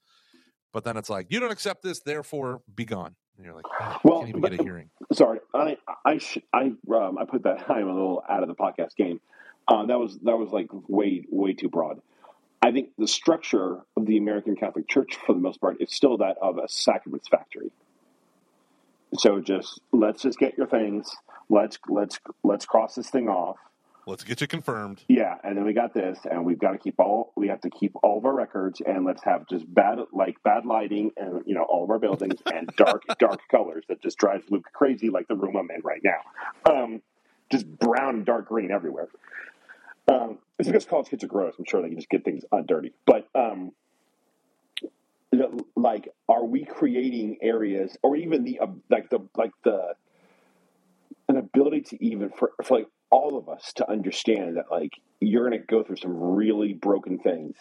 But 0.72 0.84
then 0.84 0.96
it's 0.98 1.08
like, 1.08 1.28
you 1.30 1.40
don't 1.40 1.50
accept 1.52 1.82
this, 1.82 2.00
therefore 2.00 2.60
be 2.74 2.84
gone. 2.84 3.16
And 3.36 3.44
you're 3.46 3.54
like, 3.54 3.64
oh, 3.80 3.98
Well, 4.04 4.18
can't 4.18 4.28
even 4.30 4.40
but- 4.42 4.50
get 4.50 4.60
a 4.60 4.62
hearing. 4.64 4.90
Sorry, 5.12 5.38
I 5.54 5.76
I 6.04 6.18
sh- 6.18 6.38
I 6.52 6.72
um, 6.92 7.18
I 7.18 7.24
put 7.24 7.42
that 7.44 7.58
I'm 7.70 7.88
a 7.88 7.92
little 7.94 8.22
out 8.28 8.42
of 8.42 8.48
the 8.48 8.54
podcast 8.54 8.94
game. 8.96 9.20
Uh, 9.68 9.86
that 9.86 9.98
was 9.98 10.18
that 10.20 10.36
was 10.36 10.50
like 10.50 10.68
way 10.88 11.24
way 11.30 11.52
too 11.54 11.68
broad. 11.70 12.00
I 12.62 12.72
think 12.72 12.90
the 12.98 13.08
structure 13.08 13.80
of 13.96 14.06
the 14.06 14.16
American 14.16 14.56
Catholic 14.56 14.88
Church, 14.88 15.16
for 15.26 15.34
the 15.34 15.40
most 15.40 15.60
part, 15.60 15.80
is 15.80 15.92
still 15.92 16.16
that 16.18 16.36
of 16.40 16.58
a 16.58 16.68
sacraments 16.68 17.28
factory. 17.28 17.70
So 19.18 19.40
just 19.40 19.80
let's 19.92 20.22
just 20.22 20.38
get 20.38 20.58
your 20.58 20.66
things. 20.66 21.14
Let's 21.48 21.78
let's 21.88 22.18
let's 22.42 22.66
cross 22.66 22.94
this 22.94 23.08
thing 23.08 23.28
off. 23.28 23.56
Let's 24.08 24.22
get 24.22 24.40
you 24.40 24.46
confirmed. 24.46 25.02
Yeah, 25.08 25.34
and 25.42 25.56
then 25.56 25.64
we 25.64 25.72
got 25.72 25.92
this, 25.92 26.18
and 26.30 26.44
we've 26.44 26.58
got 26.58 26.72
to 26.72 26.78
keep 26.78 27.00
all 27.00 27.32
we 27.36 27.48
have 27.48 27.60
to 27.62 27.70
keep 27.70 27.92
all 28.02 28.18
of 28.18 28.24
our 28.24 28.34
records, 28.34 28.80
and 28.80 29.04
let's 29.04 29.22
have 29.24 29.48
just 29.48 29.72
bad 29.72 29.98
like 30.12 30.42
bad 30.42 30.64
lighting, 30.64 31.10
and 31.16 31.42
you 31.46 31.54
know 31.54 31.62
all 31.62 31.84
of 31.84 31.90
our 31.90 31.98
buildings 31.98 32.40
and 32.52 32.70
dark 32.76 33.02
dark 33.18 33.40
colors 33.48 33.84
that 33.88 34.00
just 34.02 34.16
drives 34.18 34.44
Luke 34.50 34.66
crazy, 34.72 35.10
like 35.10 35.28
the 35.28 35.34
room 35.34 35.56
I'm 35.56 35.70
in 35.70 35.82
right 35.82 36.02
now. 36.04 36.72
Um, 36.72 37.02
just 37.50 37.66
brown 37.78 38.16
and 38.16 38.26
dark 38.26 38.48
green 38.48 38.70
everywhere. 38.70 39.08
Um, 40.08 40.38
it's 40.58 40.68
because 40.68 40.84
college 40.84 41.08
kids 41.08 41.24
are 41.24 41.28
gross. 41.28 41.54
I'm 41.58 41.64
sure 41.64 41.82
they 41.82 41.88
can 41.88 41.98
just 41.98 42.08
get 42.08 42.24
things 42.24 42.44
uh, 42.52 42.62
dirty, 42.66 42.92
but 43.06 43.28
um, 43.34 43.72
like, 45.74 46.08
are 46.28 46.44
we 46.44 46.64
creating 46.64 47.38
areas, 47.42 47.96
or 48.02 48.16
even 48.16 48.44
the 48.44 48.60
uh, 48.60 48.66
like 48.88 49.10
the 49.10 49.20
like 49.36 49.52
the 49.64 49.94
an 51.28 51.36
ability 51.36 51.82
to 51.82 52.04
even 52.04 52.30
for, 52.30 52.52
for 52.62 52.78
like 52.78 52.88
all 53.10 53.36
of 53.36 53.48
us 53.48 53.72
to 53.74 53.90
understand 53.90 54.56
that 54.56 54.70
like 54.70 54.92
you're 55.20 55.48
going 55.48 55.60
to 55.60 55.66
go 55.66 55.82
through 55.82 55.96
some 55.96 56.16
really 56.16 56.72
broken 56.72 57.18
things 57.18 57.56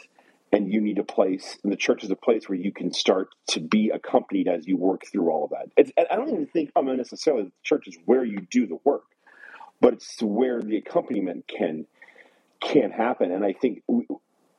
and 0.51 0.71
you 0.71 0.81
need 0.81 0.97
a 0.99 1.03
place 1.03 1.57
and 1.63 1.71
the 1.71 1.77
church 1.77 2.03
is 2.03 2.11
a 2.11 2.15
place 2.15 2.47
where 2.47 2.57
you 2.57 2.71
can 2.71 2.93
start 2.93 3.29
to 3.47 3.59
be 3.59 3.89
accompanied 3.89 4.47
as 4.47 4.67
you 4.67 4.77
work 4.77 5.03
through 5.11 5.29
all 5.29 5.45
of 5.45 5.51
that 5.51 5.67
it's, 5.77 5.91
and 5.97 6.07
i 6.11 6.15
don't 6.15 6.29
even 6.29 6.47
think 6.47 6.71
i'm 6.75 6.85
mean, 6.85 6.97
necessarily 6.97 7.43
the 7.43 7.51
church 7.63 7.87
is 7.87 7.97
where 8.05 8.23
you 8.23 8.39
do 8.49 8.67
the 8.67 8.77
work 8.83 9.03
but 9.81 9.93
it's 9.93 10.21
where 10.21 10.61
the 10.61 10.77
accompaniment 10.77 11.47
can 11.47 11.85
can 12.59 12.91
happen. 12.91 13.31
And 13.31 13.43
i 13.45 13.53
think 13.53 13.81
we, 13.87 14.07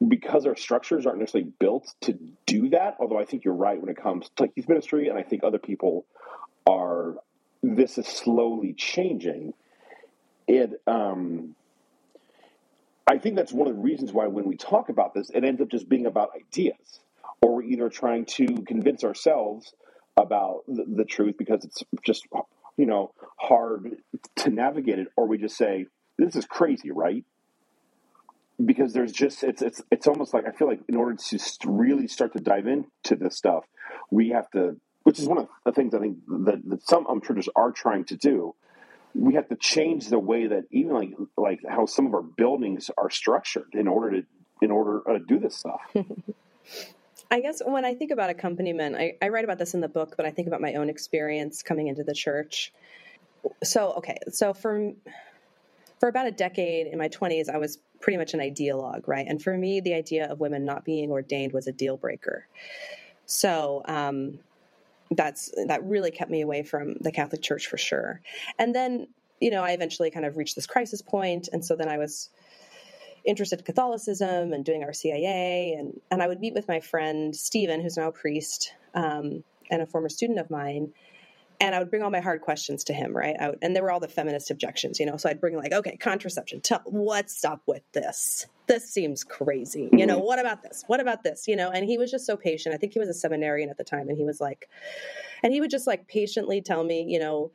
because 0.06 0.46
our 0.46 0.56
structures 0.56 1.06
aren't 1.06 1.20
necessarily 1.20 1.50
built 1.58 1.94
to 2.02 2.18
do 2.44 2.68
that 2.68 2.96
although 3.00 3.18
i 3.18 3.24
think 3.24 3.44
you're 3.44 3.54
right 3.54 3.80
when 3.80 3.88
it 3.88 3.96
comes 3.96 4.28
to 4.36 4.48
youth 4.54 4.68
ministry 4.68 5.08
and 5.08 5.18
i 5.18 5.22
think 5.22 5.42
other 5.42 5.58
people 5.58 6.04
are 6.66 7.14
this 7.62 7.98
is 7.98 8.06
slowly 8.06 8.72
changing. 8.74 9.52
It 10.46 10.80
um 10.86 11.56
i 13.08 13.18
think 13.18 13.34
that's 13.34 13.52
one 13.52 13.68
of 13.68 13.74
the 13.74 13.82
reasons 13.82 14.12
why 14.12 14.28
when 14.28 14.44
we 14.46 14.56
talk 14.56 14.88
about 14.88 15.12
this 15.12 15.28
it 15.30 15.42
ends 15.42 15.60
up 15.60 15.68
just 15.68 15.88
being 15.88 16.06
about 16.06 16.30
ideas 16.36 17.00
or 17.42 17.56
we're 17.56 17.62
either 17.64 17.88
trying 17.88 18.26
to 18.26 18.62
convince 18.62 19.02
ourselves 19.02 19.74
about 20.16 20.62
the, 20.68 20.84
the 20.86 21.04
truth 21.04 21.36
because 21.36 21.64
it's 21.64 21.82
just 22.04 22.28
you 22.76 22.86
know 22.86 23.12
hard 23.36 23.96
to 24.36 24.50
navigate 24.50 25.00
it 25.00 25.08
or 25.16 25.26
we 25.26 25.36
just 25.36 25.56
say 25.56 25.86
this 26.16 26.36
is 26.36 26.46
crazy 26.46 26.92
right 26.92 27.24
because 28.64 28.92
there's 28.92 29.12
just 29.12 29.44
it's 29.44 29.62
it's 29.62 29.82
it's 29.90 30.06
almost 30.06 30.32
like 30.32 30.46
i 30.46 30.50
feel 30.50 30.68
like 30.68 30.80
in 30.88 30.96
order 30.96 31.14
to 31.14 31.38
really 31.66 32.08
start 32.08 32.32
to 32.32 32.40
dive 32.40 32.66
into 32.66 33.16
this 33.16 33.36
stuff 33.36 33.64
we 34.10 34.30
have 34.30 34.50
to 34.50 34.76
which 35.02 35.18
is 35.18 35.26
one 35.26 35.38
of 35.38 35.48
the 35.64 35.72
things 35.72 35.94
i 35.94 35.98
think 35.98 36.16
that, 36.26 36.62
that 36.64 36.86
some 36.86 37.04
churches 37.20 37.48
are 37.54 37.70
trying 37.70 38.04
to 38.04 38.16
do 38.16 38.54
we 39.14 39.34
have 39.34 39.48
to 39.48 39.56
change 39.56 40.08
the 40.08 40.18
way 40.18 40.46
that 40.46 40.64
even 40.70 40.92
like 40.92 41.10
like 41.36 41.60
how 41.68 41.86
some 41.86 42.06
of 42.06 42.14
our 42.14 42.22
buildings 42.22 42.90
are 42.98 43.10
structured 43.10 43.68
in 43.72 43.88
order 43.88 44.20
to 44.20 44.26
in 44.62 44.70
order 44.70 45.08
uh, 45.08 45.14
to 45.14 45.20
do 45.20 45.38
this 45.38 45.56
stuff. 45.56 45.80
I 47.30 47.40
guess 47.40 47.60
when 47.64 47.84
I 47.84 47.94
think 47.94 48.12
about 48.12 48.30
accompaniment, 48.30 48.94
I, 48.96 49.14
I 49.20 49.28
write 49.28 49.44
about 49.44 49.58
this 49.58 49.74
in 49.74 49.80
the 49.80 49.88
book, 49.88 50.14
but 50.16 50.26
I 50.26 50.30
think 50.30 50.46
about 50.46 50.60
my 50.60 50.74
own 50.74 50.88
experience 50.88 51.62
coming 51.62 51.88
into 51.88 52.04
the 52.04 52.14
church. 52.14 52.72
So, 53.64 53.94
okay, 53.98 54.16
so 54.30 54.54
for 54.54 54.92
for 55.98 56.08
about 56.08 56.26
a 56.26 56.30
decade 56.30 56.86
in 56.86 56.98
my 56.98 57.08
20s, 57.08 57.48
I 57.48 57.58
was 57.58 57.78
pretty 58.00 58.18
much 58.18 58.34
an 58.34 58.40
ideologue, 58.40 59.08
right? 59.08 59.26
And 59.26 59.42
for 59.42 59.56
me, 59.56 59.80
the 59.80 59.94
idea 59.94 60.30
of 60.30 60.40
women 60.40 60.64
not 60.64 60.84
being 60.84 61.10
ordained 61.10 61.52
was 61.52 61.66
a 61.66 61.72
deal 61.72 61.96
breaker. 61.96 62.46
So, 63.24 63.82
um, 63.86 64.38
that's 65.10 65.52
that 65.66 65.84
really 65.84 66.10
kept 66.10 66.30
me 66.30 66.40
away 66.40 66.62
from 66.62 66.94
the 67.00 67.12
Catholic 67.12 67.42
Church 67.42 67.66
for 67.66 67.78
sure. 67.78 68.20
And 68.58 68.74
then, 68.74 69.06
you 69.40 69.50
know, 69.50 69.62
I 69.62 69.70
eventually 69.70 70.10
kind 70.10 70.26
of 70.26 70.36
reached 70.36 70.56
this 70.56 70.66
crisis 70.66 71.02
point, 71.02 71.48
and 71.52 71.64
so 71.64 71.76
then 71.76 71.88
I 71.88 71.98
was 71.98 72.30
interested 73.24 73.58
in 73.58 73.64
Catholicism 73.64 74.52
and 74.52 74.64
doing 74.64 74.82
RCIA, 74.82 75.78
and 75.78 76.00
and 76.10 76.22
I 76.22 76.26
would 76.26 76.40
meet 76.40 76.54
with 76.54 76.68
my 76.68 76.80
friend 76.80 77.34
Stephen, 77.34 77.80
who's 77.80 77.96
now 77.96 78.08
a 78.08 78.12
priest 78.12 78.74
um, 78.94 79.44
and 79.70 79.82
a 79.82 79.86
former 79.86 80.08
student 80.08 80.38
of 80.38 80.50
mine, 80.50 80.92
and 81.60 81.74
I 81.74 81.78
would 81.78 81.90
bring 81.90 82.02
all 82.02 82.10
my 82.10 82.20
hard 82.20 82.40
questions 82.42 82.84
to 82.84 82.92
him, 82.92 83.16
right? 83.16 83.36
Would, 83.40 83.58
and 83.62 83.74
there 83.74 83.82
were 83.82 83.90
all 83.90 84.00
the 84.00 84.08
feminist 84.08 84.50
objections, 84.50 85.00
you 85.00 85.06
know. 85.06 85.16
So 85.16 85.28
I'd 85.28 85.40
bring 85.40 85.56
like, 85.56 85.72
okay, 85.72 85.96
contraception. 85.96 86.60
Tell, 86.60 86.82
what's 86.84 87.44
up 87.44 87.62
with 87.66 87.82
this? 87.92 88.46
This 88.66 88.88
seems 88.88 89.24
crazy. 89.24 89.88
You 89.92 90.06
know, 90.06 90.18
what 90.18 90.38
about 90.38 90.62
this? 90.62 90.84
What 90.86 91.00
about 91.00 91.22
this? 91.22 91.46
You 91.46 91.56
know, 91.56 91.70
and 91.70 91.84
he 91.84 91.98
was 91.98 92.10
just 92.10 92.26
so 92.26 92.36
patient. 92.36 92.74
I 92.74 92.78
think 92.78 92.92
he 92.92 92.98
was 92.98 93.08
a 93.08 93.14
seminarian 93.14 93.70
at 93.70 93.78
the 93.78 93.84
time, 93.84 94.08
and 94.08 94.18
he 94.18 94.24
was 94.24 94.40
like, 94.40 94.68
and 95.42 95.52
he 95.52 95.60
would 95.60 95.70
just 95.70 95.86
like 95.86 96.08
patiently 96.08 96.60
tell 96.60 96.84
me, 96.84 97.04
you 97.08 97.18
know, 97.18 97.52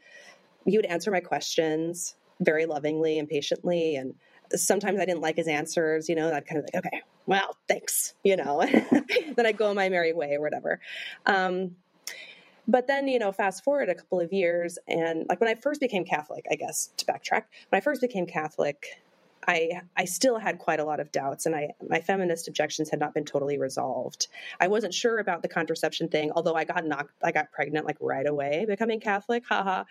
he 0.65 0.77
would 0.77 0.85
answer 0.85 1.11
my 1.11 1.19
questions 1.19 2.15
very 2.39 2.65
lovingly 2.65 3.19
and 3.19 3.27
patiently, 3.27 3.95
and 3.95 4.15
sometimes 4.55 4.99
I 4.99 5.05
didn't 5.05 5.21
like 5.21 5.37
his 5.37 5.47
answers, 5.47 6.09
you 6.09 6.15
know, 6.15 6.31
I'd 6.33 6.45
kind 6.45 6.59
of 6.59 6.65
like, 6.73 6.85
okay, 6.85 7.01
well, 7.25 7.55
thanks, 7.67 8.13
you 8.23 8.35
know, 8.35 8.65
then 9.35 9.45
I'd 9.45 9.57
go 9.57 9.73
my 9.73 9.89
merry 9.89 10.13
way 10.13 10.33
or 10.33 10.41
whatever. 10.41 10.79
Um, 11.25 11.75
but 12.67 12.88
then, 12.88 13.07
you 13.07 13.19
know, 13.19 13.31
fast 13.31 13.63
forward 13.63 13.89
a 13.89 13.95
couple 13.95 14.19
of 14.19 14.31
years, 14.31 14.77
and 14.88 15.25
like 15.29 15.39
when 15.39 15.49
I 15.49 15.55
first 15.55 15.79
became 15.79 16.05
Catholic, 16.05 16.45
I 16.51 16.55
guess 16.55 16.91
to 16.97 17.05
backtrack, 17.05 17.43
when 17.69 17.77
I 17.77 17.81
first 17.81 18.01
became 18.01 18.25
Catholic, 18.25 18.85
I 19.47 19.81
I 19.97 20.05
still 20.05 20.38
had 20.38 20.59
quite 20.59 20.79
a 20.79 20.85
lot 20.85 20.99
of 20.99 21.11
doubts, 21.11 21.45
and 21.45 21.55
I 21.55 21.69
my 21.88 21.99
feminist 21.99 22.47
objections 22.47 22.89
had 22.89 22.99
not 22.99 23.13
been 23.13 23.25
totally 23.25 23.57
resolved. 23.57 24.27
I 24.59 24.67
wasn't 24.67 24.93
sure 24.93 25.17
about 25.17 25.41
the 25.41 25.47
contraception 25.47 26.09
thing, 26.09 26.31
although 26.35 26.55
I 26.55 26.63
got 26.63 26.85
knocked, 26.85 27.13
I 27.23 27.31
got 27.31 27.51
pregnant 27.51 27.85
like 27.85 27.97
right 27.99 28.27
away, 28.27 28.65
becoming 28.67 28.99
Catholic. 28.99 29.43
Haha, 29.47 29.85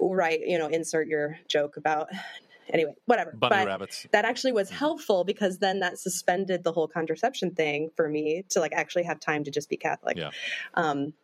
right? 0.00 0.40
You 0.40 0.58
know, 0.58 0.68
insert 0.68 1.08
your 1.08 1.38
joke 1.48 1.76
about. 1.76 2.08
Anyway, 2.72 2.94
whatever. 3.06 3.32
Bunny 3.32 3.56
but 3.56 3.66
rabbits. 3.66 4.06
that 4.12 4.24
actually 4.24 4.52
was 4.52 4.70
helpful 4.70 5.24
because 5.24 5.58
then 5.58 5.80
that 5.80 5.98
suspended 5.98 6.64
the 6.64 6.72
whole 6.72 6.88
contraception 6.88 7.54
thing 7.54 7.90
for 7.96 8.08
me 8.08 8.44
to 8.50 8.60
like 8.60 8.72
actually 8.72 9.04
have 9.04 9.20
time 9.20 9.44
to 9.44 9.50
just 9.50 9.68
be 9.68 9.76
Catholic. 9.76 10.16
Yeah. 10.16 10.30
Um, 10.74 11.14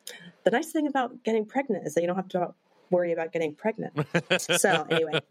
the 0.44 0.50
nice 0.50 0.70
thing 0.72 0.86
about 0.86 1.22
getting 1.24 1.44
pregnant 1.44 1.86
is 1.86 1.94
that 1.94 2.00
you 2.00 2.06
don't 2.06 2.16
have 2.16 2.28
to 2.28 2.54
worry 2.90 3.12
about 3.12 3.32
getting 3.32 3.54
pregnant. 3.54 3.94
so 4.40 4.86
anyway. 4.90 5.20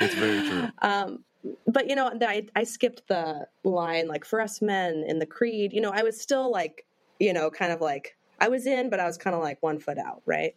it's 0.00 0.14
very 0.14 0.48
true. 0.48 0.68
Um, 0.82 1.24
but 1.66 1.88
you 1.88 1.94
know, 1.94 2.10
I, 2.20 2.46
I 2.54 2.64
skipped 2.64 3.06
the 3.08 3.46
line 3.64 4.08
like 4.08 4.24
for 4.24 4.40
us 4.40 4.60
men 4.60 5.04
in 5.06 5.18
the 5.18 5.26
creed. 5.26 5.72
You 5.72 5.80
know, 5.80 5.92
I 5.92 6.02
was 6.02 6.20
still 6.20 6.50
like, 6.50 6.86
you 7.20 7.32
know, 7.32 7.50
kind 7.50 7.72
of 7.72 7.80
like 7.80 8.16
I 8.40 8.48
was 8.48 8.66
in, 8.66 8.90
but 8.90 9.00
I 9.00 9.06
was 9.06 9.16
kind 9.16 9.34
of 9.34 9.42
like 9.42 9.62
one 9.62 9.78
foot 9.78 9.98
out, 9.98 10.22
right? 10.26 10.54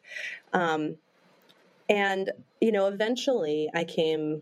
Um, 0.53 0.97
and 1.89 2.31
you 2.61 2.71
know, 2.71 2.87
eventually 2.87 3.69
I 3.73 3.83
came, 3.83 4.41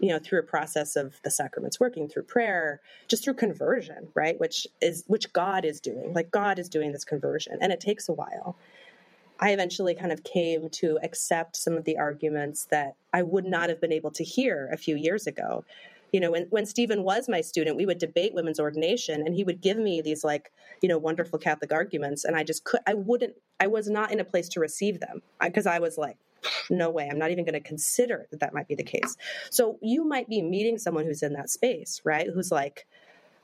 you 0.00 0.08
know, 0.10 0.18
through 0.18 0.40
a 0.40 0.44
process 0.44 0.96
of 0.96 1.20
the 1.24 1.30
sacraments 1.30 1.80
working 1.80 2.08
through 2.08 2.22
prayer, 2.22 2.80
just 3.08 3.24
through 3.24 3.34
conversion, 3.34 4.08
right? 4.14 4.38
Which 4.38 4.66
is 4.80 5.04
which 5.06 5.32
God 5.32 5.64
is 5.64 5.80
doing. 5.80 6.12
Like 6.12 6.30
God 6.30 6.58
is 6.58 6.68
doing 6.68 6.92
this 6.92 7.04
conversion, 7.04 7.58
and 7.60 7.72
it 7.72 7.80
takes 7.80 8.08
a 8.08 8.12
while. 8.12 8.56
I 9.40 9.52
eventually 9.52 9.94
kind 9.94 10.12
of 10.12 10.24
came 10.24 10.68
to 10.70 10.98
accept 11.02 11.56
some 11.56 11.76
of 11.76 11.84
the 11.84 11.96
arguments 11.96 12.66
that 12.70 12.96
I 13.12 13.22
would 13.22 13.44
not 13.44 13.68
have 13.68 13.80
been 13.80 13.92
able 13.92 14.10
to 14.12 14.24
hear 14.24 14.68
a 14.72 14.76
few 14.76 14.96
years 14.96 15.26
ago. 15.26 15.64
You 16.12 16.20
know, 16.20 16.30
when, 16.32 16.46
when 16.50 16.66
Stephen 16.66 17.04
was 17.04 17.28
my 17.28 17.40
student, 17.40 17.76
we 17.76 17.86
would 17.86 17.98
debate 17.98 18.34
women's 18.34 18.58
ordination 18.58 19.20
and 19.24 19.34
he 19.34 19.44
would 19.44 19.60
give 19.60 19.76
me 19.76 20.00
these 20.00 20.24
like, 20.24 20.50
you 20.80 20.88
know, 20.88 20.98
wonderful 20.98 21.38
Catholic 21.38 21.70
arguments. 21.72 22.24
And 22.24 22.34
I 22.34 22.42
just 22.42 22.64
could, 22.64 22.80
I 22.86 22.94
wouldn't, 22.94 23.34
I 23.60 23.66
was 23.66 23.88
not 23.88 24.10
in 24.10 24.18
a 24.18 24.24
place 24.24 24.48
to 24.50 24.60
receive 24.60 25.00
them 25.00 25.22
because 25.40 25.66
I, 25.66 25.76
I 25.76 25.78
was 25.80 25.98
like, 25.98 26.16
no 26.70 26.90
way, 26.90 27.08
I'm 27.10 27.18
not 27.18 27.30
even 27.30 27.44
going 27.44 27.54
to 27.54 27.60
consider 27.60 28.26
that 28.30 28.40
that 28.40 28.54
might 28.54 28.68
be 28.68 28.74
the 28.74 28.82
case. 28.82 29.16
So 29.50 29.78
you 29.80 30.04
might 30.04 30.28
be 30.28 30.42
meeting 30.42 30.78
someone 30.78 31.04
who's 31.04 31.22
in 31.22 31.32
that 31.34 31.50
space, 31.50 32.00
right? 32.04 32.28
Who's 32.32 32.50
like, 32.50 32.86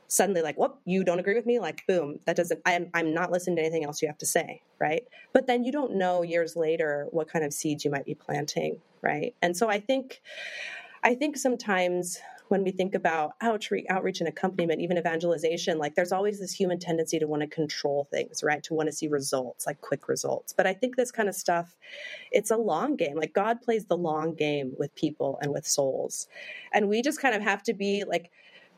suddenly 0.07 0.43
like 0.43 0.57
whoop 0.57 0.79
you 0.85 1.03
don't 1.03 1.19
agree 1.19 1.35
with 1.35 1.47
me 1.47 1.59
like 1.59 1.85
boom 1.87 2.21
that 2.27 2.37
doesn't 2.37 2.61
I'm, 2.66 2.91
I'm 2.95 3.15
not 3.15 3.33
listening 3.33 3.57
to 3.57 3.62
anything 3.62 3.85
else 3.85 4.03
you 4.03 4.09
have 4.09 4.19
to 4.19 4.27
say 4.27 4.62
right 4.79 5.03
but 5.33 5.47
then 5.47 5.65
you 5.65 5.73
don't 5.73 5.95
know 5.97 6.23
years 6.23 6.57
later 6.57 7.09
what 7.11 7.29
kind 7.29 7.45
of 7.45 7.53
seeds 7.53 7.85
you 7.85 7.91
might 7.91 8.05
be 8.05 8.15
planting 8.15 8.81
right 9.03 9.35
and 9.41 9.57
so 9.57 9.69
i 9.69 9.81
think 9.81 10.21
i 11.03 11.15
think 11.15 11.37
sometimes 11.37 12.21
when 12.49 12.62
we 12.62 12.71
think 12.71 12.95
about 12.95 13.33
outreach, 13.41 13.87
outreach 13.89 14.21
and 14.21 14.29
accompaniment, 14.29 14.81
even 14.81 14.99
evangelization, 14.99 15.79
like 15.79 15.95
there's 15.95 16.12
always 16.12 16.41
this 16.41 16.53
human 16.53 16.79
tendency 16.79 17.19
to 17.19 17.27
want 17.27 17.41
to 17.41 17.49
control 17.49 18.07
things, 18.11 18.43
right? 18.43 18.62
To 18.65 18.75
want 18.75 18.89
to 18.89 18.93
see 18.93 19.09
results, 19.09 19.66
like 19.66 19.81
quick 19.81 20.09
results. 20.09 20.53
But 20.53 20.66
I 20.66 20.75
think 20.75 20.97
this 20.97 21.11
kind 21.11 21.29
of 21.29 21.35
stuff, 21.35 21.77
it's 22.31 22.51
a 22.51 22.57
long 22.57 22.97
game. 22.97 23.16
Like 23.16 23.33
God 23.33 23.62
plays 23.62 23.87
the 23.87 23.97
long 23.97 24.35
game 24.35 24.75
with 24.79 24.95
people 24.95 25.39
and 25.41 25.53
with 25.53 25.66
souls. 25.66 26.29
And 26.73 26.89
we 26.89 27.01
just 27.01 27.21
kind 27.21 27.35
of 27.35 27.43
have 27.43 27.62
to 27.65 27.73
be 27.75 28.05
like, 28.05 28.31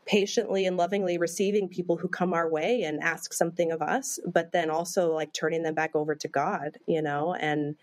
patiently 0.05 0.65
and 0.65 0.77
lovingly 0.77 1.17
receiving 1.17 1.67
people 1.67 1.97
who 1.97 2.07
come 2.07 2.33
our 2.33 2.49
way 2.49 2.83
and 2.83 3.03
ask 3.03 3.33
something 3.33 3.73
of 3.73 3.81
us, 3.81 4.19
but 4.25 4.53
then 4.53 4.69
also 4.69 5.13
like 5.13 5.33
turning 5.33 5.63
them 5.63 5.75
back 5.75 5.95
over 5.95 6.15
to 6.15 6.29
God, 6.29 6.77
you 6.87 7.01
know, 7.01 7.35
and 7.35 7.75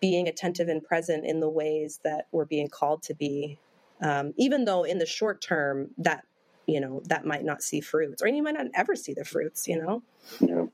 being 0.00 0.28
attentive 0.28 0.68
and 0.68 0.84
present 0.84 1.24
in 1.24 1.40
the 1.40 1.48
ways 1.48 2.00
that 2.04 2.26
we're 2.32 2.44
being 2.44 2.68
called 2.68 3.02
to 3.04 3.14
be. 3.14 3.58
Um, 4.00 4.34
even 4.36 4.64
though 4.64 4.84
in 4.84 4.98
the 4.98 5.06
short 5.06 5.40
term 5.40 5.90
that 5.98 6.24
you 6.66 6.80
know 6.80 7.00
that 7.06 7.24
might 7.24 7.44
not 7.44 7.62
see 7.62 7.80
fruits, 7.80 8.22
or 8.22 8.28
you 8.28 8.42
might 8.42 8.54
not 8.54 8.66
ever 8.74 8.94
see 8.94 9.14
the 9.14 9.24
fruits, 9.24 9.68
you 9.68 9.80
know. 9.80 10.02
Yeah. 10.40 10.66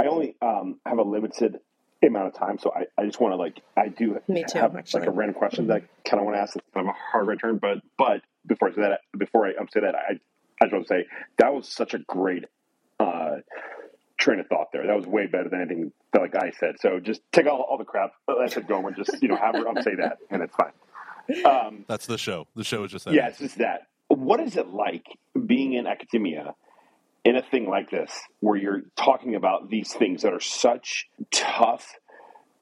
I 0.00 0.06
only 0.06 0.36
um, 0.42 0.78
have 0.86 0.98
a 0.98 1.02
limited 1.02 1.60
amount 2.02 2.28
of 2.28 2.34
time, 2.34 2.58
so 2.58 2.72
I, 2.74 2.86
I 3.00 3.06
just 3.06 3.20
want 3.20 3.32
to 3.32 3.36
like 3.36 3.60
I 3.76 3.88
do 3.88 4.18
Me 4.28 4.44
too, 4.48 4.58
have 4.58 4.76
actually. 4.76 5.00
like 5.00 5.08
a 5.08 5.12
random 5.12 5.34
question 5.34 5.66
that 5.68 5.82
I 5.82 6.08
kind 6.08 6.20
of 6.20 6.26
want 6.26 6.36
to 6.36 6.40
ask. 6.40 6.56
It's 6.56 6.64
kind 6.72 6.88
of 6.88 6.94
a 6.94 6.98
hard 7.12 7.26
return, 7.26 7.58
but 7.58 7.78
but 7.96 8.22
before 8.46 8.68
I 8.68 8.74
say 8.74 8.82
that, 8.82 9.00
before 9.16 9.46
I 9.46 9.54
um, 9.58 9.68
say 9.72 9.80
that, 9.80 9.94
I 9.94 10.20
I 10.60 10.64
just 10.64 10.72
want 10.72 10.86
to 10.86 10.94
say 10.94 11.06
that 11.38 11.54
was 11.54 11.68
such 11.68 11.94
a 11.94 11.98
great 11.98 12.44
uh, 13.00 13.36
train 14.18 14.40
of 14.40 14.46
thought 14.48 14.68
there. 14.72 14.86
That 14.86 14.96
was 14.96 15.06
way 15.06 15.26
better 15.26 15.48
than 15.48 15.60
anything 15.60 15.92
that 16.12 16.20
like 16.20 16.34
I 16.36 16.52
said. 16.58 16.76
So 16.80 17.00
just 17.00 17.20
take 17.32 17.46
all, 17.46 17.60
all 17.60 17.78
the 17.78 17.84
crap 17.84 18.12
that 18.26 18.52
said 18.52 18.68
going, 18.68 18.94
just 18.94 19.22
you 19.22 19.28
know 19.28 19.36
have 19.36 19.54
her 19.54 19.82
say 19.82 19.94
that, 19.96 20.18
and 20.30 20.42
it's 20.42 20.54
fine. 20.54 20.72
Um, 21.44 21.84
That's 21.86 22.06
the 22.06 22.18
show. 22.18 22.46
The 22.56 22.64
show 22.64 22.84
is 22.84 22.90
just 22.90 23.04
that. 23.04 23.14
yeah, 23.14 23.28
it's 23.28 23.38
just 23.38 23.58
that. 23.58 23.88
What 24.08 24.40
is 24.40 24.56
it 24.56 24.68
like 24.68 25.04
being 25.46 25.74
in 25.74 25.86
academia 25.86 26.54
in 27.24 27.36
a 27.36 27.42
thing 27.42 27.68
like 27.68 27.90
this, 27.90 28.10
where 28.40 28.56
you're 28.56 28.82
talking 28.96 29.34
about 29.34 29.68
these 29.68 29.92
things 29.92 30.22
that 30.22 30.32
are 30.32 30.40
such 30.40 31.06
tough, 31.30 31.94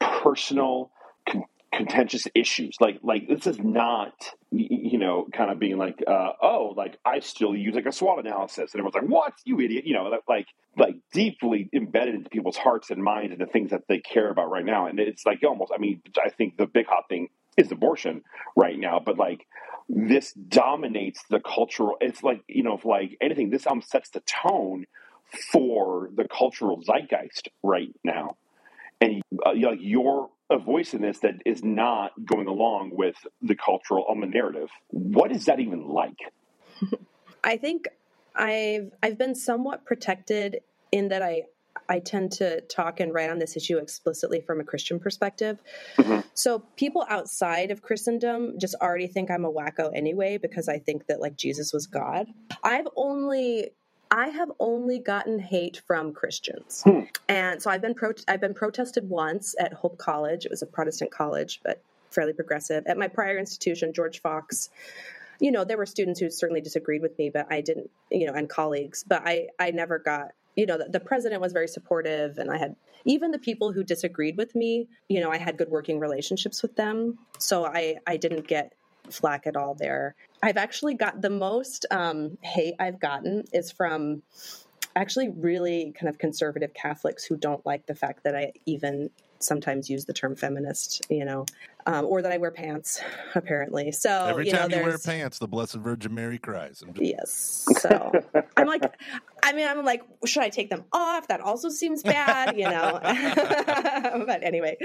personal, 0.00 0.90
con- 1.28 1.44
contentious 1.72 2.26
issues? 2.34 2.76
Like, 2.80 2.98
like 3.02 3.28
this 3.28 3.46
is 3.46 3.60
not, 3.60 4.14
you 4.50 4.98
know, 4.98 5.28
kind 5.32 5.52
of 5.52 5.60
being 5.60 5.78
like, 5.78 6.02
uh, 6.04 6.30
oh, 6.42 6.74
like 6.76 6.98
I 7.04 7.20
still 7.20 7.54
use 7.54 7.76
like 7.76 7.86
a 7.86 7.92
SWOT 7.92 8.18
analysis, 8.18 8.74
and 8.74 8.80
everyone's 8.80 8.94
like, 8.94 9.08
what, 9.08 9.34
you 9.44 9.60
idiot? 9.60 9.84
You 9.86 9.94
know, 9.94 10.10
like, 10.28 10.46
like 10.76 10.96
deeply 11.12 11.70
embedded 11.72 12.16
into 12.16 12.30
people's 12.30 12.56
hearts 12.56 12.90
and 12.90 13.02
minds 13.02 13.32
and 13.32 13.40
the 13.40 13.46
things 13.46 13.70
that 13.70 13.82
they 13.88 13.98
care 14.00 14.28
about 14.28 14.50
right 14.50 14.64
now. 14.64 14.86
And 14.86 14.98
it's 14.98 15.24
like 15.24 15.38
almost, 15.44 15.70
I 15.72 15.78
mean, 15.78 16.02
I 16.22 16.30
think 16.30 16.56
the 16.56 16.66
big 16.66 16.86
hot 16.86 17.04
thing 17.08 17.28
is 17.56 17.72
abortion 17.72 18.22
right 18.56 18.78
now, 18.78 19.00
but 19.04 19.16
like 19.18 19.46
this 19.88 20.32
dominates 20.32 21.22
the 21.30 21.40
cultural. 21.40 21.96
It's 22.00 22.22
like 22.22 22.42
you 22.48 22.62
know, 22.62 22.76
if 22.76 22.84
like 22.84 23.16
anything, 23.20 23.50
this 23.50 23.66
album 23.66 23.82
sets 23.82 24.10
the 24.10 24.20
tone 24.20 24.86
for 25.52 26.10
the 26.14 26.26
cultural 26.28 26.82
zeitgeist 26.82 27.48
right 27.62 27.94
now, 28.04 28.36
and 29.00 29.22
uh, 29.44 29.52
you're 29.52 30.30
a 30.50 30.58
voice 30.58 30.94
in 30.94 31.02
this 31.02 31.18
that 31.20 31.34
is 31.44 31.62
not 31.64 32.12
going 32.24 32.46
along 32.46 32.90
with 32.92 33.16
the 33.42 33.56
cultural 33.56 34.06
um, 34.08 34.28
narrative. 34.30 34.68
What 34.88 35.32
is 35.32 35.46
that 35.46 35.58
even 35.60 35.88
like? 35.88 36.18
I 37.44 37.56
think 37.56 37.88
I've 38.34 38.92
I've 39.02 39.18
been 39.18 39.34
somewhat 39.34 39.84
protected 39.84 40.60
in 40.92 41.08
that 41.08 41.22
I 41.22 41.44
I 41.88 41.98
tend 42.00 42.32
to 42.32 42.60
talk 42.62 43.00
and 43.00 43.12
write 43.12 43.30
on 43.30 43.38
this 43.38 43.56
issue 43.56 43.78
explicitly 43.78 44.40
from 44.40 44.60
a 44.60 44.64
Christian 44.64 44.98
perspective. 44.98 45.62
Mhm. 45.96 46.24
So 46.34 46.60
people 46.76 47.06
outside 47.08 47.70
of 47.70 47.82
Christendom 47.82 48.58
just 48.58 48.74
already 48.80 49.06
think 49.06 49.30
I'm 49.30 49.44
a 49.44 49.52
wacko 49.52 49.90
anyway 49.94 50.38
because 50.38 50.68
I 50.68 50.78
think 50.78 51.06
that 51.06 51.20
like 51.20 51.36
Jesus 51.36 51.72
was 51.72 51.86
God. 51.86 52.28
I've 52.62 52.88
only 52.96 53.70
I 54.08 54.28
have 54.28 54.52
only 54.60 55.00
gotten 55.00 55.40
hate 55.40 55.82
from 55.84 56.12
Christians. 56.12 56.82
Hmm. 56.84 57.00
And 57.28 57.60
so 57.60 57.70
I've 57.70 57.82
been 57.82 57.94
pro- 57.94 58.12
I've 58.28 58.40
been 58.40 58.54
protested 58.54 59.08
once 59.08 59.56
at 59.58 59.72
Hope 59.72 59.98
College. 59.98 60.44
It 60.44 60.50
was 60.50 60.62
a 60.62 60.66
Protestant 60.66 61.10
college, 61.10 61.60
but 61.64 61.82
fairly 62.10 62.32
progressive. 62.32 62.84
At 62.86 62.98
my 62.98 63.08
prior 63.08 63.36
institution, 63.36 63.92
George 63.92 64.20
Fox, 64.20 64.70
you 65.40 65.50
know, 65.50 65.64
there 65.64 65.76
were 65.76 65.86
students 65.86 66.20
who 66.20 66.30
certainly 66.30 66.60
disagreed 66.60 67.02
with 67.02 67.18
me, 67.18 67.30
but 67.30 67.46
I 67.50 67.60
didn't, 67.60 67.90
you 68.10 68.26
know, 68.26 68.32
and 68.32 68.48
colleagues, 68.48 69.04
but 69.06 69.22
I, 69.26 69.48
I 69.58 69.72
never 69.72 69.98
got, 69.98 70.32
you 70.56 70.66
know, 70.66 70.78
the, 70.78 70.88
the 70.88 71.00
president 71.00 71.40
was 71.40 71.52
very 71.52 71.68
supportive 71.68 72.38
and 72.38 72.50
I 72.50 72.56
had, 72.56 72.74
even 73.04 73.30
the 73.30 73.38
people 73.38 73.72
who 73.72 73.84
disagreed 73.84 74.36
with 74.36 74.54
me, 74.54 74.88
you 75.08 75.20
know, 75.20 75.30
I 75.30 75.36
had 75.36 75.58
good 75.58 75.68
working 75.68 76.00
relationships 76.00 76.62
with 76.62 76.74
them. 76.76 77.18
So 77.38 77.66
I, 77.66 77.96
I 78.06 78.16
didn't 78.16 78.48
get 78.48 78.72
flack 79.10 79.46
at 79.46 79.54
all 79.54 79.74
there. 79.74 80.16
I've 80.42 80.56
actually 80.56 80.94
got 80.94 81.22
the 81.22 81.30
most 81.30 81.86
um, 81.90 82.38
hate 82.42 82.74
I've 82.80 82.98
gotten 82.98 83.44
is 83.52 83.70
from 83.70 84.22
actually 84.96 85.28
really 85.28 85.92
kind 85.98 86.08
of 86.08 86.18
conservative 86.18 86.72
Catholics 86.72 87.24
who 87.24 87.36
don't 87.36 87.64
like 87.66 87.86
the 87.86 87.94
fact 87.94 88.24
that 88.24 88.34
I 88.34 88.52
even 88.64 89.10
sometimes 89.38 89.88
use 89.90 90.04
the 90.04 90.12
term 90.12 90.34
feminist, 90.36 91.04
you 91.10 91.24
know, 91.24 91.44
um, 91.86 92.04
or 92.06 92.20
that 92.22 92.32
I 92.32 92.38
wear 92.38 92.50
pants, 92.50 93.00
apparently. 93.34 93.92
So 93.92 94.10
Every 94.10 94.46
you 94.46 94.52
know, 94.52 94.58
time 94.60 94.70
you 94.72 94.82
wear 94.82 94.98
pants, 94.98 95.38
the 95.38 95.46
Blessed 95.46 95.76
Virgin 95.76 96.14
Mary 96.14 96.38
cries. 96.38 96.82
I'm 96.82 96.92
just- 96.94 97.04
Yes. 97.06 97.64
So 97.80 98.12
I'm 98.56 98.66
like, 98.66 98.82
I 99.42 99.52
mean, 99.52 99.68
I'm 99.68 99.84
like, 99.84 100.02
should 100.24 100.42
I 100.42 100.48
take 100.48 100.68
them 100.70 100.84
off? 100.92 101.28
That 101.28 101.40
also 101.40 101.68
seems 101.68 102.02
bad, 102.02 102.56
you 102.56 102.68
know. 102.68 102.98
but 104.26 104.42
anyway, 104.42 104.76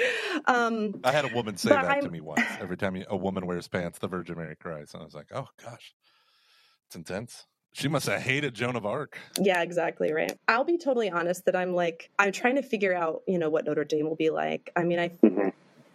um, 0.46 1.00
I 1.04 1.12
had 1.12 1.26
a 1.26 1.34
woman 1.34 1.58
say 1.58 1.70
that 1.70 1.82
to 1.82 1.88
I'm- 1.90 2.12
me 2.12 2.22
once. 2.22 2.42
Every 2.60 2.78
time 2.78 3.04
a 3.10 3.18
woman 3.18 3.48
wears 3.48 3.68
pants, 3.68 4.00
the 4.00 4.08
Virgin 4.08 4.38
Mary 4.38 4.56
cries. 4.56 4.94
And 4.94 5.02
I 5.02 5.06
was 5.06 5.16
like, 5.16 5.28
oh 5.34 5.48
gosh, 5.64 5.94
it's 6.88 6.96
intense. 6.96 7.46
She 7.74 7.88
must 7.88 8.06
have 8.08 8.22
hated 8.22 8.54
Joan 8.54 8.76
of 8.76 8.86
Arc. 8.86 9.18
yeah, 9.40 9.62
exactly 9.62 10.12
right. 10.12 10.38
I'll 10.48 10.64
be 10.66 10.78
totally 10.78 11.10
honest 11.10 11.46
that 11.46 11.56
I'm 11.56 11.74
like, 11.74 12.10
I'm 12.20 12.32
trying 12.32 12.56
to 12.56 12.62
figure 12.62 12.94
out, 12.94 13.22
you 13.28 13.40
know, 13.40 13.50
what 13.50 13.66
Notre 13.66 13.86
Dame 13.86 14.08
will 14.08 14.16
be 14.16 14.30
like. 14.30 14.72
I 14.76 14.84
mean, 14.84 15.00
I, 15.00 15.10
Mhm. 15.24 15.54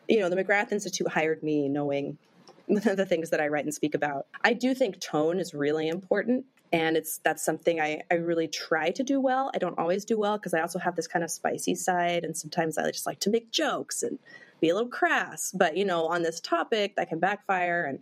you 0.08 0.20
know, 0.20 0.28
the 0.30 0.36
McGrath 0.42 0.72
Institute 0.72 1.08
hired 1.08 1.42
me 1.42 1.68
knowing 1.68 2.16
the 2.68 3.04
things 3.06 3.30
that 3.30 3.40
I 3.40 3.48
write 3.48 3.64
and 3.64 3.74
speak 3.74 3.94
about. 3.94 4.26
I 4.42 4.52
do 4.54 4.74
think 4.74 5.00
tone 5.00 5.38
is 5.38 5.54
really 5.54 5.88
important. 5.88 6.46
And 6.72 6.96
it's 6.96 7.18
that's 7.18 7.44
something 7.44 7.80
I, 7.80 8.02
I 8.10 8.14
really 8.14 8.48
try 8.48 8.90
to 8.90 9.02
do 9.04 9.20
well. 9.20 9.52
I 9.54 9.58
don't 9.58 9.78
always 9.78 10.04
do 10.04 10.18
well 10.18 10.36
because 10.36 10.52
I 10.52 10.60
also 10.60 10.80
have 10.80 10.96
this 10.96 11.06
kind 11.06 11.24
of 11.24 11.30
spicy 11.30 11.76
side, 11.76 12.24
and 12.24 12.36
sometimes 12.36 12.76
I 12.76 12.90
just 12.90 13.06
like 13.06 13.20
to 13.20 13.30
make 13.30 13.52
jokes 13.52 14.02
and 14.02 14.18
be 14.60 14.70
a 14.70 14.74
little 14.74 14.88
crass. 14.88 15.52
But 15.56 15.76
you 15.76 15.84
know, 15.84 16.06
on 16.06 16.22
this 16.24 16.40
topic, 16.40 16.96
that 16.96 17.08
can 17.08 17.20
backfire. 17.20 17.84
And 17.84 18.00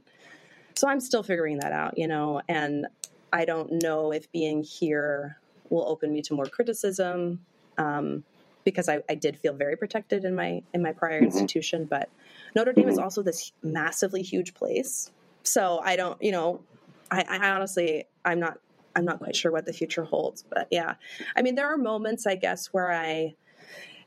so 0.76 0.88
I'm 0.88 1.01
still 1.01 1.22
figuring 1.22 1.59
that 1.59 1.72
out, 1.72 1.98
you 1.98 2.09
know, 2.09 2.40
and 2.48 2.86
I 3.35 3.44
don't 3.44 3.82
know 3.82 4.12
if 4.12 4.31
being 4.32 4.62
here 4.62 5.39
will 5.69 5.86
open 5.89 6.12
me 6.12 6.23
to 6.23 6.35
more 6.35 6.47
criticism. 6.47 7.40
Um, 7.77 8.24
because 8.65 8.89
I, 8.89 9.02
I, 9.11 9.15
did 9.15 9.36
feel 9.36 9.52
very 9.52 9.77
protected 9.77 10.24
in 10.24 10.35
my 10.35 10.62
in 10.73 10.81
my 10.81 10.93
prior 10.93 11.16
mm-hmm. 11.16 11.27
institution, 11.27 11.85
but 11.85 12.09
Notre 12.56 12.73
Dame 12.73 12.89
is 12.89 12.94
mm-hmm. 12.94 13.05
also 13.05 13.23
this 13.23 13.52
massively 13.62 14.23
huge 14.23 14.55
place. 14.55 15.11
So 15.43 15.81
I 15.85 15.97
don't, 15.97 16.23
you 16.23 16.32
know, 16.32 16.62
I, 17.11 17.24
I 17.28 17.51
honestly 17.51 18.06
I'm 18.24 18.40
not 18.40 18.59
I'm 18.97 19.05
not 19.05 19.19
quite 19.19 19.36
sure 19.36 19.52
what 19.52 19.66
the 19.66 19.73
future 19.73 20.05
holds. 20.05 20.44
But 20.48 20.69
yeah, 20.70 20.94
I 21.36 21.43
mean, 21.43 21.56
there 21.56 21.66
are 21.66 21.77
moments, 21.77 22.27
I 22.27 22.36
guess, 22.36 22.69
where 22.69 22.90
I 22.90 23.35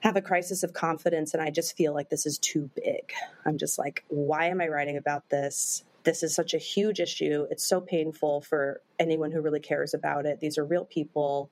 have 0.02 0.16
a 0.16 0.22
crisis 0.22 0.64
of 0.64 0.74
confidence 0.74 1.34
and 1.34 1.42
I 1.42 1.50
just 1.50 1.76
feel 1.76 1.94
like 1.94 2.10
this 2.10 2.26
is 2.26 2.38
too 2.38 2.70
big. 2.76 3.12
I'm 3.46 3.58
just 3.58 3.78
like, 3.78 4.04
why 4.08 4.46
am 4.46 4.62
I 4.62 4.68
writing 4.68 4.98
about 4.98 5.30
this? 5.30 5.84
This 6.08 6.24
is 6.24 6.34
such 6.34 6.54
a 6.54 6.58
huge 6.58 7.02
issue. 7.02 7.48
It's 7.52 7.66
so 7.66 7.82
painful 7.82 8.40
for 8.40 8.80
anyone 8.98 9.30
who 9.30 9.42
really 9.42 9.60
cares 9.60 9.94
about 9.94 10.26
it. 10.26 10.40
These 10.40 10.58
are 10.58 10.64
real 10.64 10.86
people. 10.86 11.52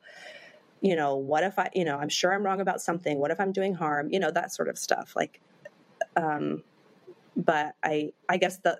You 0.80 0.95
know, 0.95 1.18
what 1.18 1.44
if 1.44 1.60
I, 1.60 1.69
you 1.73 1.84
know, 1.84 1.98
I'm 1.98 2.07
sure 2.07 2.34
I'm 2.34 2.41
wrong 2.41 2.61
about 2.61 2.80
something. 2.80 3.19
What 3.19 3.32
if 3.32 3.40
I'm 3.41 3.52
doing 3.52 3.73
harm? 3.73 4.07
You 4.11 4.22
know, 4.22 4.32
that 4.32 4.53
sort 4.53 4.69
of 4.69 4.77
stuff. 4.77 5.14
Like, 5.14 5.41
um, 6.15 6.64
but 7.36 7.76
I, 7.84 8.14
I 8.30 8.38
guess 8.38 8.60
the 8.60 8.80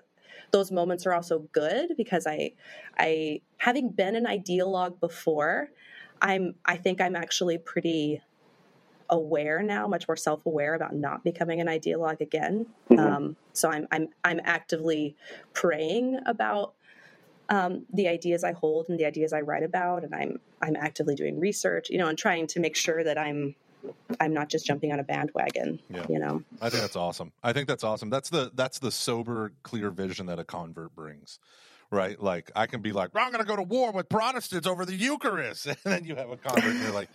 those 0.50 0.72
moments 0.72 1.04
are 1.04 1.12
also 1.12 1.40
good 1.52 1.90
because 1.98 2.26
I, 2.26 2.52
I 2.96 3.42
having 3.58 3.90
been 3.90 4.16
an 4.16 4.24
ideologue 4.24 4.98
before, 4.98 5.68
I'm 6.22 6.54
I 6.64 6.78
think 6.78 7.02
I'm 7.02 7.16
actually 7.16 7.58
pretty 7.58 8.22
aware 9.10 9.62
now, 9.62 9.86
much 9.86 10.08
more 10.08 10.16
self 10.16 10.44
aware 10.46 10.74
about 10.74 10.94
not 10.94 11.24
becoming 11.24 11.60
an 11.60 11.66
ideologue 11.66 12.20
again. 12.20 12.66
Mm-hmm. 12.90 12.98
Um, 12.98 13.36
so 13.52 13.70
I'm 13.70 13.86
I'm 13.90 14.08
I'm 14.24 14.40
actively 14.44 15.16
praying 15.52 16.20
about 16.26 16.74
um, 17.48 17.86
the 17.92 18.08
ideas 18.08 18.44
I 18.44 18.52
hold 18.52 18.88
and 18.88 18.98
the 18.98 19.04
ideas 19.04 19.32
I 19.32 19.40
write 19.40 19.62
about, 19.62 20.04
and 20.04 20.14
I'm 20.14 20.40
I'm 20.60 20.76
actively 20.76 21.14
doing 21.14 21.38
research, 21.38 21.90
you 21.90 21.98
know, 21.98 22.08
and 22.08 22.18
trying 22.18 22.46
to 22.48 22.60
make 22.60 22.76
sure 22.76 23.04
that 23.04 23.18
I'm 23.18 23.54
I'm 24.20 24.32
not 24.32 24.48
just 24.48 24.66
jumping 24.66 24.92
on 24.92 25.00
a 25.00 25.04
bandwagon. 25.04 25.80
Yeah. 25.88 26.06
You 26.08 26.18
know, 26.18 26.42
I 26.60 26.70
think 26.70 26.82
that's 26.82 26.96
awesome. 26.96 27.32
I 27.42 27.52
think 27.52 27.68
that's 27.68 27.84
awesome. 27.84 28.10
That's 28.10 28.30
the 28.30 28.50
that's 28.54 28.78
the 28.78 28.90
sober, 28.90 29.52
clear 29.62 29.90
vision 29.90 30.26
that 30.26 30.38
a 30.38 30.44
convert 30.44 30.94
brings. 30.94 31.38
Right, 31.90 32.20
like 32.20 32.50
I 32.56 32.66
can 32.66 32.82
be 32.82 32.92
like, 32.92 33.10
I'm 33.14 33.30
going 33.30 33.44
to 33.44 33.48
go 33.48 33.56
to 33.56 33.62
war 33.62 33.92
with 33.92 34.08
Protestants 34.08 34.66
over 34.66 34.84
the 34.84 34.94
Eucharist, 34.94 35.66
and 35.66 35.76
then 35.84 36.04
you 36.04 36.16
have 36.16 36.30
a 36.30 36.36
convert, 36.36 36.64
and 36.64 36.80
you're 36.80 36.92
like, 36.92 37.08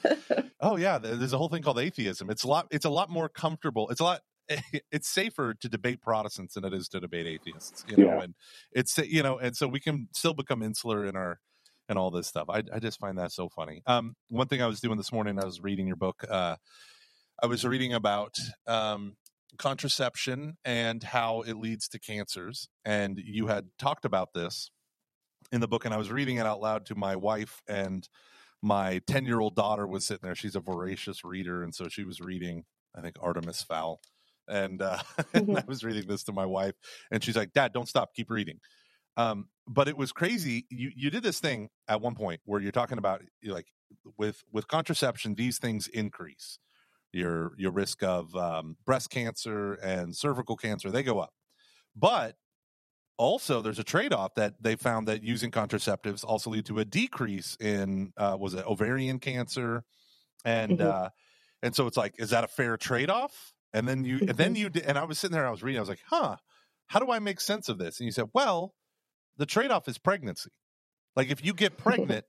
oh 0.61 0.77
yeah, 0.77 0.97
there's 0.97 1.33
a 1.33 1.37
whole 1.37 1.49
thing 1.49 1.61
called 1.61 1.79
atheism. 1.79 2.29
It's 2.29 2.43
a 2.43 2.47
lot. 2.47 2.67
It's 2.71 2.85
a 2.85 2.89
lot 2.89 3.09
more 3.09 3.27
comfortable. 3.27 3.89
It's 3.89 3.99
a 3.99 4.05
lot 4.05 4.21
it's 4.91 5.07
safer 5.07 5.53
to 5.55 5.69
debate 5.69 6.01
Protestants 6.01 6.55
than 6.55 6.65
it 6.65 6.73
is 6.73 6.87
to 6.89 6.99
debate 6.99 7.27
atheists, 7.27 7.85
you 7.87 7.97
know, 7.97 8.15
yeah. 8.15 8.23
and 8.23 8.33
it's 8.71 8.97
you 8.97 9.23
know, 9.23 9.37
and 9.37 9.55
so 9.55 9.67
we 9.67 9.79
can 9.79 10.07
still 10.13 10.33
become 10.33 10.61
insular 10.61 11.05
in 11.05 11.15
our 11.15 11.39
and 11.89 11.97
all 11.97 12.11
this 12.11 12.27
stuff. 12.27 12.45
I, 12.49 12.63
I 12.73 12.79
just 12.79 12.99
find 12.99 13.17
that 13.17 13.31
so 13.31 13.49
funny. 13.49 13.81
Um, 13.85 14.15
one 14.29 14.47
thing 14.47 14.61
I 14.61 14.67
was 14.67 14.79
doing 14.79 14.97
this 14.97 15.11
morning, 15.11 15.39
I 15.39 15.45
was 15.45 15.61
reading 15.61 15.87
your 15.87 15.97
book. 15.97 16.23
Uh, 16.29 16.55
I 17.43 17.47
was 17.47 17.65
reading 17.65 17.93
about 17.93 18.37
um, 18.67 19.15
contraception 19.57 20.57
and 20.65 21.03
how 21.03 21.41
it 21.41 21.55
leads 21.55 21.87
to 21.89 21.99
cancers, 21.99 22.69
and 22.85 23.19
you 23.23 23.47
had 23.47 23.67
talked 23.77 24.05
about 24.05 24.33
this 24.33 24.71
in 25.51 25.61
the 25.61 25.67
book, 25.67 25.85
and 25.85 25.93
I 25.93 25.97
was 25.97 26.11
reading 26.11 26.37
it 26.37 26.45
out 26.45 26.61
loud 26.61 26.85
to 26.87 26.95
my 26.95 27.15
wife 27.15 27.61
and 27.67 28.07
my 28.61 29.01
10 29.07 29.25
year 29.25 29.39
old 29.39 29.55
daughter 29.55 29.87
was 29.87 30.05
sitting 30.05 30.21
there. 30.23 30.35
She's 30.35 30.55
a 30.55 30.59
voracious 30.59 31.23
reader. 31.23 31.63
And 31.63 31.73
so 31.73 31.87
she 31.87 32.03
was 32.03 32.21
reading, 32.21 32.65
I 32.95 33.01
think, 33.01 33.15
Artemis 33.19 33.63
Fowl. 33.63 34.01
And, 34.47 34.81
uh, 34.81 34.99
and 35.33 35.49
I 35.49 35.61
mm-hmm. 35.61 35.67
was 35.67 35.83
reading 35.83 36.07
this 36.07 36.23
to 36.25 36.31
my 36.31 36.45
wife, 36.45 36.75
and 37.11 37.23
she's 37.23 37.35
like, 37.35 37.53
Dad, 37.53 37.73
don't 37.73 37.87
stop, 37.87 38.13
keep 38.13 38.29
reading. 38.29 38.59
Um, 39.17 39.47
but 39.67 39.87
it 39.87 39.97
was 39.97 40.11
crazy. 40.11 40.65
You 40.69 40.89
you 40.95 41.09
did 41.09 41.21
this 41.21 41.39
thing 41.39 41.69
at 41.87 42.01
one 42.01 42.15
point 42.15 42.39
where 42.45 42.61
you're 42.61 42.71
talking 42.71 42.97
about 42.97 43.21
you're 43.41 43.53
like 43.53 43.67
with 44.17 44.41
with 44.51 44.67
contraception, 44.67 45.35
these 45.35 45.59
things 45.59 45.87
increase 45.87 46.59
your 47.11 47.51
your 47.57 47.71
risk 47.71 48.03
of 48.03 48.35
um, 48.35 48.77
breast 48.85 49.09
cancer 49.09 49.73
and 49.73 50.15
cervical 50.15 50.55
cancer. 50.55 50.91
They 50.91 51.03
go 51.03 51.19
up, 51.19 51.33
but 51.95 52.35
also 53.17 53.61
there's 53.61 53.79
a 53.79 53.83
trade-off 53.83 54.33
that 54.35 54.55
they 54.61 54.75
found 54.75 55.07
that 55.07 55.23
using 55.23 55.51
contraceptives 55.51 56.23
also 56.23 56.49
lead 56.49 56.65
to 56.65 56.79
a 56.79 56.85
decrease 56.85 57.55
in 57.59 58.13
uh, 58.17 58.35
was 58.39 58.53
it 58.53 58.65
ovarian 58.65 59.19
cancer 59.19 59.83
and 60.43 60.79
mm-hmm. 60.79 61.05
uh, 61.05 61.09
and 61.61 61.75
so 61.75 61.85
it's 61.85 61.97
like 61.97 62.15
is 62.17 62.31
that 62.31 62.43
a 62.43 62.47
fair 62.47 62.77
trade-off 62.77 63.53
and 63.73 63.87
then 63.87 64.03
you 64.03 64.15
mm-hmm. 64.15 64.29
and 64.29 64.37
then 64.37 64.53
mm-hmm. 64.55 64.63
you 64.63 64.69
did, 64.69 64.83
and 64.85 64.97
i 64.97 65.03
was 65.03 65.19
sitting 65.19 65.35
there 65.35 65.45
i 65.45 65.51
was 65.51 65.61
reading 65.61 65.77
i 65.77 65.81
was 65.81 65.89
like 65.89 66.01
huh 66.09 66.35
how 66.87 66.99
do 66.99 67.11
i 67.11 67.19
make 67.19 67.39
sense 67.39 67.69
of 67.69 67.77
this 67.77 67.99
and 67.99 68.07
you 68.07 68.11
said 68.11 68.25
well 68.33 68.73
the 69.37 69.45
trade 69.45 69.71
off 69.71 69.87
is 69.87 69.97
pregnancy. 69.97 70.51
Like 71.15 71.31
if 71.31 71.43
you 71.43 71.53
get 71.53 71.77
pregnant, 71.77 72.25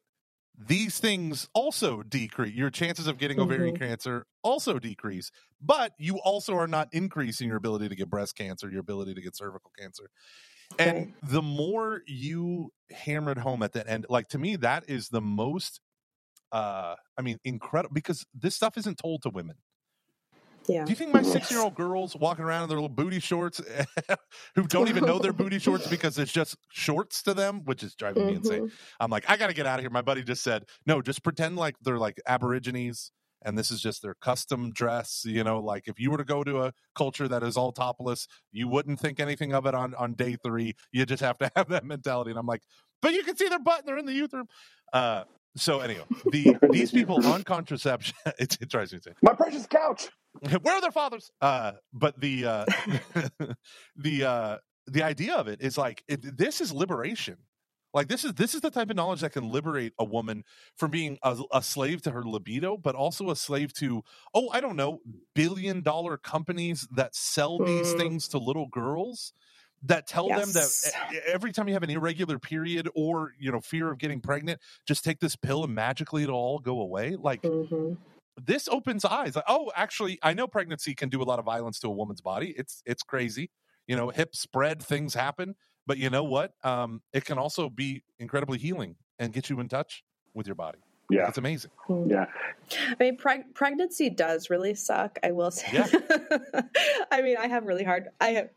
these 0.66 0.98
things 0.98 1.48
also 1.54 2.02
decrease. 2.02 2.54
Your 2.54 2.70
chances 2.70 3.06
of 3.06 3.18
getting 3.18 3.40
ovarian 3.40 3.74
mm-hmm. 3.74 3.84
cancer 3.84 4.26
also 4.42 4.78
decrease, 4.78 5.30
but 5.60 5.92
you 5.98 6.18
also 6.18 6.54
are 6.54 6.66
not 6.66 6.88
increasing 6.92 7.48
your 7.48 7.56
ability 7.56 7.88
to 7.88 7.94
get 7.94 8.10
breast 8.10 8.36
cancer, 8.36 8.70
your 8.70 8.80
ability 8.80 9.14
to 9.14 9.20
get 9.20 9.36
cervical 9.36 9.70
cancer. 9.78 10.10
And 10.78 11.14
the 11.22 11.42
more 11.42 12.02
you 12.06 12.72
hammered 12.90 13.38
home 13.38 13.62
at 13.62 13.72
the 13.72 13.88
end, 13.88 14.06
like 14.08 14.28
to 14.28 14.38
me, 14.38 14.56
that 14.56 14.84
is 14.88 15.08
the 15.08 15.20
most, 15.20 15.80
uh, 16.50 16.94
I 17.18 17.22
mean, 17.22 17.38
incredible 17.44 17.92
because 17.92 18.24
this 18.34 18.54
stuff 18.54 18.76
isn't 18.78 18.98
told 18.98 19.22
to 19.22 19.30
women. 19.30 19.56
Yeah. 20.68 20.84
Do 20.84 20.90
you 20.90 20.96
think 20.96 21.12
my 21.12 21.22
six 21.22 21.50
year 21.50 21.60
old 21.60 21.74
girls 21.74 22.16
walking 22.16 22.44
around 22.44 22.64
in 22.64 22.68
their 22.68 22.78
little 22.78 22.88
booty 22.88 23.20
shorts 23.20 23.60
who 24.54 24.66
don't 24.66 24.88
even 24.88 25.04
know 25.04 25.18
they're 25.18 25.32
booty 25.32 25.58
shorts 25.58 25.86
because 25.90 26.18
it's 26.18 26.32
just 26.32 26.56
shorts 26.70 27.22
to 27.24 27.34
them, 27.34 27.62
which 27.64 27.82
is 27.82 27.94
driving 27.94 28.26
me 28.26 28.34
mm-hmm. 28.34 28.44
insane? 28.44 28.72
I'm 29.00 29.10
like, 29.10 29.28
I 29.28 29.36
got 29.36 29.48
to 29.48 29.54
get 29.54 29.66
out 29.66 29.78
of 29.78 29.82
here. 29.82 29.90
My 29.90 30.02
buddy 30.02 30.22
just 30.22 30.42
said, 30.42 30.64
no, 30.86 31.02
just 31.02 31.22
pretend 31.22 31.56
like 31.56 31.76
they're 31.82 31.98
like 31.98 32.20
Aborigines 32.26 33.10
and 33.44 33.58
this 33.58 33.70
is 33.70 33.80
just 33.80 34.02
their 34.02 34.14
custom 34.14 34.72
dress. 34.72 35.22
You 35.24 35.44
know, 35.44 35.60
like 35.60 35.88
if 35.88 35.98
you 35.98 36.10
were 36.10 36.18
to 36.18 36.24
go 36.24 36.44
to 36.44 36.62
a 36.62 36.72
culture 36.94 37.28
that 37.28 37.42
is 37.42 37.56
all 37.56 37.72
topless, 37.72 38.26
you 38.50 38.68
wouldn't 38.68 39.00
think 39.00 39.20
anything 39.20 39.52
of 39.52 39.66
it 39.66 39.74
on, 39.74 39.94
on 39.94 40.14
day 40.14 40.36
three. 40.42 40.74
You 40.92 41.06
just 41.06 41.22
have 41.22 41.38
to 41.38 41.50
have 41.56 41.68
that 41.68 41.84
mentality. 41.84 42.30
And 42.30 42.38
I'm 42.38 42.46
like, 42.46 42.62
but 43.00 43.12
you 43.12 43.22
can 43.22 43.36
see 43.36 43.48
their 43.48 43.58
butt 43.58 43.80
and 43.80 43.88
they're 43.88 43.98
in 43.98 44.06
the 44.06 44.12
youth 44.12 44.32
room. 44.32 44.46
Uh, 44.92 45.24
so 45.56 45.80
anyway, 45.80 46.04
the 46.30 46.56
these 46.70 46.90
people 46.90 47.24
on 47.26 47.42
contraception, 47.42 48.14
it, 48.38 48.56
it 48.60 48.70
drives 48.70 48.92
me 48.92 48.96
insane. 48.96 49.14
My 49.22 49.34
precious 49.34 49.66
couch. 49.66 50.08
Where 50.62 50.74
are 50.74 50.80
their 50.80 50.92
fathers? 50.92 51.30
Uh, 51.40 51.72
but 51.92 52.20
the 52.20 52.46
uh, 52.46 52.64
the 53.96 54.24
uh, 54.24 54.56
the 54.86 55.02
idea 55.02 55.34
of 55.34 55.48
it 55.48 55.60
is 55.60 55.76
like 55.76 56.02
it, 56.08 56.36
this 56.36 56.60
is 56.60 56.72
liberation. 56.72 57.36
Like 57.94 58.08
this 58.08 58.24
is 58.24 58.32
this 58.34 58.54
is 58.54 58.62
the 58.62 58.70
type 58.70 58.88
of 58.88 58.96
knowledge 58.96 59.20
that 59.20 59.32
can 59.32 59.50
liberate 59.50 59.92
a 59.98 60.04
woman 60.04 60.44
from 60.76 60.90
being 60.90 61.18
a, 61.22 61.38
a, 61.52 61.62
slave 61.62 62.00
to 62.02 62.10
her 62.10 62.22
libido, 62.22 62.78
but 62.78 62.94
also 62.94 63.28
a 63.30 63.36
slave 63.36 63.74
to 63.74 64.02
oh 64.32 64.48
I 64.50 64.60
don't 64.60 64.76
know 64.76 65.00
billion 65.34 65.82
dollar 65.82 66.16
companies 66.16 66.88
that 66.92 67.14
sell 67.14 67.58
these 67.58 67.92
mm. 67.92 67.98
things 67.98 68.28
to 68.28 68.38
little 68.38 68.66
girls 68.66 69.34
that 69.84 70.06
tell 70.06 70.28
yes. 70.28 70.52
them 70.52 70.62
that 70.94 71.22
every 71.26 71.52
time 71.52 71.68
you 71.68 71.74
have 71.74 71.82
an 71.82 71.90
irregular 71.90 72.38
period 72.38 72.88
or 72.94 73.32
you 73.38 73.52
know 73.52 73.60
fear 73.60 73.90
of 73.90 73.98
getting 73.98 74.20
pregnant, 74.20 74.60
just 74.86 75.04
take 75.04 75.20
this 75.20 75.36
pill 75.36 75.64
and 75.64 75.74
magically 75.74 76.22
it'll 76.22 76.34
all 76.34 76.58
go 76.60 76.80
away. 76.80 77.16
Like 77.16 77.42
mm-hmm. 77.42 77.94
This 78.40 78.68
opens 78.68 79.04
eyes. 79.04 79.36
Like, 79.36 79.44
oh, 79.48 79.70
actually, 79.76 80.18
I 80.22 80.34
know 80.34 80.46
pregnancy 80.46 80.94
can 80.94 81.08
do 81.08 81.22
a 81.22 81.24
lot 81.24 81.38
of 81.38 81.44
violence 81.44 81.78
to 81.80 81.88
a 81.88 81.92
woman's 81.92 82.20
body. 82.20 82.54
It's 82.56 82.82
it's 82.86 83.02
crazy. 83.02 83.50
You 83.86 83.96
know, 83.96 84.10
hips 84.10 84.40
spread, 84.40 84.82
things 84.82 85.14
happen. 85.14 85.54
But 85.86 85.98
you 85.98 86.10
know 86.10 86.24
what? 86.24 86.52
Um, 86.62 87.02
it 87.12 87.24
can 87.24 87.38
also 87.38 87.68
be 87.68 88.04
incredibly 88.18 88.58
healing 88.58 88.96
and 89.18 89.32
get 89.32 89.50
you 89.50 89.58
in 89.60 89.68
touch 89.68 90.04
with 90.34 90.46
your 90.46 90.54
body. 90.54 90.78
Yeah, 91.10 91.28
it's 91.28 91.38
amazing. 91.38 91.70
Hmm. 91.86 92.08
Yeah, 92.08 92.26
I 92.88 92.94
mean, 92.98 93.18
preg- 93.18 93.54
pregnancy 93.54 94.08
does 94.08 94.48
really 94.48 94.74
suck. 94.74 95.18
I 95.22 95.32
will 95.32 95.50
say. 95.50 95.68
Yeah. 95.72 95.86
I 97.10 97.22
mean, 97.22 97.36
I 97.36 97.48
have 97.48 97.66
really 97.66 97.84
hard. 97.84 98.08
I 98.20 98.28
have 98.30 98.50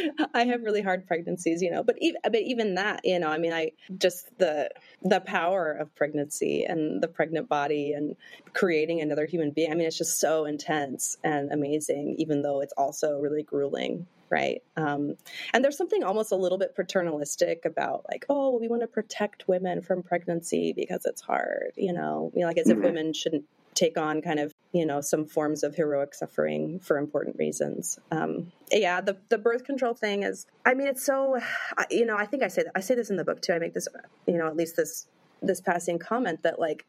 I 0.34 0.44
have 0.44 0.62
really 0.62 0.82
hard 0.82 1.06
pregnancies, 1.06 1.62
you 1.62 1.70
know, 1.70 1.82
but 1.82 1.96
even, 2.00 2.20
but 2.24 2.36
even 2.36 2.74
that, 2.74 3.00
you 3.04 3.18
know, 3.18 3.28
I 3.28 3.38
mean, 3.38 3.52
I 3.52 3.72
just 3.98 4.26
the 4.38 4.70
the 5.02 5.20
power 5.20 5.72
of 5.72 5.94
pregnancy 5.94 6.64
and 6.64 7.02
the 7.02 7.08
pregnant 7.08 7.48
body 7.48 7.92
and 7.92 8.16
creating 8.52 9.00
another 9.00 9.26
human 9.26 9.50
being. 9.50 9.70
I 9.70 9.74
mean, 9.74 9.86
it's 9.86 9.98
just 9.98 10.20
so 10.20 10.44
intense 10.44 11.16
and 11.24 11.52
amazing, 11.52 12.16
even 12.18 12.42
though 12.42 12.60
it's 12.60 12.72
also 12.76 13.18
really 13.18 13.42
grueling, 13.42 14.06
right? 14.30 14.62
Um, 14.76 15.16
and 15.52 15.64
there's 15.64 15.76
something 15.76 16.02
almost 16.02 16.32
a 16.32 16.36
little 16.36 16.58
bit 16.58 16.74
paternalistic 16.74 17.64
about 17.64 18.04
like, 18.10 18.24
oh, 18.28 18.50
well, 18.50 18.60
we 18.60 18.68
want 18.68 18.82
to 18.82 18.88
protect 18.88 19.48
women 19.48 19.82
from 19.82 20.02
pregnancy 20.02 20.72
because 20.72 21.04
it's 21.04 21.20
hard, 21.20 21.72
you 21.76 21.92
know, 21.92 22.32
like 22.34 22.58
as 22.58 22.68
if 22.68 22.76
mm-hmm. 22.76 22.86
women 22.86 23.12
shouldn't 23.12 23.44
take 23.74 23.98
on 23.98 24.20
kind 24.20 24.38
of 24.38 24.52
you 24.72 24.86
know 24.86 25.00
some 25.00 25.24
forms 25.24 25.62
of 25.62 25.74
heroic 25.74 26.14
suffering 26.14 26.78
for 26.80 26.98
important 26.98 27.36
reasons. 27.38 27.98
Um, 28.10 28.52
yeah 28.70 29.00
the, 29.00 29.16
the 29.28 29.38
birth 29.38 29.64
control 29.64 29.94
thing 29.94 30.22
is 30.22 30.46
i 30.64 30.74
mean 30.74 30.86
it's 30.86 31.04
so 31.04 31.38
you 31.90 32.06
know 32.06 32.16
i 32.16 32.24
think 32.24 32.42
i 32.42 32.48
say 32.48 32.64
i 32.74 32.80
say 32.80 32.94
this 32.94 33.10
in 33.10 33.16
the 33.16 33.24
book 33.24 33.42
too. 33.42 33.52
I 33.52 33.58
make 33.58 33.74
this 33.74 33.88
you 34.26 34.38
know 34.38 34.46
at 34.46 34.56
least 34.56 34.76
this 34.76 35.06
this 35.42 35.60
passing 35.60 35.98
comment 35.98 36.42
that 36.42 36.58
like 36.58 36.86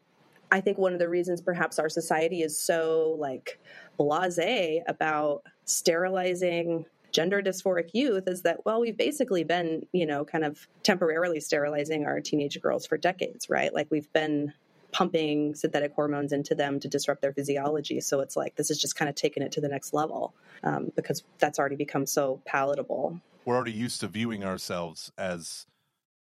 i 0.50 0.60
think 0.60 0.78
one 0.78 0.92
of 0.92 0.98
the 0.98 1.08
reasons 1.08 1.40
perhaps 1.40 1.78
our 1.78 1.88
society 1.88 2.42
is 2.42 2.58
so 2.58 3.16
like 3.18 3.60
blase 3.98 4.82
about 4.86 5.42
sterilizing 5.64 6.86
gender 7.12 7.40
dysphoric 7.40 7.90
youth 7.92 8.26
is 8.26 8.42
that 8.42 8.64
well 8.64 8.80
we've 8.80 8.96
basically 8.96 9.44
been 9.44 9.86
you 9.92 10.06
know 10.06 10.24
kind 10.24 10.44
of 10.44 10.66
temporarily 10.82 11.40
sterilizing 11.40 12.06
our 12.06 12.20
teenage 12.20 12.60
girls 12.60 12.86
for 12.86 12.96
decades 12.96 13.48
right? 13.48 13.74
Like 13.74 13.88
we've 13.90 14.12
been 14.12 14.52
pumping 14.94 15.56
synthetic 15.56 15.92
hormones 15.92 16.32
into 16.32 16.54
them 16.54 16.78
to 16.78 16.86
disrupt 16.86 17.20
their 17.20 17.32
physiology. 17.32 18.00
So 18.00 18.20
it's 18.20 18.36
like 18.36 18.54
this 18.54 18.70
is 18.70 18.78
just 18.78 18.94
kind 18.94 19.08
of 19.08 19.16
taking 19.16 19.42
it 19.42 19.50
to 19.52 19.60
the 19.60 19.68
next 19.68 19.92
level 19.92 20.32
um, 20.62 20.92
because 20.94 21.24
that's 21.40 21.58
already 21.58 21.74
become 21.74 22.06
so 22.06 22.40
palatable. 22.46 23.20
We're 23.44 23.56
already 23.56 23.72
used 23.72 24.00
to 24.00 24.08
viewing 24.08 24.44
ourselves 24.44 25.10
as 25.18 25.66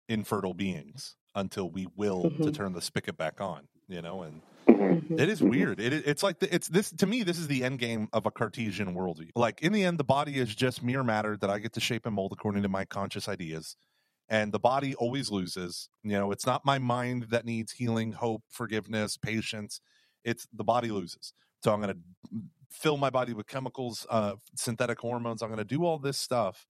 infertile 0.09 0.53
beings 0.53 1.15
until 1.37 1.71
we 1.71 1.87
will 1.95 2.25
mm-hmm. 2.25 2.43
to 2.43 2.51
turn 2.51 2.73
the 2.73 2.83
spigot 2.83 3.17
back 3.17 3.41
on 3.41 3.69
you 3.89 4.01
know 4.03 4.23
and 4.23 4.41
mm-hmm. 4.67 5.19
it 5.19 5.29
is 5.29 5.43
weird. 5.43 5.79
It, 5.79 5.93
it's 5.93 6.23
like 6.23 6.41
the, 6.41 6.53
it's 6.53 6.67
this 6.67 6.91
to 6.93 7.07
me 7.07 7.23
this 7.23 7.39
is 7.39 7.47
the 7.47 7.63
end 7.63 7.79
game 7.79 8.09
of 8.13 8.27
a 8.27 8.31
cartesian 8.33 8.95
worldview. 8.95 9.31
Like 9.37 9.63
in 9.63 9.73
the 9.73 9.85
end 9.85 9.99
the 9.99 10.05
body 10.05 10.39
is 10.39 10.55
just 10.55 10.83
mere 10.83 11.05
matter 11.05 11.37
that 11.37 11.51
i 11.51 11.59
get 11.61 11.75
to 11.75 11.81
shape 11.81 12.05
and 12.05 12.15
mold 12.15 12.33
according 12.33 12.63
to 12.63 12.69
my 12.69 12.85
conscious 12.85 13.29
ideas 13.29 13.77
and 14.29 14.53
the 14.53 14.59
body 14.59 14.95
always 14.97 15.31
loses 15.31 15.89
you 16.03 16.13
know 16.13 16.33
it's 16.33 16.47
not 16.47 16.65
my 16.65 16.79
mind 16.79 17.27
that 17.31 17.45
needs 17.45 17.73
healing 17.73 18.13
hope 18.13 18.43
forgiveness 18.49 19.17
patience 19.17 19.81
it's 20.25 20.47
the 20.53 20.65
body 20.65 20.89
loses 20.89 21.33
so 21.63 21.73
i'm 21.73 21.81
going 21.81 21.95
to 21.95 22.41
fill 22.71 22.97
my 22.97 23.11
body 23.11 23.33
with 23.33 23.47
chemicals 23.47 24.07
uh, 24.11 24.35
synthetic 24.55 24.99
hormones 24.99 25.43
i'm 25.43 25.49
going 25.49 25.59
to 25.59 25.65
do 25.65 25.85
all 25.85 25.99
this 25.99 26.19
stuff 26.19 26.67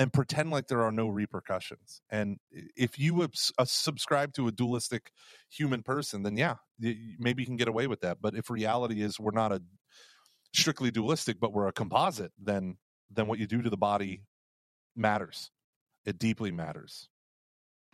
and 0.00 0.14
pretend 0.14 0.50
like 0.50 0.66
there 0.66 0.82
are 0.82 0.90
no 0.90 1.08
repercussions. 1.08 2.00
And 2.08 2.38
if 2.50 2.98
you 2.98 3.22
uh, 3.22 3.64
subscribe 3.66 4.32
to 4.32 4.48
a 4.48 4.50
dualistic 4.50 5.12
human 5.50 5.82
person, 5.82 6.22
then 6.22 6.38
yeah, 6.38 6.54
maybe 6.78 7.42
you 7.42 7.46
can 7.46 7.58
get 7.58 7.68
away 7.68 7.86
with 7.86 8.00
that. 8.00 8.16
But 8.22 8.34
if 8.34 8.48
reality 8.48 9.02
is 9.02 9.20
we're 9.20 9.32
not 9.32 9.52
a 9.52 9.62
strictly 10.54 10.90
dualistic, 10.90 11.38
but 11.38 11.52
we're 11.52 11.68
a 11.68 11.72
composite, 11.72 12.32
then 12.42 12.78
then 13.10 13.26
what 13.26 13.38
you 13.38 13.46
do 13.46 13.60
to 13.60 13.68
the 13.68 13.76
body 13.76 14.22
matters. 14.96 15.50
It 16.04 16.18
deeply 16.18 16.50
matters. 16.50 17.08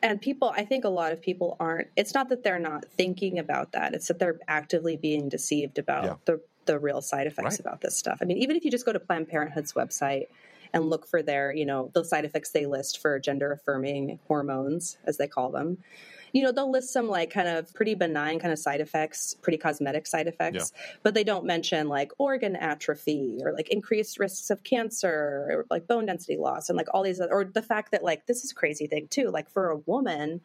And 0.03 0.21
people, 0.21 0.53
I 0.55 0.65
think 0.65 0.85
a 0.85 0.91
lot 0.91 1.13
of 1.13 1.23
people 1.23 1.57
aren't. 1.59 1.89
It's 1.97 2.15
not 2.15 2.29
that 2.29 2.43
they're 2.43 2.59
not 2.59 2.85
thinking 2.97 3.39
about 3.39 3.73
that; 3.73 3.95
it's 3.95 4.09
that 4.09 4.19
they're 4.19 4.39
actively 4.47 4.97
being 4.97 5.29
deceived 5.29 5.79
about 5.79 6.05
yeah. 6.05 6.15
the 6.27 6.41
the 6.67 6.79
real 6.79 7.01
side 7.01 7.27
effects 7.27 7.55
right. 7.55 7.61
about 7.61 7.81
this 7.81 7.97
stuff. 7.97 8.19
I 8.21 8.25
mean, 8.25 8.37
even 8.39 8.57
if 8.57 8.65
you 8.65 8.71
just 8.71 8.85
go 8.85 8.93
to 8.93 9.01
Planned 9.01 9.29
Parenthood's 9.29 9.73
website 9.73 10.27
and 10.73 10.85
look 10.85 11.07
for 11.07 11.23
their, 11.23 11.53
you 11.53 11.65
know, 11.65 11.91
the 11.95 12.05
side 12.05 12.25
effects 12.25 12.51
they 12.51 12.67
list 12.67 12.99
for 13.01 13.19
gender 13.19 13.53
affirming 13.53 14.19
hormones, 14.27 14.99
as 15.05 15.17
they 15.17 15.29
call 15.29 15.51
them. 15.51 15.79
You 16.37 16.43
know, 16.43 16.53
they'll 16.53 16.71
list 16.71 16.93
some 16.93 17.09
like 17.09 17.31
kind 17.31 17.49
of 17.49 17.73
pretty 17.73 17.95
benign 17.95 18.39
kind 18.39 18.53
of 18.53 18.59
side 18.59 18.83
effects, 18.83 19.35
pretty 19.41 19.57
cosmetic 19.57 20.07
side 20.07 20.27
effects, 20.27 20.71
yeah. 20.75 20.97
but 21.03 21.15
they 21.15 21.25
don't 21.25 21.47
mention 21.47 21.89
like 21.89 22.13
organ 22.19 22.57
atrophy 22.57 23.39
or 23.43 23.53
like 23.53 23.71
increased 23.71 24.19
risks 24.19 24.51
of 24.51 24.63
cancer 24.63 25.47
or 25.49 25.67
like 25.71 25.87
bone 25.87 26.05
density 26.05 26.37
loss 26.37 26.69
and 26.69 26.77
like 26.77 26.89
all 26.93 27.03
these, 27.03 27.23
or 27.23 27.47
the 27.47 27.63
fact 27.63 27.93
that 27.93 28.05
like 28.05 28.27
this 28.27 28.45
is 28.45 28.53
crazy 28.53 28.87
thing 28.87 29.09
too. 29.09 29.31
Like 29.31 29.49
for 29.49 29.71
a 29.71 29.79
woman, 29.79 30.43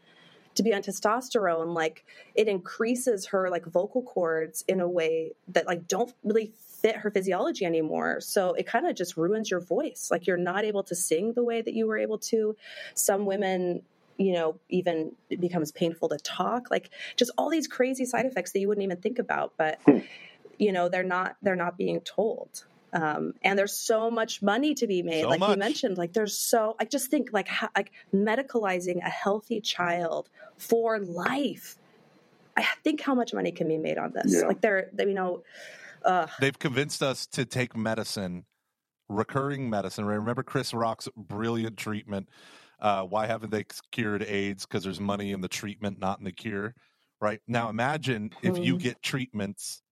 to 0.55 0.63
be 0.63 0.73
on 0.73 0.81
testosterone 0.81 1.73
like 1.73 2.05
it 2.35 2.47
increases 2.47 3.27
her 3.27 3.49
like 3.49 3.65
vocal 3.65 4.01
cords 4.01 4.63
in 4.67 4.79
a 4.79 4.87
way 4.87 5.31
that 5.49 5.65
like 5.65 5.87
don't 5.87 6.13
really 6.23 6.53
fit 6.81 6.95
her 6.97 7.11
physiology 7.11 7.65
anymore. 7.65 8.19
So 8.21 8.53
it 8.53 8.65
kind 8.65 8.87
of 8.87 8.95
just 8.95 9.15
ruins 9.15 9.51
your 9.51 9.59
voice. 9.59 10.09
Like 10.11 10.25
you're 10.27 10.37
not 10.37 10.65
able 10.65 10.83
to 10.83 10.95
sing 10.95 11.33
the 11.33 11.43
way 11.43 11.61
that 11.61 11.73
you 11.73 11.87
were 11.87 11.97
able 11.97 12.17
to. 12.17 12.55
Some 12.95 13.25
women 13.25 13.83
you 14.17 14.33
know 14.33 14.59
even 14.69 15.11
it 15.29 15.39
becomes 15.39 15.71
painful 15.71 16.09
to 16.09 16.17
talk 16.17 16.69
like 16.71 16.89
just 17.15 17.31
all 17.37 17.49
these 17.49 17.67
crazy 17.67 18.05
side 18.05 18.25
effects 18.25 18.51
that 18.51 18.59
you 18.59 18.67
wouldn't 18.67 18.83
even 18.83 18.97
think 18.97 19.19
about 19.19 19.53
but 19.57 19.79
hmm. 19.85 19.99
you 20.57 20.71
know 20.71 20.89
they're 20.89 21.03
not 21.03 21.35
they're 21.41 21.55
not 21.55 21.77
being 21.77 21.99
told 22.01 22.65
um, 22.93 23.35
and 23.41 23.57
there's 23.57 23.71
so 23.71 24.11
much 24.11 24.41
money 24.41 24.73
to 24.75 24.85
be 24.85 25.01
made 25.01 25.21
so 25.21 25.29
like 25.29 25.39
much. 25.39 25.51
you 25.51 25.57
mentioned 25.57 25.97
like 25.97 26.13
there's 26.13 26.37
so 26.37 26.75
i 26.79 26.85
just 26.85 27.09
think 27.09 27.29
like 27.31 27.47
like 27.75 27.91
medicalizing 28.13 28.97
a 28.97 29.09
healthy 29.09 29.61
child 29.61 30.29
for 30.57 30.99
life 30.99 31.77
i 32.57 32.65
think 32.83 32.99
how 33.01 33.15
much 33.15 33.33
money 33.33 33.51
can 33.51 33.67
be 33.67 33.77
made 33.77 33.97
on 33.97 34.11
this 34.11 34.35
yeah. 34.35 34.47
like 34.47 34.59
there 34.61 34.89
you 34.99 35.13
know 35.13 35.41
uh, 36.03 36.27
They've 36.39 36.57
convinced 36.57 37.03
us 37.03 37.27
to 37.27 37.45
take 37.45 37.75
medicine, 37.75 38.45
recurring 39.09 39.69
medicine. 39.69 40.05
Remember 40.05 40.43
Chris 40.43 40.73
Rock's 40.73 41.07
brilliant 41.15 41.77
treatment. 41.77 42.29
Uh, 42.81 43.03
why 43.03 43.27
haven't 43.27 43.51
they 43.51 43.65
cured 43.91 44.23
AIDS? 44.23 44.65
Because 44.65 44.83
there's 44.83 44.99
money 44.99 45.31
in 45.31 45.41
the 45.41 45.47
treatment, 45.47 45.99
not 45.99 46.19
in 46.19 46.25
the 46.25 46.31
cure. 46.31 46.73
Right 47.19 47.39
now, 47.47 47.69
imagine 47.69 48.31
if 48.41 48.57
you 48.57 48.73
hmm. 48.73 48.79
get 48.79 49.01
treatments 49.03 49.83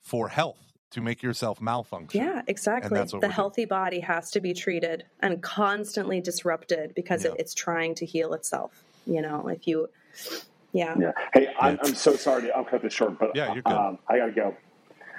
for 0.00 0.28
health 0.28 0.58
to 0.92 1.00
make 1.00 1.22
yourself 1.22 1.60
malfunction. 1.60 2.22
Yeah, 2.22 2.42
exactly. 2.46 2.98
The 3.20 3.28
healthy 3.28 3.62
doing. 3.62 3.68
body 3.68 4.00
has 4.00 4.30
to 4.32 4.40
be 4.40 4.54
treated 4.54 5.04
and 5.20 5.42
constantly 5.42 6.20
disrupted 6.20 6.94
because 6.94 7.24
yeah. 7.24 7.32
it, 7.32 7.40
it's 7.40 7.54
trying 7.54 7.94
to 7.96 8.06
heal 8.06 8.34
itself. 8.34 8.84
You 9.06 9.22
know, 9.22 9.48
if 9.48 9.66
you, 9.66 9.88
yeah. 10.72 10.94
Yeah. 10.98 11.12
Hey, 11.32 11.48
I'm, 11.58 11.78
I'm 11.82 11.94
so 11.94 12.14
sorry. 12.14 12.42
To, 12.42 12.56
I'll 12.56 12.64
cut 12.64 12.82
this 12.82 12.92
short, 12.92 13.18
but 13.18 13.32
yeah, 13.34 13.52
you're 13.54 13.62
good. 13.62 13.72
Um, 13.72 13.98
I 14.08 14.18
got 14.18 14.26
to 14.26 14.32
go. 14.32 14.56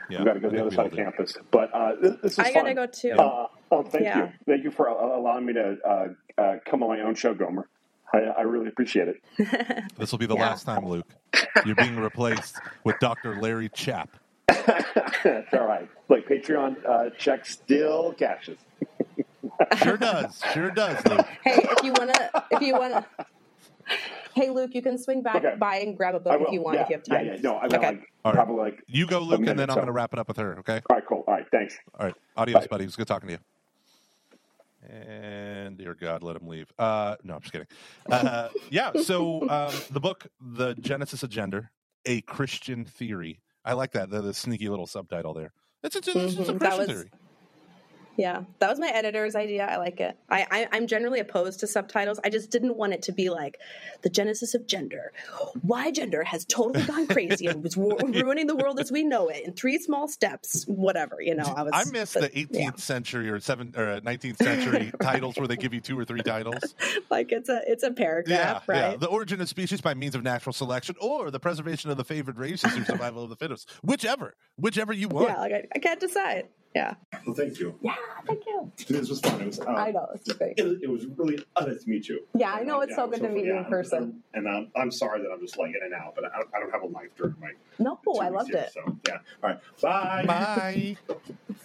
Yeah, 0.09 0.19
I've 0.19 0.25
got 0.25 0.33
to 0.33 0.39
go 0.39 0.49
to 0.49 0.55
the 0.55 0.61
other 0.61 0.75
side 0.75 0.87
of 0.87 0.93
campus. 0.93 1.35
But 1.49 1.73
uh, 1.73 1.91
this, 2.01 2.13
this 2.21 2.31
is 2.33 2.39
I 2.39 2.53
got 2.53 2.63
to 2.63 2.73
go 2.73 2.85
too. 2.85 3.11
Uh, 3.11 3.47
oh, 3.71 3.83
thank 3.83 4.03
yeah. 4.03 4.17
you. 4.25 4.31
Thank 4.45 4.63
you 4.63 4.71
for 4.71 4.87
allowing 4.87 5.45
me 5.45 5.53
to 5.53 5.77
uh, 5.85 6.07
uh, 6.37 6.55
come 6.65 6.83
on 6.83 6.89
my 6.89 7.01
own 7.01 7.15
show, 7.15 7.33
Gomer. 7.33 7.67
I, 8.13 8.19
I 8.19 8.41
really 8.41 8.67
appreciate 8.67 9.07
it. 9.07 9.87
this 9.97 10.11
will 10.11 10.19
be 10.19 10.25
the 10.25 10.35
yeah. 10.35 10.49
last 10.49 10.65
time, 10.65 10.85
Luke. 10.85 11.11
You're 11.65 11.75
being 11.75 11.97
replaced 11.97 12.57
with 12.83 12.99
Dr. 12.99 13.39
Larry 13.41 13.69
Chapp. 13.69 14.09
That's 14.47 15.53
all 15.53 15.65
right. 15.65 15.89
Like 16.09 16.27
Patreon 16.27 16.85
uh, 16.87 17.09
check 17.17 17.45
still 17.45 18.13
cashes. 18.13 18.59
sure 19.83 19.97
does. 19.97 20.41
Sure 20.53 20.69
does, 20.69 21.03
Luke. 21.07 21.25
Hey, 21.43 21.59
if 21.63 21.83
you 21.83 21.93
wanna, 21.93 22.29
if 22.51 22.61
you 22.61 22.73
wanna, 22.73 23.05
Hey, 24.35 24.49
Luke, 24.49 24.73
you 24.73 24.81
can 24.81 24.97
swing 24.97 25.21
back 25.21 25.37
okay. 25.37 25.55
by 25.57 25.77
and 25.77 25.95
grab 25.95 26.15
a 26.15 26.19
book 26.19 26.41
if 26.41 26.51
you 26.51 26.61
want, 26.61 26.77
yeah. 26.77 26.83
if 26.83 26.89
you 26.89 26.95
have 26.95 27.03
time. 27.03 27.25
Yeah, 27.25 27.33
yeah. 27.33 27.41
No, 27.41 27.55
I 27.55 27.67
will. 27.67 27.75
Okay. 27.75 27.85
Like, 27.87 28.09
right. 28.25 28.33
Probably 28.33 28.55
like 28.55 28.83
you 28.87 29.05
go, 29.05 29.19
Luke, 29.19 29.45
and 29.45 29.59
then 29.59 29.69
I'm 29.69 29.75
going 29.75 29.87
to 29.87 29.91
wrap 29.91 30.13
it 30.13 30.19
up 30.19 30.27
with 30.27 30.37
her. 30.37 30.57
Okay. 30.59 30.81
All 30.89 30.95
right. 30.95 31.03
Cool. 31.07 31.23
All 31.27 31.33
right. 31.35 31.45
Thanks. 31.51 31.77
All 31.99 32.07
right. 32.07 32.15
Adios, 32.35 32.61
Bye. 32.61 32.67
buddy. 32.67 32.83
It 32.85 32.87
was 32.87 32.95
good 32.95 33.07
talking 33.07 33.27
to 33.27 33.33
you. 33.33 33.39
And 34.89 35.77
dear 35.77 35.93
God, 35.93 36.23
let 36.23 36.35
him 36.35 36.47
leave. 36.47 36.71
Uh, 36.77 37.15
no, 37.23 37.35
I'm 37.35 37.41
just 37.41 37.51
kidding. 37.51 37.67
Uh, 38.09 38.49
yeah. 38.69 38.91
So 39.01 39.47
um, 39.49 39.73
the 39.91 39.99
book, 39.99 40.27
The 40.41 40.73
Genesis 40.75 41.23
of 41.23 41.29
Gender, 41.29 41.71
a 42.05 42.21
Christian 42.21 42.85
theory. 42.85 43.39
I 43.65 43.73
like 43.73 43.91
that. 43.93 44.09
The, 44.09 44.21
the 44.21 44.33
sneaky 44.33 44.69
little 44.69 44.87
subtitle 44.87 45.33
there. 45.33 45.53
It's, 45.83 45.95
it's, 45.95 46.07
it's, 46.07 46.17
it's 46.17 46.35
a 46.35 46.53
mm-hmm. 46.53 46.57
Christian 46.57 46.79
was, 46.79 46.87
theory. 46.87 47.11
Yeah, 48.15 48.43
that 48.59 48.69
was 48.69 48.79
my 48.79 48.89
editor's 48.89 49.35
idea. 49.35 49.65
I 49.65 49.77
like 49.77 49.99
it. 49.99 50.17
I, 50.29 50.67
I 50.71 50.77
am 50.77 50.87
generally 50.87 51.19
opposed 51.19 51.61
to 51.61 51.67
subtitles. 51.67 52.19
I 52.23 52.29
just 52.29 52.51
didn't 52.51 52.77
want 52.77 52.93
it 52.93 53.01
to 53.03 53.11
be 53.11 53.29
like 53.29 53.59
the 54.03 54.09
genesis 54.09 54.53
of 54.53 54.67
gender, 54.67 55.11
why 55.61 55.91
gender 55.91 56.23
has 56.23 56.45
totally 56.45 56.85
gone 56.85 57.07
crazy 57.07 57.47
and 57.47 57.63
was 57.63 57.75
ruining 57.77 58.47
the 58.47 58.55
world 58.55 58.79
as 58.79 58.91
we 58.91 59.03
know 59.03 59.29
it 59.29 59.45
in 59.45 59.53
three 59.53 59.79
small 59.79 60.07
steps. 60.07 60.65
Whatever 60.67 61.17
you 61.21 61.33
know. 61.35 61.53
I 61.55 61.63
was. 61.63 61.71
I 61.73 61.83
miss 61.91 62.13
the 62.13 62.29
18th 62.29 62.47
yeah. 62.51 62.71
century 62.75 63.29
or 63.29 63.39
seven 63.39 63.73
or 63.75 63.87
uh, 63.87 63.99
19th 64.01 64.37
century 64.37 64.91
titles 65.01 65.37
where 65.37 65.47
they 65.47 65.57
give 65.57 65.73
you 65.73 65.81
two 65.81 65.97
or 65.97 66.05
three 66.05 66.21
titles. 66.21 66.75
Like 67.09 67.31
it's 67.31 67.49
a 67.49 67.61
it's 67.65 67.83
a 67.83 67.91
paragraph, 67.91 68.63
yeah, 68.67 68.73
right? 68.73 68.91
Yeah. 68.91 68.97
The 68.97 69.07
origin 69.07 69.41
of 69.41 69.49
species 69.49 69.81
by 69.81 69.93
means 69.93 70.15
of 70.15 70.23
natural 70.23 70.53
selection, 70.53 70.95
or 70.99 71.31
the 71.31 71.39
preservation 71.39 71.89
of 71.89 71.97
the 71.97 72.03
favored 72.03 72.37
races 72.37 72.73
through 72.73 72.85
survival 72.85 73.23
of 73.23 73.29
the 73.29 73.35
fittest. 73.35 73.69
Whichever, 73.81 74.35
whichever 74.57 74.93
you 74.93 75.07
want. 75.07 75.29
Yeah, 75.29 75.39
like 75.39 75.53
I, 75.53 75.67
I 75.75 75.79
can't 75.79 75.99
decide. 75.99 76.47
Yeah. 76.75 76.95
Well, 77.25 77.35
thank 77.35 77.59
you. 77.59 77.77
Yeah, 77.81 77.95
thank 78.25 78.45
you. 78.47 78.71
This 78.87 79.09
was 79.09 79.19
fun. 79.19 79.41
It 79.41 79.45
was. 79.45 79.59
Um, 79.59 79.75
I 79.75 79.91
know 79.91 80.07
it's 80.15 80.31
great. 80.33 80.57
It, 80.57 80.79
it, 80.81 80.89
was 80.89 81.05
really 81.05 81.43
nice 81.59 81.83
to 81.83 81.89
meet 81.89 82.09
you. 82.09 82.25
Yeah, 82.35 82.51
I 82.51 82.63
know. 82.63 82.81
It's 82.81 82.91
yeah, 82.91 82.95
so 82.95 83.07
good 83.07 83.19
so 83.19 83.27
to 83.27 83.33
meet 83.33 83.45
you 83.45 83.55
in 83.55 83.65
person. 83.65 84.23
And 84.33 84.47
um, 84.47 84.71
I'm 84.75 84.91
sorry 84.91 85.21
that 85.21 85.29
I'm 85.31 85.39
just 85.39 85.57
like 85.57 85.69
in 85.69 85.81
and 85.83 85.93
out, 85.93 86.15
but 86.15 86.25
I, 86.25 86.41
I 86.55 86.59
don't 86.59 86.71
have 86.71 86.81
a 86.81 86.87
life 86.87 87.09
during 87.15 87.35
my. 87.39 87.51
No, 87.77 87.99
I 88.19 88.29
loved 88.29 88.49
here, 88.49 88.61
it. 88.61 88.73
So 88.73 88.97
yeah. 89.07 89.19
All 89.43 89.49
right. 89.49 89.59
Bye. 89.81 90.25
Bye. 90.25 90.97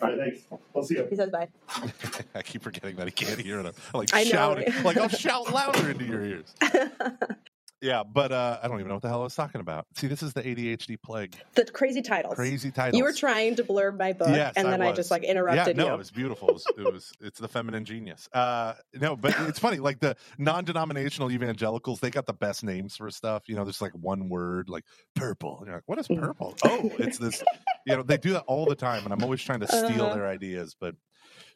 All 0.02 0.08
right. 0.08 0.18
Thanks. 0.18 0.40
I'll 0.76 0.82
see 0.82 0.96
you. 0.96 1.06
He 1.08 1.16
says 1.16 1.30
bye. 1.30 1.48
I 2.34 2.42
keep 2.42 2.62
forgetting 2.62 2.96
that 2.96 3.06
he 3.06 3.12
can't 3.12 3.40
hear 3.40 3.60
it. 3.60 3.66
I'm 3.66 3.72
like 3.94 4.12
I 4.12 4.24
shouting. 4.24 4.72
like 4.84 4.98
I'll 4.98 5.08
shout 5.08 5.52
louder 5.52 5.90
into 5.90 6.04
your 6.04 6.22
ears. 6.22 6.54
Yeah, 7.80 8.02
but 8.02 8.32
uh, 8.32 8.58
I 8.60 8.66
don't 8.66 8.78
even 8.78 8.88
know 8.88 8.94
what 8.94 9.02
the 9.02 9.08
hell 9.08 9.20
I 9.20 9.24
was 9.24 9.36
talking 9.36 9.60
about. 9.60 9.86
See, 9.94 10.08
this 10.08 10.22
is 10.22 10.32
the 10.32 10.42
ADHD 10.42 11.00
plague. 11.00 11.36
The 11.54 11.64
crazy 11.64 12.02
titles. 12.02 12.34
Crazy 12.34 12.72
titles. 12.72 12.98
You 12.98 13.04
were 13.04 13.12
trying 13.12 13.54
to 13.56 13.64
blurb 13.64 13.96
my 13.96 14.12
book, 14.12 14.28
yes, 14.30 14.54
and 14.56 14.66
then 14.66 14.82
I, 14.82 14.88
I, 14.88 14.92
just 14.92 15.10
like 15.10 15.22
interrupted 15.22 15.76
yeah, 15.76 15.82
no, 15.82 15.88
you. 15.88 15.94
it 15.94 15.98
was 15.98 16.10
beautiful. 16.10 16.48
It 16.48 16.54
was, 16.54 16.66
it 16.76 16.92
was, 16.92 17.12
it's 17.20 17.38
the 17.38 17.46
feminine 17.46 17.84
genius. 17.84 18.28
Uh, 18.32 18.74
no, 18.94 19.14
but 19.14 19.34
it's 19.42 19.60
funny. 19.60 19.78
Like 19.78 20.00
the 20.00 20.16
non-denominational 20.38 21.30
evangelicals, 21.30 22.00
they 22.00 22.10
got 22.10 22.26
the 22.26 22.32
best 22.32 22.64
names 22.64 22.96
for 22.96 23.10
stuff. 23.10 23.48
You 23.48 23.54
know, 23.54 23.64
there's 23.64 23.80
like 23.80 23.92
one 23.92 24.28
word, 24.28 24.68
like 24.68 24.84
purple. 25.14 25.58
And 25.58 25.66
you're 25.68 25.76
like, 25.76 25.84
what 25.86 25.98
is 25.98 26.08
mm. 26.08 26.20
purple? 26.20 26.56
oh, 26.64 26.90
it's 26.98 27.18
this. 27.18 27.44
You 27.86 27.96
know, 27.96 28.02
they 28.02 28.16
do 28.16 28.32
that 28.32 28.44
all 28.48 28.66
the 28.66 28.74
time, 28.74 29.04
and 29.04 29.12
I'm 29.12 29.22
always 29.22 29.42
trying 29.42 29.60
to 29.60 29.68
steal 29.68 30.06
uh, 30.06 30.14
their 30.14 30.26
ideas, 30.26 30.74
but 30.78 30.96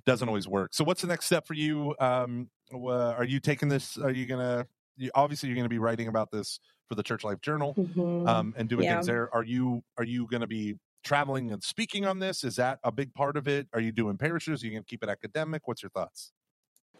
doesn't 0.06 0.28
always 0.28 0.46
work. 0.46 0.72
So, 0.72 0.84
what's 0.84 1.02
the 1.02 1.08
next 1.08 1.26
step 1.26 1.46
for 1.46 1.54
you? 1.54 1.94
Um, 1.98 2.48
uh, 2.72 3.10
are 3.10 3.24
you 3.24 3.40
taking 3.40 3.68
this? 3.68 3.98
Are 3.98 4.10
you 4.10 4.26
gonna? 4.26 4.66
You, 4.96 5.10
obviously, 5.14 5.48
you're 5.48 5.56
going 5.56 5.64
to 5.64 5.70
be 5.70 5.78
writing 5.78 6.08
about 6.08 6.30
this 6.30 6.60
for 6.88 6.94
the 6.94 7.02
Church 7.02 7.24
Life 7.24 7.40
Journal 7.40 7.74
mm-hmm. 7.74 8.28
um, 8.28 8.54
and 8.56 8.68
doing 8.68 8.84
yeah. 8.84 8.94
things 8.94 9.06
there. 9.06 9.34
Are 9.34 9.44
you 9.44 9.82
are 9.98 10.04
you 10.04 10.26
going 10.28 10.42
to 10.42 10.46
be 10.46 10.76
traveling 11.02 11.50
and 11.50 11.62
speaking 11.62 12.04
on 12.04 12.18
this? 12.18 12.44
Is 12.44 12.56
that 12.56 12.78
a 12.84 12.92
big 12.92 13.14
part 13.14 13.36
of 13.36 13.48
it? 13.48 13.66
Are 13.72 13.80
you 13.80 13.92
doing 13.92 14.16
parishes? 14.16 14.62
Are 14.62 14.66
you 14.66 14.72
going 14.72 14.82
to 14.82 14.88
keep 14.88 15.02
it 15.02 15.08
academic? 15.08 15.66
What's 15.66 15.82
your 15.82 15.90
thoughts? 15.90 16.32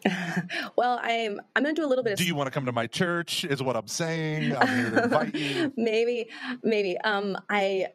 well, 0.75 0.99
I'm 1.01 1.39
I'm 1.55 1.63
going 1.63 1.75
to 1.75 1.81
do 1.81 1.85
a 1.85 1.89
little 1.89 2.03
bit 2.03 2.13
of 2.13 2.19
Do 2.19 2.25
you 2.25 2.35
want 2.35 2.47
to 2.47 2.51
come 2.51 2.65
to 2.65 2.71
my 2.71 2.87
church? 2.87 3.45
Is 3.45 3.61
what 3.61 3.75
I'm 3.75 3.87
saying. 3.87 4.55
I'm 4.55 4.67
here 4.67 4.91
to 4.91 5.03
invite 5.03 5.35
you. 5.35 5.73
maybe 5.77 6.29
maybe 6.63 6.97
um 6.99 7.37
I 7.49 7.87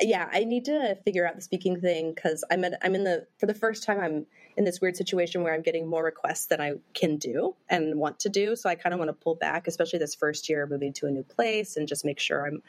yeah, 0.00 0.28
I 0.32 0.44
need 0.44 0.64
to 0.66 0.96
figure 1.04 1.26
out 1.26 1.36
the 1.36 1.42
speaking 1.42 1.80
thing 1.80 2.14
cuz 2.14 2.44
I'm 2.50 2.64
at, 2.64 2.78
I'm 2.82 2.94
in 2.94 3.04
the 3.04 3.26
for 3.38 3.46
the 3.46 3.54
first 3.54 3.84
time 3.84 4.00
I'm 4.00 4.26
in 4.56 4.64
this 4.64 4.80
weird 4.80 4.96
situation 4.96 5.42
where 5.42 5.54
I'm 5.54 5.62
getting 5.62 5.88
more 5.88 6.04
requests 6.04 6.46
than 6.46 6.60
I 6.60 6.74
can 6.94 7.16
do 7.16 7.54
and 7.68 7.96
want 7.96 8.20
to 8.20 8.28
do. 8.28 8.54
So 8.56 8.68
I 8.68 8.74
kind 8.74 8.92
of 8.92 8.98
want 8.98 9.08
to 9.08 9.14
pull 9.14 9.34
back, 9.34 9.66
especially 9.66 9.98
this 9.98 10.14
first 10.14 10.48
year 10.48 10.66
moving 10.66 10.92
to 10.94 11.06
a 11.06 11.10
new 11.10 11.22
place 11.22 11.76
and 11.76 11.88
just 11.88 12.04
make 12.04 12.18
sure 12.18 12.46
I'm 12.46 12.62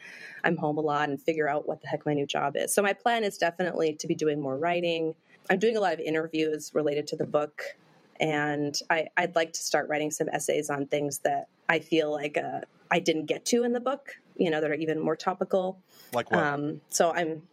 I'm 0.44 0.58
home 0.58 0.78
a 0.78 0.82
lot 0.82 1.10
and 1.10 1.22
figure 1.22 1.50
out 1.50 1.68
what 1.68 1.82
the 1.82 1.88
heck 1.88 2.06
my 2.06 2.14
new 2.14 2.26
job 2.26 2.56
is. 2.56 2.74
So 2.74 2.82
my 2.82 2.94
plan 2.94 3.24
is 3.24 3.38
definitely 3.38 3.94
to 3.96 4.08
be 4.08 4.16
doing 4.16 4.40
more 4.42 4.58
writing. 4.58 5.16
I'm 5.50 5.60
doing 5.60 5.76
a 5.76 5.82
lot 5.82 5.94
of 5.94 6.00
interviews 6.00 6.72
related 6.74 7.08
to 7.08 7.18
the 7.18 7.26
book 7.26 7.64
and 8.20 8.80
I, 8.90 9.08
would 9.20 9.36
like 9.36 9.54
to 9.54 9.60
start 9.60 9.90
writing 9.90 10.12
some 10.12 10.30
essays 10.30 10.70
on 10.70 10.86
things 10.86 11.20
that 11.20 11.48
I 11.68 11.80
feel 11.80 12.12
like 12.12 12.38
uh, 12.38 12.62
I 12.90 13.00
didn't 13.00 13.26
get 13.26 13.46
to 13.46 13.64
in 13.64 13.74
the 13.74 13.80
book. 13.80 14.18
You 14.38 14.50
know, 14.50 14.62
that 14.62 14.70
are 14.70 14.76
even 14.76 15.00
more 15.00 15.16
topical. 15.16 15.80
Like 16.14 16.32
what? 16.32 16.44
Um, 16.44 16.82
so 16.90 17.14
I'm. 17.14 17.44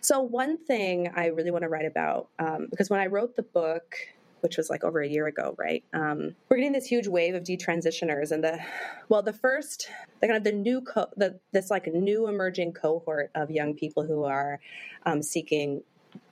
So 0.00 0.20
one 0.20 0.58
thing 0.58 1.10
I 1.14 1.26
really 1.26 1.50
want 1.50 1.62
to 1.62 1.68
write 1.68 1.86
about 1.86 2.28
um, 2.38 2.66
because 2.70 2.90
when 2.90 3.00
I 3.00 3.06
wrote 3.06 3.34
the 3.34 3.42
book, 3.42 3.96
which 4.40 4.56
was 4.58 4.68
like 4.68 4.84
over 4.84 5.00
a 5.00 5.08
year 5.08 5.26
ago, 5.26 5.54
right? 5.58 5.82
Um, 5.94 6.34
we're 6.48 6.58
getting 6.58 6.72
this 6.72 6.86
huge 6.86 7.08
wave 7.08 7.34
of 7.34 7.44
detransitioners, 7.44 8.30
and 8.30 8.44
the 8.44 8.60
well, 9.08 9.22
the 9.22 9.32
first, 9.32 9.88
the 10.20 10.26
kind 10.26 10.36
of 10.36 10.44
the 10.44 10.52
new, 10.52 10.80
co- 10.80 11.10
the 11.16 11.40
this 11.52 11.70
like 11.70 11.86
new 11.86 12.28
emerging 12.28 12.72
cohort 12.72 13.30
of 13.34 13.50
young 13.50 13.74
people 13.74 14.04
who 14.04 14.24
are 14.24 14.60
um, 15.06 15.22
seeking 15.22 15.82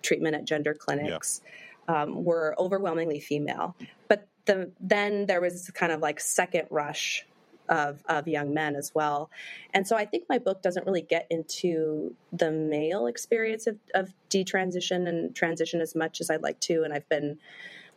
treatment 0.02 0.36
at 0.36 0.44
gender 0.44 0.74
clinics. 0.74 1.40
Yeah 1.44 1.50
um, 1.88 2.24
were 2.24 2.54
overwhelmingly 2.58 3.20
female. 3.20 3.76
But 4.08 4.28
the, 4.44 4.70
then 4.80 5.26
there 5.26 5.40
was 5.40 5.54
this 5.54 5.70
kind 5.70 5.92
of 5.92 6.00
like 6.00 6.20
second 6.20 6.66
rush 6.70 7.26
of, 7.68 8.02
of 8.09 8.28
young 8.28 8.52
men 8.52 8.76
as 8.76 8.93
well. 8.94 9.30
And 9.72 9.86
so 9.86 9.97
I 9.97 10.05
think 10.05 10.24
my 10.28 10.39
book 10.39 10.62
doesn't 10.62 10.86
really 10.86 11.02
get 11.02 11.26
into 11.30 12.14
the 12.32 12.51
male 12.51 13.06
experience 13.06 13.66
of, 13.66 13.78
of 13.94 14.12
detransition 14.30 15.09
and 15.09 15.34
transition 15.34 15.80
as 15.80 15.94
much 15.94 16.20
as 16.20 16.30
I'd 16.30 16.43
like 16.43 16.60
to. 16.60 16.82
And 16.82 16.93
I've 16.93 17.09
been 17.09 17.39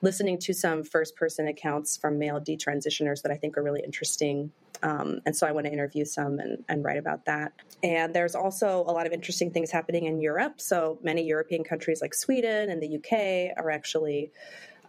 listening 0.01 0.37
to 0.37 0.53
some 0.53 0.83
first 0.83 1.15
person 1.15 1.47
accounts 1.47 1.97
from 1.97 2.19
male 2.19 2.39
detransitioners 2.39 3.21
that 3.21 3.31
I 3.31 3.35
think 3.35 3.57
are 3.57 3.63
really 3.63 3.81
interesting. 3.81 4.51
Um, 4.83 5.21
and 5.25 5.35
so 5.35 5.47
I 5.47 5.51
want 5.51 5.65
to 5.65 5.73
interview 5.73 6.05
some 6.05 6.39
and, 6.39 6.63
and, 6.67 6.83
write 6.83 6.97
about 6.97 7.25
that. 7.25 7.53
And 7.81 8.13
there's 8.13 8.35
also 8.35 8.83
a 8.87 8.91
lot 8.91 9.07
of 9.07 9.13
interesting 9.13 9.49
things 9.51 9.71
happening 9.71 10.05
in 10.05 10.19
Europe. 10.19 10.59
So 10.59 10.99
many 11.01 11.23
European 11.23 11.63
countries 11.63 12.01
like 12.01 12.13
Sweden 12.13 12.69
and 12.69 12.83
the 12.83 12.97
UK 12.97 13.57
are 13.57 13.71
actually 13.71 14.31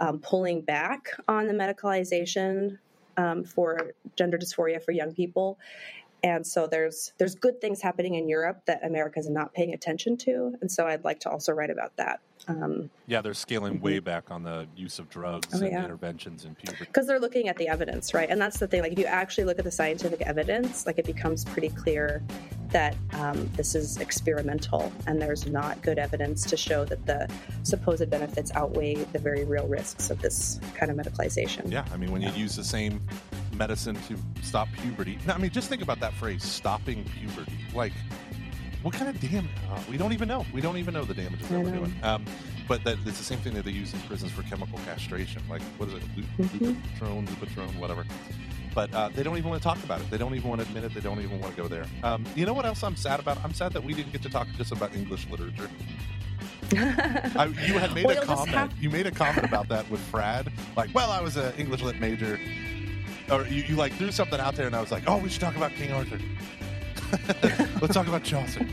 um, 0.00 0.18
pulling 0.18 0.60
back 0.60 1.08
on 1.28 1.46
the 1.46 1.54
medicalization 1.54 2.78
um, 3.16 3.44
for 3.44 3.92
gender 4.16 4.38
dysphoria 4.38 4.82
for 4.82 4.92
young 4.92 5.14
people. 5.14 5.58
And 6.22 6.46
so 6.46 6.66
there's 6.66 7.12
there's 7.18 7.34
good 7.34 7.60
things 7.60 7.82
happening 7.82 8.14
in 8.14 8.28
Europe 8.28 8.62
that 8.66 8.84
America 8.84 9.20
is 9.20 9.28
not 9.28 9.52
paying 9.52 9.74
attention 9.74 10.16
to, 10.18 10.56
and 10.60 10.70
so 10.70 10.86
I'd 10.86 11.04
like 11.04 11.20
to 11.20 11.30
also 11.30 11.52
write 11.52 11.70
about 11.70 11.94
that. 11.96 12.20
Um, 12.48 12.90
yeah, 13.06 13.20
they're 13.20 13.34
scaling 13.34 13.80
way 13.80 13.98
back 13.98 14.30
on 14.30 14.42
the 14.42 14.66
use 14.76 14.98
of 14.98 15.08
drugs 15.10 15.48
oh, 15.52 15.58
and 15.58 15.72
yeah. 15.72 15.84
interventions 15.84 16.44
in 16.44 16.54
puberty 16.54 16.86
because 16.86 17.06
they're 17.06 17.20
looking 17.20 17.48
at 17.48 17.56
the 17.58 17.68
evidence, 17.68 18.14
right? 18.14 18.30
And 18.30 18.40
that's 18.40 18.58
the 18.58 18.66
thing. 18.66 18.82
Like, 18.82 18.92
if 18.92 18.98
you 18.98 19.04
actually 19.04 19.44
look 19.44 19.58
at 19.58 19.64
the 19.64 19.70
scientific 19.70 20.22
evidence, 20.22 20.86
like 20.86 20.98
it 20.98 21.06
becomes 21.06 21.44
pretty 21.44 21.68
clear 21.68 22.22
that 22.70 22.96
um, 23.12 23.50
this 23.56 23.74
is 23.74 23.98
experimental, 23.98 24.92
and 25.06 25.20
there's 25.20 25.46
not 25.46 25.80
good 25.82 25.98
evidence 25.98 26.44
to 26.46 26.56
show 26.56 26.84
that 26.84 27.04
the 27.06 27.28
supposed 27.62 28.08
benefits 28.10 28.50
outweigh 28.54 28.94
the 28.94 29.18
very 29.18 29.44
real 29.44 29.66
risks 29.66 30.10
of 30.10 30.20
this 30.20 30.60
kind 30.74 30.90
of 30.90 30.96
medicalization. 30.96 31.70
Yeah, 31.70 31.84
I 31.92 31.96
mean, 31.96 32.10
when 32.12 32.22
you 32.22 32.30
use 32.30 32.56
the 32.56 32.64
same 32.64 33.00
medicine 33.54 33.96
to 34.08 34.16
stop 34.42 34.68
puberty, 34.82 35.18
I 35.28 35.38
mean, 35.38 35.50
just 35.50 35.68
think 35.68 35.82
about 35.82 36.00
that 36.00 36.14
phrase, 36.14 36.42
"stopping 36.42 37.04
puberty." 37.04 37.58
Like 37.74 37.92
what 38.86 38.94
kind 38.94 39.08
of 39.08 39.20
damage? 39.20 39.50
Uh, 39.68 39.80
we 39.90 39.96
don't 39.96 40.12
even 40.12 40.28
know. 40.28 40.46
We 40.52 40.60
don't 40.60 40.76
even 40.76 40.94
know 40.94 41.04
the 41.04 41.12
damages 41.12 41.48
that 41.48 41.60
we're 41.60 41.72
doing. 41.72 41.92
Um, 42.04 42.24
but 42.68 42.84
that 42.84 42.98
it's 43.04 43.18
the 43.18 43.24
same 43.24 43.38
thing 43.38 43.54
that 43.54 43.64
they 43.64 43.72
use 43.72 43.92
in 43.92 43.98
prisons 44.00 44.30
for 44.30 44.42
chemical 44.42 44.78
castration. 44.86 45.42
Like 45.50 45.62
what 45.76 45.88
is 45.88 45.94
it? 45.94 46.02
Lupatron, 46.38 47.26
Lupatron, 47.26 47.76
whatever. 47.80 48.04
But 48.76 48.92
uh, 48.92 49.08
they 49.08 49.22
don't 49.22 49.38
even 49.38 49.48
want 49.48 49.62
to 49.62 49.66
talk 49.66 49.82
about 49.82 50.02
it. 50.02 50.10
They 50.10 50.18
don't 50.18 50.34
even 50.34 50.50
want 50.50 50.60
to 50.60 50.66
admit 50.66 50.84
it. 50.84 50.92
They 50.92 51.00
don't 51.00 51.18
even 51.20 51.40
want 51.40 51.56
to 51.56 51.62
go 51.62 51.66
there. 51.66 51.86
Um, 52.02 52.26
you 52.34 52.44
know 52.44 52.52
what 52.52 52.66
else 52.66 52.84
I'm 52.84 52.94
sad 52.94 53.20
about? 53.20 53.42
I'm 53.42 53.54
sad 53.54 53.72
that 53.72 53.82
we 53.82 53.94
didn't 53.94 54.12
get 54.12 54.20
to 54.24 54.28
talk 54.28 54.46
just 54.58 54.70
about 54.70 54.94
English 54.94 55.26
literature. 55.30 55.70
I, 56.74 57.46
you 57.66 57.78
had 57.78 57.94
made 57.94 58.04
well, 58.04 58.22
a 58.22 58.26
comment. 58.26 58.50
Have... 58.50 58.76
You 58.78 58.90
made 58.90 59.06
a 59.06 59.10
comment 59.10 59.46
about 59.46 59.70
that 59.70 59.88
with 59.88 60.00
Fradd. 60.12 60.52
Like, 60.76 60.94
well, 60.94 61.10
I 61.10 61.22
was 61.22 61.38
an 61.38 61.54
English 61.56 61.80
lit 61.80 61.98
major, 62.00 62.38
or 63.30 63.46
you, 63.46 63.62
you 63.62 63.76
like 63.76 63.94
threw 63.94 64.12
something 64.12 64.38
out 64.38 64.56
there, 64.56 64.66
and 64.66 64.76
I 64.76 64.82
was 64.82 64.92
like, 64.92 65.04
oh, 65.06 65.16
we 65.16 65.30
should 65.30 65.40
talk 65.40 65.56
about 65.56 65.72
King 65.72 65.92
Arthur. 65.92 66.20
Let's 67.80 67.94
talk 67.94 68.08
about 68.08 68.24
Chaucer. 68.24 68.66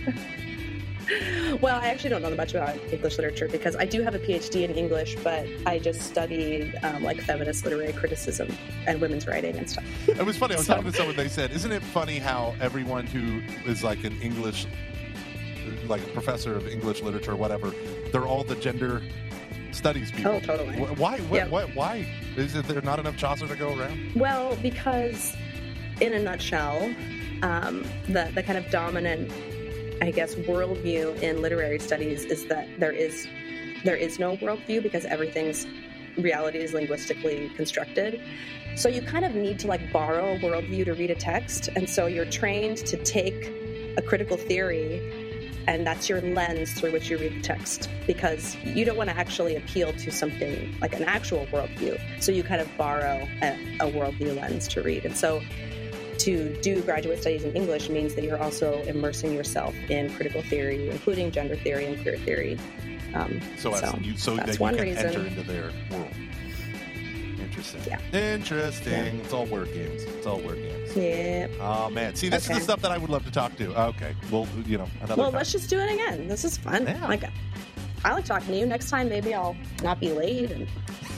Well, 1.62 1.80
I 1.80 1.88
actually 1.88 2.10
don't 2.10 2.22
know 2.22 2.36
much 2.36 2.54
about 2.54 2.78
English 2.92 3.18
literature 3.18 3.48
because 3.48 3.76
I 3.76 3.86
do 3.86 4.02
have 4.02 4.16
a 4.16 4.20
PhD 4.20 4.64
in 4.64 4.72
English, 4.72 5.16
but 5.24 5.48
I 5.66 5.80
just 5.80 6.02
studied 6.02 6.78
um, 6.84 7.04
like 7.04 7.22
feminist 7.22 7.64
literary 7.64 7.94
criticism 7.94 8.56
and 8.88 9.00
women's 9.00 9.28
writing 9.28 9.58
and 9.58 9.70
stuff. 9.70 9.86
It 10.08 10.26
was 10.26 10.38
funny. 10.38 10.56
I 10.56 10.58
was 10.58 10.68
so. 10.68 10.76
talking 10.76 10.92
to 10.92 10.98
someone. 10.98 11.16
They 11.16 11.28
said, 11.28 11.52
"Isn't 11.52 11.72
it 11.72 11.84
funny 11.84 12.20
how 12.20 12.56
everyone 12.60 13.06
who 13.06 13.42
is 13.70 13.84
like 13.84 14.04
an 14.04 14.20
English, 14.22 14.66
like 15.88 16.02
a 16.02 16.10
professor 16.12 16.56
of 16.56 16.68
English 16.68 17.02
literature, 17.02 17.32
or 17.32 17.36
whatever, 17.36 17.74
they're 18.12 18.28
all 18.28 18.44
the 18.44 18.56
gender 18.56 19.02
studies 19.74 20.12
people. 20.12 20.34
Oh, 20.34 20.40
totally. 20.40 20.78
Why? 20.78 21.20
Why? 21.20 21.48
Why, 21.48 21.64
why? 21.74 22.08
Is 22.36 22.54
there 22.54 22.82
not 22.82 23.00
enough 23.00 23.18
Chaucer 23.18 23.48
to 23.48 23.56
go 23.56 23.78
around? 23.78 24.14
Well, 24.16 24.58
because 24.62 25.36
in 26.02 26.14
a 26.14 26.20
nutshell, 26.20 26.94
um, 27.42 27.84
the 28.08 28.32
the 28.34 28.44
kind 28.44 28.58
of 28.58 28.70
dominant, 28.70 29.32
I 30.02 30.11
guess, 30.11 30.36
worldview 30.36 31.22
in 31.22 31.41
literary 31.41 31.80
studies 31.80 32.26
is 32.26 32.45
that 32.48 32.68
there 32.80 32.91
is 32.91 33.28
there 33.84 33.95
is 33.95 34.18
no 34.18 34.38
worldview 34.38 34.82
because 34.82 35.03
everything's 35.06 35.68
reality 36.18 36.60
is 36.60 36.74
linguistically 36.74 37.49
constructed. 37.56 38.22
So 38.76 38.88
you 38.88 39.02
kind 39.02 39.26
of 39.26 39.36
need 39.36 39.60
to 39.60 39.68
like 39.68 39.91
borrow 39.91 40.36
a 40.36 40.40
worldview 40.40 40.86
to 40.86 40.94
read 40.94 41.11
a 41.11 41.15
text, 41.15 41.70
and 41.76 41.90
so 41.90 42.07
you're 42.07 42.26
trained 42.26 42.78
to 42.78 42.98
take 43.03 43.52
a 43.98 44.02
critical 44.02 44.38
theory 44.38 45.02
and 45.68 45.86
that's 45.88 46.10
your 46.10 46.22
lens 46.22 46.74
through 46.74 46.91
which 46.91 47.10
you 47.10 47.18
read 47.18 47.36
the 47.36 47.41
text 47.41 47.90
because 48.06 48.56
you 48.64 48.84
don't 48.84 48.98
want 48.98 49.10
to 49.10 49.18
actually 49.18 49.56
appeal 49.56 49.94
to 49.94 50.11
something 50.11 50.76
like 50.82 50.94
an 50.94 51.03
actual 51.03 51.45
worldview. 51.48 51.99
So 52.22 52.32
you 52.32 52.44
kind 52.44 52.61
of 52.61 52.70
borrow 52.78 53.28
a, 53.41 53.78
a 53.80 53.91
worldview 53.91 54.36
lens 54.36 54.68
to 54.70 54.82
read. 54.82 55.06
And 55.06 55.15
so 55.15 55.41
to 56.24 56.56
do 56.62 56.82
graduate 56.82 57.20
studies 57.20 57.44
in 57.44 57.54
English 57.54 57.90
means 57.90 58.16
that 58.16 58.24
you're 58.24 58.41
also 58.41 58.82
immersing 58.84 59.34
yourself 59.34 59.76
in 59.90 60.14
critical 60.16 60.41
theory, 60.41 60.90
including 60.90 61.32
gender 61.32 61.56
theory 61.58 61.86
and 61.86 62.02
queer 62.02 62.18
theory. 62.18 62.58
Um, 63.14 63.41
so, 63.58 63.74
so, 63.76 63.98
you, 64.02 64.18
so 64.18 64.36
that 64.38 64.48
you 64.48 64.58
can 64.58 64.76
reason. 64.78 65.06
enter 65.06 65.26
into 65.26 65.44
their 65.44 65.72
world. 65.91 66.12
Interesting. 67.40 67.82
Yeah. 67.86 68.34
Interesting. 68.34 68.94
Yeah. 68.94 69.22
It's 69.22 69.34
all 69.34 69.45
word 69.45 69.72
games. 69.74 70.04
It's 70.04 70.26
all 70.26 70.40
word 70.40 70.58
games. 70.58 70.95
Yeah. 70.95 71.48
Oh 71.60 71.90
man, 71.90 72.16
see, 72.16 72.30
this 72.30 72.45
okay. 72.45 72.54
is 72.54 72.60
the 72.60 72.64
stuff 72.64 72.82
that 72.82 72.91
I 72.91 72.98
would 72.98 73.10
love 73.10 73.26
to 73.26 73.32
talk 73.32 73.56
to. 73.58 73.80
Okay, 73.90 74.16
well, 74.32 74.48
you 74.66 74.78
know, 74.78 74.88
well, 75.08 75.18
time. 75.18 75.34
let's 75.34 75.52
just 75.52 75.70
do 75.70 75.80
it 75.80 75.94
again. 75.94 76.28
This 76.28 76.45
is 76.45 76.58
fun. 76.58 76.88
Yeah. 76.88 77.06
Like, 77.08 77.26
I 78.04 78.14
like 78.14 78.26
talking 78.26 78.48
to 78.48 78.58
you. 78.58 78.66
Next 78.66 78.90
time, 78.90 79.10
maybe 79.10 79.34
I'll 79.34 79.56
not 79.84 80.00
be 80.00 80.12
late 80.12 80.52
and 80.52 80.68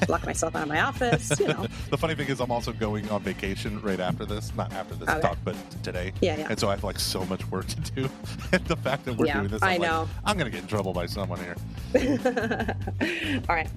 lock 0.09 0.25
myself 0.25 0.55
out 0.55 0.63
of 0.63 0.69
my 0.69 0.81
office. 0.81 1.39
You 1.39 1.47
know. 1.47 1.67
the 1.89 1.97
funny 1.97 2.15
thing 2.15 2.27
is, 2.27 2.39
I'm 2.39 2.51
also 2.51 2.73
going 2.73 3.09
on 3.09 3.21
vacation 3.21 3.81
right 3.81 3.99
after 3.99 4.25
this. 4.25 4.53
Not 4.55 4.73
after 4.73 4.95
this 4.95 5.09
okay. 5.09 5.21
talk, 5.21 5.37
but 5.43 5.55
today. 5.83 6.11
Yeah, 6.21 6.37
yeah. 6.37 6.47
And 6.49 6.59
so 6.59 6.67
I 6.67 6.71
have 6.71 6.83
like 6.83 6.99
so 6.99 7.25
much 7.25 7.45
work 7.51 7.67
to 7.67 7.81
do. 7.91 8.09
and 8.51 8.65
the 8.65 8.75
fact 8.77 9.05
that 9.05 9.17
we're 9.17 9.27
yeah, 9.27 9.39
doing 9.39 9.49
this, 9.49 9.63
I'm 9.63 9.69
I 9.69 9.77
know. 9.77 10.01
Like, 10.01 10.09
I'm 10.25 10.37
going 10.37 10.51
to 10.51 10.55
get 10.55 10.61
in 10.61 10.67
trouble 10.67 10.93
by 10.93 11.05
someone 11.05 11.39
here. 11.39 11.55
All 13.49 13.55
right. 13.55 13.69